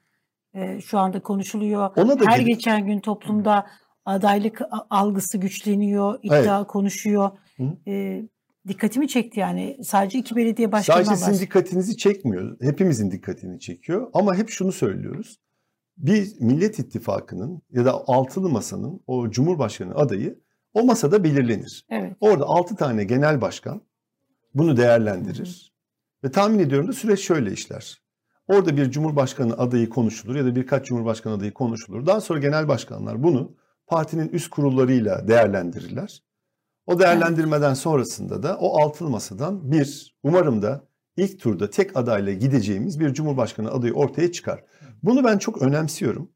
e, 0.53 0.81
şu 0.81 0.99
anda 0.99 1.19
konuşuluyor. 1.19 1.89
Ona 1.97 2.19
da 2.19 2.25
Her 2.25 2.37
gel- 2.37 2.45
geçen 2.45 2.85
gün 2.85 2.99
toplumda 2.99 3.67
adaylık 4.05 4.61
algısı 4.89 5.37
güçleniyor, 5.37 6.19
iddia 6.23 6.67
konuşuyor. 6.67 7.31
Hı. 7.57 7.63
E, 7.87 8.23
dikkatimi 8.67 9.07
çekti 9.07 9.39
yani. 9.39 9.77
Sadece 9.83 10.19
iki 10.19 10.35
belediye 10.35 10.71
başkanından 10.71 11.03
Sadece 11.03 11.15
sizin 11.15 11.27
bahsediyor. 11.31 11.49
dikkatinizi 11.49 11.97
çekmiyor. 11.97 12.57
Hepimizin 12.61 13.11
dikkatini 13.11 13.59
çekiyor. 13.59 14.09
Ama 14.13 14.35
hep 14.35 14.49
şunu 14.49 14.71
söylüyoruz. 14.71 15.39
Bir 15.97 16.33
Millet 16.39 16.79
İttifakı'nın 16.79 17.61
ya 17.71 17.85
da 17.85 17.93
altılı 18.07 18.49
masanın 18.49 19.01
o 19.07 19.29
Cumhurbaşkanı 19.29 19.95
adayı 19.95 20.39
o 20.73 20.83
masada 20.83 21.23
belirlenir. 21.23 21.85
Evet. 21.89 22.13
Orada 22.19 22.45
6 22.45 22.75
tane 22.75 23.03
genel 23.03 23.41
başkan 23.41 23.81
bunu 24.53 24.77
değerlendirir. 24.77 25.73
Ve 26.23 26.31
tahmin 26.31 26.59
ediyorum 26.59 26.87
da 26.87 26.93
süreç 26.93 27.19
şöyle 27.19 27.51
işler. 27.51 28.01
Orada 28.47 28.77
bir 28.77 28.91
cumhurbaşkanı 28.91 29.57
adayı 29.57 29.89
konuşulur 29.89 30.35
ya 30.35 30.45
da 30.45 30.55
birkaç 30.55 30.85
cumhurbaşkanı 30.85 31.33
adayı 31.33 31.53
konuşulur. 31.53 32.05
Daha 32.05 32.21
sonra 32.21 32.39
genel 32.39 32.67
başkanlar 32.67 33.23
bunu 33.23 33.55
partinin 33.87 34.29
üst 34.29 34.49
kurullarıyla 34.49 35.27
değerlendirirler. 35.27 36.21
O 36.85 36.99
değerlendirmeden 36.99 37.73
sonrasında 37.73 38.43
da 38.43 38.57
o 38.57 38.81
altılı 38.81 39.09
masadan 39.09 39.71
bir 39.71 40.15
umarım 40.23 40.61
da 40.61 40.87
ilk 41.17 41.39
turda 41.39 41.69
tek 41.69 41.97
adayla 41.97 42.33
gideceğimiz 42.33 42.99
bir 42.99 43.13
cumhurbaşkanı 43.13 43.71
adayı 43.71 43.93
ortaya 43.93 44.31
çıkar. 44.31 44.63
Bunu 45.03 45.23
ben 45.23 45.37
çok 45.37 45.61
önemsiyorum. 45.61 46.31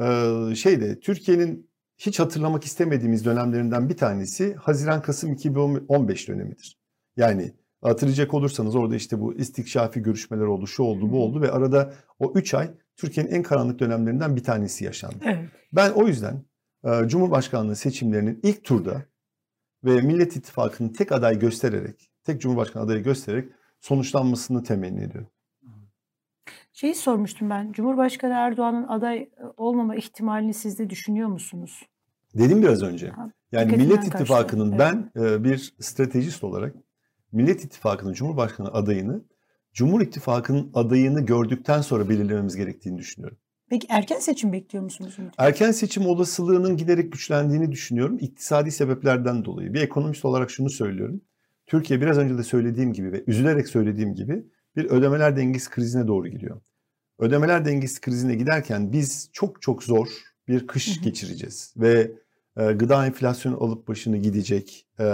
Ee, 0.00 0.54
şeyde 0.56 1.00
Türkiye'nin 1.00 1.70
hiç 1.98 2.20
hatırlamak 2.20 2.64
istemediğimiz 2.64 3.24
dönemlerinden 3.24 3.88
bir 3.88 3.96
tanesi 3.96 4.54
Haziran-Kasım 4.54 5.32
2015 5.32 6.28
dönemidir. 6.28 6.78
Yani 7.16 7.54
hatırlayacak 7.82 8.34
olursanız 8.34 8.76
orada 8.76 8.96
işte 8.96 9.20
bu 9.20 9.34
istikşafi 9.34 10.00
görüşmeler 10.00 10.44
oldu, 10.44 10.66
şu 10.66 10.82
oldu, 10.82 11.10
bu 11.10 11.24
oldu 11.24 11.40
ve 11.40 11.50
arada 11.50 11.94
o 12.18 12.32
3 12.34 12.54
ay 12.54 12.70
Türkiye'nin 12.96 13.30
en 13.30 13.42
karanlık 13.42 13.78
dönemlerinden 13.78 14.36
bir 14.36 14.44
tanesi 14.44 14.84
yaşandı. 14.84 15.16
Evet. 15.24 15.48
Ben 15.72 15.90
o 15.90 16.06
yüzden 16.06 16.44
e, 16.84 17.08
Cumhurbaşkanlığı 17.08 17.76
seçimlerinin 17.76 18.40
ilk 18.42 18.64
turda 18.64 19.02
ve 19.84 20.00
Millet 20.00 20.36
İttifakı'nın 20.36 20.88
tek 20.88 21.12
aday 21.12 21.38
göstererek, 21.38 22.10
tek 22.24 22.40
Cumhurbaşkanı 22.40 22.82
adayı 22.82 23.02
göstererek 23.02 23.48
sonuçlanmasını 23.80 24.62
temenni 24.62 25.02
ediyorum. 25.02 25.30
Şeyi 26.72 26.94
sormuştum 26.94 27.50
ben. 27.50 27.72
Cumhurbaşkanı 27.72 28.32
Erdoğan'ın 28.32 28.88
aday 28.88 29.16
e, 29.18 29.30
olmama 29.56 29.96
ihtimalini 29.96 30.54
siz 30.54 30.78
de 30.78 30.90
düşünüyor 30.90 31.28
musunuz? 31.28 31.82
Dedim 32.34 32.62
biraz 32.62 32.82
önce. 32.82 33.08
Ha, 33.08 33.30
Yani 33.52 33.76
Millet. 33.76 34.06
İttifakı'nın 34.06 34.68
Evet. 34.72 34.80
ben 34.80 35.10
e, 35.22 35.44
bir 35.44 35.74
stratejist 35.80 36.44
olarak 36.44 36.74
Millet 37.32 37.64
İttifakı'nın 37.64 38.12
Cumhurbaşkanı 38.12 38.68
adayını 38.68 39.24
Cumhur 39.72 40.00
İttifakı'nın 40.00 40.70
adayını 40.74 41.20
gördükten 41.26 41.80
sonra 41.80 42.08
belirlememiz 42.08 42.56
gerektiğini 42.56 42.98
düşünüyorum. 42.98 43.38
Peki 43.70 43.86
erken 43.90 44.18
seçim 44.18 44.52
bekliyor 44.52 44.84
musunuz? 44.84 45.16
Erken 45.38 45.70
seçim 45.70 46.06
olasılığının 46.06 46.76
giderek 46.76 47.12
güçlendiğini 47.12 47.72
düşünüyorum. 47.72 48.18
İktisadi 48.20 48.70
sebeplerden 48.70 49.44
dolayı. 49.44 49.74
Bir 49.74 49.80
ekonomist 49.80 50.24
olarak 50.24 50.50
şunu 50.50 50.70
söylüyorum. 50.70 51.20
Türkiye 51.66 52.00
biraz 52.00 52.18
önce 52.18 52.38
de 52.38 52.42
söylediğim 52.42 52.92
gibi 52.92 53.12
ve 53.12 53.24
üzülerek 53.26 53.68
söylediğim 53.68 54.14
gibi 54.14 54.44
bir 54.76 54.84
ödemeler 54.84 55.36
dengesi 55.36 55.70
krizine 55.70 56.06
doğru 56.06 56.28
gidiyor. 56.28 56.60
Ödemeler 57.18 57.64
dengesi 57.64 58.00
krizine 58.00 58.34
giderken 58.34 58.92
biz 58.92 59.30
çok 59.32 59.62
çok 59.62 59.82
zor 59.82 60.08
bir 60.48 60.66
kış 60.66 61.00
geçireceğiz 61.00 61.74
ve 61.76 62.12
e, 62.56 62.72
gıda 62.72 63.06
enflasyonu 63.06 63.64
alıp 63.64 63.88
başını 63.88 64.16
gidecek. 64.16 64.86
E, 64.98 65.04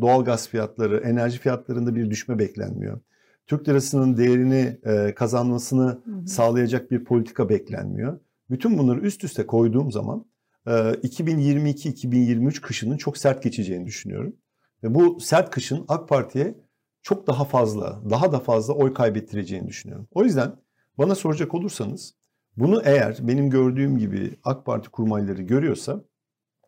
doğal 0.00 0.24
gaz 0.24 0.48
fiyatları, 0.48 0.96
enerji 0.96 1.38
fiyatlarında 1.38 1.94
bir 1.94 2.10
düşme 2.10 2.38
beklenmiyor. 2.38 3.00
Türk 3.46 3.68
lirasının 3.68 4.16
değerini 4.16 4.78
e, 4.84 5.14
kazanmasını 5.14 5.86
hı 6.04 6.10
hı. 6.10 6.26
sağlayacak 6.26 6.90
bir 6.90 7.04
politika 7.04 7.48
beklenmiyor. 7.48 8.20
Bütün 8.50 8.78
bunları 8.78 9.00
üst 9.00 9.24
üste 9.24 9.46
koyduğum 9.46 9.92
zaman 9.92 10.26
2022-2023 10.66 12.60
kışının 12.60 12.96
çok 12.96 13.18
sert 13.18 13.42
geçeceğini 13.42 13.86
düşünüyorum. 13.86 14.36
Ve 14.82 14.94
bu 14.94 15.20
sert 15.20 15.50
kışın 15.50 15.84
AK 15.88 16.08
Parti'ye 16.08 16.54
çok 17.02 17.26
daha 17.26 17.44
fazla, 17.44 18.02
daha 18.10 18.32
da 18.32 18.40
fazla 18.40 18.74
oy 18.74 18.94
kaybettireceğini 18.94 19.68
düşünüyorum. 19.68 20.08
O 20.10 20.24
yüzden 20.24 20.52
bana 20.98 21.14
soracak 21.14 21.54
olursanız 21.54 22.14
bunu 22.56 22.82
eğer 22.84 23.18
benim 23.20 23.50
gördüğüm 23.50 23.98
gibi 23.98 24.36
AK 24.44 24.66
Parti 24.66 24.88
kurmayları 24.88 25.42
görüyorsa 25.42 26.04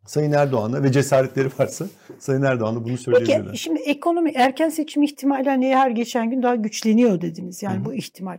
Sayın 0.06 0.32
Erdoğan'a 0.32 0.82
ve 0.82 0.92
cesaretleri 0.92 1.48
varsa 1.58 1.86
Sayın 2.18 2.42
Erdoğan'a 2.42 2.84
bunu 2.84 2.98
söyleyebilirler. 2.98 3.44
Peki 3.46 3.58
şimdi 3.58 3.80
ekonomi 3.80 4.30
erken 4.34 4.68
seçim 4.68 5.02
ihtimali 5.02 5.48
hani 5.48 5.76
her 5.76 5.90
geçen 5.90 6.30
gün 6.30 6.42
daha 6.42 6.54
güçleniyor 6.54 7.20
dediniz 7.20 7.62
yani 7.62 7.76
Hı-hı. 7.76 7.84
bu 7.84 7.94
ihtimal. 7.94 8.38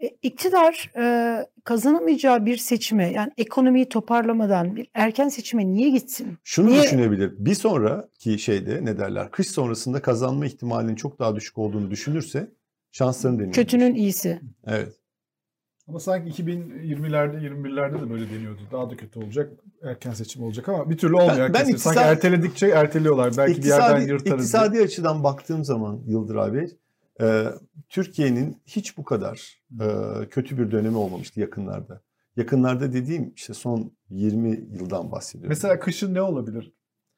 E, 0.00 0.10
iktidar 0.22 0.90
e, 0.96 1.36
kazanamayacağı 1.64 2.46
bir 2.46 2.56
seçime 2.56 3.12
yani 3.12 3.32
ekonomiyi 3.38 3.88
toparlamadan 3.88 4.76
bir 4.76 4.88
erken 4.94 5.28
seçime 5.28 5.66
niye 5.66 5.90
gitsin? 5.90 6.38
Şunu 6.44 6.70
niye? 6.70 6.82
düşünebilir. 6.82 7.32
Bir 7.38 7.54
sonraki 7.54 8.38
şeyde 8.38 8.84
ne 8.84 8.98
derler? 8.98 9.30
Kış 9.30 9.48
sonrasında 9.48 10.02
kazanma 10.02 10.46
ihtimalinin 10.46 10.94
çok 10.94 11.18
daha 11.18 11.36
düşük 11.36 11.58
olduğunu 11.58 11.90
düşünürse 11.90 12.48
şanslarını 12.92 13.38
deniyor. 13.38 13.54
Kötünün 13.54 13.94
iyisi. 13.94 14.40
Evet. 14.66 15.01
Ama 15.88 16.00
sanki 16.00 16.42
2020'lerde 16.42 17.40
21'lerde 17.40 18.06
de 18.06 18.10
böyle 18.10 18.30
deniyordu. 18.30 18.60
Daha 18.72 18.90
da 18.90 18.96
kötü 18.96 19.18
olacak. 19.18 19.52
Erken 19.82 20.12
seçim 20.12 20.42
olacak 20.42 20.68
ama 20.68 20.90
bir 20.90 20.98
türlü 20.98 21.14
olmuyor. 21.14 21.38
Ben, 21.38 21.54
ben 21.54 21.64
iktisadi, 21.64 21.94
sanki 21.94 22.00
erteledikçe 22.00 22.66
erteliyorlar. 22.68 23.32
Belki 23.36 23.52
iktisadi, 23.52 23.94
bir 23.94 24.00
yerden 24.00 24.12
yırtarız. 24.12 24.44
İktisadi 24.44 24.72
diye. 24.72 24.84
açıdan 24.84 25.24
baktığım 25.24 25.64
zaman 25.64 26.02
Yıldır 26.06 26.36
abi 26.36 26.68
e, 27.20 27.44
Türkiye'nin 27.88 28.56
hiç 28.66 28.96
bu 28.98 29.04
kadar 29.04 29.62
e, 29.80 29.86
kötü 30.28 30.58
bir 30.58 30.70
dönemi 30.70 30.96
olmamıştı 30.96 31.40
yakınlarda. 31.40 32.02
Yakınlarda 32.36 32.92
dediğim 32.92 33.32
işte 33.36 33.54
son 33.54 33.92
20 34.10 34.50
yıldan 34.50 35.12
bahsediyorum. 35.12 35.48
Mesela 35.48 35.78
kışın 35.78 36.14
ne 36.14 36.22
olabilir 36.22 36.72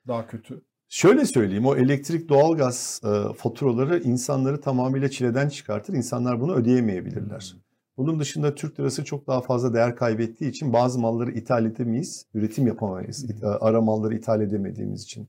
daha 0.08 0.26
kötü? 0.26 0.62
Şöyle 0.88 1.24
söyleyeyim 1.24 1.66
o 1.66 1.76
elektrik 1.76 2.28
doğalgaz 2.28 3.00
e, 3.04 3.34
faturaları 3.36 3.98
insanları 3.98 4.60
tamamıyla 4.60 5.08
çileden 5.08 5.48
çıkartır. 5.48 5.94
İnsanlar 5.94 6.40
bunu 6.40 6.54
ödeyemeyebilirler. 6.54 7.56
Bunun 7.96 8.20
dışında 8.20 8.54
Türk 8.54 8.80
lirası 8.80 9.04
çok 9.04 9.26
daha 9.26 9.40
fazla 9.40 9.74
değer 9.74 9.96
kaybettiği 9.96 10.50
için 10.50 10.72
bazı 10.72 10.98
malları 10.98 11.30
ithal 11.30 11.66
edemeyiz, 11.66 12.26
üretim 12.34 12.66
yapamayız. 12.66 13.26
Ara 13.60 13.80
malları 13.80 14.14
ithal 14.14 14.40
edemediğimiz 14.40 15.02
için. 15.02 15.28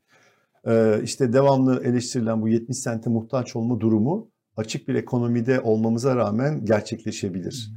Ee, 0.67 0.99
işte 1.03 1.33
devamlı 1.33 1.83
eleştirilen 1.83 2.41
bu 2.41 2.47
70 2.47 2.77
sente 2.77 3.09
muhtaç 3.09 3.55
olma 3.55 3.79
durumu 3.79 4.29
açık 4.57 4.87
bir 4.87 4.95
ekonomide 4.95 5.61
olmamıza 5.61 6.15
rağmen 6.15 6.65
gerçekleşebilir. 6.65 7.71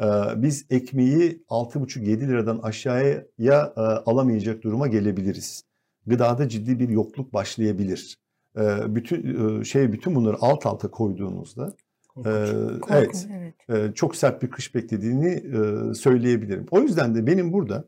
Ee, 0.00 0.04
biz 0.36 0.66
ekmeği 0.70 1.44
6,5-7 1.48 2.28
liradan 2.28 2.58
aşağıya 2.58 3.72
e, 3.76 3.80
alamayacak 3.80 4.62
duruma 4.62 4.86
gelebiliriz. 4.86 5.64
Gıdada 6.06 6.48
ciddi 6.48 6.78
bir 6.78 6.88
yokluk 6.88 7.32
başlayabilir. 7.32 8.16
Ee, 8.56 8.94
bütün 8.94 9.60
e, 9.60 9.64
şey 9.64 9.92
bütün 9.92 10.14
bunları 10.14 10.36
alt 10.40 10.66
alta 10.66 10.90
koyduğunuzda 10.90 11.74
Korkunç. 12.14 12.86
Ee, 12.86 12.88
evet, 12.90 13.28
evet. 13.68 13.96
çok 13.96 14.16
sert 14.16 14.42
bir 14.42 14.50
kış 14.50 14.74
beklediğini 14.74 15.28
e, 15.28 15.94
söyleyebilirim. 15.94 16.66
O 16.70 16.80
yüzden 16.80 17.14
de 17.14 17.26
benim 17.26 17.52
burada 17.52 17.84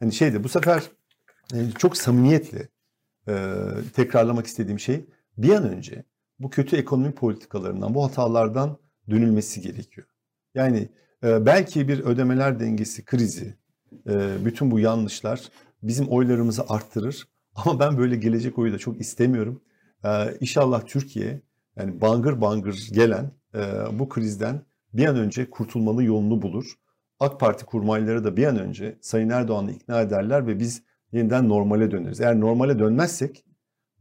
hani 0.00 0.12
şeyde 0.12 0.44
bu 0.44 0.48
sefer 0.48 0.82
çok 1.78 1.96
samimiyetle 1.96 2.68
e, 3.28 3.56
tekrarlamak 3.94 4.46
istediğim 4.46 4.78
şey 4.78 5.04
bir 5.38 5.50
an 5.50 5.68
önce 5.68 6.04
bu 6.38 6.50
kötü 6.50 6.76
ekonomi 6.76 7.14
politikalarından, 7.14 7.94
bu 7.94 8.04
hatalardan 8.04 8.78
dönülmesi 9.10 9.60
gerekiyor. 9.60 10.06
Yani 10.54 10.88
e, 11.24 11.46
belki 11.46 11.88
bir 11.88 12.00
ödemeler 12.00 12.60
dengesi 12.60 13.04
krizi, 13.04 13.54
bütün 14.44 14.70
bu 14.70 14.80
yanlışlar 14.80 15.50
bizim 15.82 16.08
oylarımızı 16.08 16.64
arttırır. 16.68 17.28
Ama 17.54 17.80
ben 17.80 17.98
böyle 17.98 18.16
gelecek 18.16 18.58
oyu 18.58 18.72
da 18.72 18.78
çok 18.78 19.00
istemiyorum. 19.00 19.62
İnşallah 20.40 20.86
Türkiye 20.86 21.40
yani 21.76 22.00
bangır 22.00 22.40
bangır 22.40 22.88
gelen 22.92 23.24
e, 23.24 23.45
bu 23.92 24.08
krizden 24.08 24.62
bir 24.92 25.06
an 25.06 25.16
önce 25.16 25.50
kurtulmalı 25.50 26.04
yolunu 26.04 26.42
bulur. 26.42 26.74
AK 27.20 27.40
Parti 27.40 27.66
kurmayları 27.66 28.24
da 28.24 28.36
bir 28.36 28.46
an 28.46 28.58
önce 28.58 28.98
Sayın 29.00 29.30
Erdoğan'ı 29.30 29.72
ikna 29.72 30.00
ederler 30.00 30.46
ve 30.46 30.58
biz 30.58 30.82
yeniden 31.12 31.48
normale 31.48 31.90
döneriz. 31.90 32.20
Eğer 32.20 32.40
normale 32.40 32.78
dönmezsek 32.78 33.44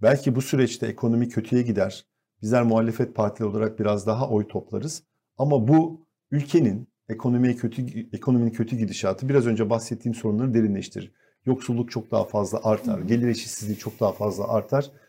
belki 0.02 0.36
bu 0.36 0.42
süreçte 0.42 0.88
ekonomi 0.88 1.30
kötüye 1.30 1.62
gider. 1.62 2.06
Bizler 2.42 2.64
muhalefet 2.64 3.16
partileri 3.16 3.50
olarak 3.50 3.80
biraz 3.80 4.08
daha 4.08 4.30
oy 4.30 4.48
toplarız. 4.48 5.04
Ama 5.38 5.68
bu 5.68 6.08
ülkenin 6.32 6.88
ekonomiye 7.10 7.56
kötü 7.56 7.86
ekonominin 8.14 8.52
kötü 8.52 8.76
gidişatı 8.76 9.30
biraz 9.30 9.48
önce 9.48 9.70
bahsettiğim 9.70 10.16
sorunları 10.16 10.54
derinleştirir. 10.54 11.12
Yoksulluk 11.46 11.92
çok 11.92 12.12
daha 12.12 12.24
fazla 12.24 12.60
artar, 12.64 13.00
gelir 13.00 13.28
eşitsizliği 13.28 13.78
çok 13.78 14.00
daha 14.00 14.12
fazla 14.12 14.48
artar 14.48 14.86
ee, 14.86 15.05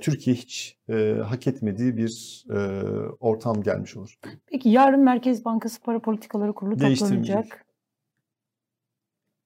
Türkiye 0.00 0.36
hiç 0.36 0.78
e, 0.88 1.16
hak 1.28 1.46
etmediği 1.46 1.96
bir 1.96 2.44
e, 2.50 2.82
ortam 3.20 3.62
gelmiş 3.62 3.96
olur. 3.96 4.18
Peki 4.46 4.68
yarın 4.68 5.00
Merkez 5.00 5.44
Bankası 5.44 5.80
Para 5.80 5.98
Politikaları 5.98 6.52
Kurulu 6.52 6.78
toplanacak. 6.78 7.64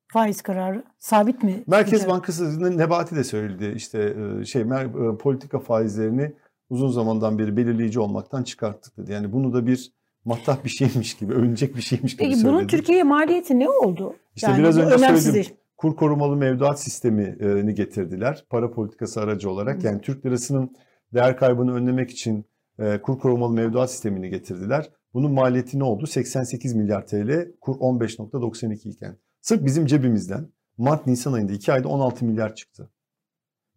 Faiz 0.09 0.43
kararı 0.43 0.85
sabit 0.99 1.43
mi? 1.43 1.65
Merkez 1.67 1.91
diyeceğim? 1.91 2.15
Bankası 2.15 2.79
Nebati 2.79 3.17
de 3.17 3.25
söyledi 3.25 3.73
işte 3.77 4.17
e, 4.41 4.45
şey 4.45 4.63
e, 4.63 5.17
politika 5.19 5.59
faizlerini 5.59 6.33
uzun 6.71 6.89
zamandan 6.89 7.39
beri 7.39 7.57
belirleyici 7.57 8.01
olmaktan 8.01 8.43
çıkarttık 8.43 8.97
dedi. 8.97 9.13
Yani 9.13 9.33
bunu 9.33 9.53
da 9.53 9.67
bir 9.67 9.93
mahtah 10.25 10.65
bir 10.65 10.69
şeymiş 10.69 11.17
gibi, 11.17 11.35
övünecek 11.35 11.77
bir 11.77 11.83
şeymiş 11.83 12.13
gibi 12.13 12.23
Peki, 12.23 12.37
söyledi. 12.37 12.49
Peki 12.49 12.59
bunun 12.59 12.67
Türkiye'ye 12.67 13.05
maliyeti 13.05 13.59
ne 13.59 13.69
oldu? 13.69 14.17
İşte 14.37 14.51
yani 14.51 14.59
biraz 14.59 14.79
önce 14.79 14.99
söyledim 14.99 15.57
kur 15.77 15.97
korumalı 15.97 16.37
mevduat 16.37 16.81
sistemini 16.81 17.75
getirdiler 17.75 18.45
para 18.51 18.71
politikası 18.71 19.21
aracı 19.21 19.51
olarak. 19.51 19.85
Yani 19.85 20.01
Türk 20.01 20.27
lirasının 20.27 20.77
değer 21.15 21.37
kaybını 21.37 21.75
önlemek 21.75 22.11
için 22.11 22.47
e, 22.79 23.03
kur 23.03 23.19
korumalı 23.19 23.53
mevduat 23.53 23.91
sistemini 23.91 24.31
getirdiler. 24.31 24.91
Bunun 25.15 25.33
maliyeti 25.33 25.79
ne 25.79 25.85
oldu? 25.85 26.07
88 26.07 26.75
milyar 26.75 27.07
TL, 27.07 27.53
kur 27.61 27.75
15.92 27.75 28.89
iken. 28.89 29.19
Sırf 29.41 29.65
bizim 29.65 29.87
cebimizden 29.87 30.53
Mart-Nisan 30.79 31.33
ayında 31.33 31.53
2 31.53 31.73
ayda 31.73 31.89
16 31.89 32.25
milyar 32.25 32.55
çıktı. 32.55 32.91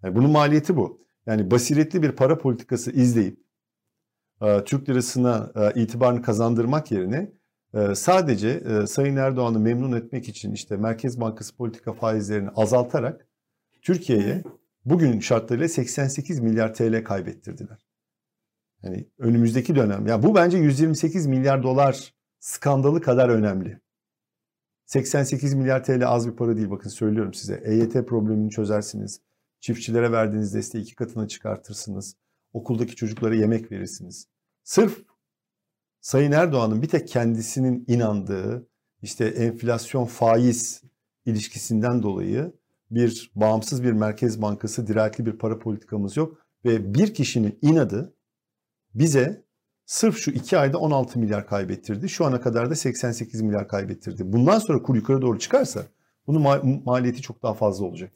Yani 0.04 0.16
bunun 0.16 0.32
maliyeti 0.32 0.78
bu. 0.78 1.06
Yani 1.26 1.52
basiretli 1.52 2.02
bir 2.02 2.12
para 2.12 2.38
politikası 2.38 2.92
izleyip 2.92 3.40
e, 4.42 4.64
Türk 4.64 4.90
lirasına 4.90 5.52
e, 5.56 5.82
itibarını 5.82 6.22
kazandırmak 6.22 6.92
yerine 6.92 7.32
sadece 7.96 8.50
e, 8.50 8.88
Sayın 8.88 9.16
Erdoğan'ı 9.16 9.60
memnun 9.60 9.98
etmek 9.98 10.30
için 10.30 10.54
işte 10.54 10.78
Merkez 10.78 11.20
Bankası 11.20 11.56
politika 11.56 11.94
faizlerini 11.94 12.50
azaltarak 12.50 13.28
Türkiye'ye 13.82 14.44
bugün 14.86 15.20
şartlarıyla 15.20 15.68
88 15.68 16.40
milyar 16.40 16.74
TL 16.74 17.04
kaybettirdiler. 17.04 17.88
Yani 18.84 19.10
önümüzdeki 19.18 19.76
dönem. 19.76 20.08
Ya 20.08 20.24
bu 20.24 20.36
bence 20.36 20.58
128 20.58 21.26
milyar 21.26 21.64
dolar 21.64 22.14
skandalı 22.40 23.02
kadar 23.02 23.30
önemli. 23.30 23.80
88 24.86 25.54
milyar 25.54 25.84
TL 25.84 26.08
az 26.08 26.28
bir 26.28 26.36
para 26.36 26.58
değil 26.58 26.70
bakın 26.70 26.90
söylüyorum 26.90 27.34
size. 27.34 27.62
EYT 27.66 27.94
problemini 27.94 28.50
çözersiniz. 28.50 29.22
Çiftçilere 29.60 30.12
verdiğiniz 30.12 30.54
desteği 30.54 30.82
iki 30.82 30.96
katına 30.96 31.28
çıkartırsınız. 31.28 32.16
Okuldaki 32.54 32.96
çocuklara 32.96 33.36
yemek 33.36 33.72
verirsiniz. 33.72 34.28
Sırf 34.64 35.04
Sayın 36.02 36.32
Erdoğan'ın 36.32 36.82
bir 36.82 36.88
tek 36.88 37.08
kendisinin 37.08 37.86
inandığı 37.88 38.68
işte 39.02 39.26
enflasyon 39.26 40.06
faiz 40.06 40.84
ilişkisinden 41.26 42.04
dolayı 42.04 42.54
bir 42.92 43.32
bağımsız 43.36 43.84
bir 43.84 43.92
merkez 43.92 44.42
bankası, 44.42 44.88
dirayetli 44.88 45.26
bir 45.26 45.38
para 45.38 45.60
politikamız 45.60 46.18
yok. 46.18 46.46
Ve 46.66 46.94
bir 46.94 47.14
kişinin 47.14 47.60
inadı 47.62 48.14
bize 48.96 49.44
sırf 49.86 50.18
şu 50.18 50.32
iki 50.32 50.58
ayda 50.58 50.78
16 50.78 51.20
milyar 51.20 51.48
kaybettirdi. 51.48 52.10
Şu 52.10 52.26
ana 52.26 52.42
kadar 52.42 52.70
da 52.70 52.76
88 52.76 53.42
milyar 53.42 53.68
kaybettirdi. 53.68 54.34
Bundan 54.34 54.60
sonra 54.60 54.82
kur 54.82 54.96
yukarı 54.96 55.22
doğru 55.22 55.40
çıkarsa 55.40 55.84
bunun 56.28 56.44
ma- 56.44 56.84
maliyeti 56.84 57.22
çok 57.22 57.44
daha 57.44 57.54
fazla 57.54 57.86
olacak. 57.86 58.12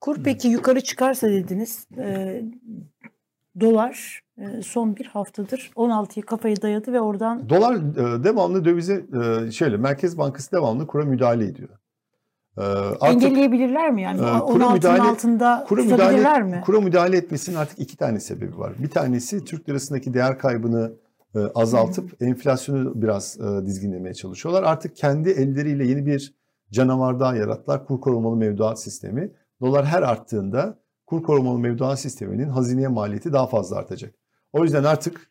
Kur 0.00 0.22
peki 0.24 0.48
yukarı 0.48 0.80
çıkarsa 0.80 1.28
dediniz. 1.28 1.86
E, 1.98 2.42
dolar 3.60 4.22
e, 4.38 4.62
son 4.62 4.96
bir 4.96 5.06
haftadır 5.06 5.70
16'yı 5.76 6.24
kafayı 6.26 6.62
dayadı 6.62 6.92
ve 6.92 7.00
oradan... 7.00 7.48
Dolar 7.48 7.74
e, 7.74 8.24
devamlı 8.24 8.64
dövize 8.64 9.04
e, 9.46 9.50
şöyle 9.50 9.76
Merkez 9.76 10.18
Bankası 10.18 10.52
devamlı 10.52 10.86
kura 10.86 11.04
müdahale 11.04 11.44
ediyor. 11.44 11.68
Artık, 12.56 13.02
Engelleyebilirler 13.02 13.90
mi 13.90 14.02
yani? 14.02 14.20
16'nın 14.20 14.72
müdahale, 14.72 15.02
altında 15.02 15.64
kura 15.68 15.82
müdahale, 15.82 16.42
mi? 16.42 16.62
Kura 16.64 16.80
müdahale 16.80 17.16
etmesinin 17.16 17.56
artık 17.56 17.78
iki 17.78 17.96
tane 17.96 18.20
sebebi 18.20 18.58
var. 18.58 18.72
Bir 18.78 18.90
tanesi 18.90 19.44
Türk 19.44 19.68
lirasındaki 19.68 20.14
değer 20.14 20.38
kaybını 20.38 20.92
azaltıp 21.54 22.22
enflasyonu 22.22 23.02
biraz 23.02 23.38
dizginlemeye 23.66 24.14
çalışıyorlar. 24.14 24.62
Artık 24.62 24.96
kendi 24.96 25.30
elleriyle 25.30 25.86
yeni 25.86 26.06
bir 26.06 26.34
canavardan 26.72 27.34
yarattılar 27.34 27.86
kur 27.86 28.00
korumalı 28.00 28.36
mevduat 28.36 28.82
sistemi. 28.82 29.30
Dolar 29.60 29.86
her 29.86 30.02
arttığında 30.02 30.78
kur 31.08 31.22
korumalı 31.22 31.58
mevduat 31.58 32.00
sisteminin 32.00 32.48
hazineye 32.48 32.88
maliyeti 32.88 33.32
daha 33.32 33.46
fazla 33.46 33.76
artacak. 33.76 34.14
O 34.52 34.64
yüzden 34.64 34.84
artık 34.84 35.30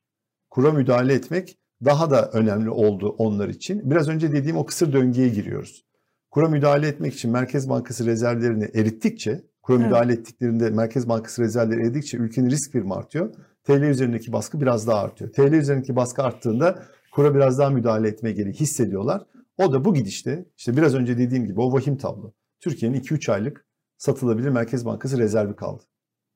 kura 0.49 0.71
müdahale 0.71 1.13
etmek 1.13 1.57
daha 1.85 2.11
da 2.11 2.29
önemli 2.31 2.69
oldu 2.69 3.15
onlar 3.17 3.49
için. 3.49 3.91
Biraz 3.91 4.09
önce 4.09 4.31
dediğim 4.31 4.57
o 4.57 4.65
kısır 4.65 4.93
döngüye 4.93 5.29
giriyoruz. 5.29 5.85
Kura 6.31 6.47
müdahale 6.49 6.87
etmek 6.87 7.13
için 7.13 7.31
Merkez 7.31 7.69
Bankası 7.69 8.05
rezervlerini 8.05 8.63
erittikçe, 8.73 9.43
kura 9.61 9.77
Evet. 9.77 9.87
müdahale 9.87 10.13
ettiklerinde 10.13 10.69
Merkez 10.69 11.09
Bankası 11.09 11.41
rezervleri 11.41 11.81
eridikçe 11.81 12.17
ülkenin 12.17 12.49
risk 12.49 12.71
primi 12.71 12.93
artıyor. 12.93 13.33
TL 13.63 13.81
üzerindeki 13.81 14.33
baskı 14.33 14.61
biraz 14.61 14.87
daha 14.87 15.01
artıyor. 15.01 15.31
TL 15.31 15.53
üzerindeki 15.53 15.95
baskı 15.95 16.23
arttığında 16.23 16.83
kura 17.11 17.35
biraz 17.35 17.59
daha 17.59 17.69
müdahale 17.69 18.07
etme 18.07 18.31
gereği 18.31 18.53
hissediyorlar. 18.53 19.25
O 19.57 19.73
da 19.73 19.85
bu 19.85 19.93
gidişte 19.93 20.45
işte 20.57 20.77
biraz 20.77 20.95
önce 20.95 21.17
dediğim 21.17 21.45
gibi 21.45 21.61
o 21.61 21.73
vahim 21.73 21.97
tablo. 21.97 22.33
Türkiye'nin 22.59 22.99
2-3 22.99 23.31
aylık 23.31 23.66
satılabilir 23.97 24.49
Merkez 24.49 24.85
Bankası 24.85 25.17
rezervi 25.17 25.55
kaldı. 25.55 25.83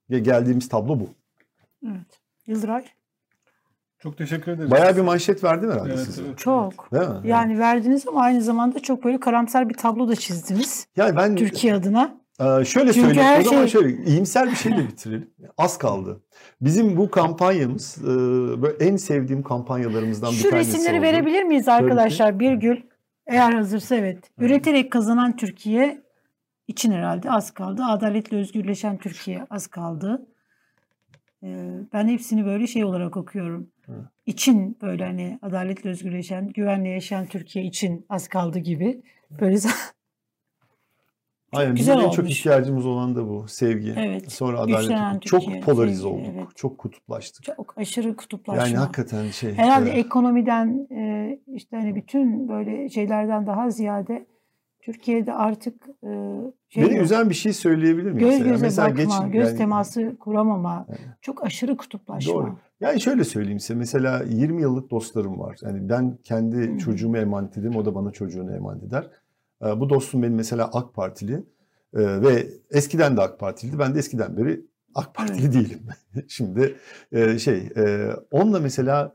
Ve 0.10 0.20
geldiğimiz 0.20 0.70
tablo 0.70 1.00
bu. 1.00 1.10
Evet. 1.88 2.20
Yıldıray. 2.48 2.86
Çok 4.00 4.18
teşekkür 4.18 4.52
ederiz. 4.52 4.72
Bayağı 4.72 4.96
bir 4.96 5.02
manşet 5.02 5.44
verdim 5.44 5.72
herhalde 5.72 5.90
Evet, 5.94 6.06
size. 6.06 6.22
evet. 6.28 6.38
Çok. 6.38 6.92
Değil 6.94 7.10
mi? 7.10 7.16
Yani 7.24 7.60
verdiniz 7.60 8.08
ama 8.08 8.22
aynı 8.22 8.42
zamanda 8.42 8.80
çok 8.80 9.04
böyle 9.04 9.20
karamsar 9.20 9.70
bir 9.70 9.74
tablo 9.74 10.08
da 10.08 10.16
çizdiniz 10.16 10.88
Yani 10.98 11.16
ben 11.18 11.36
Türkiye 11.36 11.74
adına. 11.74 12.22
Ee, 12.40 12.44
şöyle 12.44 12.94
Çünkü 12.94 12.94
söyleyeyim. 13.08 13.30
her 13.30 13.40
O 13.40 13.44
zaman 13.44 13.66
şey- 13.66 13.82
şöyle 13.82 14.04
iyimser 14.04 14.52
bir 14.52 14.56
şeyle 14.56 14.78
bitirelim. 14.88 15.30
Az 15.58 15.78
kaldı. 15.78 16.22
Bizim 16.62 16.98
bu 16.98 17.12
kampanyamız 17.12 17.98
e, 18.04 18.08
böyle 18.62 18.86
en 18.86 18.96
sevdiğim 18.96 19.44
kampanyalarımızdan 19.44 20.32
bir 20.32 20.36
Şu 20.36 20.50
tanesi 20.50 20.74
resimleri 20.74 20.96
oldu. 20.98 21.04
verebilir 21.04 21.44
miyiz 21.44 21.68
arkadaşlar? 21.68 22.40
Bir 22.40 22.52
gül. 22.54 22.78
Eğer 23.28 23.52
hazırsa 23.54 23.96
evet. 23.96 24.18
Üreterek 24.38 24.92
kazanan 24.92 25.36
Türkiye 25.36 26.02
için 26.72 26.92
herhalde 26.92 27.32
az 27.32 27.52
kaldı. 27.52 27.84
Adaletle 27.84 28.38
özgürleşen 28.38 28.98
Türkiye 28.98 29.46
az 29.50 29.68
kaldı. 29.68 30.28
Ee, 31.44 31.80
ben 31.94 32.08
hepsini 32.08 32.46
böyle 32.46 32.68
şey 32.68 32.86
olarak 32.86 33.18
okuyorum. 33.18 33.68
Hı. 33.86 34.10
İçin 34.26 34.78
böyle 34.82 35.06
hani 35.06 35.40
adaletle 35.42 35.90
özgürleşen, 35.90 36.48
güvenle 36.48 36.90
yaşayan 36.90 37.26
Türkiye 37.26 37.66
için 37.66 38.06
az 38.10 38.28
kaldı 38.28 38.60
gibi. 38.60 39.02
Böyle 39.42 39.58
Aynen, 41.54 41.76
güzel 41.76 41.96
bizim 41.96 42.10
en 42.10 42.12
çok 42.12 42.30
ihtiyacımız 42.30 42.86
olan 42.86 43.16
da 43.16 43.30
bu. 43.30 43.48
Sevgi. 43.48 43.94
Evet. 43.98 44.32
Sonra 44.32 44.60
adalet. 44.60 45.22
Türkiye, 45.22 45.60
Çok 45.60 45.64
polarize 45.64 46.02
sevgi, 46.02 46.08
olduk. 46.08 46.34
evet. 46.36 46.48
Çok 46.56 46.78
kutuplaştık. 46.78 47.44
çok 47.44 47.78
aşırı 47.78 48.16
kutuplaşma. 48.16 48.68
Yani 48.68 48.78
hakikaten 48.78 49.28
şey. 49.28 49.54
Herhalde 49.54 49.92
e, 49.92 50.00
ekonomiden 50.00 50.88
e, 50.92 51.40
işte 51.48 51.78
hani 51.78 51.96
bütün 51.96 52.50
böyle 52.50 52.90
şeylerden 52.90 53.48
daha 53.48 53.70
ziyade 53.70 54.26
Türkiye'de 54.82 55.34
artık 55.34 55.74
e, 56.04 56.10
şey 56.70 56.84
beni 56.84 56.96
yok. 56.96 57.04
üzen 57.06 57.30
bir 57.30 57.36
şey 57.36 57.54
söyleyebilir 57.54 58.12
miyim? 58.12 58.20
göz 58.20 58.30
mesela? 58.30 58.50
göze 58.50 58.66
Mesela 58.66 58.88
bakma, 58.90 59.04
geçin- 59.04 59.32
göz 59.32 59.48
yani- 59.48 59.58
teması 59.58 60.16
kuramama, 60.20 60.86
Evet. 60.90 61.00
çok 61.22 61.46
aşırı 61.46 61.78
kutuplaşma. 61.78 62.34
Doğru. 62.34 62.56
Yani 62.82 63.02
şöyle 63.02 63.24
söyleyeyim 63.24 63.60
size. 63.60 63.74
Mesela 63.76 64.24
20 64.24 64.62
yıllık 64.62 64.92
dostlarım 64.92 65.40
var. 65.40 65.58
Yani 65.64 65.90
ben 65.90 66.18
kendi 66.24 66.74
Hı. 66.74 66.78
çocuğumu 66.78 67.18
emanet 67.18 67.58
ederim. 67.58 67.76
O 67.76 67.86
da 67.86 67.96
bana 67.96 68.12
çocuğunu 68.12 68.56
emanet 68.56 68.84
eder. 68.84 69.10
Ee, 69.66 69.80
Bu 69.80 69.90
dostum 69.90 70.24
benim 70.24 70.36
mesela 70.36 70.70
AK 70.74 70.94
Partili. 70.94 71.34
Ee, 71.94 72.22
ve 72.22 72.48
eskiden 72.72 73.18
de 73.18 73.22
AK 73.22 73.40
Partiliydi. 73.40 73.80
Ben 73.80 73.96
de 73.96 74.00
eskiden 74.00 74.38
beri 74.38 74.62
AK 74.96 75.16
Partili 75.16 75.54
değilim. 75.54 75.80
Şimdi 76.28 76.76
e, 77.12 77.40
şey 77.40 77.70
onunla 78.32 78.60
mesela 78.60 79.14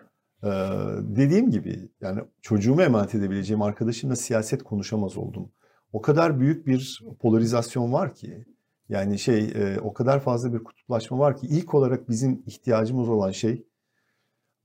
dediğim 1.17 1.51
gibi 1.51 1.89
yani 2.01 2.21
çocuğumu 2.43 2.83
emanet 2.83 3.15
edebileceğim 3.15 3.63
arkadaşımla 3.63 4.17
siyaset 4.17 4.63
konuşamaz 4.63 5.17
oldum. 5.17 5.49
O 5.97 6.01
kadar 6.01 6.41
büyük 6.41 6.67
bir 6.67 7.03
polarizasyon 7.21 7.93
var 7.93 8.15
ki 8.15 8.45
yani 8.89 9.19
şey 9.19 9.53
e, 9.55 9.81
o 9.81 9.93
kadar 9.93 10.21
fazla 10.21 10.53
bir 10.53 10.65
kutuplaşma 10.65 11.19
var 11.19 11.37
ki 11.37 11.47
ilk 11.47 11.75
olarak 11.75 12.09
bizim 12.09 12.43
ihtiyacımız 12.47 13.09
olan 13.09 13.31
şey 13.31 13.67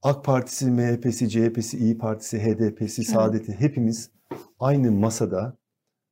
AK 0.02 0.26
Partisi, 0.26 0.72
MHP'si, 0.72 1.30
CHP'si, 1.30 1.78
İyi 1.78 1.98
Partisi, 1.98 2.40
HDP'si, 2.40 3.04
Saadet'i 3.04 3.52
hepimiz 3.52 4.12
aynı 4.60 4.92
masada 4.92 5.58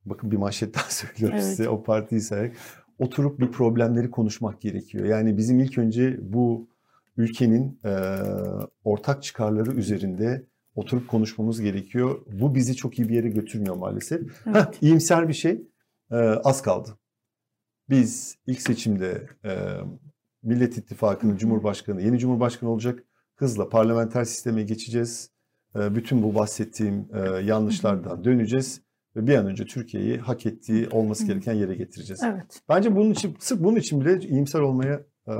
bakın 0.05 0.31
bir 0.31 0.37
manşet 0.37 0.75
daha 0.75 0.83
söylüyorum 0.89 1.37
Evet. 1.37 1.45
size 1.45 1.69
o 1.69 1.83
partiyi 1.83 2.21
sayarak 2.21 2.55
oturup 2.99 3.39
bir 3.39 3.51
problemleri 3.51 4.11
konuşmak 4.11 4.61
gerekiyor. 4.61 5.05
Yani 5.05 5.37
bizim 5.37 5.59
ilk 5.59 5.77
önce 5.77 6.19
bu 6.21 6.69
ülkenin 7.17 7.79
e, 7.85 7.91
ortak 8.83 9.23
çıkarları 9.23 9.71
üzerinde 9.71 10.45
oturup 10.79 11.07
konuşmamız 11.07 11.61
gerekiyor. 11.61 12.21
Bu 12.31 12.55
bizi 12.55 12.75
çok 12.75 12.99
iyi 12.99 13.09
bir 13.09 13.15
yere 13.15 13.29
götürmüyor 13.29 13.75
maalesef. 13.75 14.21
Evet. 14.21 14.55
Heh, 14.55 14.81
iyimser 14.81 15.27
bir 15.27 15.33
şey. 15.33 15.61
Ee, 16.11 16.15
az 16.15 16.61
kaldı. 16.61 16.97
Biz 17.89 18.35
ilk 18.47 18.61
seçimde 18.61 19.27
e, 19.45 19.51
Millet 20.43 20.77
İttifakı'nın 20.77 21.37
Cumhurbaşkanı, 21.37 22.01
yeni 22.01 22.19
Cumhurbaşkanı 22.19 22.69
olacak. 22.69 23.03
Hızla 23.35 23.69
parlamenter 23.69 24.23
sisteme 24.23 24.63
geçeceğiz. 24.63 25.31
E, 25.75 25.95
bütün 25.95 26.23
bu 26.23 26.35
bahsettiğim 26.35 27.07
e, 27.13 27.19
yanlışlardan 27.43 28.23
döneceğiz. 28.23 28.81
Ve 29.15 29.27
bir 29.27 29.35
an 29.35 29.45
önce 29.45 29.65
Türkiye'yi 29.65 30.17
hak 30.17 30.45
ettiği 30.45 30.89
olması 30.89 31.25
gereken 31.25 31.53
yere 31.53 31.75
getireceğiz. 31.75 32.21
Evet. 32.23 32.61
Bence 32.69 32.95
bunun 32.95 33.11
için, 33.11 33.35
sırf 33.39 33.63
bunun 33.63 33.75
için 33.75 34.01
bile 34.01 34.19
iyimser 34.19 34.59
olmaya 34.59 34.93
e, 35.27 35.33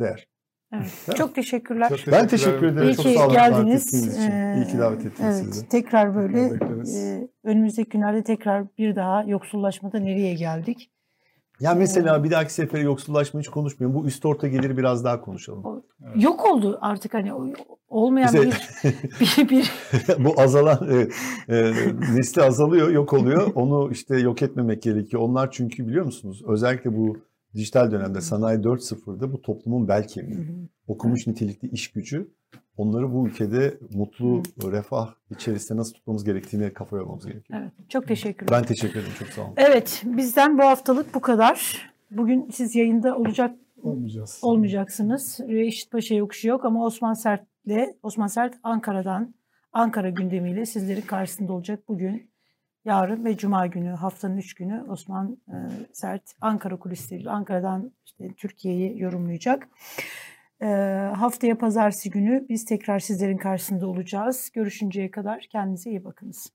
değer. 0.00 0.28
Evet. 0.72 1.16
Çok 1.16 1.34
teşekkürler. 1.34 1.88
Çok 1.88 2.12
Ben 2.12 2.28
teşekkür 2.28 2.66
ederim. 2.66 2.88
İyi 2.88 2.96
Çok 2.96 3.04
ki 3.04 3.14
sağ 3.14 3.24
olun 3.24 3.32
geldiniz. 3.32 3.86
için. 3.94 4.10
İyi 4.56 4.66
ki 4.66 4.78
davet 4.78 5.06
ettiniz 5.06 5.40
evet, 5.40 5.54
sizi. 5.54 5.68
Tekrar 5.68 6.14
böyle 6.14 6.40
e, 6.40 7.28
önümüzdeki 7.44 7.88
günlerde 7.88 8.22
tekrar 8.22 8.64
bir 8.78 8.96
daha 8.96 9.22
yoksullaşmada 9.22 9.98
nereye 9.98 10.34
geldik? 10.34 10.90
Ya 11.60 11.74
mesela 11.74 12.24
bir 12.24 12.30
dahaki 12.30 12.52
sefere 12.52 12.82
yoksullaşma 12.82 13.40
hiç 13.40 13.48
konuşmayalım. 13.48 14.02
Bu 14.02 14.06
üst 14.06 14.26
orta 14.26 14.48
geliri 14.48 14.76
biraz 14.76 15.04
daha 15.04 15.20
konuşalım. 15.20 15.84
Yok 16.14 16.46
oldu 16.52 16.78
artık 16.80 17.14
hani 17.14 17.32
olmayan 17.88 18.30
Mesela- 18.32 18.52
bir, 19.20 19.36
bir, 19.36 19.48
bir 19.48 19.70
Bu 20.24 20.40
azalan 20.40 20.88
evet, 20.90 21.12
e, 21.48 21.72
nesli 22.14 22.42
azalıyor, 22.42 22.88
yok 22.90 23.12
oluyor. 23.12 23.52
Onu 23.54 23.90
işte 23.92 24.18
yok 24.18 24.42
etmemek 24.42 24.82
gerekiyor. 24.82 25.22
Onlar 25.22 25.50
çünkü 25.50 25.88
biliyor 25.88 26.04
musunuz? 26.04 26.42
Özellikle 26.46 26.96
bu 26.96 27.16
dijital 27.54 27.90
dönemde 27.90 28.20
sanayi 28.20 28.58
4.0'da 28.58 29.32
bu 29.32 29.42
toplumun 29.42 29.88
bel 29.88 30.08
kemiği. 30.08 30.46
Okumuş 30.88 31.26
nitelikli 31.26 31.68
iş 31.68 31.92
gücü. 31.92 32.28
Onları 32.76 33.12
bu 33.12 33.28
ülkede 33.28 33.78
mutlu, 33.94 34.42
refah 34.72 35.14
içerisinde 35.30 35.78
nasıl 35.78 35.92
tutmamız 35.94 36.24
gerektiğine 36.24 36.72
kafa 36.72 36.96
yormamız 36.96 37.26
gerekiyor. 37.26 37.60
Evet, 37.62 37.72
çok 37.90 38.08
teşekkürler. 38.08 38.58
Ben 38.58 38.66
teşekkür 38.66 39.00
ederim. 39.00 39.12
Çok 39.18 39.28
sağ 39.28 39.42
olun. 39.42 39.52
Evet, 39.56 40.02
bizden 40.06 40.58
bu 40.58 40.62
haftalık 40.62 41.14
bu 41.14 41.20
kadar. 41.20 41.88
Bugün 42.10 42.48
siz 42.52 42.76
yayında 42.76 43.16
olacak 43.16 43.54
Olmayacağız. 43.82 44.38
olmayacaksınız. 44.42 45.40
Reşit 45.48 45.90
Paşa 45.90 46.14
yokuşu 46.14 46.48
yok 46.48 46.64
ama 46.64 46.84
Osman 46.84 47.12
Sert'le 47.14 47.94
Osman 48.02 48.26
Sert 48.26 48.54
Ankara'dan 48.62 49.34
Ankara 49.72 50.10
gündemiyle 50.10 50.66
sizlerin 50.66 51.00
karşısında 51.00 51.52
olacak 51.52 51.88
bugün. 51.88 52.30
Yarın 52.84 53.24
ve 53.24 53.36
Cuma 53.36 53.66
günü 53.66 53.90
haftanın 53.90 54.36
üç 54.36 54.54
günü 54.54 54.82
Osman 54.88 55.38
e, 55.48 55.54
Sert 55.92 56.22
Ankara 56.40 56.78
kulisleriyle 56.78 57.30
Ankara'dan 57.30 57.92
işte 58.04 58.34
Türkiye'yi 58.36 59.00
yorumlayacak. 59.00 59.68
E, 60.62 60.66
haftaya 61.16 61.58
pazartesi 61.58 62.10
günü 62.10 62.46
biz 62.48 62.64
tekrar 62.64 62.98
sizlerin 62.98 63.36
karşısında 63.36 63.86
olacağız. 63.86 64.50
Görüşünceye 64.54 65.10
kadar 65.10 65.46
kendinize 65.50 65.90
iyi 65.90 66.04
bakınız. 66.04 66.52